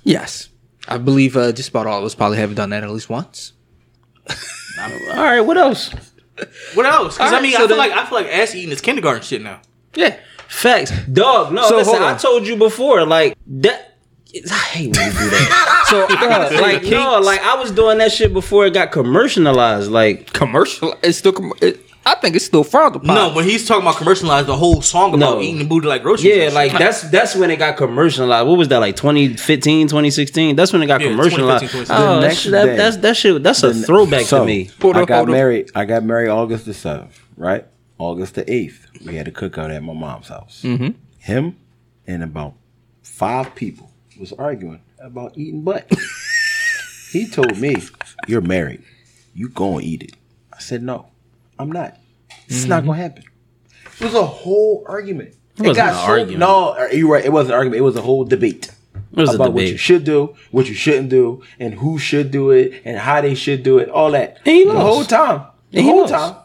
Yes, 0.02 0.48
I 0.88 0.98
believe 0.98 1.36
uh, 1.36 1.52
just 1.52 1.70
about 1.70 1.86
all 1.86 1.98
of 1.98 2.04
us 2.04 2.14
probably 2.14 2.38
have 2.38 2.54
done 2.54 2.70
that 2.70 2.84
at 2.84 2.90
least 2.90 3.08
once. 3.08 3.52
All 4.78 5.14
right, 5.16 5.40
what 5.40 5.56
else? 5.56 5.90
What 6.74 6.84
else? 6.86 7.14
Because 7.14 7.20
I 7.32 7.36
Alright, 7.36 7.42
mean, 7.42 7.52
so 7.52 7.56
I 7.56 7.60
feel 7.60 7.68
then- 7.68 7.78
like 7.78 7.92
I 7.92 8.04
feel 8.06 8.18
like 8.18 8.26
ass 8.26 8.54
eating 8.54 8.70
is 8.72 8.80
kindergarten 8.80 9.22
shit 9.22 9.40
now. 9.42 9.60
Yeah, 9.94 10.16
Facts, 10.48 10.90
dog. 11.12 11.52
No, 11.52 11.68
So, 11.68 11.76
listen, 11.76 11.94
hold 11.94 12.04
I 12.04 12.16
told 12.16 12.46
you 12.46 12.56
before, 12.56 13.06
like 13.06 13.36
that. 13.46 13.92
I 14.50 14.54
hate 14.58 14.96
when 14.96 15.06
you 15.06 15.12
do 15.18 15.30
that. 15.30 15.84
so 15.88 16.08
Dog, 16.08 16.60
like 16.60 16.80
kinks- 16.82 16.90
no, 16.90 17.20
like 17.20 17.40
I 17.40 17.54
was 17.54 17.70
doing 17.70 17.98
that 17.98 18.10
shit 18.10 18.32
before 18.32 18.66
it 18.66 18.74
got 18.74 18.90
commercialized. 18.90 19.92
Like 19.92 20.32
commercial. 20.32 20.94
It's 21.04 21.18
still. 21.18 21.32
Com- 21.32 21.52
it, 21.62 21.80
I 22.06 22.14
think 22.16 22.36
it's 22.36 22.44
still 22.44 22.64
frowned 22.64 22.96
upon. 22.96 23.14
No, 23.14 23.32
when 23.34 23.44
he's 23.46 23.66
talking 23.66 23.82
about 23.82 23.96
commercialized, 23.96 24.46
the 24.46 24.56
whole 24.56 24.82
song 24.82 25.14
about 25.14 25.36
No. 25.36 25.40
eating 25.40 25.58
the 25.58 25.64
booty 25.64 25.86
like 25.88 26.02
groceries. 26.02 26.36
Yeah, 26.36 26.42
and 26.44 26.54
like 26.54 26.72
that's 26.72 27.02
that's 27.10 27.34
when 27.34 27.50
it 27.50 27.56
got 27.56 27.76
commercialized. 27.78 28.46
What 28.46 28.58
was 28.58 28.68
that 28.68 28.78
like 28.78 28.96
2015, 28.96 29.88
2016? 29.88 30.54
That's 30.56 30.72
when 30.72 30.82
it 30.82 30.86
got 30.86 31.00
Yeah, 31.00 31.08
commercialized. 31.10 31.64
Oh, 31.74 31.78
The 31.78 31.84
that's, 31.84 32.22
next 32.22 32.44
that, 32.50 32.64
day. 32.66 32.76
that's 32.76 32.96
that 32.98 33.16
shit. 33.16 33.42
That's 33.42 33.62
a 33.62 33.70
Then- 33.70 33.82
throwback 33.84 34.26
so, 34.26 34.40
to 34.40 34.44
me. 34.46 34.70
Hold 34.82 34.96
I 34.96 35.04
got 35.06 35.16
hold 35.16 35.28
on. 35.30 35.34
married. 35.34 35.70
I 35.74 35.84
got 35.86 36.04
married 36.04 36.28
August 36.28 36.66
the 36.66 36.74
seventh, 36.74 37.18
right? 37.36 37.66
August 37.98 38.34
the 38.34 38.44
8th, 38.44 39.06
we 39.06 39.14
had 39.14 39.28
a 39.28 39.30
cookout 39.30 39.74
at 39.74 39.82
my 39.82 39.92
mom's 39.94 40.28
house. 40.28 40.60
Mm-hmm. 40.64 40.88
Him 41.20 41.56
and 42.06 42.22
about 42.22 42.54
five 43.02 43.54
people 43.54 43.92
was 44.20 44.32
arguing 44.32 44.80
about 44.98 45.38
eating 45.38 45.62
butt. 45.62 45.90
he 47.12 47.26
told 47.28 47.56
me, 47.58 47.76
You're 48.26 48.40
married. 48.40 48.82
You 49.34 49.48
go 49.48 49.78
and 49.78 49.84
eat 49.86 50.02
it. 50.02 50.12
I 50.52 50.58
said, 50.58 50.82
No, 50.82 51.06
I'm 51.58 51.70
not. 51.70 51.96
It's 52.46 52.64
not 52.64 52.78
mm-hmm. 52.78 52.86
going 52.88 52.98
to 52.98 53.02
happen. 53.02 53.24
It 54.00 54.04
was 54.04 54.14
a 54.14 54.26
whole 54.26 54.84
argument. 54.88 55.34
It, 55.56 55.68
wasn't 55.68 55.88
an 55.88 55.94
so, 55.94 56.00
argument. 56.00 56.38
No, 56.40 56.88
you're 56.88 57.08
right. 57.08 57.24
It 57.24 57.32
wasn't 57.32 57.52
an 57.52 57.58
argument. 57.58 57.78
It 57.78 57.84
was 57.84 57.96
a 57.96 58.02
whole 58.02 58.24
debate 58.24 58.70
It 59.12 59.20
was 59.20 59.30
a 59.30 59.34
about 59.36 59.52
what 59.52 59.64
you 59.64 59.76
should 59.76 60.04
do, 60.04 60.34
what 60.50 60.68
you 60.68 60.74
shouldn't 60.74 61.10
do, 61.10 61.42
and 61.60 61.74
who 61.74 61.98
should 61.98 62.30
do 62.30 62.50
it, 62.50 62.82
and 62.84 62.98
how 62.98 63.20
they 63.20 63.34
should 63.34 63.62
do 63.62 63.78
it, 63.78 63.88
all 63.88 64.10
that. 64.10 64.38
And 64.44 64.56
he 64.56 64.64
the 64.64 64.72
whole 64.72 65.04
time. 65.04 65.46
The 65.70 65.78
And 65.78 65.86
whole 65.86 66.00
lost. 66.00 66.12
time. 66.12 66.36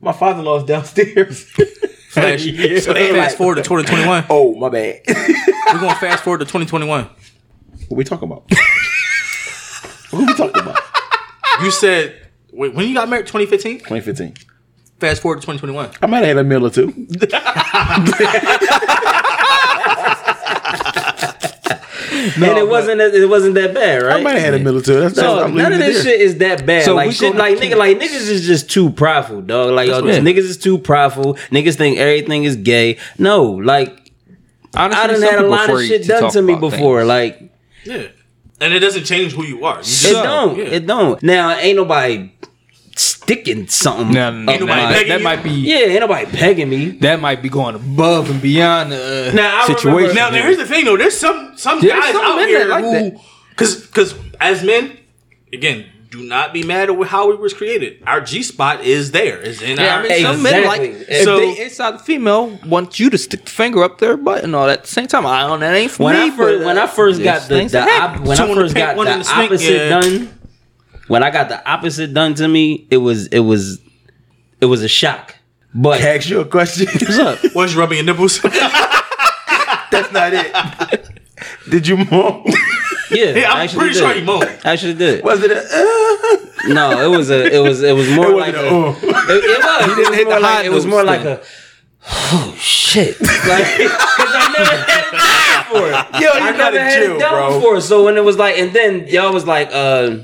My 0.00 0.12
father 0.12 0.40
in 0.40 0.44
law's 0.44 0.64
downstairs. 0.64 1.44
Flash. 2.10 2.44
Yeah. 2.44 2.78
So 2.80 2.94
fast 2.94 3.38
forward 3.38 3.56
to 3.56 3.62
2021. 3.62 4.26
Oh, 4.30 4.54
my 4.54 4.68
bad. 4.68 5.00
We're 5.08 5.80
going 5.80 5.94
to 5.94 6.00
fast 6.00 6.22
forward 6.22 6.38
to 6.38 6.44
2021. 6.44 7.04
what 7.88 7.96
we 7.96 8.04
talking 8.04 8.30
about? 8.30 8.44
what 10.10 10.26
we 10.26 10.34
talking 10.34 10.62
about? 10.62 10.80
You 11.62 11.70
said 11.70 12.23
wait, 12.54 12.74
when 12.74 12.88
you 12.88 12.94
got 12.94 13.08
married, 13.08 13.26
2015. 13.26 13.78
2015. 13.80 14.34
Fast 15.00 15.22
forward 15.22 15.40
to 15.40 15.46
2021. 15.46 15.90
I 16.02 16.06
might 16.06 16.18
have 16.18 16.26
had 16.28 16.38
a 16.38 16.44
meal 16.44 16.64
or 16.66 16.70
two. 16.70 16.92
and 22.36 22.58
it 22.58 22.68
wasn't 22.68 22.98
that, 22.98 23.14
it 23.14 23.28
wasn't 23.28 23.54
that 23.54 23.74
bad, 23.74 24.02
right? 24.02 24.20
I 24.20 24.22
might 24.22 24.34
have 24.34 24.40
had 24.42 24.54
a 24.54 24.58
meal 24.58 24.78
or 24.78 24.82
two. 24.82 24.94
That's 25.00 25.16
No, 25.16 25.42
I'm 25.44 25.54
none 25.54 25.72
of 25.72 25.78
this 25.78 26.02
there. 26.04 26.12
shit 26.12 26.20
is 26.20 26.38
that 26.38 26.64
bad. 26.66 26.84
So 26.84 26.94
like 26.94 27.08
we 27.08 27.12
shit, 27.14 27.32
gonna 27.32 27.38
like 27.44 27.58
keep- 27.60 27.72
nigga, 27.72 27.76
like 27.76 27.98
niggas 27.98 28.28
is 28.30 28.46
just 28.46 28.70
too 28.70 28.90
prideful, 28.90 29.42
dog. 29.42 29.72
Like 29.72 29.88
yo, 29.88 30.02
what 30.02 30.22
niggas 30.22 30.38
is 30.38 30.56
too 30.58 30.78
prideful. 30.78 31.34
Niggas 31.50 31.76
think 31.76 31.98
everything 31.98 32.44
is 32.44 32.56
gay. 32.56 32.98
No, 33.18 33.44
like 33.44 34.12
Honestly, 34.76 35.02
I 35.02 35.06
done 35.06 35.20
some 35.20 35.30
had 35.30 35.38
a 35.44 35.48
lot 35.48 35.70
of 35.70 35.80
shit 35.84 36.06
done 36.06 36.30
to 36.32 36.42
me 36.42 36.54
before. 36.54 36.98
things. 37.00 37.08
Like 37.08 37.52
Yeah. 37.84 38.06
And 38.64 38.72
it 38.74 38.80
doesn't 38.80 39.04
change 39.04 39.32
who 39.32 39.44
you 39.44 39.64
are. 39.64 39.76
You 39.78 39.82
just, 39.84 40.04
it 40.06 40.12
don't, 40.14 40.56
yeah. 40.58 40.64
it 40.64 40.86
don't. 40.86 41.22
Now 41.22 41.56
ain't 41.56 41.76
nobody 41.76 42.32
sticking 42.96 43.66
something. 43.68 44.12
No, 44.12 44.30
no, 44.30 44.38
no, 44.38 44.52
nobody 44.52 44.66
my- 44.66 44.92
that, 44.92 45.08
that 45.08 45.18
you? 45.18 45.24
might 45.24 45.42
be 45.42 45.50
Yeah, 45.50 45.76
ain't 45.78 46.00
nobody 46.00 46.26
pegging 46.30 46.68
me. 46.70 46.90
that 47.00 47.20
might 47.20 47.42
be 47.42 47.48
going 47.48 47.74
above 47.74 48.30
and 48.30 48.40
beyond 48.40 48.92
the 48.92 49.30
uh, 49.30 49.34
Now, 49.34 49.66
situation. 49.66 49.90
remember- 49.92 50.14
Now, 50.14 50.30
now, 50.30 50.42
here's 50.42 50.56
the 50.58 50.66
thing, 50.66 50.84
though. 50.84 50.96
There's 50.96 51.16
some 51.18 51.54
some 51.56 51.80
There's 51.80 51.92
guys 51.92 52.14
out 52.14 52.36
men 52.36 52.48
here 52.48 52.66
like 52.66 52.84
who, 52.84 53.20
because 53.50 53.86
because 53.86 54.14
as 54.40 54.62
men, 54.62 54.96
again, 55.52 55.86
do 56.14 56.22
not 56.22 56.52
be 56.52 56.62
mad 56.62 56.88
at 56.90 57.06
how 57.06 57.28
we 57.28 57.34
was 57.34 57.52
created. 57.52 58.00
Our 58.06 58.20
G 58.20 58.42
spot 58.44 58.82
is 58.84 59.10
there. 59.10 59.38
Is 59.40 59.60
in 59.60 59.78
Yeah, 59.78 59.96
our. 59.96 60.04
I 60.04 60.08
mean, 60.08 60.22
some 60.22 60.42
men 60.44 60.64
like 60.64 60.80
Exactly. 60.82 61.14
if 61.16 61.24
So- 61.24 61.38
they 61.40 61.62
inside 61.64 61.90
the 61.94 61.98
female 61.98 62.56
want 62.66 63.00
you 63.00 63.10
to 63.10 63.18
stick 63.18 63.44
the 63.44 63.50
finger 63.50 63.82
up 63.82 63.98
their 63.98 64.16
butt 64.16 64.44
and 64.44 64.54
all 64.54 64.66
that. 64.66 64.78
At 64.78 64.84
the 64.84 64.90
same 64.90 65.08
time, 65.08 65.26
I 65.26 65.40
don't. 65.40 65.58
That 65.60 65.74
ain't 65.74 65.90
for 65.90 66.04
when 66.04 66.14
me. 66.14 66.22
I 66.26 66.30
first 66.36 66.58
but, 66.60 66.66
when 66.66 66.78
I 66.78 66.86
first 66.86 67.22
got 67.22 67.42
the, 67.42 67.48
things 67.48 67.72
the 67.72 67.80
op- 67.82 68.20
when 68.20 68.36
Two 68.36 68.44
I 68.44 68.54
first 68.54 68.74
got 68.76 68.96
one 68.96 69.06
the 69.06 69.16
the 69.18 69.24
snake, 69.24 69.50
opposite 69.50 69.72
yeah. 69.72 69.88
done, 70.00 70.38
when 71.08 71.22
I 71.24 71.30
got 71.30 71.48
the 71.48 71.68
opposite 71.68 72.14
done 72.14 72.34
to 72.34 72.46
me, 72.46 72.86
it 72.90 72.98
was 72.98 73.26
it 73.28 73.40
was 73.40 73.80
it 74.60 74.66
was 74.66 74.82
a 74.82 74.88
shock. 74.88 75.34
But 75.74 75.98
Can 75.98 76.06
I 76.08 76.16
ask 76.16 76.28
you 76.28 76.38
a 76.40 76.44
question? 76.44 76.86
what's 76.86 77.18
up? 77.18 77.38
was 77.56 77.74
you 77.74 77.80
rubbing 77.80 77.96
your 77.98 78.06
nipples? 78.06 78.40
That's 79.90 80.12
not 80.12 80.32
it. 80.32 81.08
Did 81.68 81.88
you 81.88 81.96
moan? 81.96 82.44
Yeah, 83.14 83.24
Yeah, 83.36 83.48
I 83.50 83.52
I'm 83.52 83.58
actually 83.64 83.78
pretty 83.78 83.94
did. 83.94 83.98
sure 84.00 84.14
you 84.14 84.24
moaned. 84.24 84.58
I 84.64 84.72
Actually 84.72 84.94
did. 84.94 85.24
Was 85.24 85.42
it 85.42 85.50
a? 85.50 85.58
Uh, 85.58 86.72
No, 86.74 87.12
it 87.12 87.16
was 87.16 87.30
a 87.30 87.44
it 87.54 87.60
was 87.60 87.82
it 87.82 87.94
was 87.94 88.08
more 88.10 88.30
it 88.30 88.36
like 88.36 88.54
a, 88.54 88.66
a. 88.66 88.88
Uh. 88.90 88.92
it, 88.92 89.44
it 89.44 89.64
was. 89.64 89.98
It 89.98 90.08
was 90.08 90.16
hit 90.16 90.24
more 90.26 90.34
the 90.34 90.40
like 90.40 90.54
high 90.56 90.64
it 90.64 90.72
was 90.72 90.86
more 90.86 91.04
like 91.04 91.20
a 91.24 91.42
oh 92.10 92.54
shit, 92.58 93.20
like 93.20 93.30
because 93.78 94.32
I 94.36 94.54
never 94.56 94.70
had 94.84 95.04
it 95.04 95.10
done 95.12 95.64
before. 95.64 95.88
Yo, 96.22 96.28
I 96.28 96.36
you 96.38 96.44
never 96.44 96.58
gotta 96.58 96.80
had 96.80 96.94
chill, 97.02 97.16
it 97.16 97.18
done 97.18 97.32
bro. 97.32 97.54
before. 97.58 97.80
So 97.80 98.04
when 98.04 98.16
it 98.16 98.24
was 98.24 98.36
like, 98.38 98.58
and 98.58 98.72
then 98.72 99.06
y'all 99.08 99.32
was 99.32 99.46
like, 99.46 99.70
uh, 99.72 100.18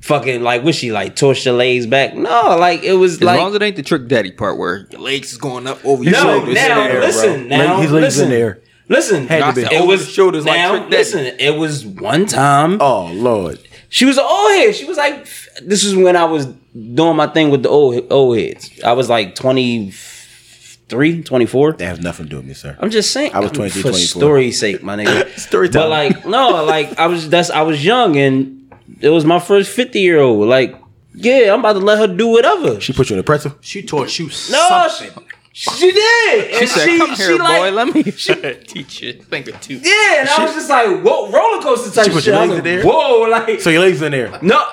fucking 0.00 0.42
like, 0.42 0.62
was 0.64 0.76
she 0.76 0.92
like 0.92 1.16
torch 1.16 1.44
your 1.44 1.54
legs 1.54 1.86
back? 1.86 2.14
No, 2.14 2.56
like 2.58 2.82
it 2.82 2.94
was 2.94 3.20
like 3.22 3.34
As 3.34 3.36
like. 3.36 3.38
long 3.40 3.48
as 3.50 3.54
it 3.56 3.62
ain't 3.62 3.76
the 3.76 3.82
trick 3.82 4.08
daddy 4.08 4.30
part 4.32 4.58
where 4.58 4.86
your 4.90 5.00
legs 5.00 5.32
is 5.32 5.38
going 5.38 5.66
up 5.66 5.84
over 5.84 6.02
your 6.04 6.12
no, 6.12 6.18
shoulders. 6.22 6.54
now 6.54 6.86
in 6.88 7.00
listen, 7.00 7.48
bro. 7.48 7.56
now 7.56 7.80
His 7.80 7.90
legs 7.92 8.02
listen, 8.04 8.24
in 8.24 8.30
the 8.30 8.36
air. 8.36 8.60
Listen. 8.88 9.26
Had 9.28 9.54
to 9.54 9.60
be. 9.60 9.74
It 9.74 9.86
was 9.86 10.06
the 10.06 10.12
shoulders 10.12 10.44
like 10.44 10.56
now. 10.56 10.70
Trick 10.70 10.82
Daddy. 10.84 10.96
listen, 10.96 11.24
it 11.38 11.58
was 11.58 11.86
one 11.86 12.26
time. 12.26 12.80
Oh 12.80 13.10
Lord. 13.12 13.60
She 13.90 14.04
was 14.04 14.18
an 14.18 14.24
old 14.24 14.50
head. 14.52 14.74
She 14.74 14.84
was 14.84 14.98
like, 14.98 15.26
this 15.62 15.82
is 15.82 15.96
when 15.96 16.14
I 16.14 16.24
was 16.24 16.46
doing 16.46 17.16
my 17.16 17.26
thing 17.26 17.50
with 17.50 17.62
the 17.62 17.70
old 17.70 18.06
old 18.10 18.36
heads. 18.36 18.70
I 18.84 18.92
was 18.92 19.08
like 19.08 19.34
23, 19.34 21.22
24. 21.22 21.72
That 21.72 21.84
has 21.86 22.00
nothing 22.00 22.26
to 22.26 22.30
do 22.30 22.36
with 22.36 22.46
me, 22.46 22.54
sir. 22.54 22.76
I'm 22.80 22.90
just 22.90 23.12
saying. 23.12 23.32
I 23.34 23.40
was 23.40 23.50
23, 23.52 23.82
for 23.82 23.88
24. 23.88 24.20
story's 24.20 24.58
sake, 24.60 24.82
my 24.82 24.96
nigga. 24.96 25.38
Story 25.38 25.68
time. 25.68 25.82
But 25.82 25.88
like, 25.88 26.26
no, 26.26 26.64
like 26.64 26.98
I 26.98 27.06
was 27.06 27.30
that's 27.30 27.50
I 27.50 27.62
was 27.62 27.84
young 27.84 28.16
and 28.16 28.58
it 29.00 29.10
was 29.10 29.24
my 29.24 29.38
first 29.38 29.70
50 29.70 30.00
year 30.00 30.20
old. 30.20 30.48
Like, 30.48 30.76
yeah, 31.14 31.52
I'm 31.52 31.60
about 31.60 31.74
to 31.74 31.78
let 31.80 31.98
her 31.98 32.06
do 32.14 32.28
whatever. 32.28 32.80
She 32.80 32.92
put 32.92 33.08
you 33.10 33.16
in 33.16 33.20
a 33.20 33.22
pretzel. 33.22 33.56
she 33.60 33.82
taught 33.82 34.18
you 34.18 34.26
no, 34.26 34.88
something. 34.88 35.24
She 35.60 35.90
did. 35.92 36.50
She 36.54 36.60
And 36.60 36.68
said, 36.68 36.86
she, 36.88 36.98
"Come 36.98 37.14
she 37.16 37.22
here, 37.24 37.36
like, 37.38 37.60
boy. 37.60 37.70
Let 37.72 37.92
me 37.94 38.02
teach 38.04 39.02
you 39.02 39.10
a 39.10 39.22
thing 39.24 39.48
or 39.48 39.52
two." 39.58 39.74
Yeah, 39.74 40.20
and 40.20 40.28
I 40.28 40.44
was 40.44 40.54
just 40.54 40.70
like, 40.70 41.00
whoa, 41.02 41.30
roller 41.30 41.60
coaster 41.62 41.90
type 41.90 42.04
She 42.06 42.10
put 42.12 42.22
shit. 42.22 42.32
your 42.34 42.40
legs 42.42 42.50
was 42.50 42.58
in 42.58 42.64
there? 42.64 42.84
Whoa, 42.84 43.28
like 43.28 43.60
So 43.60 43.70
your 43.70 43.80
legs 43.80 44.00
in 44.02 44.12
there. 44.12 44.38
No. 44.40 44.64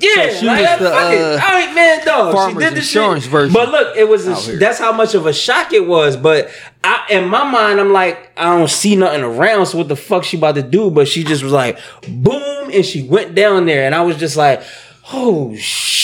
Yeah, 0.00 0.28
So 0.28 0.40
she 0.40 0.46
like, 0.46 0.60
was 0.60 0.78
the, 0.80 0.90
fuck 0.90 1.12
it. 1.12 1.20
uh, 1.20 1.30
All 1.30 1.38
right, 1.38 1.74
man, 1.74 2.04
dog. 2.04 2.32
She 2.32 2.36
farmer's 2.36 2.64
did 2.64 2.72
the 2.74 2.76
insurance 2.78 3.22
shit. 3.22 3.32
version 3.32 3.54
But 3.54 3.70
look, 3.70 3.96
it 3.96 4.06
was 4.06 4.26
a, 4.48 4.56
that's 4.56 4.78
how 4.78 4.92
much 4.92 5.14
of 5.14 5.24
a 5.24 5.32
shock 5.32 5.72
it 5.72 5.86
was. 5.86 6.16
But 6.18 6.50
I, 6.82 7.06
in 7.10 7.28
my 7.28 7.44
mind, 7.50 7.80
I'm 7.80 7.92
like, 7.92 8.30
I 8.38 8.54
don't 8.56 8.68
see 8.68 8.96
nothing 8.96 9.22
around. 9.22 9.64
So 9.66 9.78
what 9.78 9.88
the 9.88 9.96
fuck 9.96 10.24
she 10.24 10.36
about 10.36 10.56
to 10.56 10.62
do? 10.62 10.90
But 10.90 11.08
she 11.08 11.24
just 11.24 11.42
was 11.42 11.52
like, 11.52 11.78
boom, 12.06 12.70
and 12.72 12.84
she 12.84 13.02
went 13.04 13.34
down 13.34 13.64
there, 13.64 13.86
and 13.86 13.94
I 13.94 14.02
was 14.02 14.16
just 14.18 14.36
like, 14.36 14.62
oh 15.14 15.54
shit! 15.56 16.03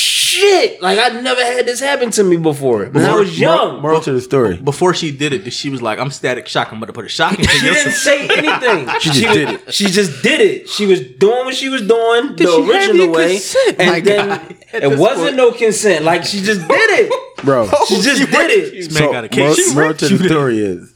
Like 0.80 0.98
I 0.98 1.20
never 1.20 1.40
had 1.44 1.66
this 1.66 1.80
happen 1.80 2.10
to 2.12 2.24
me 2.24 2.36
before. 2.36 2.86
When 2.86 3.04
I 3.04 3.14
was 3.16 3.38
young. 3.38 3.80
Moral 3.82 4.00
to 4.02 4.12
the 4.12 4.20
story. 4.20 4.56
Before 4.56 4.94
she 4.94 5.10
did 5.16 5.32
it, 5.32 5.50
she 5.52 5.70
was 5.70 5.80
like, 5.82 5.98
"I'm 5.98 6.10
static 6.10 6.46
shock. 6.48 6.72
I'm 6.72 6.80
gonna 6.80 6.92
put 6.92 7.04
a 7.04 7.08
shock 7.08 7.32
into 7.38 7.48
She 7.50 7.60
didn't 7.60 7.92
say 7.92 8.28
anything. 8.28 8.88
She 9.00 9.10
just 9.10 9.26
was- 9.28 9.36
did 9.36 9.48
it. 9.50 9.74
She 9.74 9.86
just 9.86 10.22
did 10.22 10.40
it. 10.40 10.68
She 10.68 10.86
was 10.86 11.00
doing 11.00 11.44
what 11.46 11.54
she 11.54 11.68
was 11.68 11.82
doing 11.82 12.36
Did 12.36 12.46
the 12.48 12.52
she 12.52 12.70
original 12.70 12.96
your 12.96 13.12
way, 13.14 13.32
consent, 13.34 13.78
my 13.78 13.84
and 13.96 14.06
then 14.06 14.28
guy? 14.28 14.56
it 14.78 14.98
wasn't 14.98 15.36
no 15.36 15.52
consent. 15.52 16.04
Like 16.04 16.24
she 16.24 16.40
just 16.42 16.66
did 16.66 16.90
it. 17.00 17.36
Bro. 17.44 17.68
She 17.88 18.00
just 18.02 18.30
did 18.30 18.50
it. 18.50 18.72
This 18.72 18.94
So, 18.94 19.00
man 19.04 19.12
got 19.12 19.32
a 19.32 19.36
moral, 19.40 19.54
case. 19.54 19.74
moral 19.74 19.94
to 19.94 20.16
the 20.18 20.28
story 20.28 20.58
is 20.58 20.92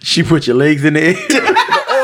she 0.00 0.22
put 0.22 0.46
your 0.46 0.56
legs 0.56 0.84
in 0.84 0.94
the 0.94 1.02
air. 1.02 1.14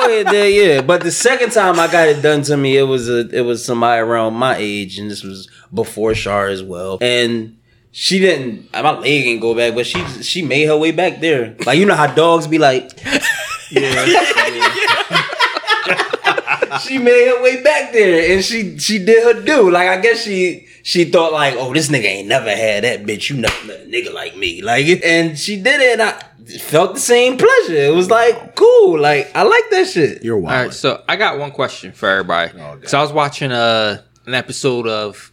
Yeah, 0.08 0.30
there, 0.30 0.48
yeah. 0.48 0.80
But 0.80 1.02
the 1.02 1.12
second 1.12 1.52
time 1.52 1.78
I 1.78 1.90
got 1.90 2.08
it 2.08 2.22
done 2.22 2.42
to 2.42 2.56
me, 2.56 2.76
it 2.76 2.84
was 2.84 3.08
a 3.08 3.28
it 3.30 3.42
was 3.42 3.64
somebody 3.64 4.00
around 4.00 4.34
my 4.34 4.56
age, 4.56 4.98
and 4.98 5.10
this 5.10 5.22
was 5.22 5.48
before 5.72 6.14
Shar 6.14 6.48
as 6.48 6.62
well. 6.62 6.98
And 7.00 7.58
she 7.92 8.18
didn't. 8.18 8.72
My 8.72 8.98
leg 8.98 9.24
didn't 9.24 9.40
go 9.40 9.54
back, 9.54 9.74
but 9.74 9.86
she 9.86 10.04
she 10.22 10.42
made 10.42 10.66
her 10.66 10.76
way 10.76 10.92
back 10.92 11.20
there. 11.20 11.56
Like 11.66 11.78
you 11.78 11.86
know 11.86 11.94
how 11.94 12.06
dogs 12.06 12.46
be 12.46 12.58
like. 12.58 12.90
yeah. 13.70 14.04
she 16.80 16.98
made 16.98 17.28
her 17.28 17.42
way 17.42 17.62
back 17.62 17.92
there, 17.92 18.34
and 18.34 18.44
she 18.44 18.78
she 18.78 18.98
did 18.98 19.22
her 19.24 19.42
do. 19.42 19.70
Like 19.70 19.88
I 19.88 20.00
guess 20.00 20.22
she 20.22 20.66
she 20.82 21.04
thought 21.04 21.32
like, 21.32 21.54
oh, 21.58 21.74
this 21.74 21.90
nigga 21.90 22.04
ain't 22.04 22.28
never 22.28 22.48
had 22.48 22.84
that 22.84 23.04
bitch. 23.04 23.28
You 23.28 23.36
never 23.36 23.66
met 23.66 23.80
a 23.80 23.84
nigga 23.84 24.12
like 24.12 24.36
me. 24.36 24.62
Like, 24.62 24.86
and 25.04 25.38
she 25.38 25.56
did 25.56 25.80
it. 25.82 26.00
and 26.00 26.02
I 26.02 26.22
felt 26.60 26.94
the 26.94 27.00
same 27.00 27.36
pleasure. 27.36 27.74
It 27.74 27.94
was 27.94 28.10
like 28.10 28.54
cool. 28.56 28.98
Like 29.00 29.30
I 29.34 29.42
like 29.42 29.64
that 29.70 29.88
shit. 29.88 30.24
You're 30.24 30.36
All 30.36 30.42
wild. 30.42 30.66
right, 30.66 30.74
so 30.74 31.02
I 31.08 31.16
got 31.16 31.38
one 31.38 31.50
question 31.50 31.92
for 31.92 32.08
everybody. 32.08 32.58
Oh, 32.58 32.76
Because 32.76 32.94
I 32.94 33.02
was 33.02 33.12
watching 33.12 33.52
uh, 33.52 34.02
an 34.26 34.34
episode 34.34 34.86
of 34.88 35.32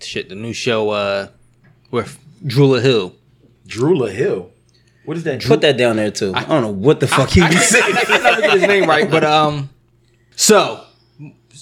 shit, 0.00 0.28
the 0.28 0.34
new 0.34 0.52
show 0.52 0.90
uh, 0.90 1.28
with 1.90 2.18
Drula 2.46 2.80
Hill. 2.80 3.14
Drula 3.66 4.10
Hill. 4.10 4.50
What 5.04 5.16
is 5.16 5.24
that? 5.24 5.42
Put 5.44 5.60
that 5.62 5.76
down 5.78 5.96
there 5.96 6.10
too. 6.10 6.32
I 6.34 6.44
don't 6.44 6.62
know 6.62 6.68
what 6.72 7.00
the 7.00 7.06
fuck 7.06 7.30
he 7.30 7.40
I 7.40 7.48
was 7.48 7.54
can't, 7.56 7.64
saying. 7.66 7.96
I 7.96 8.04
can't 8.04 8.22
never 8.22 8.40
get 8.42 8.52
his 8.58 8.62
name 8.68 8.88
right, 8.88 9.10
but 9.10 9.24
um, 9.24 9.70
so 10.36 10.84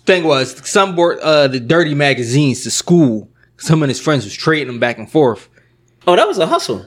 thing 0.05 0.25
was, 0.25 0.69
some 0.69 0.95
brought 0.95 1.19
uh 1.21 1.49
the 1.49 1.59
dirty 1.61 1.95
magazines 1.95 2.63
to 2.65 2.71
school. 2.71 3.29
Some 3.59 3.83
of 3.83 3.89
his 3.89 4.01
friends 4.01 4.25
was 4.25 4.35
trading 4.35 4.67
them 4.67 4.79
back 4.81 4.99
and 4.99 5.11
forth. 5.11 5.49
Oh, 6.07 6.15
that 6.17 6.27
was 6.29 6.39
a 6.39 6.47
hustle. 6.47 6.87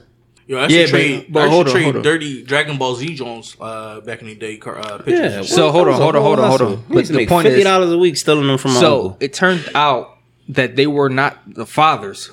Yo, 0.50 0.58
I 0.58 0.68
Yeah, 0.68 0.88
trade, 0.88 1.26
but- 1.28 1.34
but 1.34 1.40
I 1.42 1.44
used 1.44 1.54
hold 1.54 1.66
to 1.68 1.70
on, 1.70 1.76
trade 1.76 1.84
hold 1.84 1.96
on. 1.98 2.02
dirty 2.02 2.42
Dragon 2.44 2.78
Ball 2.80 2.96
Z 2.96 3.14
Jones 3.14 3.56
uh, 3.62 4.00
back 4.02 4.22
in 4.22 4.28
the 4.28 4.34
day. 4.36 4.58
car- 4.58 4.80
Uh, 4.80 4.98
pictures. 4.98 5.34
Yeah. 5.36 5.42
So, 5.44 5.72
hold 5.72 5.88
on, 5.88 5.94
hold 6.02 6.16
on, 6.16 6.24
hold 6.24 6.40
on, 6.40 6.50
hold 6.50 6.62
on. 6.64 6.84
But 6.90 7.06
the 7.08 7.28
point 7.28 7.46
is- 7.48 7.54
fifty 7.54 7.64
dollars 7.64 7.92
a 7.92 7.98
week 8.00 8.18
stealing 8.18 8.48
them 8.48 8.58
from 8.58 8.74
my 8.74 8.80
So 8.80 8.96
uncle. 8.96 9.18
it 9.20 9.32
turned 9.34 9.70
out 9.76 10.18
that 10.50 10.76
they 10.76 10.88
were 10.88 11.08
not 11.10 11.38
the 11.46 11.68
fathers, 11.68 12.32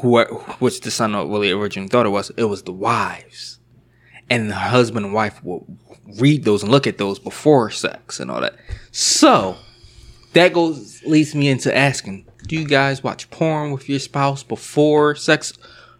who 0.00 0.08
were, 0.10 0.24
which 0.58 0.80
the 0.80 0.90
son 0.90 1.12
really 1.30 1.52
originally 1.52 1.88
thought 1.88 2.04
it 2.04 2.08
was. 2.08 2.32
It 2.36 2.44
was 2.44 2.62
the 2.64 2.72
wives, 2.72 3.60
and 4.28 4.50
the 4.50 4.56
husband 4.56 5.06
and 5.06 5.14
wife 5.14 5.38
will 5.44 5.64
read 6.18 6.44
those 6.44 6.64
and 6.64 6.72
look 6.72 6.88
at 6.88 6.98
those 6.98 7.20
before 7.20 7.70
sex 7.70 8.18
and 8.18 8.28
all 8.28 8.40
that. 8.40 8.56
So 8.90 9.54
that 10.32 10.52
goes 10.52 11.00
leads 11.06 11.32
me 11.32 11.48
into 11.48 11.74
asking: 11.74 12.26
Do 12.48 12.56
you 12.56 12.64
guys 12.66 13.04
watch 13.04 13.30
porn 13.30 13.70
with 13.70 13.88
your 13.88 14.00
spouse 14.00 14.42
before 14.42 15.14
sex, 15.14 15.52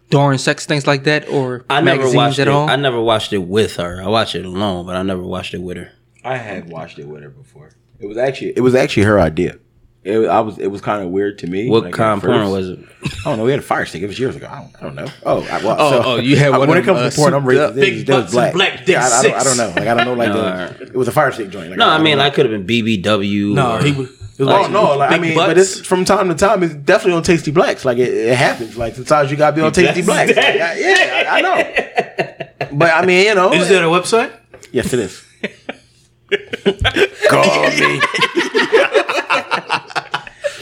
during 0.09 0.37
sex, 0.37 0.65
things 0.65 0.87
like 0.87 1.03
that, 1.05 1.27
or 1.29 1.65
I 1.69 1.81
never 1.81 1.97
magazines 1.97 2.15
watched 2.15 2.39
at 2.39 2.47
it. 2.47 2.51
all? 2.53 2.69
I 2.69 2.75
never 2.75 3.01
watched 3.01 3.33
it 3.33 3.39
with 3.39 3.75
her. 3.77 4.01
I 4.01 4.07
watched 4.07 4.35
it 4.35 4.45
alone, 4.45 4.85
but 4.85 4.95
I 4.95 5.03
never 5.03 5.21
watched 5.23 5.53
it 5.53 5.61
with 5.61 5.77
her. 5.77 5.91
I 6.23 6.37
had 6.37 6.69
watched 6.69 6.99
it 6.99 7.07
with 7.07 7.23
her 7.23 7.29
before. 7.29 7.71
It 7.99 8.05
was 8.07 8.17
actually 8.17 8.49
it 8.55 8.61
was 8.61 8.75
actually 8.75 9.03
her 9.03 9.19
idea. 9.19 9.57
It, 10.03 10.25
I 10.29 10.39
was 10.39 10.57
it 10.57 10.67
was 10.67 10.79
kind 10.79 11.03
of 11.03 11.09
weird 11.09 11.39
to 11.39 11.47
me. 11.47 11.69
What 11.69 11.83
like, 11.83 11.93
kind 11.93 12.17
of 12.17 12.23
porn 12.23 12.49
was 12.49 12.69
it? 12.69 12.79
I 13.03 13.09
don't 13.29 13.39
know. 13.39 13.43
We 13.43 13.51
had 13.51 13.59
a 13.59 13.63
fire 13.63 13.85
stick. 13.85 14.01
It 14.01 14.07
was 14.07 14.17
years 14.17 14.37
ago. 14.37 14.47
I 14.49 14.59
don't, 14.61 14.75
I 14.77 14.79
don't 14.85 14.95
know. 14.95 15.07
Oh, 15.25 15.41
I, 15.41 15.63
well, 15.63 15.75
Oh, 15.79 15.89
so, 15.91 16.01
oh, 16.05 16.15
you 16.17 16.37
had 16.37 16.53
I- 16.53 16.57
one 16.59 16.69
when 16.69 16.77
of 16.77 16.83
it 16.83 16.85
comes 16.87 16.99
them, 17.01 17.09
to 17.11 17.15
porn, 17.17 17.33
uh, 17.33 17.37
I'm 17.37 17.43
racist. 17.43 17.75
big 17.75 17.93
It 17.93 18.13
was- 18.13 18.33
it 18.33 18.35
was 18.35 18.35
and 18.45 18.53
black 18.53 18.77
dick 18.79 18.87
Yeah, 18.89 19.09
I, 19.11 19.19
I 19.19 19.23
don't, 19.23 19.33
I 19.33 19.43
don't 19.43 19.57
know. 19.57 19.67
Like 19.69 19.77
I 19.79 19.93
don't 19.95 20.05
know. 20.05 20.13
Like 20.13 20.29
No, 20.29 20.35
the, 20.35 20.51
alright. 20.51 20.81
it 20.81 20.95
was 20.95 21.07
a 21.09 21.11
fire 21.11 21.31
stick 21.33 21.49
joint. 21.49 21.71
Like, 21.71 21.79
No, 21.79 21.89
I 21.89 21.95
don't 21.97 22.03
mean, 22.05 22.19
know. 22.19 22.23
I 22.23 22.29
could 22.29 22.49
have 22.49 22.65
been 22.65 22.85
BBW. 22.85 23.53
No, 23.53 23.75
or, 23.75 23.83
he 23.83 23.91
was. 23.91 24.16
It 24.39 24.43
was 24.43 24.49
Oh 24.53 24.61
like 24.61 24.71
no! 24.71 24.95
Like, 24.97 25.11
I 25.11 25.17
mean, 25.17 25.33
butts. 25.35 25.47
but 25.47 25.57
it's 25.57 25.79
from 25.85 26.05
time 26.05 26.29
to 26.29 26.35
time. 26.35 26.61
It's 26.63 26.73
definitely 26.75 27.13
on 27.13 27.23
Tasty 27.23 27.49
Blacks. 27.51 27.83
Like 27.85 27.97
it, 27.97 28.13
it 28.13 28.37
happens. 28.37 28.77
Like 28.77 28.93
sometimes 28.95 29.31
you 29.31 29.37
gotta 29.37 29.55
be 29.55 29.61
on 29.63 29.71
Tasty 29.71 30.01
Blacks. 30.03 30.35
Like, 30.35 30.45
I- 30.45 30.79
yeah, 30.79 31.23
I, 31.31 31.37
I 31.37 31.41
know. 31.41 32.69
But 32.77 32.91
I 32.93 33.05
mean, 33.05 33.25
you 33.25 33.33
know, 33.35 33.51
Is 33.53 33.67
that 33.69 33.83
a 33.83 33.87
website? 33.87 34.31
yes, 34.71 34.93
it 34.93 34.99
is. 34.99 35.23
Call 37.29 37.69
me. 37.71 38.01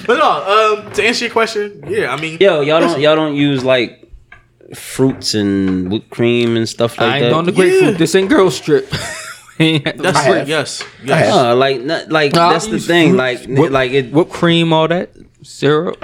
But 0.07 0.17
no, 0.19 0.83
um, 0.85 0.91
to 0.93 1.03
answer 1.03 1.25
your 1.25 1.31
question, 1.31 1.83
yeah, 1.87 2.13
I 2.13 2.21
mean, 2.21 2.37
Yo, 2.39 2.61
y'all 2.61 2.79
don't 2.79 2.99
y'all 3.01 3.15
don't 3.15 3.33
use 3.35 3.63
like 3.63 4.07
fruits 4.75 5.33
and 5.33 5.91
whipped 5.91 6.11
cream 6.11 6.55
and 6.55 6.69
stuff 6.69 6.99
like 6.99 7.07
I 7.09 7.15
ain't 7.17 7.23
that. 7.25 7.29
going 7.31 7.45
to 7.47 7.51
grapefruit. 7.51 7.91
Yeah. 7.93 7.97
This 7.97 8.13
ain't 8.13 8.29
girl 8.29 8.51
strip. 8.51 8.87
Ain't 9.59 9.85
had 9.87 9.97
that's 9.99 10.17
I 10.17 10.21
have. 10.39 10.49
Yes, 10.49 10.81
I 10.81 10.85
yes. 11.05 11.25
have. 11.27 11.45
Uh, 11.45 11.55
like 11.55 11.81
not, 11.81 12.09
like 12.11 12.33
Nah, 12.33 12.49
I 12.49 12.53
that's 12.53 12.67
the 12.67 12.79
thing. 12.79 13.09
fruit, 13.09 13.17
Like 13.17 13.45
whip- 13.45 13.71
like 13.71 13.91
it. 13.91 14.11
whipped 14.11 14.31
cream, 14.31 14.73
all 14.73 14.87
that 14.87 15.11
syrup. 15.43 16.03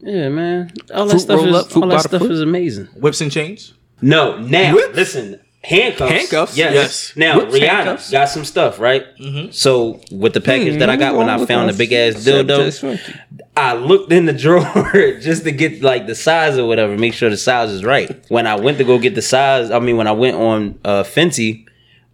Yeah, 0.00 0.28
man. 0.28 0.70
All 0.94 1.06
that 1.06 1.10
Fruit 1.12 1.20
stuff 1.20 1.44
is 1.46 1.54
up, 1.54 1.70
fruit 1.70 1.82
all 1.84 1.90
that 1.90 2.02
stuff 2.02 2.20
fruit. 2.22 2.30
is 2.32 2.40
amazing. 2.40 2.86
Whips 2.96 3.20
and 3.20 3.30
chains. 3.32 3.74
No, 4.00 4.38
now 4.38 4.74
Whips? 4.74 4.94
listen. 4.96 5.40
Handcuffs. 5.64 6.12
Handcuffs? 6.12 6.56
Yes. 6.56 6.72
Yes. 6.74 7.12
Now 7.16 7.38
Whips, 7.40 7.52
Rihanna 7.54 7.66
handcuffs. 7.68 8.10
got 8.12 8.28
some 8.28 8.44
stuff, 8.44 8.78
right? 8.78 9.04
So 9.50 10.00
with 10.12 10.32
the 10.32 10.40
package 10.40 10.78
that 10.78 10.88
I 10.88 10.94
got 10.96 11.16
when 11.16 11.28
I 11.28 11.44
found 11.46 11.68
the 11.68 11.72
big 11.76 11.92
ass 11.92 12.14
dildo, 12.24 13.18
I 13.56 13.74
looked 13.74 14.12
in 14.12 14.26
the 14.26 14.32
drawer 14.44 15.18
just 15.20 15.42
to 15.44 15.50
get 15.50 15.82
like 15.82 16.06
the 16.06 16.14
size 16.14 16.56
or 16.56 16.66
whatever, 16.66 16.96
make 16.96 17.12
sure 17.12 17.28
the 17.28 17.36
size 17.36 17.70
is 17.72 17.84
right. 17.84 18.24
When 18.28 18.46
I 18.46 18.54
went 18.54 18.78
to 18.78 18.84
go 18.84 18.98
get 19.00 19.16
the 19.16 19.20
size, 19.22 19.72
I 19.72 19.80
mean 19.80 19.96
when 19.96 20.06
I 20.06 20.12
went 20.12 20.36
on 20.36 20.78
uh 20.84 21.02
Fenty, 21.02 21.66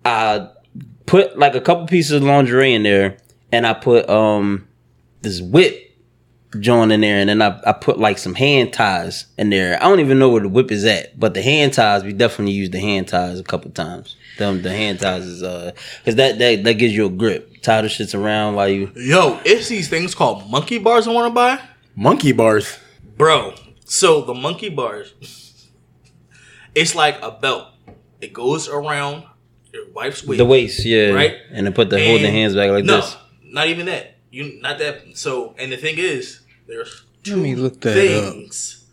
I 0.06 0.48
put 1.06 1.38
like 1.38 1.54
a 1.54 1.60
couple 1.60 1.86
pieces 1.86 2.12
of 2.12 2.22
lingerie 2.22 2.74
in 2.74 2.82
there 2.82 3.16
and 3.52 3.66
I 3.66 3.74
put 3.74 4.08
um 4.08 4.66
this 5.22 5.40
whip 5.40 5.80
joint 6.60 6.92
in 6.92 7.00
there 7.00 7.18
and 7.18 7.28
then 7.28 7.42
I, 7.42 7.60
I 7.66 7.72
put 7.72 7.98
like 7.98 8.16
some 8.18 8.34
hand 8.34 8.72
ties 8.72 9.26
in 9.36 9.50
there. 9.50 9.76
I 9.82 9.88
don't 9.88 9.98
even 10.00 10.18
know 10.20 10.28
where 10.30 10.42
the 10.42 10.48
whip 10.48 10.70
is 10.70 10.84
at, 10.84 11.18
but 11.18 11.34
the 11.34 11.42
hand 11.42 11.72
ties 11.72 12.04
we 12.04 12.12
definitely 12.12 12.52
use 12.52 12.70
the 12.70 12.78
hand 12.80 13.08
ties 13.08 13.40
a 13.40 13.44
couple 13.44 13.70
times. 13.72 14.16
Them 14.38 14.62
the 14.62 14.70
hand 14.70 15.00
ties 15.00 15.24
is 15.24 15.42
uh 15.42 15.72
cause 16.04 16.14
that 16.16 16.38
that, 16.38 16.64
that 16.64 16.74
gives 16.74 16.94
you 16.94 17.06
a 17.06 17.10
grip. 17.10 17.60
Tie 17.62 17.80
the 17.82 17.88
shits 17.88 18.14
around 18.14 18.54
while 18.54 18.68
you 18.68 18.92
Yo, 18.94 19.40
it's 19.44 19.68
these 19.68 19.88
things 19.88 20.14
called 20.14 20.48
monkey 20.50 20.78
bars 20.78 21.08
I 21.08 21.12
want 21.12 21.30
to 21.30 21.34
buy, 21.34 21.60
Monkey 21.96 22.32
bars. 22.32 22.78
bro. 23.16 23.54
So 23.86 24.22
the 24.22 24.34
monkey 24.34 24.70
bars, 24.70 25.12
it's 26.74 26.94
like 26.94 27.20
a 27.22 27.30
belt. 27.30 27.68
It 28.20 28.32
goes 28.32 28.68
around 28.68 29.24
your 29.74 29.90
wife's 29.92 30.24
waist. 30.24 30.38
the 30.38 30.44
waist, 30.46 30.84
yeah. 30.86 31.08
Right. 31.10 31.36
And 31.50 31.66
then 31.66 31.72
put 31.74 31.90
the 31.90 32.02
hold 32.02 32.20
the 32.22 32.30
hands 32.30 32.54
back 32.54 32.70
like 32.70 32.84
this. 32.84 32.88
no, 32.90 33.00
this. 33.00 33.16
not 33.42 33.66
even 33.68 33.86
that. 33.86 34.16
You 34.30 34.58
not 34.62 34.78
that. 34.78 35.02
So 35.14 35.54
and 35.58 35.70
the 35.72 35.76
thing 35.76 35.96
is, 35.98 36.40
there's 36.66 37.04
Let 37.26 37.38
me 37.38 37.54
look 37.56 37.80
that 37.82 37.90
up. 37.96 38.32
things 38.32 38.86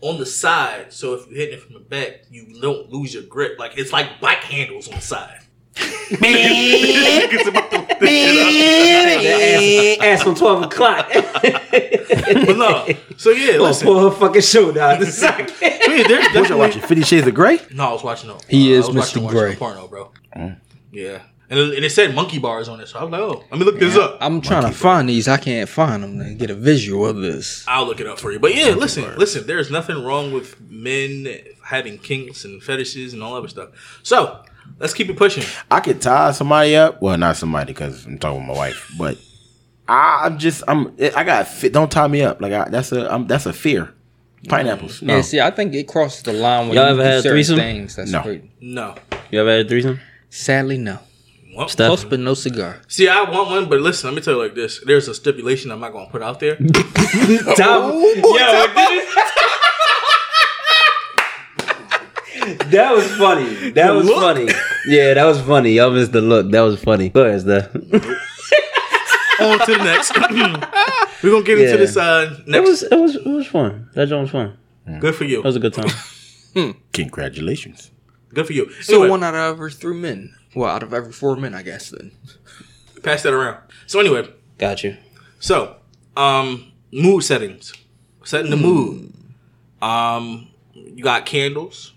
on 0.00 0.18
the 0.18 0.26
side. 0.26 0.92
So 0.92 1.14
if 1.14 1.28
you 1.28 1.34
hit 1.36 1.48
it 1.54 1.60
from 1.60 1.74
the 1.74 1.80
back, 1.80 2.22
you 2.30 2.60
don't 2.60 2.90
lose 2.90 3.12
your 3.14 3.24
grip. 3.24 3.58
Like 3.58 3.76
it's 3.76 3.92
like 3.92 4.20
bike 4.20 4.44
handles 4.44 4.86
on 4.88 4.94
the 4.96 5.00
side. 5.00 5.40
It's 5.80 7.46
about 7.48 7.70
to 7.70 7.78
lift 7.78 8.02
it 8.02 10.00
ass, 10.00 10.20
ass 10.20 10.26
on 10.26 10.34
twelve 10.34 10.62
o'clock. 10.62 11.14
up. 11.14 11.42
But 11.42 12.56
no. 12.56 12.86
So 13.16 13.30
yeah, 13.30 13.58
listen. 13.58 13.86
Pull 13.86 14.10
her 14.10 14.16
fucking 14.16 14.42
shoe 14.42 14.72
down. 14.72 15.04
So 15.06 15.26
yeah, 15.26 15.46
there's 15.58 15.64
What 15.88 15.88
you 15.88 16.04
definitely. 16.32 16.56
watching? 16.56 16.82
Fifty 16.82 17.02
Shades 17.04 17.26
of 17.26 17.34
Grey? 17.34 17.60
No, 17.72 17.84
I 17.90 17.92
was 17.92 18.02
watching. 18.04 18.28
No, 18.30 18.38
He 18.48 18.74
uh, 18.74 18.78
is 18.78 18.84
I 18.84 18.88
was 18.88 18.96
watching- 18.96 19.22
Mr. 19.24 19.30
Gray. 19.30 19.56
Porno, 19.56 19.86
bro. 19.88 20.10
Yeah, 20.90 21.22
and 21.50 21.58
it, 21.58 21.90
said 21.92 22.14
monkey 22.14 22.38
bars 22.38 22.68
on 22.68 22.80
it, 22.80 22.88
so 22.88 22.98
I 22.98 23.04
was 23.04 23.12
like, 23.12 23.20
oh, 23.20 23.44
let 23.50 23.58
me 23.58 23.64
look 23.64 23.78
this 23.78 23.96
up. 23.96 24.18
I'm 24.20 24.40
trying 24.40 24.64
to 24.64 24.72
find 24.72 25.08
these. 25.08 25.28
I 25.28 25.36
can't 25.36 25.68
find 25.68 26.02
them 26.02 26.18
to 26.18 26.34
get 26.34 26.50
a 26.50 26.54
visual 26.54 27.06
of 27.06 27.16
this. 27.16 27.64
I'll 27.68 27.86
look 27.86 28.00
it 28.00 28.06
up 28.06 28.18
for 28.18 28.32
you. 28.32 28.38
But 28.38 28.54
yeah, 28.54 28.70
listen, 28.70 29.16
listen. 29.16 29.46
There's 29.46 29.70
nothing 29.70 30.02
wrong 30.04 30.32
with 30.32 30.60
men 30.60 31.26
having 31.64 31.98
kinks 31.98 32.44
and 32.44 32.62
fetishes 32.62 33.12
and 33.14 33.22
all 33.22 33.34
other 33.34 33.48
stuff. 33.48 34.00
So 34.02 34.42
let's 34.78 34.94
keep 34.94 35.08
it 35.08 35.16
pushing. 35.16 35.44
I 35.70 35.80
could 35.80 36.00
tie 36.00 36.32
somebody 36.32 36.76
up. 36.76 37.00
Well, 37.02 37.16
not 37.18 37.36
somebody 37.36 37.72
because 37.72 38.04
I'm 38.06 38.18
talking 38.18 38.40
with 38.40 38.48
my 38.48 38.54
wife, 38.54 38.90
but 38.98 39.18
I, 39.88 40.22
I'm 40.24 40.38
just 40.38 40.62
I'm 40.68 40.94
I 41.16 41.24
got 41.24 41.48
fit. 41.48 41.72
Don't 41.72 41.90
tie 41.90 42.08
me 42.08 42.22
up. 42.22 42.40
Like 42.40 42.52
I, 42.52 42.68
that's 42.68 42.92
a 42.92 43.12
I'm, 43.12 43.26
that's 43.26 43.46
a 43.46 43.52
fear. 43.52 43.92
Pineapples. 44.48 45.02
No. 45.02 45.16
Yeah, 45.16 45.22
see, 45.22 45.40
I 45.40 45.50
think 45.50 45.74
it 45.74 45.88
crosses 45.88 46.22
the 46.22 46.32
line 46.32 46.68
when 46.68 46.76
Y'all 46.76 46.84
you 46.84 46.90
ever 46.92 47.02
do 47.02 47.08
had 47.08 47.22
certain 47.22 47.30
threesome? 47.32 47.56
things. 47.56 47.96
That's 47.96 48.10
No. 48.12 48.22
great. 48.22 48.44
No. 48.62 48.94
You 49.30 49.40
ever 49.40 49.50
had 49.50 49.66
a 49.66 49.68
threesome? 49.68 49.98
Sadly, 50.30 50.78
no. 50.78 50.98
Well, 51.56 51.68
Steph? 51.68 51.86
Close, 51.88 52.04
but 52.04 52.20
no 52.20 52.34
cigar. 52.34 52.80
see, 52.88 53.08
I 53.08 53.22
want 53.28 53.50
one, 53.50 53.68
but 53.68 53.80
listen, 53.80 54.08
let 54.10 54.14
me 54.16 54.22
tell 54.22 54.34
you 54.34 54.42
like 54.42 54.54
this. 54.54 54.80
There's 54.84 55.08
a 55.08 55.14
stipulation 55.14 55.70
I'm 55.72 55.80
not 55.80 55.92
going 55.92 56.06
to 56.06 56.12
put 56.12 56.22
out 56.22 56.38
there. 56.40 56.56
That 62.70 62.92
was 62.94 63.06
funny. 63.16 63.70
That 63.72 63.94
was 63.94 64.08
funny. 64.08 64.48
Yeah, 64.86 65.14
that 65.14 65.24
was 65.24 65.40
funny. 65.40 65.72
Y'all 65.72 65.90
missed 65.90 66.12
the 66.12 66.20
look. 66.20 66.50
That 66.50 66.60
was 66.62 66.80
funny. 66.82 67.08
Go 67.10 67.24
ahead, 67.24 67.40
Steph. 67.42 67.74
On 69.40 69.58
to 69.58 69.72
the 69.72 69.84
next. 69.84 70.12
We're 71.22 71.30
going 71.30 71.44
to 71.44 71.46
get 71.46 71.58
Yeah. 71.58 71.64
into 71.66 71.76
this 71.78 71.96
uh, 71.96 72.38
It 72.46 72.60
was 72.62 72.82
it 72.82 72.96
was 72.98 73.16
it 73.16 73.26
was 73.26 73.46
fun. 73.46 73.88
That 73.94 74.08
joint 74.08 74.22
was 74.22 74.30
fun. 74.30 74.56
Good 75.00 75.14
for 75.14 75.24
you. 75.24 75.42
That 75.42 75.48
was 75.48 75.56
a 75.56 75.60
good 75.60 75.74
time. 75.74 76.74
Congratulations. 76.92 77.90
Good 78.34 78.46
for 78.46 78.52
you. 78.52 78.70
So 78.82 78.94
Anyway, 78.94 79.08
one 79.10 79.24
out 79.24 79.34
of 79.34 79.40
every 79.54 79.72
three 79.72 79.96
men. 79.96 80.34
Well, 80.54 80.68
out 80.70 80.82
of 80.82 80.92
every 80.94 81.12
four 81.12 81.36
men, 81.36 81.54
I 81.54 81.62
guess. 81.62 81.90
Then 81.90 82.12
pass 83.02 83.22
that 83.22 83.32
around. 83.32 83.58
So 83.86 84.00
anyway, 84.00 84.28
Got 84.58 84.82
you. 84.84 84.96
So, 85.40 85.76
um, 86.16 86.72
mood 86.92 87.22
settings, 87.22 87.72
setting 88.24 88.50
the 88.50 88.56
mood. 88.56 89.12
Um, 89.80 90.48
you 90.74 91.04
got 91.04 91.26
candles. 91.26 91.92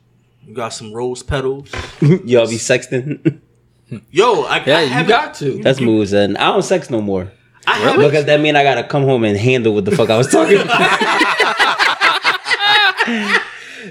You 0.45 0.53
got 0.53 0.69
some 0.69 0.93
rose 0.93 1.23
petals. 1.23 1.69
Y'all 2.01 2.47
be 2.47 2.57
sexting. 2.57 3.39
Yo, 4.11 4.43
I, 4.43 4.63
yeah, 4.63 4.77
I 4.77 4.81
you 4.83 4.87
haven't- 4.89 5.09
got 5.09 5.33
to. 5.35 5.61
That's 5.61 5.79
moves 5.81 6.13
and 6.13 6.37
I 6.37 6.51
don't 6.51 6.61
sex 6.63 6.89
no 6.89 7.01
more. 7.01 7.31
I 7.67 7.77
haven't. 7.77 8.05
Because 8.05 8.25
that 8.25 8.39
mean 8.41 8.55
I 8.55 8.63
gotta 8.63 8.83
come 8.83 9.03
home 9.03 9.23
and 9.23 9.37
handle 9.37 9.73
what 9.73 9.85
the 9.85 9.91
fuck 9.95 10.09
I 10.09 10.17
was 10.17 10.27
talking 10.27 10.57
about. 10.61 10.99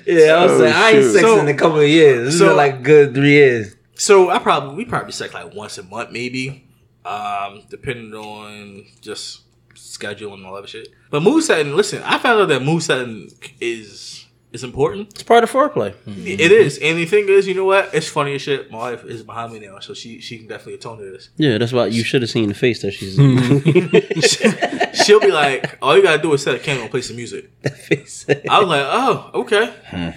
Yeah, 0.07 0.33
I 0.35 0.47
was 0.47 0.59
saying 0.59 0.73
I 0.75 0.89
ain't 0.91 0.97
shoot. 1.03 1.17
sexing 1.17 1.21
So- 1.23 1.39
in 1.41 1.49
a 1.49 1.55
couple 1.55 1.81
of 1.81 1.89
years. 1.89 2.27
This 2.27 2.39
so- 2.39 2.51
is 2.51 2.57
like 2.57 2.83
good 2.83 3.15
three 3.15 3.31
years. 3.33 3.75
So 3.95 4.31
I 4.31 4.39
probably 4.39 4.75
we 4.77 4.85
probably 4.87 5.13
sex 5.13 5.35
like 5.35 5.55
once 5.55 5.77
a 5.79 5.83
month, 5.83 6.11
maybe, 6.11 6.65
um, 7.05 7.63
depending 7.69 8.15
on 8.15 8.87
just 9.03 9.43
schedule 9.75 10.33
and 10.35 10.45
all 10.47 10.55
that 10.61 10.69
shit. 10.69 10.89
But 11.11 11.23
mood 11.23 11.43
setting, 11.45 11.75
listen, 11.77 12.03
I 12.05 12.19
found 12.19 12.41
out 12.41 12.49
that 12.49 12.63
mood 12.63 12.83
setting 12.83 13.31
is 13.61 14.27
is 14.53 14.65
important. 14.65 15.11
It's 15.11 15.23
part 15.23 15.45
of 15.45 15.51
foreplay. 15.51 15.93
Mm-hmm. 15.93 16.27
It 16.27 16.53
is, 16.53 16.79
and 16.79 16.99
the 16.99 17.07
thing 17.07 17.29
is, 17.29 17.47
you 17.47 17.55
know 17.55 17.65
what? 17.65 17.95
It's 17.95 18.09
funny 18.09 18.35
as 18.35 18.43
shit. 18.43 18.71
My 18.71 18.79
wife 18.79 19.05
is 19.05 19.23
behind 19.23 19.53
me 19.53 19.61
now, 19.61 19.79
so 19.79 19.95
she 19.95 20.21
she 20.21 20.39
can 20.39 20.49
definitely 20.49 20.75
atone 20.75 20.99
to 20.99 21.05
this. 21.05 21.31
Yeah, 21.37 21.59
that's 21.59 21.73
why 21.73 21.87
you 21.87 22.03
should 22.05 22.23
have 22.23 22.31
seen 22.31 22.49
the 22.49 22.55
face 22.55 22.83
that 22.83 22.93
she's 22.93 23.17
She'll 25.05 25.21
be 25.21 25.31
like, 25.31 25.79
"All 25.81 25.97
you 25.97 26.03
gotta 26.03 26.21
do 26.21 26.33
is 26.33 26.43
set 26.43 26.55
a 26.55 26.59
camera 26.59 26.83
and 26.83 26.91
play 26.91 27.03
some 27.03 27.17
music." 27.17 27.51
face. 27.89 28.27
I 28.29 28.59
was 28.59 28.69
like, 28.69 28.87
"Oh, 28.87 29.31
okay." 29.35 29.75
Hmm. 29.87 30.11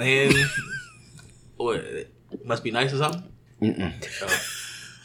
And 0.00 0.34
what? 1.56 1.76
it 1.76 2.12
Must 2.44 2.62
be 2.64 2.70
nice 2.70 2.92
or 2.92 2.98
something. 2.98 3.22
Oh. 3.62 4.40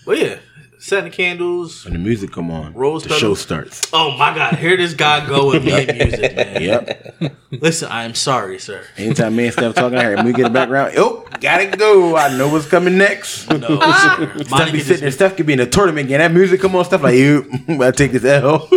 But 0.06 0.18
yeah, 0.18 0.40
setting 0.84 1.06
the 1.10 1.16
candles. 1.16 1.86
When 1.86 1.94
the 1.94 2.00
music 2.00 2.32
come 2.32 2.52
on, 2.52 2.74
Rose 2.74 3.04
the 3.04 3.10
petals. 3.10 3.22
show 3.22 3.34
starts. 3.36 3.90
Oh 3.94 4.18
my 4.18 4.36
God! 4.36 4.56
Here 4.56 4.76
this 4.76 4.94
guy 4.94 5.26
go 5.26 5.48
with 5.52 5.64
me 5.66 5.86
music, 5.86 6.36
man. 6.36 6.62
Yep. 6.62 7.36
Listen, 7.52 7.90
I 7.90 8.04
am 8.04 8.14
sorry, 8.16 8.60
sir. 8.60 8.84
Anytime 8.98 9.36
me 9.36 9.46
and 9.46 9.54
Steph 9.54 9.76
talking, 9.76 9.98
I 9.98 10.02
hear 10.04 10.16
when 10.18 10.26
we 10.26 10.34
get 10.34 10.44
the 10.44 10.50
background. 10.50 10.94
Oh, 10.98 11.26
gotta 11.40 11.68
go. 11.78 12.18
I 12.18 12.36
know 12.38 12.50
what's 12.50 12.68
coming 12.68 12.98
next. 12.98 13.50
No, 13.50 13.60
sir. 13.80 14.34
Steph 14.44 14.72
be 14.72 14.80
sitting 14.80 15.00
there. 15.02 15.08
just, 15.08 15.18
Steph 15.18 15.38
could 15.38 15.46
be 15.46 15.54
in 15.54 15.60
a 15.62 15.66
tournament 15.66 16.08
getting 16.10 16.28
that 16.28 16.38
music 16.38 16.60
come 16.62 16.76
on. 16.76 16.84
Stuff 16.86 17.04
like 17.04 17.16
you. 17.16 17.50
I 17.82 17.92
take 17.92 18.12
this 18.12 18.26
L. 18.26 18.68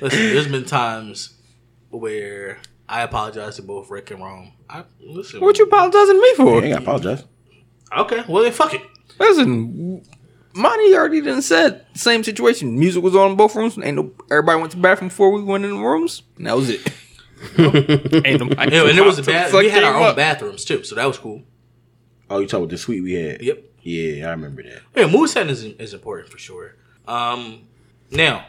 listen, 0.00 0.20
there's 0.20 0.48
been 0.48 0.64
times 0.64 1.34
where 1.90 2.58
I 2.88 3.02
apologize 3.02 3.56
to 3.56 3.62
both 3.62 3.90
Rick 3.90 4.10
and 4.12 4.22
Rome. 4.22 4.52
I 4.70 4.84
listen. 5.00 5.40
What 5.40 5.58
you 5.58 5.64
apologizing 5.64 6.14
to 6.14 6.20
me 6.20 6.28
I 6.30 6.34
for? 6.36 6.62
ain't 6.64 6.72
gotta 6.74 6.82
apologize. 6.82 7.24
Okay, 7.96 8.22
well 8.28 8.42
then 8.44 8.52
fuck 8.52 8.72
it. 8.74 8.82
Listen, 9.18 10.02
Monty 10.54 10.94
already 10.94 11.20
done 11.20 11.42
said 11.42 11.86
same 11.94 12.22
situation. 12.24 12.78
Music 12.78 13.02
was 13.02 13.16
on 13.16 13.30
in 13.32 13.36
both 13.36 13.54
rooms. 13.56 13.78
Ain't 13.82 13.96
no 13.96 14.12
everybody 14.30 14.60
went 14.60 14.70
to 14.72 14.76
the 14.76 14.82
bathroom 14.82 15.08
before 15.08 15.30
we 15.30 15.42
went 15.42 15.64
in 15.64 15.70
the 15.70 15.76
rooms. 15.78 16.22
And 16.36 16.46
that 16.46 16.56
was 16.56 16.68
it. 16.70 16.86
Ain't 17.58 18.40
nobody 18.40 18.74
Yeah, 18.76 18.88
and 18.88 18.98
it 18.98 19.04
was 19.04 19.18
a 19.18 19.22
bath. 19.22 19.52
We 19.52 19.68
had 19.68 19.82
our 19.84 19.94
own 19.96 20.02
up. 20.02 20.16
bathrooms 20.16 20.64
too, 20.64 20.84
so 20.84 20.94
that 20.94 21.06
was 21.06 21.18
cool. 21.18 21.42
Oh, 22.30 22.38
you 22.38 22.46
talking 22.46 22.64
about 22.64 22.70
the 22.70 22.78
suite 22.78 23.02
we 23.02 23.14
had? 23.14 23.42
Yep. 23.42 23.64
Yeah, 23.82 24.28
I 24.28 24.30
remember 24.30 24.62
that. 24.62 24.82
Yeah, 24.94 25.06
mood 25.08 25.28
setting 25.28 25.50
is, 25.50 25.64
is 25.64 25.92
important 25.92 26.30
for 26.30 26.38
sure. 26.38 26.76
Um, 27.08 27.62
now, 28.10 28.46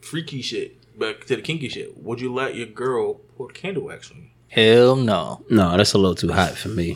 freaky 0.00 0.42
shit. 0.42 0.78
Back 0.98 1.24
to 1.26 1.36
the 1.36 1.42
kinky 1.42 1.68
shit. 1.68 1.96
Would 2.02 2.20
you 2.20 2.32
let 2.34 2.54
your 2.56 2.66
girl 2.66 3.14
pour 3.36 3.48
candle 3.48 3.84
wax 3.84 4.10
on 4.10 4.18
you? 4.18 4.28
Hell 4.48 4.96
no. 4.96 5.44
No, 5.48 5.76
that's 5.76 5.92
a 5.94 5.98
little 5.98 6.14
too 6.16 6.32
hot 6.32 6.50
for 6.52 6.68
me. 6.68 6.94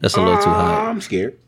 That's 0.00 0.14
a 0.14 0.20
little 0.22 0.38
too 0.42 0.50
hot. 0.50 0.88
I'm 0.88 1.00
scared. 1.00 1.38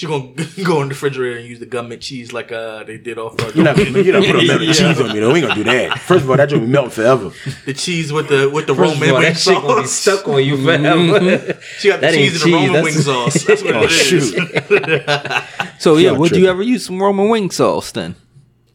She 0.00 0.06
gonna 0.06 0.28
go 0.64 0.80
in 0.80 0.88
the 0.88 0.94
refrigerator 0.94 1.36
and 1.36 1.46
use 1.46 1.58
the 1.58 1.66
government 1.66 2.00
cheese 2.00 2.32
like 2.32 2.50
uh 2.52 2.84
they 2.84 2.96
did 2.96 3.18
off 3.18 3.38
uh, 3.38 3.52
You're 3.54 3.64
not, 3.64 3.76
you're 3.76 4.14
not 4.14 4.24
putting 4.24 4.46
melted 4.46 4.74
cheese 4.74 4.98
on 4.98 5.12
me 5.12 5.20
though. 5.20 5.30
We 5.30 5.40
ain't 5.40 5.48
gonna 5.48 5.62
do 5.62 5.64
that. 5.64 5.98
First 5.98 6.24
of 6.24 6.30
all, 6.30 6.38
that 6.38 6.48
joint 6.48 6.62
be 6.62 6.68
melting 6.68 6.92
forever. 6.92 7.30
the 7.66 7.74
cheese 7.74 8.10
with 8.10 8.28
the 8.30 8.48
with 8.48 8.66
the 8.66 8.74
First 8.74 8.94
of 8.94 9.00
Roman 9.02 9.10
all, 9.14 9.20
wing 9.20 9.28
that 9.28 9.36
shit 9.36 9.54
gonna 9.60 9.82
be 9.82 9.88
sauce. 9.88 9.92
stuck 9.92 10.26
on 10.28 10.42
you 10.42 10.56
forever. 10.64 11.58
She 11.78 11.88
got 11.90 12.00
the 12.00 12.06
That 12.06 12.14
ain't 12.14 12.32
cheese 12.32 12.42
and 12.42 12.50
the 12.50 12.56
Roman 12.56 12.84
cheese, 12.86 12.94
wing 12.94 13.04
sauce. 13.04 13.44
That's 13.44 13.62
what 13.62 13.74
Oh 13.76 13.82
it 13.82 13.90
is. 13.92 14.30
shoot! 14.30 15.80
So 15.82 15.96
yeah, 15.98 16.12
Y'all 16.12 16.18
would 16.18 16.34
you 16.34 16.46
ever 16.46 16.62
use 16.62 16.86
some 16.86 16.98
Roman 16.98 17.28
wing 17.28 17.50
sauce 17.50 17.92
then? 17.92 18.14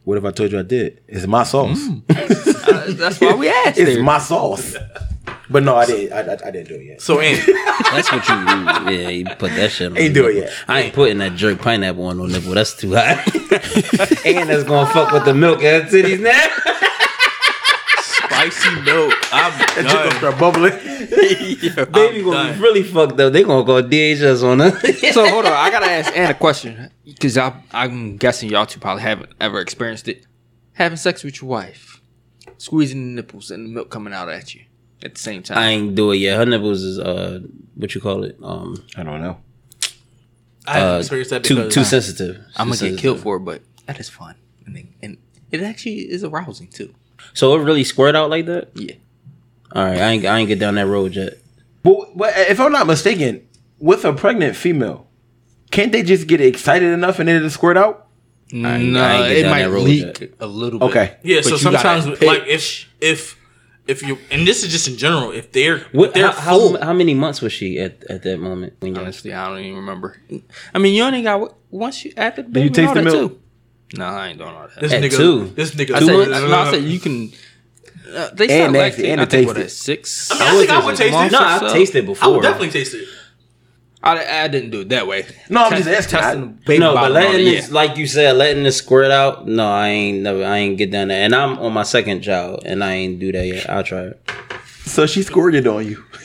What 0.04 0.18
if 0.18 0.24
I 0.24 0.30
told 0.30 0.52
you 0.52 0.60
I 0.60 0.62
did? 0.62 1.00
It's 1.08 1.26
my 1.26 1.42
sauce. 1.42 1.80
Uh, 2.08 2.84
that's 2.90 3.20
why 3.20 3.34
we 3.34 3.48
asked. 3.48 3.78
It's 3.78 3.94
there. 3.94 4.02
my 4.04 4.18
sauce. 4.18 4.76
But 5.48 5.62
no, 5.62 5.76
I 5.76 5.86
didn't. 5.86 6.12
I, 6.12 6.20
I, 6.32 6.48
I 6.48 6.50
didn't 6.50 6.68
do 6.68 6.74
it 6.74 6.84
yet. 6.84 7.00
So 7.00 7.20
Andy, 7.20 7.40
That's 7.92 8.10
what 8.10 8.28
you. 8.28 8.34
Yeah, 8.96 9.08
you 9.10 9.24
put 9.26 9.52
that 9.52 9.70
shit. 9.70 9.90
on 9.92 9.96
Ain't 9.98 10.14
the 10.14 10.20
do 10.20 10.26
it 10.28 10.36
yet. 10.36 10.52
I 10.66 10.80
ain't 10.82 10.94
putting 10.94 11.18
that 11.18 11.34
jerk 11.36 11.60
pineapple 11.60 12.04
on 12.06 12.18
no 12.18 12.26
nipple. 12.26 12.52
That's 12.52 12.74
too 12.76 12.94
hot. 12.94 13.24
and 14.26 14.48
that's 14.48 14.64
gonna 14.64 14.90
fuck 14.92 15.12
with 15.12 15.24
the 15.24 15.34
milk 15.34 15.62
and 15.62 15.84
titties 15.88 16.20
now. 16.20 16.32
spicy 18.02 18.80
milk. 18.82 19.14
I'm 19.32 19.52
That 19.76 19.90
shit 19.90 19.92
gonna 19.92 20.18
start 20.18 20.38
bubbling. 20.38 20.72
Baby 21.92 22.22
gonna 22.22 22.36
done. 22.36 22.54
be 22.54 22.60
really 22.60 22.82
fucked 22.82 23.20
up. 23.20 23.32
They 23.32 23.42
gonna 23.44 23.64
go 23.64 23.82
DHS 23.82 24.42
on 24.42 24.60
us. 24.60 24.80
so 25.14 25.28
hold 25.28 25.44
on, 25.46 25.52
I 25.52 25.70
gotta 25.70 25.86
ask 25.86 26.16
Ann 26.16 26.30
a 26.30 26.34
question 26.34 26.90
because 27.04 27.36
I'm 27.36 28.16
guessing 28.16 28.48
y'all 28.50 28.66
two 28.66 28.80
probably 28.80 29.02
haven't 29.02 29.30
ever 29.40 29.60
experienced 29.60 30.08
it. 30.08 30.26
Having 30.74 30.98
sex 30.98 31.22
with 31.24 31.40
your 31.40 31.50
wife, 31.50 32.00
squeezing 32.58 33.14
the 33.14 33.22
nipples 33.22 33.50
and 33.50 33.66
the 33.66 33.70
milk 33.70 33.90
coming 33.90 34.12
out 34.12 34.28
at 34.28 34.54
you 34.54 34.62
at 35.06 35.14
the 35.14 35.20
same 35.20 35.42
time. 35.42 35.56
I 35.58 35.68
ain't 35.68 35.94
do 35.94 36.10
it 36.12 36.16
yet. 36.16 36.36
Her 36.36 36.44
nipples 36.46 36.82
is 36.82 36.98
uh, 36.98 37.40
what 37.74 37.94
you 37.94 38.00
call 38.00 38.24
it? 38.24 38.36
Um, 38.42 38.76
I 38.96 39.02
don't 39.02 39.20
know. 39.22 39.38
I 40.66 40.72
haven't 40.78 40.94
uh, 40.94 40.98
experienced 40.98 41.30
that 41.30 41.44
too 41.44 41.54
because 41.56 41.74
too 41.74 41.84
sensitive. 41.84 42.44
I'm 42.56 42.70
Too 42.72 42.78
gonna 42.78 42.90
get 42.92 43.00
killed 43.00 43.20
for 43.20 43.36
it, 43.36 43.40
but 43.40 43.62
that 43.86 43.98
is 44.00 44.08
fun, 44.08 44.34
and, 44.66 44.76
it- 44.76 44.86
and 45.02 45.16
it 45.52 45.62
actually 45.62 46.10
is 46.10 46.24
arousing 46.24 46.68
too. 46.68 46.92
So 47.34 47.54
it 47.58 47.62
really 47.62 47.84
squirt 47.84 48.14
out 48.16 48.30
like 48.30 48.46
that? 48.46 48.70
Yeah. 48.74 48.94
All 49.72 49.84
right, 49.84 49.98
I 49.98 50.10
ain't 50.10 50.24
I 50.26 50.38
ain't 50.38 50.48
get 50.48 50.58
down 50.58 50.74
that 50.74 50.86
road 50.86 51.14
yet. 51.14 51.34
But, 51.82 52.16
but 52.16 52.32
if 52.36 52.58
I'm 52.60 52.72
not 52.72 52.86
mistaken, 52.86 53.46
with 53.78 54.04
a 54.04 54.12
pregnant 54.12 54.56
female, 54.56 55.06
can't 55.70 55.92
they 55.92 56.02
just 56.02 56.26
get 56.26 56.40
excited 56.40 56.92
enough 56.92 57.20
and 57.20 57.28
then 57.28 57.36
it'll 57.36 57.50
squirt 57.50 57.76
out? 57.76 58.08
No, 58.52 58.68
ain't- 58.68 58.96
I 58.96 59.28
it 59.30 59.46
might 59.46 59.66
leak 59.66 60.20
yet. 60.20 60.30
a 60.40 60.46
little 60.46 60.78
bit. 60.80 60.86
Okay. 60.90 61.16
yeah. 61.22 61.38
but 61.38 61.44
So 61.50 61.56
sometimes 61.56 62.06
like 62.22 62.42
if 62.46 62.88
if 63.00 63.35
if 63.86 64.02
you 64.02 64.18
and 64.30 64.46
this 64.46 64.62
is 64.64 64.70
just 64.70 64.88
in 64.88 64.96
general 64.96 65.30
if 65.30 65.52
they're 65.52 65.78
What? 65.92 66.08
if 66.08 66.14
they're 66.14 66.30
How, 66.30 66.58
full. 66.58 66.78
how, 66.78 66.86
how 66.86 66.92
many 66.92 67.14
months 67.14 67.40
was 67.40 67.52
she 67.52 67.78
at, 67.78 68.02
at 68.10 68.22
that 68.24 68.38
moment 68.38 68.74
when 68.80 68.94
you 68.94 69.00
Honestly, 69.00 69.32
I 69.32 69.48
don't 69.48 69.60
even 69.60 69.76
remember. 69.76 70.16
I 70.74 70.78
mean, 70.78 70.94
you 70.94 71.02
only 71.04 71.22
got 71.22 71.54
once 71.70 72.04
you 72.04 72.12
after 72.16 72.42
the 72.42 72.48
baby. 72.48 72.60
you 72.62 72.66
and 72.66 72.74
taste 72.74 72.94
the 72.94 73.02
milk? 73.02 73.32
Too. 73.32 73.40
No, 73.98 74.04
I 74.06 74.28
ain't 74.28 74.38
doing 74.38 74.50
all 74.50 74.66
that. 74.68 74.80
this 74.80 74.92
At 74.92 75.02
nigga, 75.02 75.16
two. 75.16 75.46
this 75.54 75.70
nigga. 75.74 75.94
I 75.94 75.98
Two 76.00 76.06
said, 76.06 76.16
months? 76.30 76.50
no, 76.50 76.56
I 76.58 76.70
said 76.72 76.82
you 76.82 76.98
can. 76.98 77.32
Uh, 78.12 78.30
they 78.34 78.44
And 78.44 78.50
start 78.50 78.72
nasty, 78.72 79.02
lactating. 79.02 79.08
and 79.12 79.20
I 79.20 79.24
it 79.24 79.30
think 79.30 79.46
what 79.46 79.56
tasted. 79.56 79.64
at 79.64 79.70
six. 79.70 80.30
I 80.32 80.34
mean, 80.38 80.42
I 80.42 80.50
think 80.58 80.70
I 80.70 80.84
would 80.84 80.96
taste 80.96 81.14
it. 81.16 81.32
No, 81.32 81.38
I've 81.38 81.60
so. 81.60 81.72
tasted 81.72 82.04
I 82.04 82.06
before. 82.06 82.32
would 82.34 82.42
definitely 82.42 82.70
taste 82.70 82.94
it. 82.94 83.08
I, 84.06 84.44
I 84.44 84.48
didn't 84.48 84.70
do 84.70 84.80
it 84.82 84.88
that 84.90 85.06
way. 85.06 85.26
No, 85.50 85.64
I'm 85.64 85.70
Test- 85.70 85.84
just 85.84 85.98
asking. 86.14 86.18
testing 86.18 86.42
I- 86.42 86.46
the 86.46 86.52
baby 86.66 86.78
no, 86.80 86.94
but 86.94 87.12
letting 87.12 87.40
it, 87.40 87.44
this, 87.44 87.68
yeah. 87.68 87.74
like 87.74 87.96
you 87.96 88.06
said, 88.06 88.36
letting 88.36 88.62
this 88.62 88.76
squirt 88.78 89.10
out. 89.10 89.46
No, 89.48 89.68
I 89.70 89.88
ain't 89.88 90.22
never. 90.22 90.44
I 90.44 90.58
ain't 90.58 90.78
get 90.78 90.90
down 90.90 91.08
there, 91.08 91.22
and 91.24 91.34
I'm 91.34 91.58
on 91.58 91.72
my 91.72 91.82
second 91.82 92.22
child, 92.22 92.62
and 92.64 92.82
I 92.84 92.92
ain't 92.94 93.18
do 93.18 93.32
that 93.32 93.46
yet. 93.46 93.68
I'll 93.68 93.82
try 93.84 94.02
it. 94.02 94.20
So 94.84 95.06
she 95.06 95.22
squirted 95.22 95.66
on 95.66 95.86
you? 95.86 96.04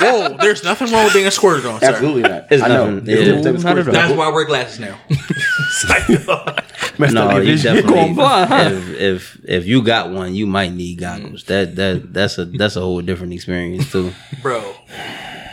Whoa, 0.00 0.36
there's 0.40 0.62
nothing 0.62 0.92
wrong 0.92 1.04
with 1.04 1.14
being 1.14 1.30
squirted 1.30 1.66
on, 1.66 1.80
sir. 1.80 1.86
Absolutely 1.88 2.22
not. 2.22 2.46
It's 2.50 2.62
I 2.62 2.68
know. 2.68 2.90
nothing. 2.90 3.04
There's 3.04 3.26
Yeah. 3.26 3.34
no 3.34 3.42
type 3.42 3.62
Not 3.64 3.78
at 3.78 3.82
squirt. 3.82 3.86
all. 3.88 3.92
That's 3.92 4.14
why 4.14 4.26
I 4.26 4.28
wear 4.28 4.44
glasses 4.44 4.80
now. 4.80 4.98
No, 6.98 7.36
you 7.38 7.44
vision. 7.44 7.76
definitely. 7.76 7.94
going 8.02 8.14
blind, 8.16 8.48
huh? 8.48 8.70
if, 8.72 8.90
if 9.00 9.40
if 9.44 9.66
you 9.66 9.82
got 9.84 10.10
one, 10.10 10.34
you 10.34 10.48
might 10.48 10.72
need 10.72 10.98
goggles. 10.98 11.44
That 11.44 11.76
that 11.76 12.12
that's 12.12 12.38
a 12.38 12.44
that's 12.46 12.74
a 12.74 12.80
whole 12.80 13.00
different 13.02 13.32
experience 13.34 13.92
too. 13.92 14.12
Bro, 14.42 14.74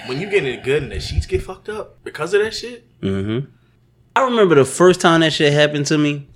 when 0.07 0.19
you 0.19 0.29
get 0.29 0.45
it 0.45 0.63
good 0.63 0.83
and 0.83 0.91
the 0.91 0.99
sheets 0.99 1.25
get 1.25 1.41
fucked 1.43 1.69
up 1.69 2.03
because 2.03 2.33
of 2.33 2.41
that 2.41 2.53
shit, 2.53 2.83
Mm-hmm. 3.01 3.49
I 4.15 4.23
remember 4.23 4.55
the 4.55 4.65
first 4.65 5.01
time 5.01 5.19
that 5.21 5.33
shit 5.33 5.51
happened 5.51 5.85
to 5.87 5.97
me. 5.97 6.27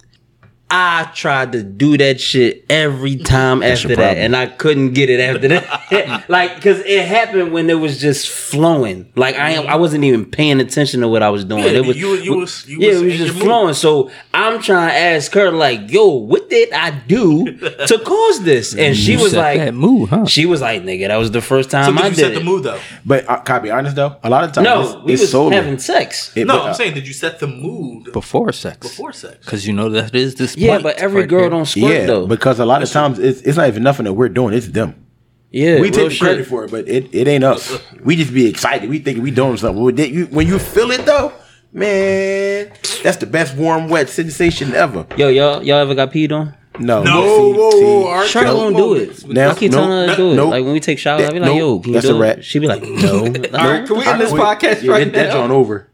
I 0.71 1.09
tried 1.15 1.53
to 1.53 1.63
do 1.63 1.97
that 1.97 2.21
shit 2.21 2.63
every 2.69 3.15
time 3.17 3.61
That's 3.61 3.79
after 3.83 3.95
that, 3.95 3.95
problem. 3.95 4.25
and 4.25 4.35
I 4.35 4.45
couldn't 4.45 4.93
get 4.93 5.09
it 5.09 5.19
after 5.19 5.47
that. 5.47 6.25
like, 6.29 6.61
cause 6.61 6.79
it 6.85 7.07
happened 7.07 7.51
when 7.51 7.69
it 7.71 7.73
was 7.73 7.99
just 7.99 8.29
flowing. 8.29 9.11
Like 9.15 9.35
I, 9.35 9.51
am, 9.51 9.65
I 9.67 9.75
wasn't 9.77 10.03
even 10.03 10.25
paying 10.29 10.59
attention 10.59 11.01
to 11.01 11.07
what 11.07 11.23
I 11.23 11.29
was 11.31 11.43
doing. 11.43 11.63
Yeah, 11.63 11.71
it 11.71 11.85
was, 11.85 11.97
you- 11.97 12.13
you 12.17 12.35
was- 12.37 12.67
you 12.67 12.77
yeah, 12.79 12.89
was 12.89 13.01
it 13.01 13.05
was 13.05 13.13
just 13.15 13.25
your 13.25 13.33
mood. 13.35 13.43
flowing. 13.43 13.73
So 13.73 14.11
I'm 14.31 14.61
trying 14.61 14.89
to 14.89 14.95
ask 14.95 15.31
her, 15.33 15.49
like, 15.51 15.89
yo, 15.91 16.05
what 16.07 16.49
did 16.51 16.71
I 16.71 16.91
do 16.91 17.45
to 17.57 17.99
cause 18.05 18.43
this? 18.43 18.75
And 18.75 18.95
she 18.95 19.17
was 19.17 19.31
set 19.31 19.37
like, 19.39 19.57
that 19.59 19.73
mood, 19.73 20.09
huh? 20.09 20.25
she 20.27 20.45
was 20.45 20.61
like, 20.61 20.83
nigga, 20.83 21.07
that 21.07 21.15
was 21.17 21.31
the 21.31 21.41
first 21.41 21.71
time 21.71 21.85
so 21.85 21.91
did 21.93 22.01
I 22.01 22.03
you 22.09 22.13
did 22.13 22.19
set 22.21 22.31
it. 22.33 22.35
the 22.35 22.43
mood 22.45 22.63
though? 22.63 22.79
But 23.05 23.27
uh, 23.27 23.39
can 23.41 23.55
I 23.55 23.59
be 23.59 23.71
honest 23.71 23.95
though? 23.95 24.17
A 24.23 24.29
lot 24.29 24.43
of 24.43 24.51
times, 24.51 24.65
No, 24.65 24.81
it's, 24.81 25.03
we 25.03 25.13
it's 25.13 25.21
was 25.23 25.31
solo. 25.31 25.49
having 25.49 25.79
sex. 25.79 26.31
It- 26.37 26.45
No, 26.45 26.57
but, 26.57 26.61
uh, 26.61 26.67
I'm 26.67 26.73
saying, 26.75 26.93
did 26.93 27.07
you 27.07 27.13
set 27.13 27.39
the 27.39 27.47
mood 27.47 28.13
before 28.13 28.51
sex. 28.51 28.77
before 28.87 29.13
sex? 29.13 29.37
Because 29.43 29.65
you 29.65 29.73
know 29.73 29.89
that 29.89 30.13
is 30.13 30.35
this. 30.35 30.55
Yeah, 30.59 30.71
point 30.73 30.83
but 30.83 30.97
every 30.99 31.21
right 31.21 31.29
girl 31.29 31.39
there. 31.41 31.49
don't 31.51 31.65
squirt 31.65 31.91
Yeah, 31.91 32.05
though. 32.05 32.27
because 32.27 32.59
a 32.59 32.65
lot 32.65 32.81
of 32.83 32.89
times 32.91 33.19
it's, 33.19 33.41
it's 33.41 33.57
not 33.57 33.67
even 33.67 33.83
nothing 33.83 34.05
that 34.05 34.13
we're 34.13 34.29
doing. 34.29 34.53
It's 34.53 34.67
them. 34.67 35.05
yeah, 35.51 35.75
we 35.75 35.83
real 35.83 35.91
take 35.91 36.03
the 36.05 36.09
shit. 36.11 36.19
credit 36.21 36.45
for 36.47 36.65
it, 36.65 36.71
but 36.71 36.87
it, 36.87 37.13
it 37.13 37.27
ain't 37.27 37.43
us. 37.43 37.79
We 38.03 38.15
just 38.15 38.33
be 38.33 38.45
excited. 38.47 38.89
We 38.89 38.99
think 38.99 39.21
we 39.23 39.31
doing 39.31 39.57
something. 39.57 39.81
When 39.83 39.97
you, 39.97 40.25
when 40.27 40.47
you 40.47 40.59
feel 40.59 40.91
it 40.91 41.05
though, 41.05 41.31
man, 41.71 42.71
that's 43.03 43.17
the 43.17 43.25
best 43.25 43.55
warm 43.55 43.89
wet 43.89 44.09
sensation 44.09 44.73
ever. 44.73 45.05
Yo, 45.17 45.29
y'all, 45.29 45.63
y'all 45.63 45.77
ever 45.79 45.95
got 45.95 46.11
peed 46.11 46.31
on? 46.31 46.55
No, 46.79 47.03
No, 47.03 47.21
see- 47.23 47.57
whoa, 47.59 47.69
whoa, 47.71 48.07
our 48.07 48.25
Charlotte 48.25 48.29
Charlotte 48.29 48.73
won't 48.73 48.77
do 48.77 48.93
it. 48.95 49.27
Now, 49.27 49.49
I 49.49 49.55
keep 49.55 49.71
no, 49.71 49.77
telling 49.79 50.07
her 50.09 50.15
to 50.15 50.15
do 50.15 50.31
it. 50.31 50.35
no. 50.35 50.47
Like 50.49 50.63
when 50.63 50.71
we 50.73 50.79
take 50.79 50.97
showers, 50.99 51.27
I 51.27 51.31
be 51.31 51.39
like, 51.39 51.49
That- 51.49 51.55
"Yo, 51.57 51.67
no, 51.75 51.79
can 51.79 51.87
you 51.89 51.93
that's 51.95 52.05
do 52.05 52.13
a 52.13 52.15
it?" 52.17 52.21
wrap. 52.21 52.41
She 52.43 52.59
be 52.59 52.67
like, 52.67 52.83
"No." 52.83 53.19
All 53.19 53.25
right, 53.25 53.85
can 53.87 53.97
we 53.97 54.05
end 54.05 54.21
this 54.21 54.31
Wait, 54.31 54.41
podcast 54.41 54.83
yeah, 54.83 54.91
right 54.91 55.03
that, 55.05 55.13
That's 55.13 55.33
now? 55.35 55.41
on 55.41 55.51
over. 55.51 55.87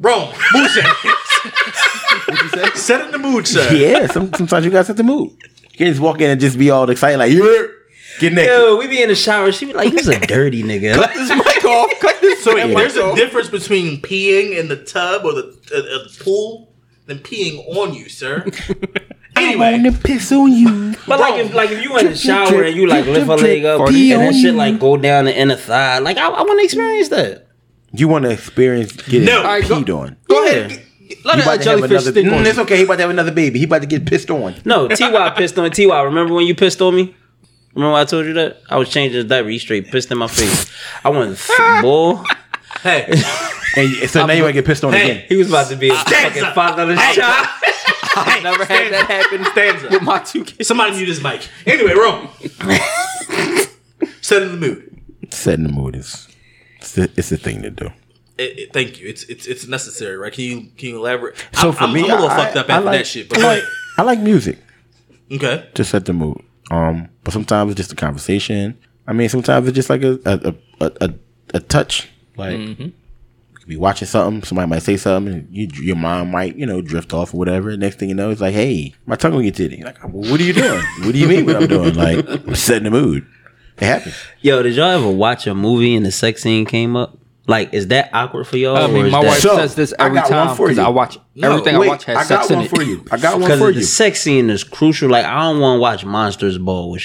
Bro, 0.00 0.32
mood 0.54 0.70
set. 2.64 2.76
Set 2.76 3.04
in 3.06 3.10
the 3.12 3.18
mood, 3.18 3.46
sir. 3.46 3.72
Yeah, 3.74 4.06
some, 4.06 4.32
sometimes 4.34 4.64
you 4.64 4.70
gotta 4.70 4.84
set 4.84 4.96
the 4.96 5.02
mood. 5.02 5.30
You 5.72 5.78
can't 5.78 5.90
just 5.90 6.00
walk 6.00 6.20
in 6.20 6.30
and 6.30 6.40
just 6.40 6.58
be 6.58 6.70
all 6.70 6.88
excited 6.90 7.18
like, 7.18 7.32
yeah, 7.32 7.66
get 8.20 8.32
naked. 8.32 8.50
Yo, 8.50 8.76
we 8.76 8.86
be 8.88 9.02
in 9.02 9.08
the 9.08 9.14
shower. 9.14 9.52
She 9.52 9.66
be 9.66 9.72
like, 9.72 9.92
"You's 9.92 10.08
a 10.08 10.18
dirty 10.26 10.62
nigga." 10.62 10.94
Cut 10.94 11.14
this 11.14 11.30
mic 11.30 11.64
off. 11.64 11.90
Cut 12.00 12.20
this. 12.20 12.42
So 12.42 12.54
damn 12.56 12.70
there's 12.74 12.94
mic 12.94 13.04
a 13.04 13.14
difference 13.16 13.48
between 13.48 14.00
peeing 14.02 14.58
in 14.58 14.68
the 14.68 14.76
tub 14.76 15.24
or 15.24 15.32
the, 15.34 15.42
uh, 15.72 15.78
uh, 15.78 16.08
the 16.08 16.16
pool 16.24 16.72
than 17.06 17.18
peeing 17.18 17.58
on 17.76 17.94
you, 17.94 18.08
sir. 18.08 18.44
anyway, 19.36 19.80
to 19.82 19.92
piss 19.92 20.32
on 20.32 20.52
you. 20.52 20.94
But 21.06 21.20
like, 21.20 21.34
if 21.44 21.54
like 21.54 21.70
if 21.70 21.82
you 21.82 21.96
in 21.98 22.06
the 22.06 22.10
Drip, 22.12 22.14
drip, 22.14 22.16
shower 22.18 22.46
drip, 22.48 22.66
and 22.68 22.76
you 22.76 22.86
like 22.86 23.04
drip, 23.04 23.16
lift 23.18 23.30
her 23.30 23.36
drip, 23.36 23.48
leg 23.48 23.64
up 23.64 23.78
drip, 23.78 23.88
and 23.88 23.96
pee 23.96 24.12
that 24.12 24.34
shit 24.34 24.54
like 24.54 24.78
go 24.78 24.96
down 24.96 25.24
the 25.26 25.36
inner 25.36 25.56
thigh, 25.56 25.98
like 25.98 26.16
I, 26.16 26.28
I 26.28 26.42
want 26.42 26.58
to 26.60 26.64
experience 26.64 27.08
that. 27.10 27.46
You 27.92 28.08
want 28.08 28.24
to 28.24 28.30
experience 28.30 28.92
getting 28.92 29.24
No. 29.26 29.38
All 29.38 29.44
right, 29.44 29.66
go- 29.66 29.80
peed 29.82 29.96
on. 29.98 30.16
Go 30.28 30.44
Yeah. 30.44 30.50
ahead. 30.50 30.84
Let 31.24 31.36
He 31.36 31.42
that 31.42 31.42
about 31.42 31.44
to 31.44 31.50
have 31.50 31.62
jellyfish 31.64 31.90
another. 31.90 32.10
stick 32.12 32.24
Mm, 32.26 32.46
it's 32.46 32.58
okay. 32.58 32.76
He 32.76 32.82
about 32.84 32.96
to 32.96 33.02
have 33.02 33.10
another 33.10 33.32
baby. 33.32 33.58
He 33.58 33.64
about 33.64 33.80
to 33.82 33.86
get 33.86 34.06
pissed 34.06 34.30
on. 34.30 34.54
No, 34.64 34.88
Ty 34.88 35.30
pissed 35.30 35.58
on 35.58 35.70
Ty. 35.70 36.02
Remember 36.02 36.34
when 36.34 36.46
you 36.46 36.54
pissed 36.54 36.80
on 36.82 36.94
me? 36.94 37.14
Remember 37.74 37.96
I 37.96 38.04
told 38.04 38.26
you 38.26 38.32
that 38.34 38.62
I 38.68 38.76
was 38.76 38.88
changing 38.88 39.16
his 39.16 39.24
diaper. 39.26 39.48
He 39.48 39.58
straight 39.58 39.86
pissed 39.88 40.10
in 40.10 40.18
my 40.18 40.26
face. 40.28 40.70
I 41.04 41.10
went, 41.10 41.38
boy. 41.82 42.22
hey, 42.82 43.06
And 43.76 44.10
so 44.10 44.26
now 44.26 44.32
you 44.32 44.42
want 44.42 44.54
to 44.54 44.60
get 44.60 44.64
pissed 44.66 44.84
on 44.84 44.92
Hey. 44.92 45.10
again. 45.10 45.24
He 45.28 45.36
was 45.36 45.48
about 45.48 45.68
to 45.70 45.76
be 45.76 45.90
a 45.90 45.94
Stanza. 45.96 46.40
fucking 46.40 46.54
father 46.54 46.96
child. 46.96 47.48
I've 48.16 48.42
Never 48.42 48.64
had 48.64 48.92
that 48.92 49.06
happen 49.08 49.44
Stanza. 49.52 49.88
with 49.90 50.02
my 50.02 50.18
two 50.18 50.44
kids. 50.44 50.66
Somebody 50.66 50.96
mute 50.96 51.08
his 51.08 51.22
mic. 51.22 51.48
Anyway, 51.66 51.94
Rome. 51.94 52.28
Setting 54.20 54.50
the 54.50 54.56
mood. 54.56 55.00
Setting 55.30 55.64
the 55.64 55.72
mood 55.72 55.94
is 55.96 56.28
it's 56.78 56.96
a, 56.98 57.02
it's 57.16 57.32
a 57.32 57.36
thing 57.36 57.62
to 57.62 57.70
do. 57.70 57.90
It, 58.38 58.58
it- 58.58 58.72
thank 58.72 59.00
you. 59.00 59.08
It's 59.08 59.24
it's 59.24 59.46
it's 59.46 59.66
necessary, 59.66 60.16
right? 60.16 60.32
Can 60.32 60.44
you 60.44 60.60
can 60.76 60.88
you 60.90 60.96
elaborate? 60.98 61.36
So 61.54 61.68
I'm, 61.68 61.74
for 61.74 61.84
I'm, 61.84 61.92
me, 61.92 62.04
I'm 62.04 62.10
a 62.10 62.14
little 62.14 62.30
I- 62.30 62.36
fucked 62.44 62.56
up 62.56 62.70
I 62.70 62.74
after 62.74 62.84
like- 62.86 62.98
that 63.00 63.06
shit, 63.06 63.28
but 63.28 63.38
I 63.38 63.42
like, 63.42 63.62
like, 63.62 63.72
I 63.98 64.02
like 64.02 64.20
music 64.20 64.58
okay, 65.32 65.68
to 65.74 65.84
set 65.84 66.04
the 66.04 66.12
mood. 66.12 66.40
Um, 66.70 67.08
but 67.24 67.32
sometimes 67.32 67.72
it's 67.72 67.78
just 67.78 67.92
a 67.92 67.96
conversation. 67.96 68.78
I 69.06 69.12
mean, 69.12 69.28
sometimes 69.28 69.66
it's 69.68 69.74
just 69.74 69.90
like 69.90 70.02
a 70.02 70.18
a 70.24 70.54
a, 70.80 70.92
a, 71.00 71.14
a 71.54 71.60
touch. 71.60 72.08
Like 72.36 72.56
you 72.58 72.92
be 73.66 73.76
watching 73.76 74.06
something. 74.06 74.42
Somebody 74.44 74.68
might 74.68 74.82
say 74.82 74.96
something, 74.96 75.32
and 75.34 75.48
you, 75.50 75.68
your 75.82 75.96
mind 75.96 76.30
might, 76.30 76.56
you 76.56 76.64
know, 76.66 76.80
drift 76.80 77.12
off 77.12 77.34
or 77.34 77.38
whatever. 77.38 77.76
Next 77.76 77.98
thing 77.98 78.08
you 78.08 78.14
know, 78.14 78.30
it's 78.30 78.40
like, 78.40 78.54
hey, 78.54 78.94
my 79.06 79.16
tongue 79.16 79.34
on 79.34 79.42
your 79.42 79.52
titty. 79.52 79.82
Like, 79.82 80.02
well, 80.04 80.30
what 80.30 80.40
are 80.40 80.44
you 80.44 80.52
doing? 80.52 80.80
what 81.00 81.12
do 81.12 81.18
you 81.18 81.26
mean 81.28 81.44
what 81.46 81.56
I'm 81.56 81.66
doing? 81.66 81.94
Like, 81.94 82.26
I'm 82.28 82.54
setting 82.54 82.84
the 82.84 82.90
mood. 82.90 83.26
It 83.78 83.84
happens. 83.84 84.14
Yo, 84.40 84.62
did 84.62 84.74
y'all 84.74 84.86
ever 84.86 85.10
watch 85.10 85.46
a 85.46 85.54
movie 85.54 85.94
and 85.96 86.04
the 86.06 86.12
sex 86.12 86.42
scene 86.42 86.64
came 86.64 86.96
up? 86.96 87.18
Like, 87.48 87.72
is 87.72 87.88
that 87.88 88.10
awkward 88.12 88.44
for 88.46 88.56
y'all? 88.58 88.76
I 88.76 88.86
mean, 88.88 89.10
my 89.10 89.22
that- 89.22 89.26
wife 89.28 89.38
So, 89.40 89.56
says 89.56 89.74
this 89.74 89.94
I 89.98 90.04
every 90.06 90.18
got 90.18 90.28
time 90.28 90.56
because. 90.56 90.78
I 90.78 90.88
watch 90.88 91.18
everything 91.42 91.74
I 91.76 91.78
watch 91.78 92.04
has 92.04 92.16
I 92.18 92.20
got 92.28 92.44
sex 92.44 92.50
in 92.50 92.58
one 92.58 92.68
for 92.68 92.82
you. 92.82 93.04
I 93.10 93.16
got 93.16 93.32
one 93.40 93.40
Because 93.42 93.58
for 93.58 93.72
the 93.72 93.78
you. 93.80 93.84
sex 93.84 94.20
scene 94.20 94.50
is 94.50 94.62
crucial. 94.64 95.08
Like, 95.08 95.24
I 95.24 95.40
don't 95.50 95.58
want 95.58 95.78
to 95.78 95.80
watch 95.80 96.04
Monsters 96.04 96.58
Ball 96.58 96.90
with 96.90 97.00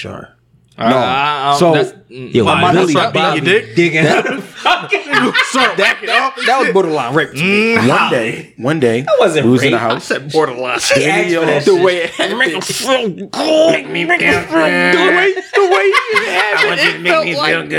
Char. 0.76 0.86
Uh, 0.86 0.94
I- 0.94 1.52
I- 1.54 1.56
So- 1.58 1.72
that's, 1.74 1.92
Yo, 2.08 2.44
Why, 2.44 2.72
Billy 2.72 2.92
that's 2.92 2.94
not 2.94 3.12
Bobby 3.14 3.40
beating 3.40 3.52
your 3.54 3.60
dick? 3.66 3.74
digging 3.74 4.06
out. 4.06 4.24
that 4.64 6.56
was 6.60 6.72
borderline 6.72 7.12
rape. 7.14 7.30
to 7.32 7.42
me. 7.42 7.76
one 7.88 8.10
day, 8.10 8.54
one 8.56 8.78
day, 8.80 9.04
wasn't 9.18 9.46
we 9.46 9.50
was 9.52 9.62
in 9.64 9.72
the 9.72 9.76
rape. 9.78 9.82
house. 9.82 10.12
borderline. 10.32 10.78
She 10.78 11.04
asked 11.06 11.34
for 11.34 11.40
that 11.46 11.64
the 11.64 11.72
shit. 11.74 11.84
way 11.84 11.96
it 12.04 12.10
happened. 12.10 12.38
Make 12.38 12.54
me 12.54 14.04
The 14.04 14.10
way, 14.10 15.34
the 15.54 15.62
way 15.70 15.90
it 15.90 16.28
happened. 16.28 16.80
It 17.06 17.08
felt 17.08 17.26
like, 17.26 17.72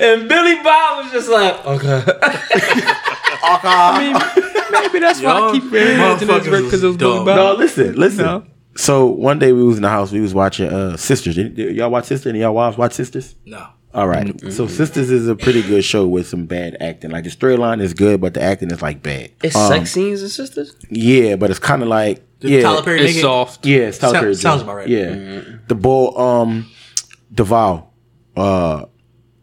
And 0.00 0.28
Billy 0.28 0.56
Bob 0.62 1.04
was 1.04 1.12
just 1.12 1.28
like, 1.30 1.64
okay. 1.66 2.02
I 3.48 3.98
mean, 3.98 4.14
maybe 4.82 4.98
that's 4.98 5.20
why 5.22 5.30
I 5.30 5.38
Y'all 5.38 5.52
keep 5.52 5.64
imagining 5.64 6.18
this 6.18 6.46
motherfuckers 6.46 6.64
because 6.64 6.82
it 6.82 6.86
was 6.86 6.92
was 6.92 6.96
dumb. 6.96 7.24
Billy 7.24 7.24
Bob. 7.24 7.36
No, 7.36 7.52
listen, 7.54 7.94
listen. 7.94 8.24
No. 8.24 8.44
So 8.76 9.06
one 9.06 9.38
day 9.38 9.52
we 9.52 9.62
was 9.62 9.76
in 9.76 9.82
the 9.82 9.88
house. 9.88 10.12
We 10.12 10.20
was 10.20 10.34
watching 10.34 10.68
uh 10.68 10.92
Sistas. 10.96 11.34
Did, 11.34 11.54
did 11.56 11.76
y'all 11.76 11.90
watch 11.90 12.04
Sistas? 12.04 12.26
Any 12.26 12.40
y'all 12.40 12.54
wives 12.54 12.76
watch 12.76 12.92
Sistas? 12.92 13.34
No. 13.44 13.66
All 13.94 14.06
right. 14.06 14.26
Mm-hmm. 14.26 14.50
So 14.50 14.66
Sistas 14.66 15.10
is 15.10 15.26
a 15.26 15.34
pretty 15.34 15.62
good 15.62 15.82
show 15.82 16.06
with 16.06 16.26
some 16.28 16.44
bad 16.44 16.76
acting. 16.80 17.10
Like 17.12 17.24
the 17.24 17.30
storyline 17.30 17.80
is 17.80 17.94
good, 17.94 18.20
but 18.20 18.34
the 18.34 18.42
acting 18.42 18.70
is 18.70 18.82
like 18.82 19.02
bad. 19.02 19.30
It's 19.42 19.56
Um, 19.56 19.68
sex 19.72 19.92
scenes 19.92 20.20
and 20.20 20.30
sisters? 20.30 20.76
Yeah, 20.90 21.36
but 21.36 21.50
it's 21.50 21.58
kind 21.58 21.82
of 21.82 21.88
like 21.88 22.22
Did 22.40 22.50
yeah, 22.50 22.62
Tyler 22.62 22.82
Perry 22.82 23.00
It's 23.00 23.14
make 23.14 23.16
it? 23.16 23.20
soft. 23.22 23.64
yeah. 23.64 23.78
It's 23.88 23.96
Tyler 23.98 24.12
Sound- 24.12 24.22
Perry 24.22 24.34
sounds 24.34 24.62
about 24.62 24.76
right. 24.76 24.88
Yeah, 24.88 25.42
the 25.68 25.74
bull. 25.74 26.18
Um, 26.18 26.70
Devale. 27.34 27.86
Uh, 28.36 28.84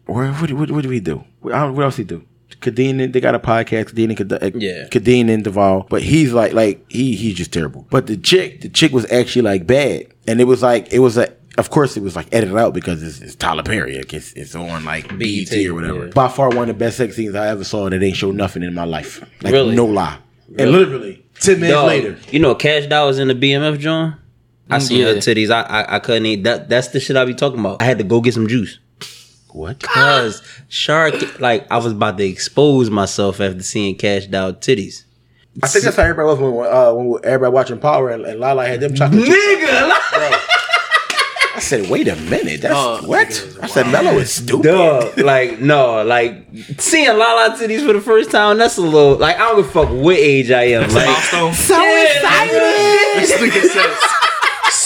where 0.06 0.30
what 0.34 0.52
what, 0.52 0.70
what 0.70 0.82
do 0.84 0.88
we 0.88 1.00
do? 1.00 1.24
What, 1.40 1.52
I 1.54 1.60
don't- 1.64 1.74
what 1.74 1.84
else 1.84 1.96
he 1.96 2.04
do? 2.04 2.24
Khadeen, 2.64 3.12
they 3.12 3.20
got 3.20 3.34
a 3.34 3.38
podcast. 3.38 3.90
Khadeen 3.92 4.08
and 4.08 4.16
Kad- 4.16 4.54
Yeah. 4.60 4.88
Khadeen 4.90 5.28
and 5.30 5.44
Devale, 5.44 5.86
but 5.88 6.02
he's 6.02 6.32
like 6.32 6.52
like 6.52 6.84
he 6.90 7.14
he's 7.14 7.34
just 7.34 7.52
terrible. 7.52 7.86
But 7.90 8.06
the 8.08 8.16
chick, 8.16 8.62
the 8.62 8.68
chick 8.68 8.92
was 8.92 9.10
actually 9.12 9.42
like 9.42 9.66
bad, 9.66 10.06
and 10.26 10.40
it 10.40 10.44
was 10.44 10.62
like 10.62 10.92
it 10.92 10.98
was 11.00 11.16
a. 11.18 11.32
Of 11.56 11.70
course, 11.70 11.96
it 11.96 12.02
was 12.02 12.16
like 12.16 12.26
edited 12.32 12.56
out 12.56 12.74
because 12.74 13.00
it's, 13.00 13.20
it's 13.20 13.36
Tyler 13.36 13.62
Perry. 13.62 13.96
Like, 13.96 14.12
It's, 14.12 14.32
it's 14.32 14.56
on 14.56 14.84
like 14.84 15.06
BET, 15.16 15.18
BET, 15.50 15.66
or 15.66 15.74
whatever. 15.74 16.06
yeah. 16.06 16.10
By 16.12 16.26
far, 16.26 16.48
one 16.48 16.68
of 16.68 16.76
the 16.76 16.84
best 16.84 16.96
sex 16.96 17.14
scenes 17.14 17.36
I 17.36 17.46
ever 17.46 17.62
saw 17.62 17.88
that 17.88 18.02
ain't 18.02 18.16
show 18.16 18.32
nothing 18.32 18.64
in 18.64 18.74
my 18.74 18.82
life. 18.84 19.20
Like 19.40 19.52
Really? 19.52 19.76
no 19.76 19.84
lie. 19.86 20.18
And 20.58 20.72
literally 20.72 21.24
ten 21.38 21.60
minutes 21.60 21.72
Dog, 21.76 21.86
later, 21.86 22.18
You 22.32 22.40
know, 22.40 22.56
Kash 22.56 22.86
Doll 22.86 23.06
was 23.06 23.20
in 23.20 23.28
the 23.28 23.36
BMF 23.36 23.78
John. 23.78 24.16
I 24.68 24.78
mm, 24.78 24.82
seen 24.82 25.02
her 25.02 25.12
Yeah. 25.12 25.18
titties. 25.18 25.50
I, 25.52 25.60
I 25.62 25.94
I 25.94 25.98
couldn't 26.00 26.26
eat 26.26 26.42
that. 26.42 26.68
That's 26.68 26.88
the 26.88 26.98
shit 26.98 27.16
I 27.16 27.24
be 27.24 27.34
talking 27.34 27.60
about. 27.60 27.80
I 27.80 27.84
had 27.84 27.98
to 27.98 28.04
go 28.04 28.20
get 28.20 28.34
some 28.34 28.48
juice. 28.48 28.80
What? 29.54 29.80
Cause 29.80 30.42
Shark, 30.68 31.38
like 31.40 31.70
I 31.70 31.76
was 31.78 31.92
about 31.92 32.18
to 32.18 32.24
expose 32.24 32.90
myself 32.90 33.40
after 33.40 33.62
seeing 33.62 33.94
Kash 33.96 34.26
Doll 34.26 34.52
titties. 34.52 35.04
I 35.62 35.68
think 35.68 35.84
that's 35.84 35.96
how 35.96 36.02
everybody 36.02 36.26
was 36.26 36.38
when, 36.40 36.66
uh, 36.66 36.92
when 36.92 37.20
everybody 37.24 37.52
watching 37.54 37.78
Power 37.78 38.10
and, 38.10 38.24
and 38.26 38.40
Lala 38.40 38.66
had 38.66 38.80
them 38.80 38.94
chocolate. 38.94 39.24
chips. 39.24 39.36
Nigga, 39.36 40.40
I 41.56 41.60
said, 41.60 41.88
wait 41.88 42.08
a 42.08 42.16
minute, 42.16 42.62
that's 42.62 42.74
Oh, 42.76 43.00
what? 43.06 43.28
I 43.62 43.68
said, 43.68 43.86
Mello 43.92 44.18
is 44.18 44.32
stupid. 44.32 44.64
Dog, 44.64 45.16
like 45.18 45.60
no, 45.60 46.02
like 46.02 46.48
seeing 46.78 47.06
Lala 47.16 47.56
titties 47.56 47.86
for 47.86 47.92
the 47.92 48.00
first 48.00 48.32
time. 48.32 48.58
That's 48.58 48.76
a 48.76 48.80
little 48.82 49.14
like 49.18 49.36
I 49.36 49.38
don't 49.50 49.56
give 49.58 49.66
a 49.66 49.70
fuck 49.70 49.88
what 49.90 50.16
age 50.16 50.50
I 50.50 50.64
am. 50.64 50.82
Like 50.92 51.06
Milestone. 51.06 51.54
So 51.54 51.76
This 51.78 53.32
nigga 53.38 53.60
says, 53.62 53.98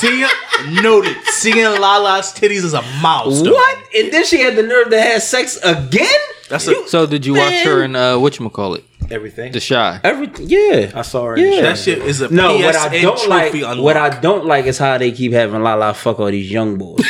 seeing, 0.00 0.82
noted, 0.82 1.16
seeing 1.26 1.64
Lala's 1.64 2.32
titties 2.32 2.64
is 2.64 2.74
a 2.74 2.82
milestone. 3.02 3.52
what? 3.52 3.78
And 3.96 4.12
then 4.12 4.24
she 4.24 4.40
had 4.40 4.56
the 4.56 4.62
nerve 4.62 4.90
to 4.90 5.00
have 5.00 5.22
sex 5.22 5.56
again. 5.62 6.20
That's 6.48 6.66
a, 6.68 6.88
So 6.88 7.06
did 7.06 7.26
you 7.26 7.34
watch 7.34 7.62
her 7.64 7.82
in 7.82 7.94
uh, 7.96 8.18
it? 8.18 8.84
Everything. 9.10 9.52
The 9.52 9.60
Chi. 9.60 10.00
Everything, 10.04 10.46
yeah. 10.48 10.92
I 10.94 11.02
saw 11.02 11.24
her. 11.26 11.38
Yeah. 11.38 11.44
In 11.44 11.50
the 11.56 11.62
that 11.62 11.78
shit 11.78 11.98
is 11.98 12.20
a 12.20 12.28
No, 12.32 12.58
PSN 12.58 12.64
what 12.64 12.76
I 12.76 13.00
don't 13.00 13.28
like, 13.28 13.54
unlock. 13.54 13.78
what 13.84 13.96
I 13.96 14.20
don't 14.20 14.44
like 14.46 14.66
is 14.66 14.78
how 14.78 14.98
they 14.98 15.12
keep 15.12 15.32
having 15.32 15.62
Lala 15.62 15.94
fuck 15.94 16.20
all 16.20 16.26
these 16.30 16.50
young 16.50 16.76
boys. 16.76 17.00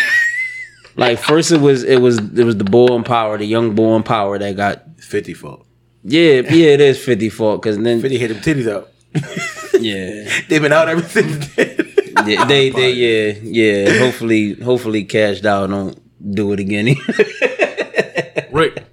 like 0.97 1.19
first 1.19 1.51
it 1.53 1.61
was 1.61 1.83
it 1.85 2.01
was 2.01 2.19
it 2.19 2.45
was 2.45 2.57
the 2.57 2.65
boy 2.65 2.95
in 2.95 3.05
power, 3.05 3.37
the 3.39 3.45
young 3.45 3.75
boy 3.75 3.97
in 3.97 4.03
power 4.05 4.39
that 4.39 4.57
got 4.57 4.83
fifty 5.01 5.35
fault. 5.35 5.67
yeah 6.05 6.41
yeah 6.51 6.75
it 6.75 6.81
is 6.81 7.03
fifty 7.05 7.29
four 7.31 7.57
because 7.59 7.79
then 7.79 8.01
Fifty 8.01 8.19
hit 8.19 8.29
them 8.29 8.39
titties 8.39 8.71
out. 8.71 8.89
yeah 9.81 10.29
They've 10.49 10.63
been 10.63 10.73
out 10.73 10.89
ever 10.89 11.03
since 11.03 11.55
then. 11.57 11.88
Yeah 12.27 12.45
they 12.47 12.71
they 12.71 12.93
yeah 12.93 13.39
yeah 13.43 13.99
hopefully 13.99 14.55
hopefully 14.55 15.05
cashed 15.05 15.45
out 15.45 15.69
don't 15.71 15.99
do 16.35 16.53
it 16.53 16.61
again. 16.61 16.97
Rick, 18.53 18.85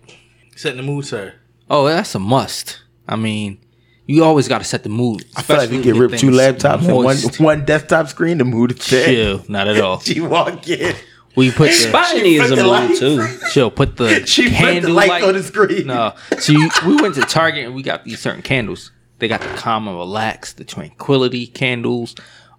setting 0.56 0.78
the 0.78 0.84
mood, 0.84 1.06
sir. 1.06 1.34
Oh, 1.70 1.86
that's 1.88 2.14
a 2.16 2.20
must. 2.20 2.82
I 3.08 3.16
mean, 3.16 3.60
you 4.06 4.24
always 4.24 4.48
got 4.48 4.60
to 4.60 4.64
set 4.64 4.84
the 4.84 4.90
mood. 4.90 5.26
I 5.36 5.42
feel 5.42 5.58
like 5.58 5.72
you 5.72 5.82
get 5.82 5.96
ripped 5.96 6.20
two 6.20 6.32
things 6.32 6.62
laptops 6.62 6.88
and 6.88 6.96
one 6.96 7.18
one 7.38 7.66
desktop 7.66 8.08
screen. 8.08 8.38
The 8.38 8.46
mood 8.46 8.74
is 8.74 8.84
set. 8.84 9.06
Chill, 9.06 9.44
not 9.48 9.68
at 9.68 9.80
all. 9.80 10.00
She 10.02 10.22
walk 10.22 10.68
in. 10.68 10.96
We 11.36 11.52
put 11.52 11.68
the 11.68 11.74
Spotting 11.74 12.24
needs 12.24 12.46
a 12.46 12.48
flipped 12.48 12.62
mood 12.62 12.72
lights. 12.72 13.00
too. 13.00 13.50
chill. 13.52 13.72
Put 13.72 13.98
the 13.98 14.26
She 14.26 14.44
flipped 14.44 14.58
the 14.58 14.66
candle 14.66 14.94
lights 14.94 15.10
light 15.10 15.24
on 15.24 15.34
the 15.34 15.44
screen. 15.44 15.88
No, 15.88 16.14
so 16.40 16.54
you, 16.54 16.70
we 16.86 16.96
went 16.96 17.16
to 17.16 17.22
Target 17.22 17.66
and 17.66 17.76
we 17.76 17.84
got 17.84 18.06
these 18.06 18.20
certain 18.20 18.42
candles. 18.42 18.92
They 19.20 19.28
got 19.28 19.42
the 19.42 19.48
calm 19.48 19.88
and 19.88 19.98
relax, 19.98 20.54
the 20.54 20.66
tranquility 20.66 21.48
candles, 21.48 22.16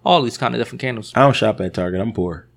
all 0.07 0.21
these 0.21 0.37
kind 0.37 0.55
of 0.55 0.59
different 0.59 0.81
candles. 0.81 1.11
I 1.15 1.21
don't 1.21 1.35
shop 1.35 1.59
at 1.61 1.73
Target. 1.73 1.99
I'm 2.01 2.13
poor. 2.13 2.47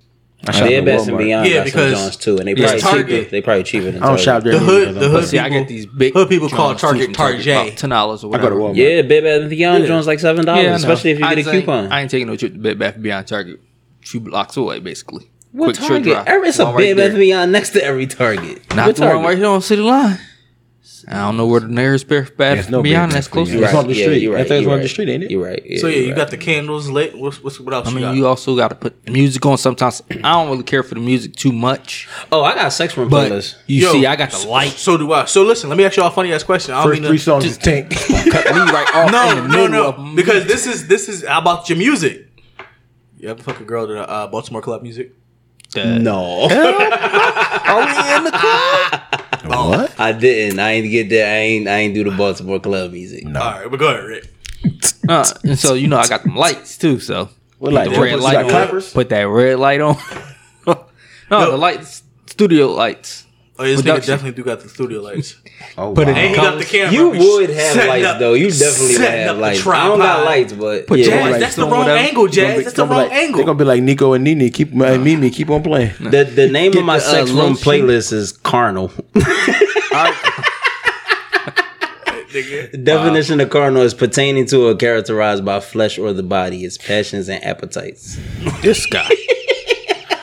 I 0.47 0.53
shop 0.53 0.69
They're 0.69 0.79
at 0.79 0.85
Best 0.87 1.09
and 1.09 1.17
Walmart. 1.19 1.25
Beyond 1.25 1.47
Yeah, 1.49 1.53
got 1.53 1.57
some 1.59 1.65
because 1.65 1.93
Johns 1.93 2.17
too, 2.17 2.39
and 2.39 2.49
they 2.49 2.53
it's 2.53 2.61
probably 2.63 2.81
Target. 2.81 3.09
cheaper. 3.19 3.31
They 3.31 3.43
probably 3.43 3.63
cheaper 3.65 3.85
than 3.91 3.97
I 4.03 4.07
don't 4.07 4.09
Target. 4.17 4.25
shop 4.25 4.43
there. 4.45 4.53
The 4.55 4.59
hood, 4.61 4.95
the 4.95 5.05
I'm 5.05 5.11
hood. 5.11 5.25
See, 5.27 5.39
I 5.39 5.49
get 5.51 5.69
these 5.69 5.85
big 5.87 6.15
hood 6.15 6.29
people 6.31 6.49
call 6.49 6.69
Johns, 6.71 6.81
Target 6.81 7.05
from 7.07 7.15
Target. 7.15 7.47
about 7.47 7.77
ten 7.77 7.91
dollars 7.91 8.25
or 8.25 8.35
I 8.35 8.39
go 8.41 8.49
to 8.49 8.57
whatever. 8.57 8.73
Walmart. 8.75 8.77
Yeah, 8.77 9.03
Bed 9.03 9.25
Bath 9.25 9.41
and 9.43 9.51
Beyond 9.51 9.83
Yeah. 9.83 9.89
Jones 9.89 10.07
like 10.07 10.19
seven 10.19 10.47
dollars, 10.47 10.65
I 10.65 10.69
know. 10.71 10.75
especially 10.77 11.11
if 11.11 11.19
you 11.19 11.27
I 11.27 11.35
get 11.35 11.47
a 11.47 11.51
ain't- 11.51 11.61
coupon. 11.67 11.93
I 11.93 12.01
ain't 12.01 12.11
taking 12.11 12.27
no 12.29 12.37
trip 12.37 12.53
to 12.55 12.59
Bed 12.59 12.79
Bath 12.79 12.95
and 12.95 13.03
Beyond 13.03 13.27
Target. 13.27 13.61
Two 14.03 14.21
blocks 14.21 14.57
away, 14.57 14.79
basically. 14.81 15.31
What 15.53 15.65
Quick, 15.67 15.77
short 15.77 15.89
Target? 15.91 16.05
drive. 16.15 16.27
Every- 16.27 16.49
It's 16.49 16.59
a 16.59 16.65
One 16.65 16.77
Bed 16.79 16.97
Bath 16.97 16.97
there. 16.97 17.09
and 17.11 17.19
Beyond 17.19 17.53
next 17.53 17.71
to 17.71 17.85
every 17.85 18.07
Target. 18.07 18.63
Not 18.75 18.87
What 18.87 18.97
the 18.97 19.03
one 19.03 19.11
Target? 19.11 19.27
right 19.29 19.37
here 19.39 19.47
on 19.49 19.61
City 19.61 19.83
Line. 19.83 20.19
I 21.09 21.15
don't 21.27 21.37
know 21.37 21.47
where 21.47 21.61
the 21.61 21.69
nearest 21.69 22.09
Bed 22.09 22.25
Bath 22.37 22.37
There's 22.37 22.67
and 22.67 22.73
no 22.73 22.83
Beyond 22.83 23.13
that's 23.13 23.29
close. 23.29 23.49
and 23.51 23.59
to 23.61 23.67
Beyond. 23.67 23.75
It's 23.75 23.85
on 23.85 23.89
the 23.89 23.95
Yeah, 23.95 24.05
street. 24.05 24.23
you're 24.23 24.35
I 24.35 24.39
right. 24.41 24.49
think 24.49 24.59
it's 24.59 24.63
you're 24.65 24.73
on 24.73 24.79
the 24.79 24.83
right. 24.85 24.91
street, 24.91 25.09
ain't 25.09 25.25
it? 25.25 25.31
You're 25.31 25.45
right. 25.45 25.63
So 25.81 25.87
yeah, 25.87 25.97
you 25.97 26.03
you're 26.07 26.17
got 26.17 26.31
the 26.31 26.37
candles 26.37 26.89
lit. 26.89 27.17
What's, 27.19 27.43
what's 27.43 27.59
what 27.61 27.75
else 27.75 27.87
I 27.87 27.91
you 27.91 27.97
mean, 27.97 28.05
got? 28.05 28.15
you 28.17 28.27
also 28.27 28.57
got 28.57 28.69
to 28.69 28.75
put 28.75 29.09
music 29.09 29.45
on. 29.47 29.59
Sometimes 29.59 30.03
I 30.11 30.15
don't 30.33 30.51
really 30.51 30.63
care 30.63 30.83
for 30.83 30.95
the 30.95 31.01
music 31.01 31.35
too 31.37 31.53
much, 31.53 32.09
Oh, 32.33 32.43
I 32.43 32.55
got 32.55 32.69
sex 32.73 32.97
room 32.97 33.09
but 33.09 33.31
playlist. 33.31 33.57
you 33.67 33.83
Yo, 33.83 33.93
see, 33.93 34.07
I 34.07 34.17
got 34.17 34.31
the 34.31 34.47
light. 34.49 34.73
So 34.73 34.97
do 34.97 35.13
I. 35.13 35.25
So 35.27 35.43
listen, 35.43 35.69
let 35.69 35.77
me 35.79 35.85
ask 35.85 35.97
y'all 35.97 36.09
a 36.09 36.11
funny 36.11 36.33
ass 36.33 36.43
question. 36.43 36.75
I 36.75 36.83
don't 36.83 36.91
First 36.93 37.01
mean 37.03 37.09
three 37.11 37.19
to, 37.19 37.25
songs 37.25 37.45
is 37.45 37.59
Tank. 37.59 37.91
Cut 37.97 38.45
me 38.55 38.61
right 38.61 38.89
off 38.95 39.07
in 39.07 39.13
No, 39.13 39.43
the 39.43 39.49
no, 39.49 39.67
no. 39.67 39.87
of 39.93 40.17
Because 40.17 40.47
this 40.47 40.67
is 40.67 40.87
this 40.89 41.09
is 41.09 41.23
about 41.25 41.69
your 41.69 41.79
music. 41.79 42.27
You 43.19 43.29
ever 43.29 43.43
fuck 43.43 43.61
a 43.61 43.65
girl 43.65 43.87
to 43.87 43.93
the 43.93 44.09
uh, 44.09 44.27
Baltimore 44.29 44.63
club 44.63 44.83
music? 44.83 45.13
No, 45.77 46.45
Are 46.45 46.49
we 46.49 48.17
in 48.17 48.25
the 48.25 48.31
club? 48.33 49.03
what? 49.51 49.99
I 50.01 50.13
didn't. 50.13 50.59
I 50.59 50.73
ain't 50.73 50.91
get 50.91 51.09
that. 51.11 51.27
I 51.29 51.37
ain't. 51.39 51.69
I 51.69 51.77
ain't 51.79 51.95
do 51.95 52.05
the 52.05 52.11
Baltimore 52.11 52.61
club 52.61 52.93
music. 52.93 53.25
No. 53.25 53.41
All 53.41 53.51
right, 53.61 53.71
but 53.71 53.79
go 53.79 53.89
ahead, 53.89 54.05
Rick. 54.05 54.35
Uh, 55.09 55.25
and 55.45 55.59
so 55.59 55.75
you 55.75 55.89
know, 55.89 55.97
I 55.99 56.07
got 56.09 56.23
them 56.23 56.37
lights 56.37 56.77
too. 56.79 57.01
So 57.01 57.29
What 57.59 57.73
like? 57.73 57.91
the 57.91 58.01
red 58.01 58.21
light 58.21 58.37
on. 58.37 58.49
clappers? 58.51 58.93
Put 58.93 59.09
that 59.09 59.23
red 59.23 59.59
light 59.59 59.81
on. 59.81 59.97
no, 60.67 60.85
Yo. 61.31 61.51
the 61.53 61.57
lights, 61.57 62.03
studio 62.27 62.69
lights. 62.73 63.27
Oh, 63.61 63.65
this 63.65 63.81
nigga 63.81 63.85
Production. 63.85 64.11
definitely 64.15 64.33
do 64.43 64.45
got 64.45 64.61
the 64.61 64.69
studio 64.71 65.03
lights. 65.03 65.37
Oh, 65.79 65.95
Put 65.95 66.09
it 66.09 66.13
wow. 66.13 66.19
And 66.19 66.31
he 66.31 66.37
got 66.37 66.59
the 66.59 66.65
camera. 66.65 66.93
You 66.93 67.11
would 67.11 67.51
have 67.51 67.73
setting 67.75 67.89
lights 67.89 68.07
up- 68.07 68.19
though. 68.19 68.33
You 68.35 68.51
definitely 68.51 68.87
would 68.87 68.97
setting 68.97 69.21
have 69.27 69.37
the 69.37 69.41
lights. 69.43 69.67
I 69.67 69.87
don't 69.87 69.99
got 69.99 70.07
tripod. 70.17 70.25
lights, 70.27 70.53
but 70.55 70.87
Put 70.87 70.99
yeah. 70.99 71.05
your 71.05 71.15
Jazz, 71.15 71.31
lights 71.31 71.39
that's 71.45 71.55
the 71.57 71.63
on 71.65 71.71
wrong 71.71 71.81
whatever. 71.81 71.99
angle, 71.99 72.25
It's 72.27 72.37
gonna 72.37 72.49
Jazz. 72.49 72.57
be- 72.59 72.65
That's 72.65 72.77
the 72.77 72.83
it's 72.83 72.89
gonna 72.89 72.89
be 72.89 72.95
wrong 72.95 73.01
like- 73.03 73.11
They're 73.11 73.21
angle. 73.27 73.45
gonna 73.45 73.59
be 73.59 73.65
like 73.65 73.83
Nico 73.83 74.13
and 74.15 74.25
Nini. 74.25 74.51
Keep 74.51 74.73
uh, 74.75 74.99
Mimi. 74.99 75.31
Keep 75.31 75.51
on 75.51 75.63
playing. 75.63 75.93
The 76.01 76.25
the 76.25 76.49
name 76.51 76.77
of 76.77 76.85
my 76.85 76.99
Get 76.99 77.05
the, 77.05 77.09
uh, 77.09 77.13
sex 77.13 77.31
room 77.31 77.39
lotion. 77.51 77.57
playlist 77.57 78.13
is 78.13 78.33
carnal. 78.33 78.89
Nigga. 82.31 82.71
The 82.73 82.79
definition 82.79 83.41
of 83.41 83.51
carnal 83.51 83.83
is 83.83 83.93
pertaining 83.95 84.47
to 84.47 84.69
or 84.69 84.75
characterized 84.77 85.45
by 85.45 85.59
flesh 85.61 85.99
or 85.99 86.13
the 86.13 86.23
body, 86.23 86.65
its 86.65 86.79
passions 86.79 87.29
and 87.29 87.43
appetites. 87.45 88.19
This 88.63 88.87
guy. 88.87 89.09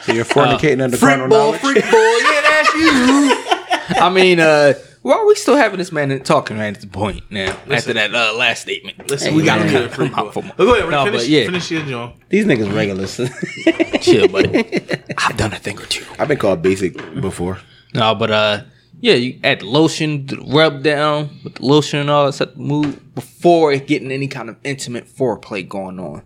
So 0.04 0.14
you're 0.14 0.24
fornicating 0.24 0.82
under 0.82 0.96
Freak 0.96 1.10
carnal 1.18 1.28
boy, 1.28 1.36
knowledge. 1.36 1.60
freak 1.60 1.84
boy, 1.84 1.98
yeah, 1.98 2.42
that's 2.42 2.46
you. 2.46 2.47
I 4.00 4.10
mean, 4.14 4.40
uh, 4.40 4.74
why 5.02 5.14
are 5.14 5.26
we 5.26 5.36
still 5.36 5.56
having 5.56 5.78
this 5.78 5.92
man 5.92 6.20
talking 6.24 6.58
right 6.58 6.76
at 6.76 6.82
the 6.82 6.88
point 6.88 7.24
now? 7.32 7.58
after 7.72 7.94
that 7.94 8.14
uh, 8.14 8.34
last 8.36 8.62
statement. 8.62 9.10
Listen, 9.10 9.32
Hey, 9.32 9.38
we 9.38 9.44
got 9.44 9.56
to 9.58 9.64
man, 9.64 9.72
get 9.72 9.84
a 9.86 9.90
freak 9.90 10.12
I'm 10.18 10.24
boy. 10.24 10.28
out 10.28 10.34
for 10.34 10.42
But 10.44 10.58
more. 10.58 10.68
go 10.68 10.74
ahead, 10.74 10.84
Rick. 10.84 10.92
No, 10.92 11.06
finish, 11.06 11.22
but 11.22 11.30
yeah. 11.30 11.46
finish 11.46 11.72
your 11.72 11.82
joint. 11.84 12.16
These 12.30 12.46
niggas 12.46 12.76
regulars. 12.76 13.16
Chill, 14.04 14.28
buddy. 14.28 14.60
I've 15.18 15.38
done 15.38 15.54
a 15.54 15.58
thing 15.60 15.80
or 15.80 15.86
two. 15.86 16.06
I've 16.20 16.28
been 16.28 16.38
called 16.38 16.62
basic 16.62 16.96
before. 17.22 17.60
No, 17.94 18.14
but 18.16 18.32
uh, 18.32 18.62
Yeah, 19.00 19.14
you 19.16 19.40
add 19.44 19.62
the 19.62 19.66
lotion, 19.66 20.28
rub 20.48 20.84
down 20.84 21.30
with 21.44 21.56
the 21.56 21.66
lotion 21.66 22.00
and 22.00 22.10
all 22.10 22.26
that 22.26 22.34
stuff. 22.34 22.56
Move 22.58 23.16
before 23.16 23.72
it 23.72 23.88
getting 23.88 24.12
any 24.12 24.28
kind 24.28 24.50
of 24.50 24.58
intimate 24.64 25.08
foreplay 25.08 25.68
going 25.68 26.00
on. 26.00 26.24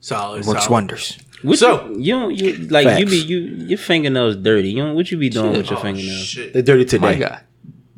Solid. 0.00 0.40
It 0.40 0.46
works 0.46 0.62
solid. 0.64 0.72
wonders. 0.72 1.18
What 1.44 1.58
So- 1.58 1.86
you, 1.90 1.98
you 2.00 2.12
don't 2.14 2.34
you 2.34 2.52
like 2.68 2.98
you 2.98 3.06
be 3.06 3.16
you 3.18 3.38
your 3.66 3.78
fingernails 3.78 4.36
dirty. 4.36 4.70
You 4.70 4.82
don't, 4.82 4.94
what 4.94 5.10
you 5.10 5.18
be 5.18 5.28
doing 5.28 5.52
with 5.52 5.68
your 5.70 5.78
Oh, 5.78 5.82
fingernails? 5.82 6.24
shit. 6.24 6.52
They're 6.52 6.62
dirty 6.62 6.84
today. 6.84 7.02
My 7.06 7.14
God, 7.16 7.40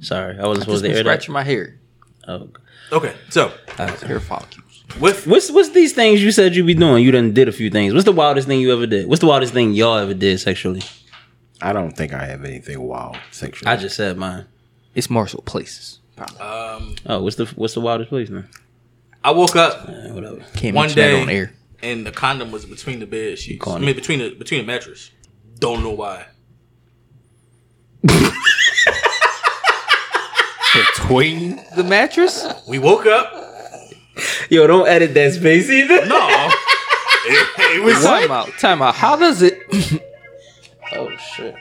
Sorry, 0.01 0.37
I 0.39 0.47
wasn't 0.47 0.55
just 0.57 0.61
supposed 0.67 0.83
to 0.85 0.89
been 0.91 0.97
air 0.99 1.17
that. 1.17 1.29
my 1.29 1.43
hair. 1.43 1.79
Oh. 2.29 2.49
Okay, 2.93 3.15
so 3.31 3.53
Hair 3.79 4.21
follicles. 4.21 4.85
with 5.01 5.27
What's 5.27 5.51
what's 5.51 5.71
these 5.71 5.93
things 5.93 6.23
you 6.23 6.31
said 6.33 6.55
you 6.55 6.65
be 6.65 6.75
doing? 6.75 7.03
You 7.05 7.11
done 7.13 7.33
did 7.33 7.49
a 7.49 7.53
few 7.53 7.71
things. 7.71 7.93
What's 7.95 8.05
the 8.05 8.13
wildest 8.13 8.47
thing 8.47 8.61
you 8.61 8.73
ever 8.73 8.87
did? 8.87 9.07
What's 9.07 9.21
the 9.21 9.27
wildest 9.27 9.53
thing 9.53 9.73
y'all 9.73 9.97
ever 9.99 10.15
did 10.15 10.39
sexually? 10.41 10.83
I 11.63 11.73
don't 11.73 11.93
think 11.97 12.13
I 12.13 12.25
have 12.27 12.45
anything 12.45 12.81
wild 12.81 13.17
sexually. 13.31 13.71
I 13.73 13.77
just 13.77 13.97
said 13.97 14.17
mine. 14.19 14.45
It's 14.95 15.09
more 15.11 15.27
so 15.29 15.39
places. 15.39 16.01
um, 16.41 16.95
Oh, 17.07 17.23
what's 17.23 17.37
the 17.37 17.47
what's 17.57 17.75
the 17.75 17.81
wildest 17.81 18.09
place, 18.11 18.29
man? 18.31 18.49
I 19.25 19.31
woke 19.33 19.57
up 19.57 19.89
whatever. 19.89 20.41
Can't 20.55 20.77
One 20.77 20.89
that 20.89 20.95
day- 20.95 21.21
on 21.21 21.29
air. 21.29 21.53
And 21.83 22.07
the 22.07 22.13
condom 22.13 22.51
was 22.53 22.65
between 22.65 23.01
the 23.01 23.07
bed 23.07 23.39
sheets. 23.39 23.63
I 23.63 23.65
Corny. 23.65 23.87
mean, 23.87 23.95
between 23.95 24.19
the 24.21 24.31
between 24.35 24.61
the 24.61 24.67
mattress. 24.67 25.11
Don't 25.59 25.83
know 25.83 25.91
why. 25.93 26.27
Between 30.75 31.63
the 31.75 31.85
mattress. 31.85 32.47
We 32.69 32.79
woke 32.79 33.07
up. 33.07 33.33
Yo, 34.51 34.67
don't 34.67 34.87
edit 34.89 35.15
that 35.15 35.33
space 35.35 35.71
either. 35.71 36.05
No, 36.07 36.19
it, 37.25 37.77
it 37.79 37.83
was 37.83 38.03
Time 38.03 38.31
out. 38.31 38.51
Time 38.59 38.83
out. 38.83 38.95
How 38.95 39.17
does 39.17 39.41
it? 39.43 39.59
Oh 40.95 41.11
shit. 41.35 41.55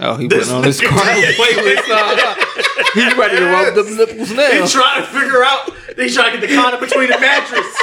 Oh, 0.00 0.16
he 0.16 0.26
This 0.28 0.44
putting 0.48 0.54
on 0.56 0.64
his 0.64 0.80
nigga 0.80 0.88
car. 0.88 0.98
trying 1.04 1.22
to 1.26 1.32
play 1.34 1.56
with, 1.56 1.84
uh, 1.90 2.34
He's 2.94 3.16
ready 3.16 3.36
to 3.36 3.46
rub 3.46 3.74
them 3.74 3.96
nipples 3.96 4.28
They 4.34 4.60
now. 4.60 4.66
trying 4.66 5.02
to 5.02 5.08
figure 5.08 5.44
out. 5.44 5.70
They 5.96 6.08
trying 6.08 6.32
to 6.34 6.38
get 6.40 6.48
the 6.48 6.54
condom 6.54 6.80
between 6.80 7.08
the 7.10 7.18
mattress. 7.18 7.76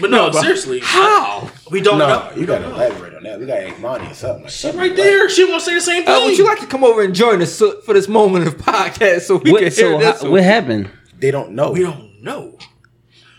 But 0.00 0.10
no, 0.10 0.30
seriously, 0.32 0.80
How? 0.82 1.50
we 1.70 1.80
don't 1.80 1.98
no, 1.98 2.08
know. 2.08 2.32
you 2.36 2.46
gotta 2.46 2.66
elaborate 2.66 3.14
on 3.14 3.22
that. 3.24 3.38
We 3.40 3.46
gotta 3.46 3.68
ask 3.68 3.80
Monty 3.80 4.06
or 4.06 4.14
something. 4.14 4.42
Like 4.44 4.52
something 4.52 4.80
Right 4.80 4.90
like 4.90 4.96
there, 4.96 5.28
she 5.28 5.44
won't 5.44 5.62
say 5.62 5.74
the 5.74 5.80
same 5.80 6.04
thing. 6.04 6.14
Uh, 6.14 6.24
would 6.24 6.38
you 6.38 6.44
like 6.44 6.60
to 6.60 6.66
come 6.66 6.84
over 6.84 7.02
and 7.02 7.14
join 7.14 7.42
us 7.42 7.58
for 7.58 7.92
this 7.94 8.08
moment 8.08 8.46
of 8.46 8.56
podcast 8.58 9.22
so 9.22 9.36
we 9.36 9.44
can 9.44 9.52
What, 9.52 9.60
hear 9.62 9.70
so 9.70 9.98
this? 9.98 10.22
how, 10.22 10.30
what 10.30 10.42
happened? 10.42 10.90
They 11.18 11.30
don't 11.30 11.52
know. 11.52 11.72
We 11.72 11.80
don't 11.82 12.22
know. 12.22 12.58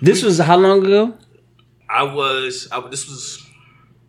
This 0.01 0.21
was 0.23 0.37
how 0.39 0.57
long 0.57 0.85
ago? 0.85 1.17
I 1.89 2.03
was. 2.03 2.67
I, 2.71 2.79
this 2.89 3.07
was. 3.07 3.39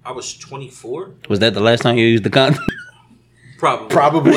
I 0.05 0.12
was 0.12 0.37
24, 0.37 1.15
Was 1.31 1.39
that 1.39 1.55
the 1.55 1.61
last 1.61 1.81
time 1.81 1.97
you 1.97 2.05
used 2.07 2.25
the 2.25 2.31
condom? 2.31 2.62
probably. 3.59 3.89
Probably. 3.89 4.33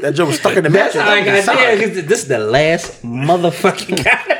that 0.00 0.12
joke 0.14 0.28
was 0.28 0.38
stuck 0.40 0.56
in 0.56 0.64
the 0.64 0.70
mattress. 0.70 0.96
I 1.04 1.20
on 1.20 1.24
the 1.26 1.42
side. 1.42 1.78
because 1.78 2.04
this 2.06 2.22
is 2.22 2.28
the 2.28 2.38
last 2.38 3.02
motherfucking 3.02 4.04
condom. 4.04 4.33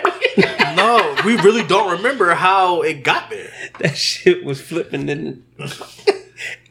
No, 0.98 1.16
we 1.24 1.36
really 1.36 1.62
don't 1.64 1.90
remember 1.92 2.34
how 2.34 2.82
it 2.82 3.02
got 3.02 3.30
there. 3.30 3.50
that 3.80 3.96
shit 3.96 4.44
was 4.44 4.60
flipping 4.60 5.08
in. 5.08 5.44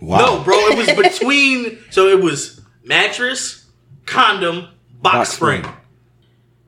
Wow. 0.01 0.17
No, 0.19 0.43
bro, 0.43 0.55
it 0.57 0.77
was 0.77 0.87
between. 1.11 1.79
So 1.89 2.07
it 2.09 2.21
was 2.21 2.61
mattress, 2.83 3.65
condom, 4.05 4.67
box, 5.01 5.15
Box 5.15 5.29
spring. 5.33 5.63
spring. 5.63 5.75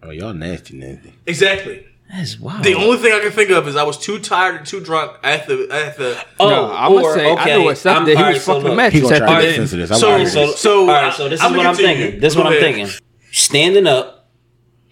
Oh, 0.01 0.09
y'all 0.11 0.33
nasty, 0.33 0.77
nasty. 0.77 1.13
Exactly. 1.25 1.85
That's 2.09 2.39
wild. 2.39 2.63
The 2.63 2.73
only 2.75 2.97
thing 2.97 3.11
I 3.11 3.19
can 3.19 3.31
think 3.31 3.49
of 3.49 3.67
is 3.67 3.75
I 3.75 3.83
was 3.83 3.97
too 3.97 4.19
tired 4.19 4.55
and 4.55 4.65
too 4.65 4.79
drunk 4.79 5.17
at 5.23 5.45
the 5.45 5.67
at 5.69 5.97
the. 5.97 6.23
oh, 6.39 6.49
No, 6.49 6.71
I'm 6.73 6.93
gonna 6.93 7.13
say 7.13 7.29
I 7.35 7.45
know 7.47 7.63
what 7.63 7.77
stuff 7.77 8.05
that 8.05 8.17
he 8.17 8.23
was 8.23 8.43
so 8.43 8.53
fucking 8.53 8.63
the 8.63 8.69
look. 8.69 8.77
mattress 8.77 9.01
He 9.01 9.07
at 9.07 9.09
the 9.13 9.19
to 9.19 9.25
Alright, 9.25 9.41
get 9.43 9.55
sensitive. 9.55 9.91
I'm 9.91 9.97
so- 9.99 10.25
so- 10.25 10.51
So, 10.53 10.79
all 10.81 10.87
right, 10.87 11.13
so 11.13 11.27
this 11.29 11.41
I'm 11.41 11.51
is 11.51 11.57
what 11.57 11.65
I'm 11.67 11.75
continue. 11.75 11.97
thinking. 12.03 12.19
This 12.21 12.33
is 12.33 12.37
what 12.37 12.43
Go 12.43 12.49
I'm 12.51 12.55
ahead. 12.57 12.75
thinking. 12.75 12.95
Standing 13.31 13.87
up, 13.87 14.14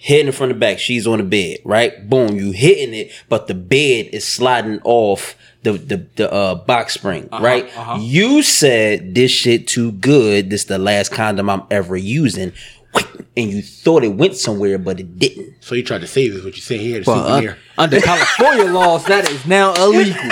head 0.04 0.26
in 0.26 0.32
front 0.32 0.52
of 0.52 0.60
back. 0.60 0.80
She's 0.80 1.08
on 1.08 1.18
the 1.20 1.24
bed, 1.24 1.60
right? 1.64 2.08
Boom, 2.10 2.36
you 2.38 2.52
hitting 2.52 2.94
it, 2.94 3.12
but 3.30 3.48
the 3.48 3.54
bed 3.56 4.10
is 4.12 4.26
sliding 4.28 4.80
off 4.84 5.36
the 5.64 5.74
the, 5.74 6.06
the 6.16 6.32
uh, 6.32 6.56
box 6.56 6.94
spring, 6.94 7.30
right? 7.32 7.66
uh-huh. 7.66 8.00
You 8.02 8.44
said 8.44 9.16
this 9.16 9.32
shit 9.32 9.68
too 9.68 9.94
good. 9.94 10.50
This 10.50 10.66
the 10.66 10.78
last 10.78 11.12
condom 11.12 11.50
I'm 11.50 11.64
ever 11.72 11.96
using, 11.96 12.52
and 13.38 13.50
you 13.50 13.62
thought 13.62 14.04
it 14.04 14.10
went 14.16 14.36
somewhere, 14.36 14.78
but 14.78 15.00
it 15.00 15.18
didn't. 15.18 15.56
So 15.62 15.74
you 15.76 15.84
tried 15.84 16.02
to 16.02 16.08
save 16.08 16.36
it, 16.36 16.44
but 16.44 16.56
you 16.56 16.62
say 16.62 16.78
here 16.78 17.00
the 17.00 17.10
Well, 17.10 17.48
uh, 17.50 17.54
under 17.78 18.00
California 18.02 18.66
laws, 18.74 19.06
that 19.06 19.30
is 19.30 19.46
now 19.46 19.74
illegal. 19.74 20.22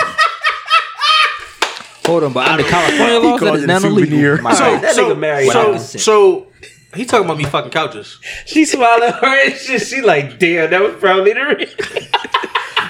Hold 2.05 2.23
on, 2.23 2.33
but 2.33 2.47
under 2.47 2.63
California 2.63 3.19
laws, 3.19 3.39
that 3.39 3.45
called 3.45 3.57
is 3.59 3.63
it 3.63 3.67
now 3.67 3.77
a 3.77 3.81
souvenir. 3.81 4.29
illegal. 4.31 4.43
My 4.43 4.53
So, 4.53 4.59
bad. 4.59 4.83
that 4.83 4.95
so, 4.95 5.15
nigga 5.15 5.51
so, 5.51 5.77
so, 5.77 6.47
he 6.95 7.05
talking 7.05 7.25
about 7.25 7.37
me 7.37 7.45
fucking 7.45 7.71
couches. 7.71 8.19
She 8.45 8.65
smiling 8.65 9.11
her 9.13 9.45
and 9.45 9.55
shit. 9.55 9.81
She 9.81 10.01
like, 10.01 10.37
damn, 10.39 10.69
that 10.71 10.81
was 10.81 10.95
probably 10.95 11.33
the 11.33 11.45
reason. 11.57 12.07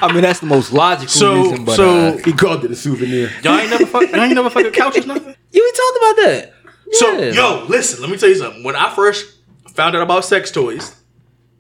I 0.04 0.12
mean, 0.12 0.24
that's 0.24 0.40
the 0.40 0.48
most 0.48 0.74
logical 0.74 1.08
So, 1.10 1.36
reason. 1.36 1.66
But 1.66 1.76
so 1.76 1.90
uh, 1.90 2.18
He 2.18 2.34
called 2.34 2.66
it 2.66 2.72
a 2.72 2.76
souvenir. 2.76 3.30
y'all 3.44 3.60
ain't 3.60 3.70
never 3.70 3.86
fuck, 3.86 4.10
y'all 4.12 4.22
ain't 4.22 4.34
never 4.34 4.50
fucking 4.50 4.72
couches 4.72 5.06
nothing. 5.06 5.36
You 5.52 5.64
we 5.64 5.72
talked 5.72 5.98
about 5.98 6.16
that. 6.26 6.54
So 6.94 7.12
Yeah. 7.20 7.32
yo, 7.34 7.66
listen, 7.70 8.02
let 8.02 8.10
me 8.10 8.18
tell 8.18 8.30
you 8.30 8.36
something. 8.36 8.64
When 8.64 8.76
I 8.76 8.94
first 8.96 9.38
found 9.74 9.96
out 9.96 10.02
about 10.02 10.26
sex 10.26 10.50
toys, 10.52 10.96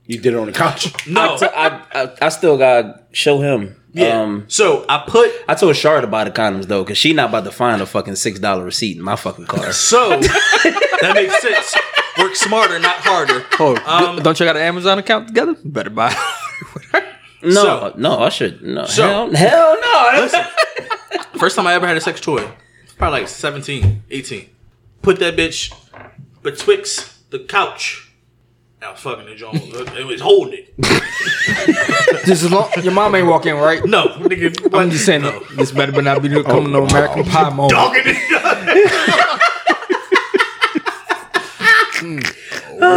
You 0.07 0.19
did 0.19 0.33
it 0.33 0.37
on 0.39 0.47
the 0.47 0.53
couch. 0.53 1.07
no, 1.07 1.35
I, 1.35 1.37
t- 1.37 1.45
I, 1.45 1.67
I, 2.03 2.09
I 2.23 2.29
still 2.29 2.57
gotta 2.57 3.03
show 3.11 3.39
him. 3.39 3.75
yeah. 3.93 4.21
Um, 4.21 4.45
so 4.47 4.85
I 4.89 5.03
put 5.07 5.31
I 5.47 5.53
told 5.53 5.75
Shara 5.75 6.01
to 6.01 6.07
buy 6.07 6.23
the 6.23 6.31
condoms 6.31 6.65
though, 6.65 6.83
cause 6.83 6.97
she 6.97 7.13
not 7.13 7.29
about 7.29 7.43
to 7.43 7.51
find 7.51 7.79
a 7.81 7.85
fucking 7.85 8.15
six 8.15 8.39
dollar 8.39 8.65
receipt 8.65 8.97
in 8.97 9.03
my 9.03 9.15
fucking 9.15 9.45
car. 9.45 9.71
so 9.71 10.09
that 10.19 11.11
makes 11.13 11.39
sense. 11.41 11.75
Work 12.21 12.35
smarter, 12.35 12.79
not 12.79 12.97
harder. 12.97 13.45
oh, 13.59 13.75
Um, 13.85 14.21
don't 14.23 14.39
you 14.39 14.45
got 14.45 14.55
an 14.55 14.61
Amazon 14.61 14.99
account 14.99 15.27
together? 15.27 15.55
Better 15.63 15.89
buy. 15.89 16.15
No, 17.43 17.51
So- 17.51 17.93
no, 17.97 18.19
I 18.19 18.29
should 18.29 18.61
no. 18.61 18.85
So- 18.85 19.03
hell, 19.03 19.33
hell 19.33 19.77
no. 19.81 20.21
Listen, 20.21 20.45
first 21.39 21.55
time 21.55 21.65
I 21.67 21.73
ever 21.73 21.87
had 21.87 21.97
a 21.97 22.01
sex 22.01 22.21
toy, 22.21 22.47
probably 22.97 23.21
like 23.21 23.27
17, 23.29 24.03
18. 24.11 24.49
Put 25.01 25.17
that 25.19 25.35
bitch 25.35 25.73
betwixt 26.43 27.29
the 27.31 27.39
couch. 27.39 28.07
I 28.83 28.91
was 28.91 28.99
fucking 28.99 29.25
the 29.25 29.35
joint. 29.35 29.55
It 29.95 30.05
was 30.07 30.21
holding 30.21 30.53
it. 30.67 30.73
Just 32.25 32.43
as 32.43 32.51
long 32.51 32.69
your 32.83 32.93
mom 32.93 33.13
ain't 33.15 33.27
walking 33.27 33.53
right. 33.55 33.83
No, 33.85 34.07
nigga. 34.07 34.73
I'm 34.79 34.89
just 34.89 35.05
saying 35.05 35.21
no. 35.21 35.39
this 35.55 35.71
better 35.71 35.91
but 35.91 36.03
not 36.03 36.21
be 36.23 36.29
the 36.29 36.43
coming 36.43 36.71
no 36.71 36.85
American 36.85 37.23
Pie 37.25 37.49
moment. 37.49 37.71
Dogging 37.71 38.03
it. 38.05 39.41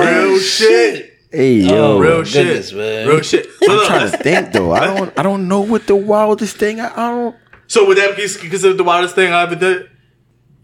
Real 0.00 0.38
shit. 0.38 1.10
Hey 1.30 1.68
oh, 1.68 1.74
yo, 1.74 1.98
Real 1.98 2.18
my 2.18 2.24
shit. 2.24 2.72
man. 2.74 3.08
Real 3.08 3.20
shit. 3.22 3.46
So, 3.60 3.80
I'm 3.80 3.86
trying 3.86 4.10
to 4.10 4.16
think 4.18 4.52
though. 4.52 4.72
I 4.72 4.86
don't. 4.86 5.18
I 5.18 5.22
don't 5.22 5.48
know 5.48 5.60
what 5.60 5.86
the 5.86 5.96
wildest 5.96 6.56
thing. 6.56 6.80
I, 6.80 6.92
I 6.92 7.10
don't. 7.10 7.36
so 7.66 7.86
would 7.86 7.98
that 7.98 8.16
be 8.16 8.22
considered 8.48 8.76
the 8.76 8.84
wildest 8.84 9.14
thing 9.14 9.32
I 9.32 9.42
ever 9.42 9.56
did? 9.56 9.90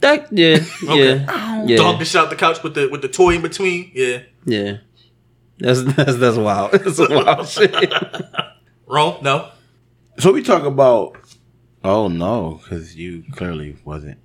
That 0.01 0.29
yeah, 0.33 0.59
Okay. 0.85 1.17
yeah, 1.17 1.65
yeah, 1.67 1.77
Dog 1.77 1.99
the 1.99 2.05
shit 2.05 2.21
out 2.21 2.31
the 2.31 2.37
couch 2.37 2.63
with 2.63 2.75
the 2.75 2.89
with 2.89 3.03
the 3.03 3.09
toy 3.09 3.35
in 3.35 3.43
between. 3.43 3.91
Yeah. 3.95 4.23
yeah. 4.47 4.79
That's 5.59 5.83
that's 5.83 6.17
that's 6.17 6.37
wild. 6.39 6.73
That's 6.73 6.99
a 6.99 7.07
wild 7.11 7.47
shit. 7.49 7.75
Wrong? 8.87 9.19
No. 9.23 9.51
So 10.19 10.33
we 10.33 10.43
talk 10.43 10.65
about. 10.65 11.17
Oh 11.85 12.09
no, 12.09 12.61
because 12.63 12.97
you 12.97 13.25
clearly 13.33 13.77
wasn't. 13.85 14.19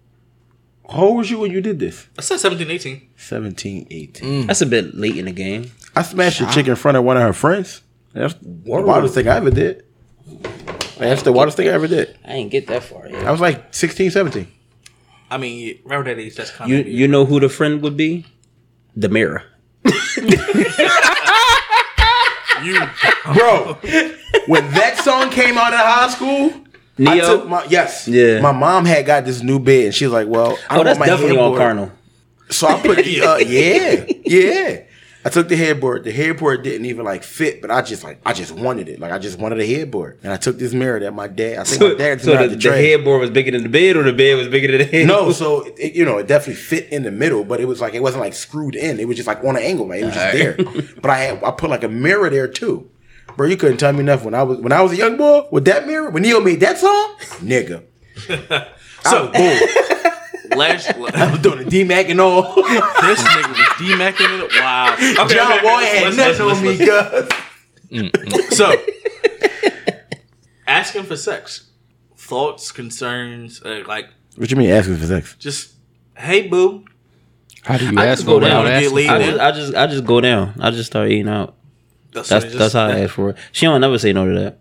How 0.90 1.04
old 1.04 1.18
was 1.18 1.32
you 1.32 1.40
when 1.40 1.52
you 1.52 1.62
did 1.62 1.80
this? 1.80 2.08
I 2.18 2.22
said 2.22 2.40
17, 2.40 2.70
18. 2.70 3.10
17, 3.18 3.88
18. 3.90 4.44
Mm. 4.44 4.48
That's 4.48 4.62
a 4.62 4.66
bit 4.66 4.96
late 4.96 5.18
in 5.18 5.26
the 5.26 5.32
game. 5.32 5.72
I 5.96 6.04
smashed 6.04 6.42
a 6.42 6.48
chick 6.48 6.68
in 6.68 6.76
front 6.76 6.98
of 6.98 7.04
one 7.04 7.18
of 7.18 7.24
her 7.24 7.34
friends. 7.34 7.82
That's 8.14 8.34
the 8.36 8.50
wildest 8.64 9.16
thing 9.16 9.28
I 9.28 9.38
ever 9.38 9.52
did. 9.52 9.84
That's 10.98 11.24
the 11.24 11.32
wildest 11.32 11.58
thing 11.58 11.68
I 11.68 11.72
ever 11.72 11.88
did. 11.88 12.18
I 12.26 12.34
ain't 12.34 12.52
get 12.52 12.68
that 12.68 12.84
far 12.84 13.08
I 13.08 13.32
was 13.32 13.42
like 13.42 13.74
16, 13.74 14.12
17. 14.12 14.48
I 15.30 15.38
mean, 15.38 15.80
around 15.86 16.08
that 16.08 16.20
age, 16.20 16.36
that's 16.36 16.52
kind 16.52 16.70
You 16.70 16.80
of 16.80 16.88
you 16.88 17.08
know 17.08 17.26
who 17.26 17.40
the 17.40 17.50
friend 17.50 17.82
would 17.82 17.98
be? 17.98 18.26
The 18.96 19.10
mirror. 19.10 19.44
you. 22.64 22.80
Bro, 23.34 23.80
when 24.48 24.72
that 24.72 25.02
song 25.04 25.30
came 25.30 25.58
out 25.58 25.74
in 25.74 25.80
high 25.80 26.10
school, 26.10 26.54
I 26.54 26.65
Ne-Yo. 26.98 27.26
took 27.38 27.48
my 27.48 27.66
yes. 27.66 28.08
Yeah. 28.08 28.40
My 28.42 28.52
mom 28.52 28.86
had 28.86 29.06
got 29.06 29.26
this 29.26 29.42
new 29.44 29.60
bed, 29.60 29.86
and 29.86 29.94
she 29.94 30.06
was 30.06 30.14
like, 30.14 30.28
"Well, 30.28 30.58
I 30.70 30.76
oh, 30.76 30.78
don't 30.78 30.86
that's 30.86 31.00
want 31.00 31.00
my 31.00 31.06
definitely 31.08 31.38
on 31.38 31.44
headboard." 31.44 31.60
Carnal. 31.60 31.92
So 32.50 32.68
I 32.68 32.82
put 32.82 32.98
the 33.04 33.22
uh, 33.22 33.38
yeah, 33.40 34.06
yeah. 34.26 34.82
I 35.26 35.30
took 35.30 35.50
the 35.50 35.56
headboard. 35.56 36.04
The 36.04 36.12
headboard 36.12 36.62
didn't 36.62 36.86
even 36.86 37.04
like 37.04 37.24
fit, 37.24 37.60
but 37.60 37.72
I 37.72 37.82
just 37.82 38.04
like 38.04 38.20
I 38.24 38.32
just 38.32 38.52
wanted 38.52 38.88
it. 38.88 39.00
Like 39.00 39.12
I 39.12 39.18
just 39.18 39.40
wanted 39.40 39.60
a 39.60 39.66
headboard, 39.66 40.20
and 40.24 40.32
I 40.32 40.38
took 40.38 40.58
this 40.60 40.72
mirror 40.72 41.00
that 41.00 41.14
my 41.16 41.28
dad. 41.28 41.58
I 41.58 41.64
think 41.64 41.82
my 41.82 41.88
So, 41.90 41.96
dad 41.98 42.22
so 42.22 42.38
the, 42.38 42.48
the 42.50 42.56
the 42.56 42.78
headboard 42.78 43.22
was 43.22 43.32
bigger 43.32 43.50
than 43.52 43.64
the 43.64 43.70
bed, 43.70 43.98
or 43.98 44.04
the 44.04 44.14
bed 44.14 44.38
was 44.38 44.48
bigger 44.48 44.68
than 44.68 44.78
the 44.78 44.86
head? 44.86 45.08
No, 45.08 45.32
so 45.42 45.64
it, 45.78 45.96
you 45.96 46.06
know 46.06 46.20
it 46.20 46.28
definitely 46.28 46.62
fit 46.62 46.90
in 46.94 47.02
the 47.02 47.12
middle, 47.12 47.44
but 47.44 47.60
it 47.60 47.66
was 47.66 47.82
like 47.82 47.96
it 47.96 48.04
wasn't 48.04 48.22
like 48.22 48.36
screwed 48.36 48.76
in. 48.76 49.00
It 49.00 49.08
was 49.08 49.18
just 49.18 49.26
like 49.28 49.44
on 49.44 49.58
an 49.58 49.64
angle, 49.64 49.88
like 49.88 50.02
it 50.02 50.06
was 50.06 50.14
just 50.14 50.32
there. 50.32 50.58
But 51.02 51.10
I 51.10 51.18
had 51.18 51.44
I 51.44 51.50
put 51.52 51.72
like 51.72 51.84
a 51.84 51.90
mirror 51.90 52.30
there 52.30 52.48
too, 52.48 52.88
bro. 53.36 53.48
You 53.48 53.58
couldn't 53.58 53.78
tell 53.78 53.94
me 53.94 54.04
nothing 54.04 54.26
when 54.26 54.34
I 54.34 54.44
was 54.44 54.60
when 54.60 54.72
I 54.72 54.82
was 54.82 54.92
a 54.92 54.96
young 54.98 55.18
boy 55.18 55.48
with 55.52 55.66
that 55.66 55.86
mirror. 55.88 56.10
When 56.10 56.24
Ne-Yo 56.24 56.40
made 56.40 56.60
that 56.62 56.78
song, 56.78 57.16
nigga. 57.46 57.84
So, 59.06 59.32
last 60.56 60.90
I 61.14 61.30
was 61.32 61.40
doing 61.42 61.60
the 61.60 61.84
DMAC 61.84 62.10
and 62.10 62.20
all. 62.20 62.56
this 62.56 63.22
nigga 63.22 63.50
was 63.50 63.60
demacking 63.78 64.42
it. 64.44 64.52
Wow. 64.60 64.94
Okay, 64.96 65.36
John 65.36 65.52
okay, 65.54 65.62
Boy 65.62 65.76
okay, 65.84 65.98
had 66.06 66.18
nothing 66.18 66.46
listen, 66.48 66.58
on 66.58 66.64
me, 66.64 68.00
listen. 68.00 68.10
cuz. 68.50 68.58
So, 68.58 68.74
asking 70.68 71.04
for 71.04 71.16
sex, 71.18 71.70
thoughts, 72.18 72.72
concerns, 72.72 73.62
uh, 73.64 73.84
like 73.88 74.08
What 74.38 74.50
you 74.50 74.58
mean 74.58 74.70
asking 74.72 74.98
for 74.98 75.06
sex? 75.06 75.36
just, 75.38 75.74
hey 76.18 76.48
boo, 76.48 76.86
How 77.64 77.78
do 77.78 77.86
you 77.92 78.00
I 78.00 78.08
ask 78.08 78.26
go 78.26 78.40
for 78.40 78.46
it 78.46 78.50
down 78.50 78.64
without 78.64 78.74
and 78.74 78.82
get 78.82 78.92
asking? 78.92 78.96
laid 78.96 79.38
I 79.40 79.48
I 79.48 79.52
just, 79.52 79.76
I 79.76 79.88
just 79.88 80.06
go 80.06 80.22
down. 80.22 80.54
I 80.60 80.72
just 80.72 80.88
start 80.88 81.10
eating 81.12 81.28
out. 81.30 81.55
That's 82.16 82.30
That's 82.30 82.46
what 82.46 82.54
that's 82.58 82.74
how 82.74 82.86
I 82.88 83.00
ask 83.02 83.14
for 83.14 83.30
it. 83.32 83.38
She 83.52 83.66
don't 83.66 83.80
never 83.82 83.98
say 84.00 84.12
no 84.14 84.26
to 84.34 84.40
that. 84.40 84.60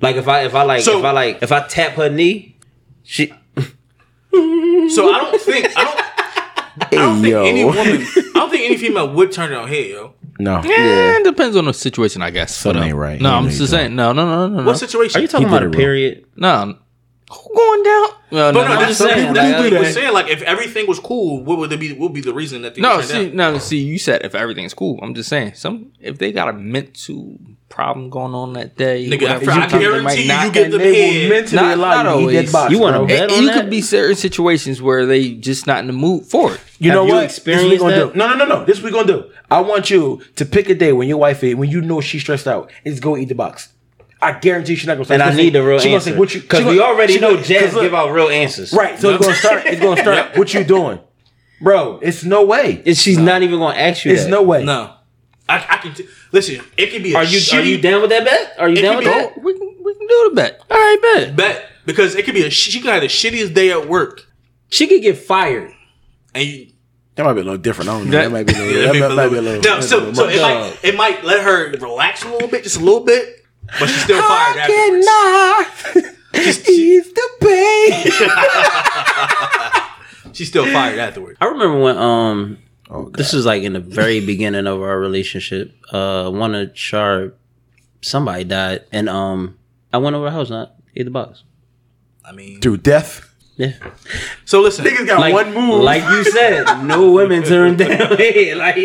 Like 0.00 0.16
if 0.16 0.28
I 0.28 0.42
if 0.44 0.54
I 0.54 0.62
like 0.62 0.82
So- 0.82 0.98
if 0.98 1.04
I 1.04 1.10
like 1.10 1.42
if 1.42 1.50
I 1.52 1.66
tap 1.66 1.92
her 1.92 2.08
knee, 2.10 2.56
she 3.02 3.28
So 3.28 5.12
I 5.12 5.18
don't 5.30 5.40
think 5.40 5.66
I 5.76 5.84
don't. 5.84 6.00
I 6.80 6.86
don't 6.90 7.20
think 7.22 7.30
yo. 7.32 7.44
any 7.44 7.64
woman. 7.64 7.84
I 7.86 8.30
don't 8.34 8.50
think 8.50 8.64
any 8.64 8.76
female 8.76 9.12
would 9.14 9.30
turn 9.32 9.50
down 9.50 9.68
head, 9.68 9.86
yo. 9.90 10.14
No. 10.40 10.60
Yeah, 10.64 11.18
it 11.18 11.24
depends 11.24 11.56
on 11.56 11.66
the 11.66 11.72
situation, 11.72 12.20
I 12.20 12.30
guess. 12.30 12.54
Something 12.56 12.80
But, 12.80 12.84
uh, 12.84 12.88
ain't 12.88 12.96
right. 12.96 13.20
No, 13.20 13.30
He 13.30 13.36
I'm 13.36 13.48
just 13.48 13.70
saying. 13.70 13.94
No, 13.94 14.12
no, 14.12 14.26
no, 14.26 14.48
no, 14.48 14.56
no. 14.60 14.66
What 14.66 14.78
situation? 14.78 15.20
are 15.20 15.22
you 15.22 15.28
talking 15.28 15.46
He 15.46 15.52
about 15.54 15.62
a 15.62 15.66
it 15.66 15.68
wrong. 15.68 15.74
period? 15.76 16.24
No, 16.34 16.76
who 17.34 17.54
going 17.54 17.82
down? 17.82 18.08
No, 18.30 18.52
But 18.52 18.52
no, 18.52 18.62
no, 18.62 18.68
that's 18.80 18.98
just 18.98 19.00
saying, 19.00 19.14
people 19.14 19.26
like, 19.28 19.34
that's 19.34 19.62
what 19.62 19.72
I- 19.74 19.80
was 19.80 19.94
saying. 19.94 20.12
Like, 20.12 20.28
if 20.28 20.42
everything 20.42 20.86
was 20.86 20.98
cool, 21.00 21.44
what 21.44 21.58
would 21.58 21.72
it 21.72 21.78
be? 21.80 21.92
What 21.92 22.00
would 22.10 22.14
be 22.14 22.20
the 22.20 22.34
reason 22.34 22.62
that 22.62 22.74
they 22.74 22.80
no. 22.80 23.00
See, 23.00 23.26
down? 23.28 23.36
no, 23.36 23.58
see, 23.58 23.78
you 23.78 23.98
said 23.98 24.22
if 24.24 24.34
everything's 24.34 24.74
cool. 24.74 24.98
I'm 25.02 25.14
just 25.14 25.28
saying, 25.28 25.54
some 25.54 25.92
if 26.00 26.18
they 26.18 26.32
got 26.32 26.48
a 26.48 26.52
mental 26.52 27.38
problem 27.68 28.08
going 28.10 28.34
on 28.34 28.52
that 28.54 28.76
day, 28.76 29.06
Nigga, 29.08 29.22
whatever, 29.22 29.50
I 29.50 29.54
sometimes 29.54 29.72
they 29.72 29.78
guarantee 29.80 30.22
you, 30.22 30.34
you 30.34 30.52
get 30.52 30.70
them 30.70 30.80
head. 30.80 31.28
mentally 31.30 31.56
Not- 31.62 31.78
allow 31.78 32.02
not 32.02 32.04
you 32.04 32.20
always. 32.20 32.52
box. 32.52 32.72
You 32.72 32.78
wanna 32.78 33.04
bet 33.06 33.22
And 33.22 33.32
on 33.32 33.40
you 33.42 33.46
that? 33.48 33.60
could 33.60 33.70
be 33.70 33.82
certain 33.82 34.16
situations 34.16 34.80
where 34.82 35.06
they 35.06 35.30
just 35.34 35.66
not 35.66 35.78
in 35.80 35.86
the 35.88 35.92
mood 35.92 36.24
for 36.24 36.54
it. 36.54 36.60
You 36.78 36.90
Have 36.90 36.96
know 37.00 37.06
you 37.06 37.12
what? 37.14 37.24
experienced 37.24 37.70
this 37.70 37.80
we 37.80 37.84
gonna 37.90 38.04
that? 38.06 38.12
do. 38.14 38.18
No, 38.18 38.28
no, 38.34 38.36
no, 38.36 38.46
no. 38.60 38.64
This 38.64 38.80
we 38.82 38.90
gonna 38.90 39.06
do. 39.06 39.24
I 39.50 39.60
want 39.60 39.90
you 39.90 40.20
to 40.36 40.44
pick 40.44 40.68
a 40.68 40.74
day 40.74 40.92
when 40.92 41.08
your 41.08 41.18
wife 41.18 41.42
is 41.44 41.54
when 41.56 41.70
you 41.70 41.80
know 41.80 42.00
she's 42.00 42.20
stressed 42.22 42.46
out. 42.48 42.70
Is 42.84 43.00
go 43.00 43.16
eat 43.16 43.28
the 43.28 43.34
box. 43.34 43.68
I 44.24 44.38
guarantee 44.38 44.74
she's 44.74 44.86
not 44.86 44.94
gonna. 44.94 45.04
Say. 45.04 45.14
And 45.14 45.22
I 45.22 45.34
need 45.34 45.52
the 45.52 45.62
real 45.62 45.78
she 45.78 45.92
answer 45.94 46.10
Gonna 46.10 46.14
say, 46.16 46.18
what 46.18 46.34
you? 46.34 46.40
because 46.40 46.64
we 46.64 46.76
gonna- 46.76 46.82
already 46.92 47.14
she 47.14 47.20
know 47.20 47.34
gonna- 47.34 47.46
Jazz 47.46 47.62
'cause 47.64 47.74
look- 47.74 47.82
give 47.84 47.94
out 47.94 48.10
real 48.12 48.28
answers. 48.28 48.72
Right. 48.72 48.98
So 48.98 49.10
it's 49.14 49.24
gonna 49.24 49.36
start. 49.36 49.62
It's 49.66 49.80
gonna 49.80 50.00
start. 50.00 50.36
What 50.38 50.52
you 50.54 50.64
doing, 50.64 50.98
bro? 51.60 51.98
It's 52.02 52.24
no 52.24 52.44
way. 52.44 52.82
And 52.86 52.96
she's 52.96 53.18
not 53.18 53.42
even 53.42 53.58
gonna 53.58 53.78
ask 53.78 54.04
you. 54.04 54.12
It's 54.12 54.24
that. 54.24 54.30
no 54.30 54.42
way. 54.42 54.64
No, 54.64 54.94
I, 55.48 55.64
I 55.68 55.76
can 55.78 55.94
t- 55.94 56.06
listen. 56.32 56.60
It 56.76 56.90
can 56.90 57.02
be 57.02 57.12
a 57.12 57.16
Are 57.18 57.24
you 57.24 57.38
shitty 57.38 57.58
are 57.58 57.62
you 57.62 57.80
down 57.80 58.00
with 58.00 58.10
that 58.10 58.24
bet? 58.24 58.54
Are 58.58 58.68
you 58.68 58.76
down 58.82 58.96
with 58.96 59.04
that? 59.04 59.42
We 59.42 59.52
can 59.58 59.74
we 59.84 59.94
can 59.94 60.06
do 60.06 60.30
the 60.30 60.36
bet. 60.36 60.60
All 60.70 60.76
right, 60.78 60.98
bet. 61.14 61.36
bet 61.36 61.66
because 61.84 62.14
it 62.14 62.24
could 62.24 62.34
be 62.34 62.44
a. 62.44 62.50
She 62.50 62.80
could 62.80 62.90
have 62.92 63.02
the 63.02 63.08
shittiest 63.08 63.52
day 63.54 63.70
at 63.70 63.86
work, 63.88 64.26
She 64.70 64.86
could 64.86 65.02
get 65.02 65.18
fired. 65.18 65.70
and 66.34 66.44
you. 66.44 66.66
That 67.16 67.22
might 67.22 67.34
be 67.34 67.42
a 67.42 67.44
little 67.44 67.58
different. 67.58 67.90
I 67.90 67.98
don't 67.98 68.06
know. 68.06 68.10
That- 68.10 68.22
That, 68.24 68.30
might 68.32 68.46
be 68.46 68.54
a 68.54 68.56
little. 68.56 68.72
Yeah, 68.80 68.86
that 68.86 68.96
it 68.96 69.00
might, 69.00 69.14
might 69.14 69.28
be 69.28 69.36
a 69.36 69.42
little. 69.42 69.62
No, 69.62 69.80
so 69.80 70.12
so 70.12 70.28
it 70.28 70.40
might 70.42 70.76
it 70.82 70.96
might 70.96 71.22
let 71.24 71.44
her 71.44 71.70
relax 71.78 72.24
a 72.24 72.28
little 72.28 72.48
bit, 72.48 72.64
just 72.64 72.76
a 72.78 72.80
little 72.80 73.04
bit, 73.04 73.43
but 73.78 73.88
she's 73.88 74.02
still 74.04 74.20
fired 74.22 74.58
afterwards. 74.58 75.06
cannot 75.06 75.66
ease 76.68 77.12
the 77.12 77.28
pain. 77.40 78.04
She's 80.32 80.48
still 80.48 80.66
fired 80.72 80.98
afterwards. 80.98 81.38
I 81.40 81.44
remember 81.46 81.78
when 81.78 81.96
um 81.96 82.58
Oh, 82.90 83.08
this 83.10 83.32
was 83.32 83.46
like 83.46 83.62
in 83.62 83.72
the 83.72 83.80
very 83.80 84.20
beginning 84.20 84.66
of 84.66 84.80
our 84.82 84.98
relationship. 84.98 85.72
Uh 85.92 86.28
one 86.30 86.54
of 86.54 86.74
Char 86.74 87.32
somebody 88.02 88.44
died 88.44 88.84
and 88.92 89.08
um 89.08 89.56
I 89.92 89.98
went 89.98 90.16
over 90.16 90.26
her 90.26 90.32
house 90.36 90.50
not 90.50 90.74
ate 90.96 91.04
the 91.04 91.10
box. 91.12 91.44
I 92.24 92.32
mean, 92.32 92.60
Through 92.60 92.78
death. 92.78 93.30
Yeah. 93.56 93.74
so 94.44 94.60
listen. 94.60 94.84
Niggas 94.84 95.06
got 95.06 95.20
Like, 95.20 95.32
one 95.32 95.54
move. 95.54 95.80
like 95.82 96.02
you 96.02 96.24
said, 96.24 96.82
no 96.82 97.12
women 97.12 97.44
turn 97.44 97.76
down. 97.76 98.16
Hey, 98.16 98.52
like 98.56 98.76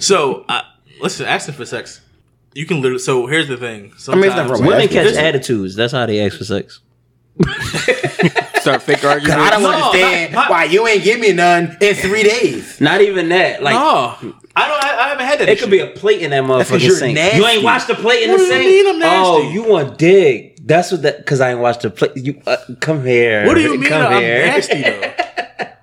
So 0.00 0.44
uh, 0.48 0.62
listen, 1.00 1.26
asking 1.26 1.54
for 1.54 1.66
sex, 1.66 2.00
you 2.54 2.66
can 2.66 2.80
literally. 2.80 2.98
So 2.98 3.26
here's 3.26 3.48
the 3.48 3.56
thing. 3.56 3.82
mean, 3.82 3.90
it's 3.92 4.04
Sometimes 4.04 4.34
not 4.36 4.50
wrong 4.50 4.60
women 4.60 4.82
Asking 4.82 4.92
catch 4.96 5.06
This- 5.08 5.16
attitudes. 5.16 5.74
That's 5.74 5.92
how 5.92 6.06
they 6.06 6.20
ask 6.24 6.36
for 6.38 6.44
sex. 6.44 6.80
Start 8.60 8.82
fake 8.82 9.04
arguments. 9.04 9.30
I 9.42 9.50
don't 9.50 9.62
No, 9.62 9.70
understand 9.72 10.34
my- 10.34 10.42
my- 10.44 10.50
why 10.50 10.64
you 10.64 10.86
ain't 10.86 11.02
give 11.02 11.18
me 11.18 11.32
none 11.32 11.76
in 11.80 11.94
three 11.96 12.22
days. 12.22 12.80
Not 12.80 13.00
even 13.00 13.28
that. 13.30 13.62
Like 13.62 13.74
no, 13.74 14.14
I 14.54 14.68
don't. 14.68 14.84
I, 14.84 14.98
I 15.04 15.08
haven't 15.08 15.26
had 15.26 15.38
that. 15.40 15.48
It 15.48 15.58
could 15.58 15.70
be 15.70 15.80
a 15.80 15.88
plate 15.88 16.20
in 16.20 16.30
that 16.30 16.44
motherfucking 16.44 16.80
you're 16.84 16.96
sink. 16.96 17.14
nasty. 17.16 17.38
You 17.38 17.46
ain't 17.46 17.64
watched 17.64 17.88
the 17.88 17.94
plate 17.94 18.22
in 18.24 18.30
What 18.30 18.38
the 18.38 18.44
do 18.46 18.52
you 18.54 18.60
sink. 18.62 18.86
mean 18.86 18.94
I'm 18.94 18.98
nasty? 19.00 19.28
Oh, 19.30 19.50
you 19.50 19.64
want 19.64 19.98
dig? 19.98 20.64
That's 20.64 20.92
what 20.92 21.02
that. 21.02 21.18
Because 21.18 21.40
I 21.40 21.50
ain't 21.50 21.60
watched 21.60 21.82
the 21.82 21.90
plate. 21.90 22.12
You 22.16 22.40
uh, 22.46 22.56
come 22.80 23.04
here. 23.04 23.46
What 23.46 23.54
do 23.54 23.62
you 23.62 23.76
mean 23.78 23.88
Come 23.88 24.12
I'm 24.12 24.20
here. 24.22 24.46
nasty 24.46 24.82
though? 24.82 25.12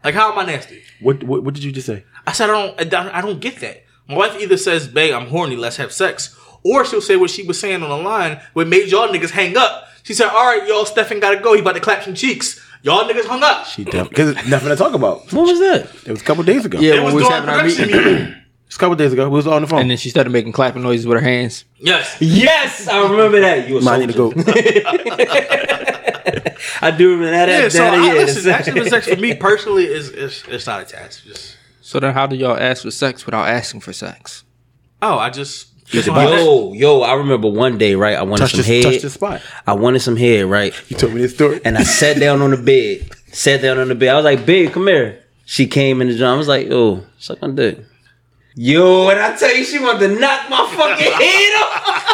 Like 0.02 0.14
how 0.16 0.32
am 0.32 0.40
I 0.40 0.46
nasty? 0.46 0.82
What, 1.02 1.22
what 1.24 1.44
What 1.44 1.54
did 1.54 1.64
you 1.66 1.74
just 1.74 1.86
say? 1.86 2.06
I 2.26 2.32
said 2.32 2.50
I 2.50 2.54
don't. 2.54 2.80
I 2.80 2.84
don't, 2.86 3.08
I 3.16 3.20
don't 3.22 3.42
get 3.42 3.58
that. 3.60 3.84
My 4.08 4.16
wife 4.16 4.40
either 4.40 4.56
says, 4.56 4.88
"Babe, 4.88 5.14
I'm 5.14 5.28
horny. 5.28 5.58
Let's 5.58 5.76
have 5.76 5.92
sex," 5.92 6.39
or 6.64 6.86
she'll 6.86 7.02
say 7.02 7.16
what 7.16 7.30
she 7.30 7.44
was 7.44 7.60
saying 7.60 7.82
on 7.84 7.90
the 7.90 7.98
line, 7.98 8.42
what 8.54 8.68
made 8.68 8.90
y'all 8.90 9.08
niggas 9.08 9.32
hang 9.32 9.56
up. 9.58 9.86
She 10.04 10.14
said, 10.14 10.30
"All 10.30 10.46
right, 10.46 10.68
y'all, 10.68 10.86
Stefan 10.86 11.20
gotta 11.20 11.40
go. 11.40 11.54
He 11.54 11.60
about 11.62 11.76
to 11.76 11.80
clap 11.82 12.04
some 12.04 12.16
cheeks. 12.16 12.60
Y'all 12.82 13.08
niggas 13.08 13.26
hung 13.26 13.44
up." 13.44 13.66
She 13.66 13.84
because 13.84 14.30
it's 14.30 14.48
nothing 14.48 14.70
to 14.70 14.76
talk 14.76 14.94
about. 14.94 15.32
What 15.34 15.44
was 15.48 15.60
that? 15.60 15.90
It 16.06 16.12
was 16.12 16.22
a 16.22 16.24
couple 16.24 16.44
days 16.44 16.66
ago. 16.66 16.80
Yeah, 16.80 16.96
It 16.96 17.04
when 17.04 17.06
was 17.06 17.14
we 17.16 17.22
was 17.22 17.30
during 17.30 17.44
having 17.48 17.50
our 17.50 17.60
production 17.62 17.88
meeting, 17.88 18.14
meeting. 18.22 18.36
It's 18.70 18.76
a 18.76 18.80
couple 18.80 18.96
days 18.98 19.12
ago. 19.14 19.28
We 19.28 19.36
was 19.36 19.48
on 19.48 19.64
the 19.64 19.68
phone. 19.68 19.82
and 19.82 19.90
then 19.90 19.98
she 19.98 20.12
started 20.12 20.30
making 20.30 20.52
clapping 20.52 20.84
noises 20.84 21.08
with 21.08 21.18
her 21.18 21.24
hands. 21.24 21.66
Yes. 21.80 22.18
Yes, 22.20 22.88
I 22.88 23.02
remember 23.02 23.40
that. 23.40 23.68
You 23.68 23.80
a 23.80 23.82
Might 23.82 23.98
need 24.02 24.12
to 24.12 24.14
go. 24.14 24.32
I 26.82 26.92
do 26.96 27.10
remember 27.12 27.32
that. 27.32 27.50
Yeah. 27.50 27.62
that 27.62 27.72
So 27.72 27.84
I, 27.84 27.96
yeah, 28.06 28.14
listen, 28.14 28.52
asking 28.52 28.76
for 28.76 28.86
sex 28.90 29.08
for 29.08 29.16
me 29.16 29.34
personally 29.36 29.86
is 29.86 30.10
is 30.10 30.44
it's 30.48 30.68
not 30.68 30.84
a 30.84 30.86
task. 30.86 31.24
Just 31.26 31.58
So 31.82 32.00
then, 32.00 32.14
how 32.14 32.28
do 32.28 32.36
y'all 32.36 32.58
ask 32.58 32.84
for 32.84 32.92
sex 32.92 33.26
without 33.26 33.48
asking 33.48 33.82
for 33.82 33.92
sex? 33.94 34.44
oh, 35.02 35.18
I 35.18 35.30
just. 35.32 35.69
Get 35.92 36.04
just 36.04 36.06
the 36.06 36.12
wanna- 36.14 36.44
Yo, 36.44 36.74
yo, 36.74 37.02
I 37.02 37.14
remember 37.16 37.48
one 37.48 37.78
day, 37.78 37.96
right? 37.96 38.18
I 38.18 38.24
wanted 38.24 38.44
touch 38.44 38.52
some 38.52 38.60
this, 38.60 38.68
head. 38.68 39.02
touch 39.02 39.12
spot. 39.12 39.42
I 39.66 39.74
wanted 39.74 40.00
some 40.02 40.18
head, 40.18 40.46
right? 40.46 40.74
You 40.90 40.98
told 40.98 41.14
me 41.14 41.22
this 41.22 41.34
story. 41.34 41.60
And 41.66 41.78
I 41.78 41.84
sat 41.84 42.20
down 42.20 42.42
on 42.42 42.52
the 42.52 42.58
bed. 42.58 43.10
Sat 43.32 43.62
down 43.62 43.80
on 43.80 43.88
the 43.88 43.96
bed. 43.96 44.10
I 44.10 44.16
was 44.16 44.26
like, 44.26 44.46
babe, 44.46 44.72
come 44.72 44.88
here. 44.88 45.24
She 45.46 45.66
came 45.68 46.02
in 46.02 46.10
the 46.10 46.18
drum. 46.18 46.36
I 46.36 46.38
was 46.38 46.48
like, 46.48 46.68
yo, 46.68 47.04
suck 47.18 47.42
my 47.42 47.50
dick. 47.50 47.80
Yo, 48.56 49.10
and 49.10 49.20
I 49.20 49.36
tell 49.36 49.56
you, 49.56 49.64
she 49.64 49.80
wanted 49.80 50.08
to 50.10 50.20
knock 50.20 50.50
my 50.50 50.68
fucking 50.76 51.12
head 51.12 51.54
off. 51.62 52.06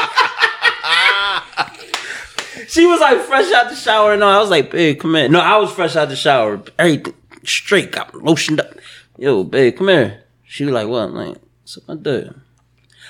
she 2.69 2.85
was 2.85 2.99
like 2.99 3.19
fresh 3.21 3.51
out 3.51 3.69
the 3.69 3.75
shower 3.75 4.13
and 4.13 4.23
all. 4.23 4.31
I 4.31 4.39
was 4.39 4.49
like, 4.49 4.71
babe, 4.71 4.99
come 4.99 5.15
here. 5.15 5.29
No, 5.29 5.39
I 5.39 5.57
was 5.57 5.71
fresh 5.71 5.95
out 5.95 6.09
the 6.09 6.15
shower. 6.15 6.61
Everything 6.79 7.13
straight, 7.43 7.91
got 7.91 8.11
lotioned 8.13 8.59
up. 8.59 8.73
Yo, 9.17 9.43
babe, 9.43 9.77
come 9.77 9.87
here. 9.89 10.23
She 10.45 10.65
was 10.65 10.73
like, 10.73 10.87
what? 10.87 11.09
I'm 11.09 11.15
like, 11.15 11.37
suck 11.65 11.87
my 11.87 11.95
dick. 11.95 12.27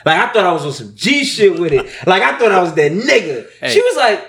Like 0.06 0.20
I 0.20 0.32
thought 0.34 0.46
I 0.46 0.52
was 0.52 0.66
on 0.66 0.72
some 0.74 0.96
G 0.96 1.24
shit 1.26 1.60
with 1.60 1.74
it. 1.74 1.86
Like 2.08 2.22
I 2.24 2.38
thought 2.38 2.52
I 2.52 2.62
was 2.62 2.74
that 2.76 2.92
nigga. 2.92 3.48
She 3.70 3.82
was 3.82 3.98
like, 3.98 4.20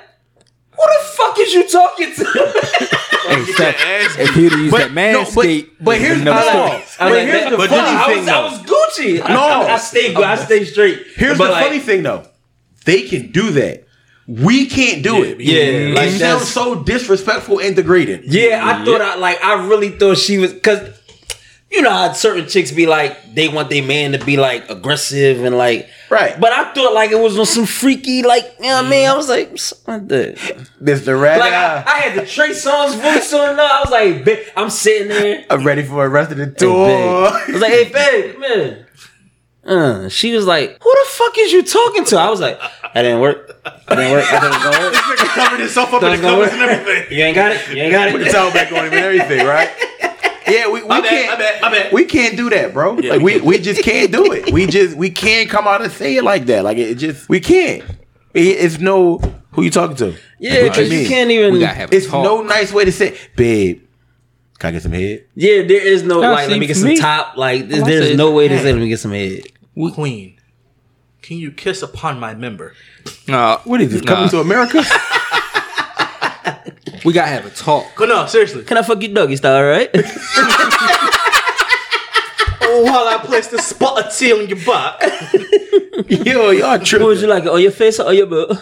"Who 0.70 0.82
the 0.82 1.05
fuck 1.16 1.39
is 1.39 1.53
you 1.53 1.69
talking 1.69 2.15
to?" 2.15 2.93
Hey, 3.27 3.44
Steph, 3.53 4.19
if 4.20 4.35
he'd 4.36 4.53
have 4.53 4.61
used 4.61 4.70
But- 4.70 4.78
that 4.78 4.93
man 4.93 5.12
no, 5.15 5.24
but- 5.35 5.65
but 5.81 5.98
here's 5.98 6.20
another 6.20 6.44
the- 6.44 6.51
story. 6.85 6.85
But 6.98 7.11
like, 7.12 7.27
here's 7.28 7.51
the 7.51 7.57
but 7.57 7.70
funny 7.70 7.82
I 7.82 8.07
thing, 8.07 8.19
was, 8.20 8.28
I 8.28 8.43
was 8.44 8.59
Gucci. 8.62 9.28
No. 9.28 9.43
I, 9.43 9.73
I 9.74 9.78
stay. 9.78 10.15
I 10.15 10.36
stay 10.36 10.65
straight. 10.65 11.07
Here's 11.16 11.36
But 11.36 11.47
the 11.47 11.53
like, 11.53 11.65
funny 11.65 11.78
thing, 11.81 12.03
though. 12.05 12.24
They 12.85 13.03
can 13.03 13.32
do 13.32 13.51
that. 13.51 13.85
We 14.28 14.66
can't 14.66 15.03
do 15.03 15.24
it. 15.24 15.40
Yeah, 15.40 15.94
like 15.94 16.11
it 16.11 16.19
sounds 16.20 16.48
so 16.48 16.82
disrespectful 16.85 17.59
and 17.61 17.74
degrading. 17.77 18.23
Yeah, 18.27 18.61
I 18.65 18.85
thought 18.85 19.01
I 19.01 19.16
like. 19.16 19.43
I 19.44 19.66
really 19.66 19.90
thought 19.90 20.19
she 20.19 20.39
was 20.39 20.53
because 20.53 20.81
you 21.70 21.82
know 21.82 21.90
how 21.90 22.12
certain 22.12 22.47
chicks 22.47 22.70
be 22.72 22.86
like 22.86 23.34
they 23.34 23.48
want 23.48 23.70
their 23.70 23.82
man 23.82 24.12
to 24.12 24.24
be 24.24 24.36
like 24.36 24.68
aggressive 24.70 25.44
and 25.44 25.56
like 25.56 25.88
Right. 26.09 26.38
But 26.40 26.52
I 26.52 26.72
thought 26.72 26.94
like 26.94 27.10
it 27.10 27.18
was 27.18 27.38
on 27.38 27.47
some 27.47 27.66
freaky 27.66 28.22
like 28.22 28.44
you 28.60 28.66
know 28.66 28.76
what 28.76 28.84
I 28.84 28.88
mean. 28.90 29.09
I 29.09 29.16
was 29.16 29.28
like, 29.28 29.59
"Son, 29.59 30.06
the 30.06 30.38
This 30.80 31.05
the 31.05 31.16
like 31.16 31.40
I, 31.52 31.82
I 31.84 31.98
had 31.98 32.18
the 32.22 32.26
Trey 32.26 32.51
Songz 32.51 32.94
voice 32.94 33.32
on. 33.32 33.56
there. 33.56 33.66
I 33.66 33.80
was 33.80 33.90
like, 33.90 34.24
babe, 34.24 34.47
I'm 34.56 34.70
sitting 34.70 35.09
there. 35.09 35.44
I'm 35.51 35.64
ready 35.64 35.82
for 35.82 36.05
the 36.05 36.09
rest 36.09 36.30
of 36.30 36.38
the 36.38 36.47
tour. 36.47 36.86
babe. 36.86 37.32
I 37.48 37.52
was 37.52 37.60
like, 37.60 37.72
hey, 37.72 37.93
babe, 37.93 38.32
come 38.34 38.43
here. 38.43 38.86
Uh, 39.64 40.09
she 40.09 40.32
was 40.32 40.47
like, 40.47 40.80
who 40.80 40.90
the 40.93 41.06
fuck 41.10 41.36
is 41.38 41.51
you 41.51 41.64
talking 41.64 42.05
to? 42.05 42.16
I 42.16 42.30
was 42.30 42.40
like, 42.40 42.56
that 42.60 43.02
didn't 43.02 43.18
work. 43.20 43.60
That 43.64 43.97
didn't 43.97 44.12
work. 44.12 44.24
That 44.30 44.40
didn't 44.43 44.62
gonna 44.62 44.78
work. 44.78 44.94
Nigga 44.94 45.26
covered 45.34 45.59
himself 45.60 45.93
up 45.93 46.02
in 46.05 46.12
the 46.12 46.18
covers 46.18 46.52
and 46.52 46.62
everything. 46.62 47.18
You 47.18 47.24
ain't 47.24 47.34
got 47.34 47.51
it. 47.51 47.68
You 47.68 47.82
ain't 47.82 47.90
got 47.93 48.09
it. 48.09 48.12
Put 48.12 48.22
the 48.24 48.30
towel 48.30 48.52
back 48.52 48.70
on 48.70 48.78
him 48.86 48.93
and 48.93 48.94
everything, 48.94 49.44
right? 49.44 49.70
Yeah, 50.48 50.68
we, 50.70 50.82
we 50.82 50.89
My 50.89 51.01
can't. 51.01 51.28
my 51.31 51.36
bad, 51.36 51.62
my 51.62 51.70
bad. 51.70 51.93
We 51.93 52.05
can't 52.05 52.36
do 52.36 52.48
that, 52.51 52.73
bro. 52.73 52.98
Yeah, 52.98 53.10
like 53.14 53.23
we 53.23 53.36
we, 53.40 53.40
we 53.43 53.59
just 53.59 53.82
can't 53.82 54.12
do 54.12 54.32
it. 54.32 54.52
We 54.52 54.66
just 54.66 54.97
we 54.97 55.10
can't 55.10 55.48
come 55.51 55.66
out 55.66 55.82
and 55.82 55.90
say 55.93 56.16
it 56.16 56.24
like 56.24 56.47
that. 56.47 56.64
Like 56.64 56.78
it 56.78 56.94
just 56.97 57.28
we 57.28 57.40
can't. 57.40 57.82
It, 58.35 58.40
it's 58.64 58.78
no 58.78 59.18
who 59.52 59.62
you 59.62 59.70
talking 59.70 59.97
to. 59.97 60.16
Yeah, 60.39 60.62
What 60.62 60.73
because 60.73 60.90
you 60.90 60.98
mean? 60.98 61.09
can't 61.09 61.31
even. 61.31 61.60
Have 61.62 61.93
It's 61.93 62.06
talk. 62.06 62.23
no 62.24 62.43
nice 62.43 62.73
way 62.73 62.85
to 62.85 62.93
say, 62.93 63.16
babe. 63.36 63.82
Can 64.59 64.68
I 64.68 64.73
get 64.73 64.82
some 64.82 64.93
head? 64.93 65.27
Yeah, 65.35 65.62
there 65.62 65.86
is 65.86 66.02
no 66.02 66.20
Nah, 66.20 66.31
like. 66.31 66.44
see, 66.47 66.51
let 66.52 66.60
me 66.60 66.66
get 66.66 66.77
some 66.77 66.89
me- 66.89 66.97
top. 66.98 67.36
Like, 67.36 67.62
I'm 67.64 67.68
there's 67.68 68.16
no 68.16 68.31
way 68.32 68.48
to 68.48 68.59
say 68.59 68.73
let 68.73 68.81
me 68.81 68.89
get 68.89 69.01
some 69.01 69.10
head. 69.12 69.43
Queen, 69.94 70.39
can 71.23 71.36
you 71.39 71.51
kiss 71.52 71.82
upon 71.82 72.18
my 72.20 72.35
member? 72.35 72.73
Nah, 73.28 73.59
What 73.64 73.81
is 73.82 73.93
this? 73.93 74.02
Nah. 74.02 74.14
Coming 74.14 74.28
to 74.31 74.40
America? 74.40 74.82
We 77.04 77.12
gotta 77.12 77.28
have 77.28 77.46
a 77.46 77.50
talk. 77.50 77.86
But 77.98 78.08
no, 78.08 78.26
seriously. 78.26 78.64
Can 78.64 78.78
I 78.78 78.82
fuck 78.82 79.02
you 79.02 79.12
doggy 79.12 79.36
style, 79.36 79.62
right? 79.64 79.90
Oh, 82.68 82.82
while 82.82 83.06
I 83.06 83.18
place 83.24 83.46
the 83.46 83.58
spot 83.62 84.04
of 84.04 84.14
tea 84.14 84.32
on 84.32 84.48
your 84.48 84.58
butt. 84.66 85.00
Yo, 86.26 86.50
y'all 86.50 86.78
what 86.78 87.00
would 87.00 87.20
you 87.20 87.26
like? 87.26 87.44
it 87.44 87.48
On 87.48 87.62
your 87.62 87.70
face 87.70 88.00
or 88.00 88.08
on 88.08 88.16
your 88.16 88.26
butt? 88.26 88.50
All 88.50 88.56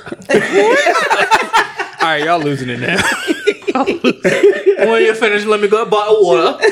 right, 2.11 2.23
y'all 2.23 2.39
losing 2.39 2.69
it 2.69 2.81
now. 2.81 3.01
when 3.75 5.03
you're 5.05 5.15
finished, 5.15 5.47
let 5.47 5.61
me 5.61 5.69
go 5.69 5.83
a 5.83 5.87
bottle 5.87 6.17
of 6.19 6.25
water. 6.25 6.69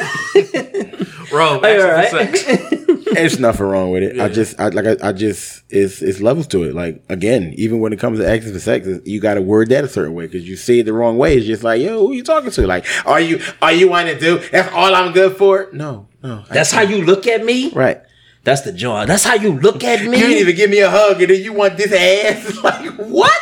Bro, 1.31 1.61
Hey, 1.61 1.77
ask 1.81 1.85
all 1.85 1.89
her 1.89 1.95
right. 1.95 2.31
for 2.31 2.37
sex. 2.37 3.05
There's 3.13 3.39
nothing 3.39 3.67
wrong 3.67 3.91
with 3.91 4.03
it. 4.03 4.21
I 4.21 4.29
just, 4.29 4.59
I 4.61 4.69
like, 4.69 4.87
I, 4.87 5.09
I 5.09 5.13
just, 5.13 5.65
it's, 5.69 6.01
it's 6.03 6.21
levels 6.21 6.47
to 6.49 6.63
it. 6.65 6.75
Like 6.75 7.03
again, 7.09 7.53
even 7.57 7.81
when 7.81 7.93
it 7.93 7.99
comes 7.99 8.19
to 8.19 8.29
asking 8.29 8.53
for 8.53 8.59
sex, 8.61 8.87
you 9.05 9.21
got 9.21 9.35
to 9.35 9.43
word 9.43 9.69
that 9.71 9.85
a 9.85 9.89
certain 9.89 10.15
way 10.15 10.27
because 10.27 10.47
you 10.49 10.57
say 10.57 10.79
it 10.81 10.85
the 10.85 10.93
wrong 10.93 11.19
way. 11.19 11.37
It's 11.37 11.47
just 11.47 11.63
like, 11.63 11.81
yo, 11.83 11.99
who 12.07 12.13
you 12.13 12.23
talking 12.23 12.51
to? 12.51 12.67
Like, 12.67 12.87
are 13.07 13.21
you, 13.21 13.41
are 13.61 13.73
you 13.73 13.89
wanting 13.89 14.15
to 14.15 14.21
do? 14.21 14.39
That's 14.51 14.73
all 14.73 14.95
I'm 14.95 15.13
good 15.13 15.37
for? 15.37 15.69
No, 15.73 16.09
no. 16.23 16.45
I 16.49 16.55
That's 16.55 16.71
how 16.73 16.83
you 16.83 17.05
look 17.05 17.27
at 17.27 17.45
me. 17.45 17.71
right. 17.73 18.01
That's 18.45 18.63
the 18.63 18.73
joy. 18.73 19.07
That's 19.07 19.23
how 19.25 19.35
you 19.35 19.53
look 19.53 19.85
at 19.85 20.01
me. 20.05 20.19
You 20.19 20.27
didn't 20.27 20.39
even 20.39 20.57
give 20.57 20.69
me 20.71 20.81
a 20.81 20.91
hug, 20.91 21.21
and 21.23 21.31
then 21.31 21.43
you 21.43 21.53
want 21.53 21.77
this 21.77 21.93
ass? 21.93 22.57
Like 22.63 22.91
what? 22.97 23.33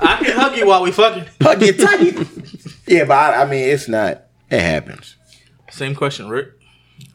I 0.00 0.16
can 0.22 0.36
hug 0.36 0.56
you 0.56 0.66
while 0.66 0.82
we 0.82 0.92
fucking. 0.92 1.24
Hug 1.40 1.62
it 1.62 1.78
tight. 1.80 2.14
Yeah, 2.88 3.04
but 3.04 3.12
I, 3.14 3.42
I 3.42 3.44
mean, 3.46 3.68
it's 3.68 3.88
not. 3.88 4.22
It 4.50 4.60
happens. 4.60 5.16
Same 5.70 5.94
question, 5.94 6.28
Rick. 6.28 6.48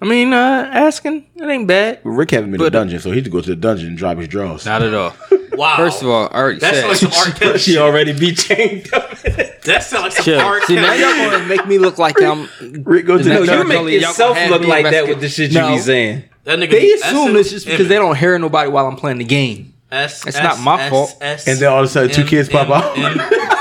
I 0.02 0.06
mean, 0.06 0.32
uh, 0.34 0.70
asking 0.74 1.26
it 1.36 1.44
ain't 1.44 1.68
bad. 1.68 2.00
Rick 2.04 2.32
haven't 2.32 2.52
been 2.52 2.60
in 2.62 2.66
the 2.66 2.72
But- 2.72 2.74
dungeon, 2.78 3.00
so 3.00 3.10
he 3.10 3.16
had 3.18 3.26
to 3.26 3.30
go 3.32 3.42
to 3.42 3.50
the 3.50 3.56
dungeon 3.56 3.88
and 3.90 3.98
drop 3.98 4.18
his 4.18 4.28
drawers. 4.28 4.66
Not 4.66 4.82
at 4.84 4.94
all. 4.94 5.16
Wow. 5.54 5.78
First 5.78 6.02
of 6.02 6.10
all, 6.10 6.30
I 6.32 6.36
already 6.40 6.60
that 6.62 6.74
said. 6.74 6.82
sounds 6.98 7.04
like 7.04 7.14
some 7.14 7.32
R. 7.32 7.38
Kelly 7.40 7.60
she 7.60 7.74
shit. 7.74 7.80
already 7.82 8.12
be 8.18 8.34
chained 8.34 8.92
up. 8.92 9.12
That 9.20 9.84
sounds 9.84 10.02
like 10.06 10.12
some 10.14 10.26
Chill. 10.26 10.40
R. 10.40 10.60
See, 10.64 10.74
now 10.74 10.96
Kelly. 10.96 11.00
y'all 11.22 11.30
gonna 11.32 11.46
make 11.48 11.68
me 11.68 11.78
look 11.78 12.00
like 12.00 12.20
I'm. 12.20 12.50
Rick, 12.84 13.06
go 13.06 13.20
to 13.20 13.24
No, 13.24 13.36
the 13.36 13.40
you 13.42 13.46
dungeon. 13.46 13.68
make 13.68 13.78
You 13.78 13.86
make 13.86 14.02
Y'all 14.02 14.10
yourself 14.10 14.30
gonna 14.32 14.40
have 14.40 14.50
look 14.50 14.62
me 14.64 14.68
like 14.68 14.86
that 14.90 15.08
with 15.08 15.22
the 15.22 15.30
shit 15.30 15.52
you 15.52 15.60
No. 15.60 15.70
be 15.74 15.78
saying. 15.78 16.24
That 16.46 16.58
nigga 16.58 16.72
They 16.72 16.80
be 16.80 16.94
assume 16.94 17.36
it's 17.36 17.52
just 17.52 17.68
because 17.68 17.88
they 17.88 17.98
don't 17.98 18.18
hear 18.18 18.40
nobody 18.40 18.72
while 18.72 18.88
I'm 18.88 18.96
playing 18.96 19.20
the 19.20 19.26
game. 19.26 19.76
S- 19.92 20.26
It's 20.26 20.40
not 20.40 20.60
my 20.60 20.90
fault. 20.90 21.16
And 21.22 21.40
then 21.60 21.72
all 21.72 21.82
of 21.82 21.86
a 21.86 21.88
sudden, 21.88 22.10
two 22.10 22.26
kids 22.26 22.50
pop 22.50 22.66
M- 22.66 22.74
out. 22.74 22.98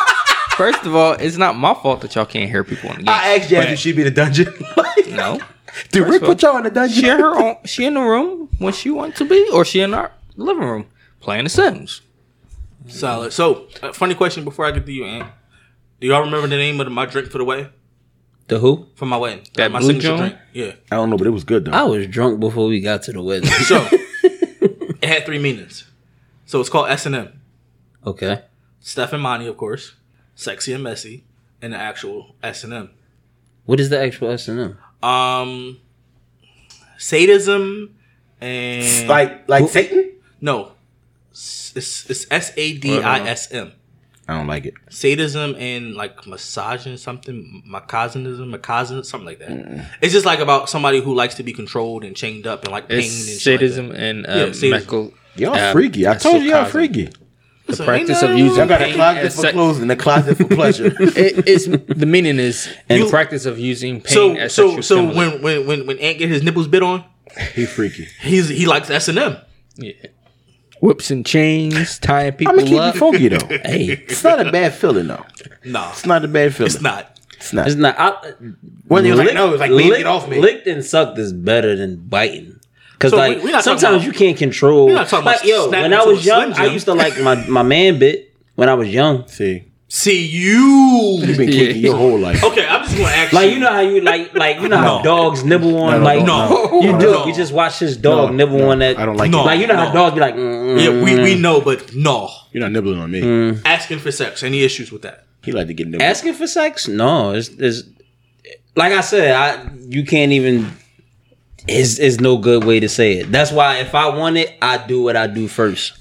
M- 0.67 0.73
First 0.73 0.87
of 0.87 0.95
all, 0.95 1.13
it's 1.13 1.37
not 1.37 1.57
my 1.57 1.75
fault 1.75 2.01
that 2.03 2.15
y'all 2.15 2.27
can't 2.27 2.51
hear 2.51 2.65
people 2.65 2.91
in 2.91 2.97
the 2.99 3.03
game. 3.05 3.09
I 3.09 3.37
asked 3.37 3.49
Jazz 3.51 3.73
if 3.73 3.79
she'd 3.79 3.97
be 3.97 4.03
in 4.03 4.07
the 4.07 4.11
dungeon. 4.11 4.53
no, 5.11 5.41
Dude, 5.91 6.09
Rick 6.09 6.23
put 6.23 6.43
y'all 6.43 6.57
in 6.59 6.65
the 6.65 6.71
dungeon. 6.71 7.03
she 7.03 7.09
in 7.09 7.19
her 7.19 7.35
own. 7.43 7.57
She 7.65 7.85
in 7.87 7.95
the 7.95 8.01
room 8.01 8.49
when 8.59 8.73
she 8.73 8.91
wants 8.91 9.19
to 9.19 9.25
be, 9.25 9.49
or 9.53 9.65
she 9.65 9.81
in 9.81 9.95
our 9.95 10.13
living 10.37 10.65
room 10.65 10.87
playing 11.21 11.45
The 11.45 11.51
Sims. 11.51 12.03
Solid. 12.89 13.33
So, 13.33 13.69
uh, 13.83 13.93
funny 13.93 14.15
question 14.15 14.45
before 14.45 14.67
I 14.67 14.73
get 14.73 14.85
to 14.87 14.93
you, 14.93 15.05
Ant. 15.05 15.29
Do 16.01 16.09
y'all 16.09 16.21
remember 16.21 16.49
the 16.49 16.57
name 16.57 16.81
of 16.81 16.91
my 16.91 17.07
drink 17.07 17.31
for 17.31 17.39
the 17.39 17.45
wedding? 17.45 17.69
The 18.49 18.59
who? 18.59 18.89
For 18.97 19.07
my 19.07 19.17
wedding. 19.17 19.45
That 19.55 19.71
my 19.71 19.79
blue 19.79 19.89
signature 19.89 20.09
joint? 20.09 20.21
drink. 20.21 20.37
Yeah. 20.53 20.73
I 20.91 20.97
don't 20.97 21.11
know, 21.11 21.17
but 21.17 21.27
it 21.29 21.31
was 21.31 21.45
good 21.45 21.65
though. 21.65 21.73
I 21.73 21.85
was 21.85 22.07
drunk 22.09 22.41
before 22.41 22.67
we 22.67 22.81
got 22.81 23.03
to 23.05 23.13
the 23.13 23.23
wedding. 23.23 23.49
So, 23.65 23.87
it 24.23 25.05
had 25.05 25.25
three 25.25 25.39
meanings. 25.39 25.85
So 26.47 26.61
it's 26.61 26.69
called 26.69 26.89
S 26.91 27.07
and 27.07 27.15
M. 27.15 27.41
okay. 28.05 28.43
Steph 28.81 29.13
and 29.13 29.23
Monty, 29.23 29.47
of 29.47 29.57
course. 29.57 29.95
Sexy 30.35 30.73
and 30.73 30.83
messy. 30.83 31.25
And 31.61 31.73
the 31.73 31.77
actual 31.79 32.35
S 32.43 32.65
and 32.65 32.73
M. 32.73 32.91
What 33.67 33.79
is 33.81 33.89
the 33.91 34.01
actual 34.03 34.31
S 34.31 34.49
and 34.49 34.59
M? 35.03 35.09
Um, 35.09 35.79
sadism 36.99 37.95
and 38.41 39.09
like, 39.09 39.49
like 39.49 39.69
Satan. 39.69 40.13
no, 40.41 40.73
it's 41.31 41.75
it's 42.11 42.27
S 42.31 42.53
A 42.57 42.77
D 42.79 42.99
I 43.01 43.21
S 43.29 43.51
M. 43.53 43.73
I 44.29 44.37
don't 44.39 44.47
like 44.47 44.67
it. 44.67 44.75
Sadism 44.89 45.55
and 45.57 45.95
like 45.95 46.27
massaging 46.27 46.97
something, 46.97 47.63
macazonism, 47.69 48.55
macazin, 48.57 49.05
something 49.05 49.27
like 49.27 49.41
that. 49.41 49.87
It's 50.01 50.13
just 50.13 50.25
like 50.27 50.39
about 50.39 50.71
somebody 50.71 51.01
who 51.01 51.15
likes 51.15 51.35
to 51.37 51.43
be 51.43 51.53
controlled 51.53 52.05
and 52.05 52.15
chained 52.17 52.47
up 52.47 52.63
and 52.63 52.71
like 52.73 52.89
pain 52.89 52.99
and 52.99 53.05
It's 53.07 53.41
shit 53.41 53.61
like 53.61 53.61
sadism 53.61 53.89
that. 53.89 53.99
and 53.99 54.19
Yeah, 54.27 54.33
uh, 54.33 54.45
sadism. 54.53 54.71
medical. 54.71 55.15
Y'all 55.35 55.73
freaky. 55.73 56.07
I 56.07 56.15
told 56.15 56.43
you 56.43 56.51
y'all 56.51 56.65
freaky. 56.67 57.09
The 57.67 57.77
So 57.77 57.85
practice 57.85 58.23
of 58.23 58.31
nothing 58.31 58.45
using 58.45 58.59
Y'all 58.59 58.67
got 58.69 58.83
a 58.83 58.85
pain 58.87 58.95
closet 58.95 59.23
for 59.33 59.41
sex- 59.41 59.53
clothes 59.53 59.79
and 59.79 59.93
a 59.93 59.97
closet 59.97 60.37
for 60.37 60.45
pleasure. 60.47 60.87
It, 60.99 61.47
it's 61.49 61.67
the 61.67 62.07
meaning 62.07 62.39
is 62.39 62.69
and 62.89 62.99
You- 62.99 63.05
the 63.07 63.11
practice 63.11 63.47
of 63.47 63.59
using 63.59 64.01
pain 64.01 64.13
So 64.15 64.35
as 64.37 64.53
so 64.55 64.67
sexual 64.77 64.83
so 64.83 64.97
stimulant. 65.11 65.43
when 65.43 65.59
when 65.59 65.67
when 65.67 65.87
when 65.87 65.99
Ant 65.99 66.19
get 66.19 66.29
his 66.29 66.43
nipples 66.43 66.67
bit 66.69 66.83
on, 66.83 67.05
he 67.55 67.65
freaky. 67.67 68.09
he's 68.21 68.49
he 68.49 68.67
likes 68.67 68.91
S 68.91 69.09
and 69.09 69.19
M. 69.19 69.37
yeah. 69.77 69.93
whips 70.81 71.11
and 71.13 71.25
chains, 71.25 71.99
tying 72.01 72.33
people 72.33 72.53
I'm 72.55 72.59
people 72.65 72.79
gonna 72.79 72.93
keep 72.93 73.03
up. 73.03 73.29
it 73.29 73.39
funky 73.39 73.57
though. 73.57 73.59
Hey, 73.71 73.85
It's 74.09 74.25
not 74.25 74.45
a 74.45 74.51
bad 74.51 74.75
feeling 74.75 75.07
though. 75.07 75.25
No, 75.65 75.89
It's 75.91 76.05
not 76.05 76.25
a 76.25 76.29
bad 76.29 76.55
feeling. 76.55 76.73
it's 76.73 76.83
not. 76.83 77.17
It's 77.37 77.53
not. 77.53 77.67
it's 77.69 77.77
not. 77.77 77.95
I, 77.99 78.33
When 78.89 79.05
he 79.05 79.11
was 79.11 79.19
like, 79.19 79.27
lick- 79.29 79.35
no, 79.35 79.49
it 79.49 79.53
was 79.53 79.61
like, 79.61 79.71
baby, 79.71 79.89
lick- 79.91 79.99
get 79.99 80.07
off 80.07 80.29
me. 80.29 80.41
Licked 80.41 80.67
and 80.67 80.85
sucked 80.85 81.19
is 81.19 81.33
better 81.33 81.75
than 81.77 81.97
biting. 82.09 82.59
Cause 83.03 83.11
So 83.11 83.17
like 83.17 83.39
we- 83.39 83.53
we 83.53 83.61
sometimes 83.63 83.83
about- 83.83 84.05
you 84.05 84.13
can't 84.13 84.37
control. 84.37 84.87
we 84.87 84.93
not 84.95 85.09
talking 85.09 85.27
like 85.27 85.37
about 85.45 85.47
yo, 85.49 85.69
when 85.71 85.93
I 85.93 86.05
was 86.05 86.25
young, 86.25 86.53
I 86.55 86.67
used 86.67 86.87
to 86.87 86.95
like 86.95 87.21
my 87.21 87.35
my 87.49 87.63
man 87.63 87.99
bit 87.99 88.33
when 88.55 88.69
I 88.69 88.75
was 88.75 88.89
young. 88.89 89.27
See, 89.29 89.65
See 89.89 90.25
you. 90.27 91.19
you've 91.21 91.37
been 91.37 91.51
kicking 91.51 91.83
your 91.83 91.97
whole 91.97 92.19
life. 92.19 92.43
Okay, 92.43 92.67
I'm 92.67 92.83
just 92.85 92.97
gonna 92.97 93.11
ask 93.11 93.33
Like 93.33 93.51
you 93.51 93.59
know 93.59 93.73
how 93.73 93.81
you 93.81 94.01
like 94.01 94.35
like 94.35 94.61
you 94.63 94.69
know 94.69 94.79
how 94.79 95.03
dogs 95.03 95.45
nibble 95.45 95.77
on 95.83 95.99
No, 96.01 96.05
like 96.11 96.25
no, 96.25 96.81
you 96.81 96.93
no. 96.93 96.99
do 96.99 97.11
No. 97.13 97.27
you 97.27 97.35
just 97.35 97.53
watch 97.53 97.81
this 97.81 97.97
dog 97.99 98.31
No, 98.31 98.37
nibble 98.37 98.59
no, 98.59 98.71
on 98.71 98.79
that 98.79 98.99
I 98.99 99.05
don't 99.05 99.17
like 99.17 99.31
No. 99.31 99.41
it. 99.43 99.47
like 99.47 99.61
you 99.61 99.67
know 99.67 99.77
how 99.77 99.93
dogs 99.93 100.15
be 100.15 100.21
like 100.21 100.35
mm, 100.37 100.81
Yeah, 100.83 101.03
we, 101.05 101.21
we 101.23 101.35
know, 101.35 101.61
but 101.61 101.95
no. 101.95 102.31
You're 102.53 102.63
not 102.63 102.73
nibbling 102.73 102.99
on 103.01 103.11
me. 103.11 103.21
Mm. 103.23 103.63
Asking 103.65 103.99
for 103.99 104.11
sex. 104.13 104.43
Any 104.43 104.63
issues 104.63 104.91
with 104.93 105.03
that? 105.03 105.25
He 105.45 105.53
like 105.53 105.67
to 105.67 105.75
get 105.75 105.89
nibbled. 105.89 106.03
asking 106.03 106.35
for 106.35 106.47
sex 106.47 106.87
no 106.89 107.33
it's, 107.33 107.49
it's 107.49 107.83
like 108.77 108.93
I 108.93 109.01
said 109.03 109.35
I 109.35 109.71
you 109.89 110.05
can't 110.07 110.33
even 110.33 110.71
is 111.69 111.99
is 111.99 112.21
no 112.21 112.37
good 112.37 112.65
way 112.65 112.81
to 112.81 112.89
say 112.89 113.19
it 113.19 113.31
that's 113.31 113.53
why 113.53 113.77
if 113.79 113.95
I 113.95 114.09
want 114.17 114.37
it 114.37 114.57
I 114.61 114.85
do 114.87 115.03
what 115.03 115.17
I 115.17 115.27
do 115.27 115.49
first 115.49 115.93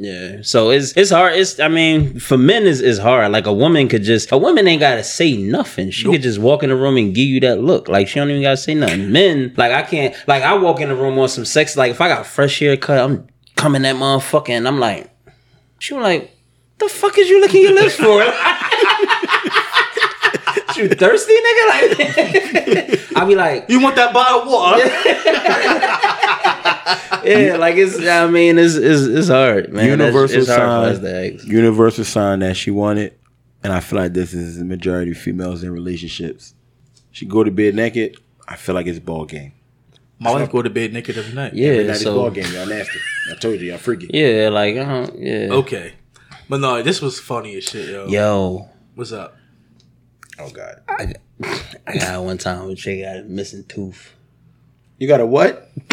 Yeah. 0.00 0.42
So 0.42 0.70
it's 0.70 0.92
it's 0.96 1.10
hard. 1.10 1.34
It's 1.34 1.58
I 1.58 1.66
mean, 1.66 2.20
for 2.20 2.38
men 2.38 2.68
is 2.68 2.80
is 2.80 2.98
hard. 2.98 3.32
Like 3.32 3.46
a 3.46 3.52
woman 3.52 3.88
could 3.88 4.04
just 4.04 4.30
a 4.30 4.38
woman 4.38 4.68
ain't 4.68 4.78
gotta 4.78 5.02
say 5.02 5.36
nothing. 5.36 5.90
She 5.90 6.04
could 6.12 6.22
just 6.22 6.38
walk 6.38 6.62
in 6.62 6.68
the 6.70 6.76
room 6.76 6.96
and 6.96 7.12
give 7.12 7.26
you 7.26 7.40
that 7.40 7.60
look. 7.60 7.88
Like 7.88 8.06
she 8.06 8.20
don't 8.20 8.30
even 8.30 8.42
gotta 8.42 8.56
say 8.56 8.74
nothing. 8.74 9.10
Men, 9.10 9.54
like 9.56 9.72
I 9.72 9.82
can't 9.82 10.14
like 10.28 10.44
I 10.44 10.54
walk 10.54 10.80
in 10.80 10.88
the 10.88 10.94
room 10.94 11.18
on 11.18 11.28
some 11.28 11.44
sex, 11.44 11.76
like 11.76 11.90
if 11.90 12.00
I 12.00 12.06
got 12.06 12.26
fresh 12.26 12.60
haircut, 12.60 12.98
I'm 13.00 13.26
coming 13.56 13.82
that 13.82 13.96
motherfucker 13.96 14.50
and 14.50 14.68
I'm 14.68 14.78
like, 14.78 15.10
she 15.80 15.94
was 15.94 16.04
like, 16.04 16.30
the 16.78 16.88
fuck 16.88 17.18
is 17.18 17.28
you 17.28 17.40
licking 17.40 17.62
your 17.62 17.74
lips 17.74 17.96
for? 17.96 18.22
you 20.78 20.88
thirsty, 20.88 21.32
nigga? 21.32 21.68
Like 21.68 23.12
I 23.16 23.24
be 23.26 23.34
like, 23.34 23.68
You 23.68 23.80
want 23.82 23.96
that 23.96 24.14
bottle 24.14 24.42
of 24.42 24.48
water? 24.48 24.84
yeah, 27.24 27.56
like 27.56 27.76
it's 27.76 27.98
I 28.06 28.28
mean, 28.30 28.58
it's 28.58 28.74
it's, 28.74 29.02
it's 29.02 29.28
hard, 29.28 29.72
man. 29.72 29.86
Universal 29.86 30.38
it's 30.38 30.48
hard 30.48 30.96
sign. 30.96 31.04
to 31.04 31.34
ask. 31.34 31.46
Universal 31.46 32.04
sign 32.04 32.38
that 32.40 32.56
she 32.56 32.70
wanted, 32.70 33.14
and 33.62 33.72
I 33.72 33.80
feel 33.80 33.98
like 33.98 34.12
this 34.14 34.32
is 34.34 34.58
the 34.58 34.64
majority 34.64 35.12
of 35.12 35.18
females 35.18 35.62
in 35.62 35.70
relationships. 35.70 36.54
She 37.10 37.26
go 37.26 37.44
to 37.44 37.50
bed 37.50 37.74
naked. 37.74 38.16
I 38.46 38.56
feel 38.56 38.74
like 38.74 38.86
it's 38.86 38.98
ball 38.98 39.24
game. 39.24 39.52
My 40.20 40.32
wife 40.32 40.50
go 40.50 40.62
to 40.62 40.70
bed 40.70 40.92
naked 40.92 41.16
every 41.18 41.34
night. 41.34 41.48
Every 41.52 41.60
Yeah, 41.60 41.76
night 41.82 41.90
it's 41.90 42.02
so 42.02 42.14
ball 42.14 42.30
game. 42.30 42.52
Y'all 42.52 42.66
nasty. 42.66 42.98
I 43.30 43.34
told 43.36 43.60
you, 43.60 43.68
y'all 43.70 43.78
freaky. 43.78 44.10
yeah, 44.12 44.48
like 44.48 44.76
uh, 44.76 45.08
yeah. 45.16 45.48
Okay. 45.50 45.92
But 46.48 46.60
no, 46.60 46.82
this 46.82 47.02
was 47.02 47.20
funny 47.20 47.56
as 47.56 47.64
shit, 47.64 47.90
yo. 47.90 48.06
Yo, 48.08 48.68
What's 48.94 49.12
up? 49.12 49.36
Oh 50.38 50.50
God. 50.50 50.82
I 50.88 51.14
got 51.98 52.22
one 52.22 52.38
time 52.38 52.66
with 52.66 52.78
chick 52.78 53.02
got 53.02 53.16
a 53.16 53.22
missing 53.24 53.64
tooth. 53.64 54.14
You 54.98 55.06
got 55.08 55.20
a 55.20 55.26
what? 55.26 55.70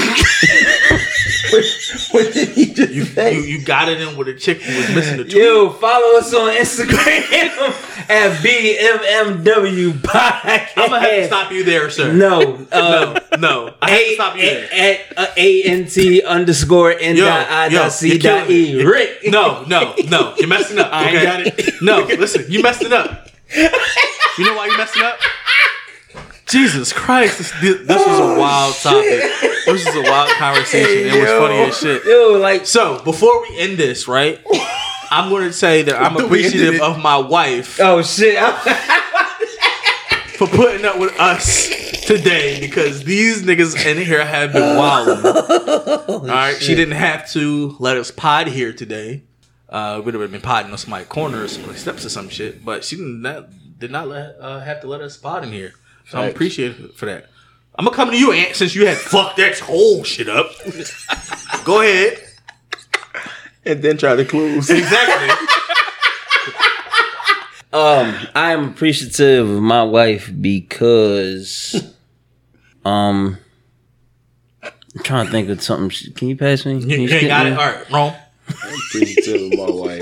what 2.12 2.34
did 2.34 2.50
he 2.50 2.74
just 2.74 2.92
You, 2.92 3.06
say? 3.06 3.36
you 3.36 3.42
you 3.42 3.64
got 3.66 3.88
it 3.90 4.02
in 4.02 4.18
with 4.18 4.28
a 4.28 4.34
chick 4.34 4.62
who 4.62 4.76
was 4.78 4.96
missing 4.96 5.18
the 5.18 5.24
tooth. 5.24 5.34
Yo, 5.36 5.70
follow 5.70 6.18
us 6.18 6.34
on 6.34 6.50
Instagram 6.56 8.10
at 8.10 8.38
BMMW 8.44 9.92
Podcast. 9.94 10.70
I'm 10.76 10.90
gonna 10.90 11.00
have 11.02 11.10
to 11.12 11.26
stop 11.28 11.52
you 11.52 11.64
there, 11.64 11.90
sir. 11.92 12.14
No, 12.14 12.66
uh, 12.72 13.20
no, 13.34 13.38
no. 13.38 13.74
I 13.82 13.90
have 13.92 14.00
to 14.08 14.14
stop 14.16 14.36
you 14.38 14.42
there. 14.42 14.70
at, 14.74 15.18
uh, 15.18 15.28
A 15.38 15.64
N 15.64 15.86
T 15.88 16.24
underscore 16.24 16.92
N 17.00 17.16
Yo, 17.16 17.26
dot 17.26 17.48
I 17.50 17.68
yo, 17.68 17.80
dot 17.84 17.92
C 17.92 18.18
dot 18.18 18.50
E. 18.50 18.84
Rick. 18.84 19.20
No, 19.28 19.64
no, 19.66 19.94
no. 20.10 20.34
You're 20.38 20.48
messing 20.48 20.80
up. 20.80 20.90
I 20.92 21.06
ain't 21.10 21.16
okay? 21.16 21.26
got 21.26 21.42
it. 21.60 21.74
No, 21.82 22.00
listen. 22.06 22.46
You 22.50 22.64
messed 22.64 22.82
it 22.84 22.92
up. 22.94 23.28
You 24.38 24.44
know 24.44 24.56
why 24.56 24.66
you 24.66 24.78
messing 24.78 25.02
up? 25.02 25.18
Jesus 26.46 26.92
Christ! 26.92 27.38
This, 27.38 27.52
this, 27.62 27.88
this 27.88 28.08
was 28.08 28.20
a 28.20 28.40
wild 28.40 28.76
topic. 28.76 29.22
This 29.66 29.86
was 29.86 29.96
a 29.96 30.02
wild 30.02 30.30
conversation. 30.38 31.08
It 31.08 31.22
was 31.22 31.30
funny 31.30 31.56
as 31.56 31.78
shit. 31.78 32.06
Yo, 32.06 32.38
like 32.40 32.66
So 32.66 33.02
before 33.04 33.42
we 33.44 33.58
end 33.60 33.78
this, 33.78 34.08
right? 34.08 34.40
I'm 35.10 35.30
going 35.30 35.48
to 35.48 35.54
say 35.54 35.84
that 35.84 35.96
I'm 35.96 36.18
appreciative 36.24 36.82
of 36.82 37.00
my 37.00 37.18
wife 37.18 37.80
oh 37.80 38.02
shit. 38.02 38.38
for 40.34 40.48
putting 40.48 40.86
up 40.86 41.00
with 41.00 41.18
us 41.20 41.70
today 42.06 42.60
because 42.60 43.04
these 43.06 43.44
niggas 43.44 43.86
in 43.86 44.04
here 44.04 44.26
have 44.26 44.52
been 44.52 44.78
wilding. 44.78 45.26
All 45.26 46.26
right, 46.26 46.58
she 46.62 46.76
didn't 46.76 46.96
have 46.96 47.30
to 47.32 47.76
let 47.80 47.96
us 47.96 48.12
pod 48.12 48.48
here 48.48 48.74
today. 48.74 49.24
Uh, 49.70 50.02
we'd 50.04 50.14
have 50.14 50.32
been 50.32 50.42
podding 50.42 50.72
on 50.72 50.78
somebody's 50.78 51.08
corner 51.08 51.44
or 51.44 51.48
steps 51.48 52.06
or 52.06 52.10
some 52.10 52.30
shit, 52.30 52.64
but 52.64 52.84
she 52.84 52.98
didn't. 52.98 53.24
That, 53.24 53.50
did 53.78 53.92
not 53.92 54.08
let 54.08 54.36
uh, 54.40 54.60
have 54.60 54.82
to 54.82 54.88
let 54.88 55.02
us 55.02 55.14
spot 55.16 55.44
in 55.44 55.52
here. 55.52 55.74
So 56.08 56.20
I'm 56.20 56.30
appreciative 56.30 56.96
for 56.96 57.06
that. 57.08 57.28
I'm 57.78 57.86
gonna 57.86 57.96
come 57.96 58.10
to 58.12 58.18
you, 58.18 58.32
Ant, 58.32 58.56
since 58.56 58.74
you 58.76 58.86
had 58.88 58.98
fucked 58.98 59.38
that 59.38 59.60
whole 59.60 60.04
shit 60.04 60.30
up. 60.30 60.52
Go 61.66 61.82
ahead. 61.82 62.20
And 63.66 63.82
then 63.82 63.98
try 63.98 64.16
to 64.16 64.24
close. 64.26 64.70
Exactly. 64.70 65.48
Um, 67.74 68.16
I 68.34 68.54
am 68.54 68.70
appreciative 68.70 69.50
of 69.50 69.62
my 69.62 69.84
wife 69.84 70.32
because, 70.40 71.76
um, 72.86 73.38
I'm 74.64 75.04
trying 75.04 75.26
to 75.26 75.32
think 75.34 75.50
of 75.50 75.62
something. 75.62 75.90
she- 75.90 76.12
Can 76.14 76.30
you 76.30 76.38
pass 76.38 76.66
me? 76.66 76.80
Can 76.80 76.90
you, 76.90 77.02
you 77.02 77.08
skip 77.10 77.24
ain't 77.24 77.28
got 77.30 77.46
me? 77.46 77.52
it. 77.52 77.58
All 77.58 77.66
right, 77.66 77.92
wrong. 77.92 78.14
appreciative 78.48 79.52
of 79.52 79.58
my 79.60 79.70
wife 79.76 79.95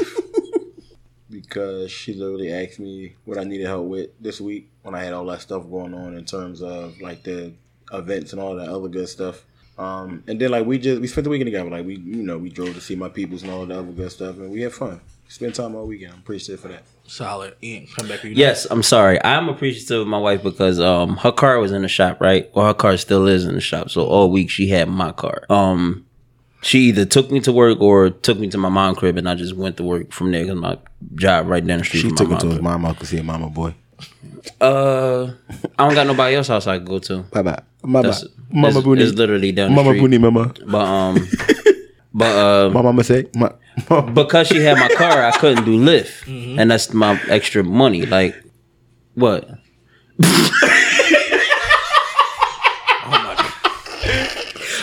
because 1.54 1.92
she 1.92 2.16
literally 2.16 2.52
asked 2.52 2.80
me 2.80 3.16
what 3.26 3.38
I 3.38 3.44
needed 3.44 3.68
help 3.68 3.86
with 3.86 4.10
this 4.20 4.42
week 4.42 4.72
when 4.82 4.96
I 4.96 5.04
had 5.04 5.14
all 5.14 5.26
that 5.26 5.42
stuff 5.42 5.70
going 5.70 5.94
on 5.94 6.18
in 6.18 6.26
terms 6.26 6.64
of 6.64 7.00
like 7.00 7.24
the 7.24 7.54
events 7.94 8.34
and 8.34 8.42
all 8.42 8.56
that 8.56 8.70
other 8.70 8.88
good 8.88 9.08
stuff. 9.08 9.46
Um, 9.78 10.24
and 10.28 10.40
then 10.40 10.50
like 10.52 10.66
we 10.66 10.80
just 10.80 11.00
we 11.00 11.08
spent 11.08 11.26
the 11.26 11.30
weekend 11.30 11.48
together. 11.48 11.70
Like 11.70 11.86
we 11.86 11.98
you 11.98 12.24
know 12.24 12.38
we 12.40 12.50
drove 12.50 12.74
to 12.74 12.82
see 12.82 12.96
my 12.96 13.10
peoples 13.10 13.44
and 13.44 13.52
all 13.52 13.66
that 13.66 13.78
other 13.78 13.92
good 13.92 14.12
stuff, 14.12 14.38
and 14.38 14.52
we 14.52 14.62
had 14.62 14.74
fun. 14.74 15.00
Spent 15.28 15.56
time 15.56 15.76
all 15.76 15.88
weekend. 15.88 16.14
I'm 16.14 16.20
appreciative 16.20 16.60
for 16.60 16.68
that. 16.68 16.84
Solid. 17.08 17.56
Ian, 17.64 17.88
come 17.96 18.08
back. 18.08 18.24
you. 18.24 18.32
Yes, 18.32 18.66
I'm 18.70 18.84
sorry. 18.84 19.24
I'm 19.24 19.50
appreciative 19.50 20.02
of 20.02 20.08
my 20.08 20.18
wife 20.18 20.44
because 20.44 20.80
um 20.80 21.18
her 21.18 21.32
car 21.32 21.60
was 21.60 21.72
in 21.72 21.84
the 21.84 21.88
shop, 21.88 22.20
right? 22.22 22.50
Well, 22.56 22.66
her 22.68 22.74
car 22.74 22.98
still 22.98 23.28
is 23.28 23.46
in 23.46 23.56
the 23.56 23.62
shop. 23.62 23.90
So 23.90 24.06
all 24.06 24.32
week 24.32 24.50
she 24.50 24.70
had 24.70 24.90
my 24.90 25.12
car. 25.12 25.44
Um, 25.50 26.06
she 26.64 26.80
either 26.80 27.06
took 27.06 27.30
me 27.30 27.40
to 27.42 27.52
work 27.52 27.80
or 27.82 28.10
took 28.10 28.40
me 28.40 28.50
to 28.50 28.58
my 28.58 28.70
mom 28.70 28.96
crib, 28.96 29.18
and 29.18 29.30
I 29.30 29.36
just 29.36 29.54
went 29.56 29.78
to 29.78 29.84
work 29.84 30.12
from 30.12 30.32
there 30.32 30.44
because 30.44 30.60
my 30.60 30.78
job 31.16 31.48
right 31.48 31.66
down 31.66 31.80
the 31.80 31.84
street. 31.86 32.02
She 32.02 32.08
from 32.08 32.18
took 32.18 32.30
my 32.30 32.36
him 32.36 32.40
to 32.40 32.46
mom 32.46 32.54
his 32.56 32.62
mama 32.64 32.94
to 32.96 33.06
see 33.06 33.18
a 33.18 33.24
mama 33.24 33.50
boy. 33.50 33.76
Uh, 34.60 35.32
I 35.78 35.86
don't 35.86 35.94
got 35.94 36.08
nobody 36.08 36.36
else 36.36 36.48
house 36.48 36.68
I 36.68 36.78
could 36.78 36.88
go 36.88 37.00
to. 37.00 37.20
Bye 37.24 37.42
bye, 37.42 37.64
mama, 37.84 38.08
That's, 38.08 38.26
mama 38.50 38.80
it's, 38.80 38.88
Booney, 38.88 39.02
it's 39.02 39.14
literally 39.18 39.52
down 39.52 39.70
the 39.70 39.76
mama 39.76 39.92
street. 39.92 40.04
Booney, 40.04 40.22
mama. 40.22 40.54
But 40.66 40.86
um, 40.86 41.28
but 42.14 42.36
uh, 42.36 42.70
My 42.70 42.82
mama 42.82 43.04
say, 43.04 43.28
my, 43.36 43.52
because 44.14 44.48
she 44.48 44.62
had 44.62 44.78
my 44.78 44.90
car, 44.96 45.24
I 45.24 45.32
couldn't 45.38 45.66
do 45.66 45.78
Lyft, 45.80 46.58
and 46.58 46.72
that's 46.72 46.94
my 46.94 47.20
extra 47.28 47.64
money. 47.64 48.06
Like, 48.06 48.42
what? 49.16 49.50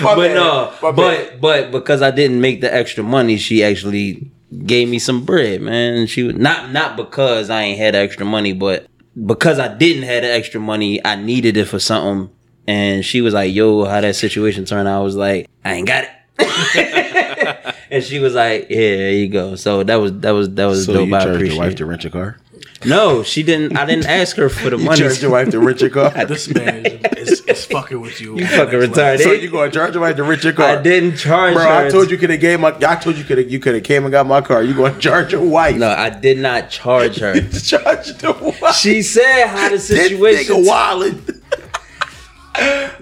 but 0.02 0.35
no, 0.35 0.72
but 0.81 1.40
but 1.40 1.70
because 1.70 2.02
I 2.02 2.10
didn't 2.10 2.40
make 2.40 2.60
the 2.60 2.72
extra 2.72 3.02
money, 3.05 3.36
she 3.36 3.62
actually 3.64 4.31
gave 4.66 4.89
me 4.89 4.98
some 4.98 5.24
bread, 5.24 5.60
man. 5.60 6.06
She 6.06 6.22
was 6.22 6.35
not 6.36 6.70
not 6.72 6.97
because 6.97 7.51
I 7.51 7.62
ain't 7.62 7.78
had 7.78 7.94
extra 7.94 8.24
money, 8.27 8.52
but 8.52 8.86
because 9.27 9.59
I 9.59 9.68
didn't 9.68 10.05
have 10.05 10.22
the 10.22 10.32
extra 10.32 10.60
money, 10.60 11.05
I 11.05 11.16
needed 11.16 11.56
it 11.56 11.66
for 11.66 11.78
something. 11.78 12.35
And 12.66 13.05
she 13.05 13.20
was 13.20 13.35
like, 13.35 13.52
"Yo, 13.55 13.85
how 13.85 14.01
that 14.01 14.16
situation 14.16 14.64
turned 14.64 14.86
out?" 14.89 15.01
I 15.01 15.05
was 15.05 15.16
like, 15.16 15.48
"I 15.64 15.74
ain't 15.74 15.86
got 15.86 16.05
it." 16.05 17.74
and 17.90 18.05
she 18.05 18.18
was 18.18 18.35
like, 18.35 18.66
"Yeah, 18.70 18.97
there 18.97 19.12
you 19.12 19.28
go." 19.28 19.56
So 19.56 19.82
that 19.82 19.97
was 19.97 20.12
that 20.20 20.31
was 20.31 20.51
that 20.55 20.66
was 20.66 20.85
so 20.86 20.94
dope. 20.94 21.09
you 21.09 21.14
I 21.14 21.18
charged 21.20 21.35
appreciate. 21.36 21.56
your 21.56 21.64
wife 21.64 21.74
to 21.77 21.86
rent 21.86 22.05
your 22.05 22.10
car? 22.12 22.39
No, 22.86 23.23
she 23.23 23.43
didn't. 23.43 23.77
I 23.77 23.85
didn't 23.85 24.07
ask 24.07 24.36
her 24.36 24.48
for 24.48 24.70
the 24.70 24.78
You 24.78 24.85
money. 24.85 25.01
charged 25.01 25.20
your 25.20 25.31
wife 25.32 25.51
to 25.51 25.61
rent 25.61 25.81
your 25.81 25.90
car? 25.90 26.11
This 26.31 26.52
man 26.55 26.86
is, 26.86 27.40
is, 27.40 27.40
is 27.47 27.65
fucking 27.66 28.01
with 28.01 28.20
you. 28.20 28.39
You 28.39 28.47
fucking 28.47 28.78
retarded. 28.78 29.23
so 29.23 29.32
you 29.32 29.51
gonna 29.51 29.70
charge 29.70 29.94
your 29.94 30.02
wife 30.02 30.16
to 30.16 30.23
rent 30.23 30.43
your 30.44 30.55
car? 30.55 30.78
I 30.78 30.82
didn't 30.82 31.16
charge 31.16 31.55
Bro, 31.55 31.65
her. 31.65 31.86
I 31.86 31.90
told 31.90 32.11
you 32.11 32.16
could 32.16 32.31
have 32.31 32.40
gave 32.40 32.59
my. 32.61 32.74
I 32.86 32.97
told 32.97 33.16
you 33.19 33.24
could 33.24 33.36
have. 33.39 33.51
You 33.51 33.59
could 33.59 33.74
have 33.74 33.82
came 33.85 34.05
and 34.05 34.12
got 34.12 34.27
my 34.27 34.40
car. 34.40 34.62
You 34.62 34.74
gonna 34.74 34.98
charge 34.98 35.32
your 35.32 35.44
wife? 35.44 35.77
No, 35.77 35.89
I 35.90 36.09
did 36.09 36.39
not 36.39 36.70
charge 36.70 37.19
her. 37.19 37.35
charge 37.51 38.16
the 38.19 38.55
wife. 38.61 38.77
She 38.77 39.02
said 39.02 39.48
how 39.48 39.69
the 39.69 39.77
This 39.77 39.89
situation. 39.89 40.57
nigga 40.57 40.66
wildin'. 40.66 41.43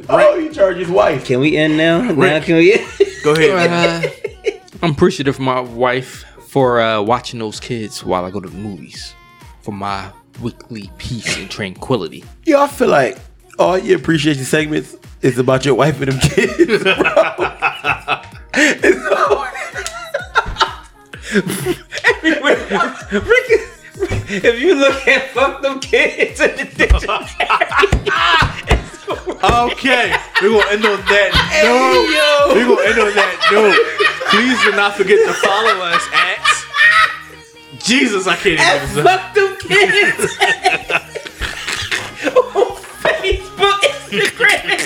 oh, 0.09 0.35
you 0.37 0.53
charge 0.53 0.79
his 0.79 0.89
wife. 0.89 1.25
Can 1.25 1.39
we 1.39 1.57
end 1.57 1.77
now? 1.77 2.01
Now 2.01 2.41
can 2.41 2.57
we? 2.57 2.75
End? 2.75 2.89
Go 3.23 3.35
ahead. 3.35 4.05
Uh, 4.05 4.09
I'm 4.83 4.91
appreciative 4.93 5.37
of 5.37 5.41
my 5.41 5.61
wife 5.61 6.25
for 6.49 6.81
uh, 6.81 7.01
watching 7.03 7.39
those 7.39 7.61
kids 7.61 8.05
while 8.05 8.25
I 8.25 8.31
go 8.31 8.41
to 8.41 8.49
the 8.49 8.57
movies 8.57 9.15
for 9.69 9.73
my 9.73 10.11
weekly 10.41 10.91
peace 10.97 11.37
and 11.37 11.51
tranquility. 11.51 12.25
Yo, 12.47 12.59
I 12.63 12.69
feel 12.69 12.89
like 12.89 13.19
oh, 13.59 13.67
all 13.67 13.79
your 13.79 13.99
appreciation 13.99 14.45
segments 14.45 14.97
is 15.21 15.39
about 15.39 15.67
your 15.67 15.75
wife 15.75 16.01
and 16.01 16.11
them 16.13 16.21
kids, 16.21 16.57
bro. 16.57 16.95
It's 18.55 19.07
all- 19.13 19.47
Ricky, 23.13 23.59
if 24.41 24.59
you 24.59 24.75
look 24.75 25.07
at 25.07 25.29
fuck 25.33 25.61
them 25.61 25.81
kids 25.81 26.41
in 26.41 26.57
the 26.57 26.65
dictionary, 26.65 27.27
Okay, 29.71 30.17
we're 30.41 30.49
gonna 30.49 30.71
end 30.73 30.85
on 30.87 30.99
that 31.13 31.31
note. 31.63 32.55
We're 32.57 32.65
gonna 32.75 32.89
end 32.89 32.99
on 33.01 33.15
that 33.15 33.37
note. 33.53 33.77
Please 34.31 34.59
do 34.65 34.71
not 34.73 34.95
forget 34.97 35.19
to 35.27 35.33
follow 35.35 35.85
us 35.85 36.03
at 36.15 36.58
Jesus. 37.81 38.27
I 38.27 38.37
can't 38.37 38.61
even. 38.61 38.89
say- 38.95 39.03
fuck 39.03 39.35
them 39.35 39.57
kids 39.61 40.21
on 42.55 42.77
Facebook, 43.03 43.81
Instagram. 44.11 44.79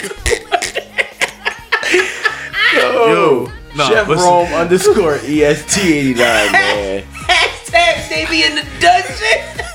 Yo, 2.74 3.52
no, 3.76 3.84
Chef 3.88 4.08
listen. 4.08 4.24
Rome 4.26 4.52
underscore 4.54 5.16
EST 5.16 5.78
eighty 5.78 6.14
nine 6.14 6.52
man. 6.52 7.02
Hashtag 7.12 8.08
they 8.08 8.26
be 8.30 8.44
in 8.44 8.54
the 8.54 8.62
dungeon. 8.80 9.66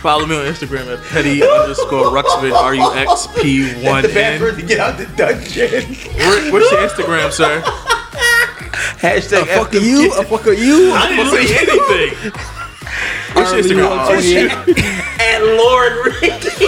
Follow 0.00 0.26
me 0.26 0.34
on 0.36 0.46
Instagram 0.46 0.92
at 0.96 1.04
petty 1.06 1.42
underscore 1.42 2.06
ruxpin 2.06 2.52
r 2.52 2.74
u 2.74 2.92
x 2.94 3.28
p 3.40 3.72
one 3.84 4.02
The 4.02 4.08
n. 4.08 4.14
bathroom 4.14 4.56
to 4.56 4.62
get 4.66 4.78
out 4.80 4.98
the 4.98 5.06
dungeon. 5.16 5.70
Rick, 5.70 6.52
what's 6.52 6.70
your 6.72 6.80
Instagram, 6.88 7.30
sir? 7.30 7.62
Hashtag 8.72 9.46
fuck 9.46 9.72
you. 9.74 10.12
A 10.14 10.24
fuck 10.24 10.46
you. 10.46 10.92
I 10.92 11.08
didn't 11.08 11.30
say 11.30 11.44
anything. 11.58 12.32
What's 13.34 13.52
your 13.52 13.62
Instagram? 13.62 13.90
What's 14.08 14.28
your- 14.30 14.50
And 15.20 15.44
Lord 15.56 15.92
Ricky. 16.22 16.66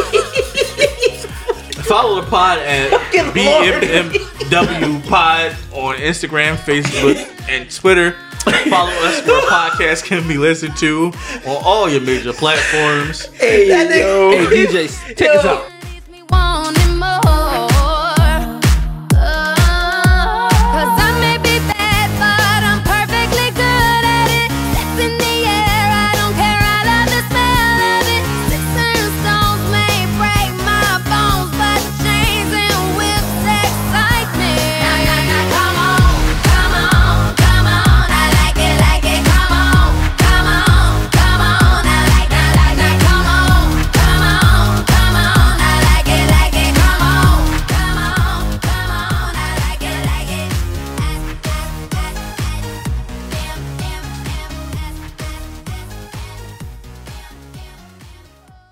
Follow 1.85 2.21
the 2.23 2.27
pod 2.31 2.59
at 2.61 2.91
BMMW 3.35 5.07
Pod 5.07 5.55
on 5.73 5.97
Instagram, 5.97 6.57
Facebook, 6.57 7.17
and 7.49 7.71
Twitter. 7.71 8.13
Follow 8.71 8.91
us 8.91 9.27
where 9.27 9.43
podcasts 9.51 10.03
can 10.05 10.27
be 10.27 10.37
listened 10.39 10.77
to 10.79 11.13
on 11.47 11.63
all 11.65 11.89
your 11.91 12.01
major 12.01 12.33
platforms. 12.33 13.27
Hey, 13.35 13.69
yo, 13.69 14.33
DJs, 14.51 15.15
take 15.17 15.29
us 15.31 15.45
out. 15.45 15.71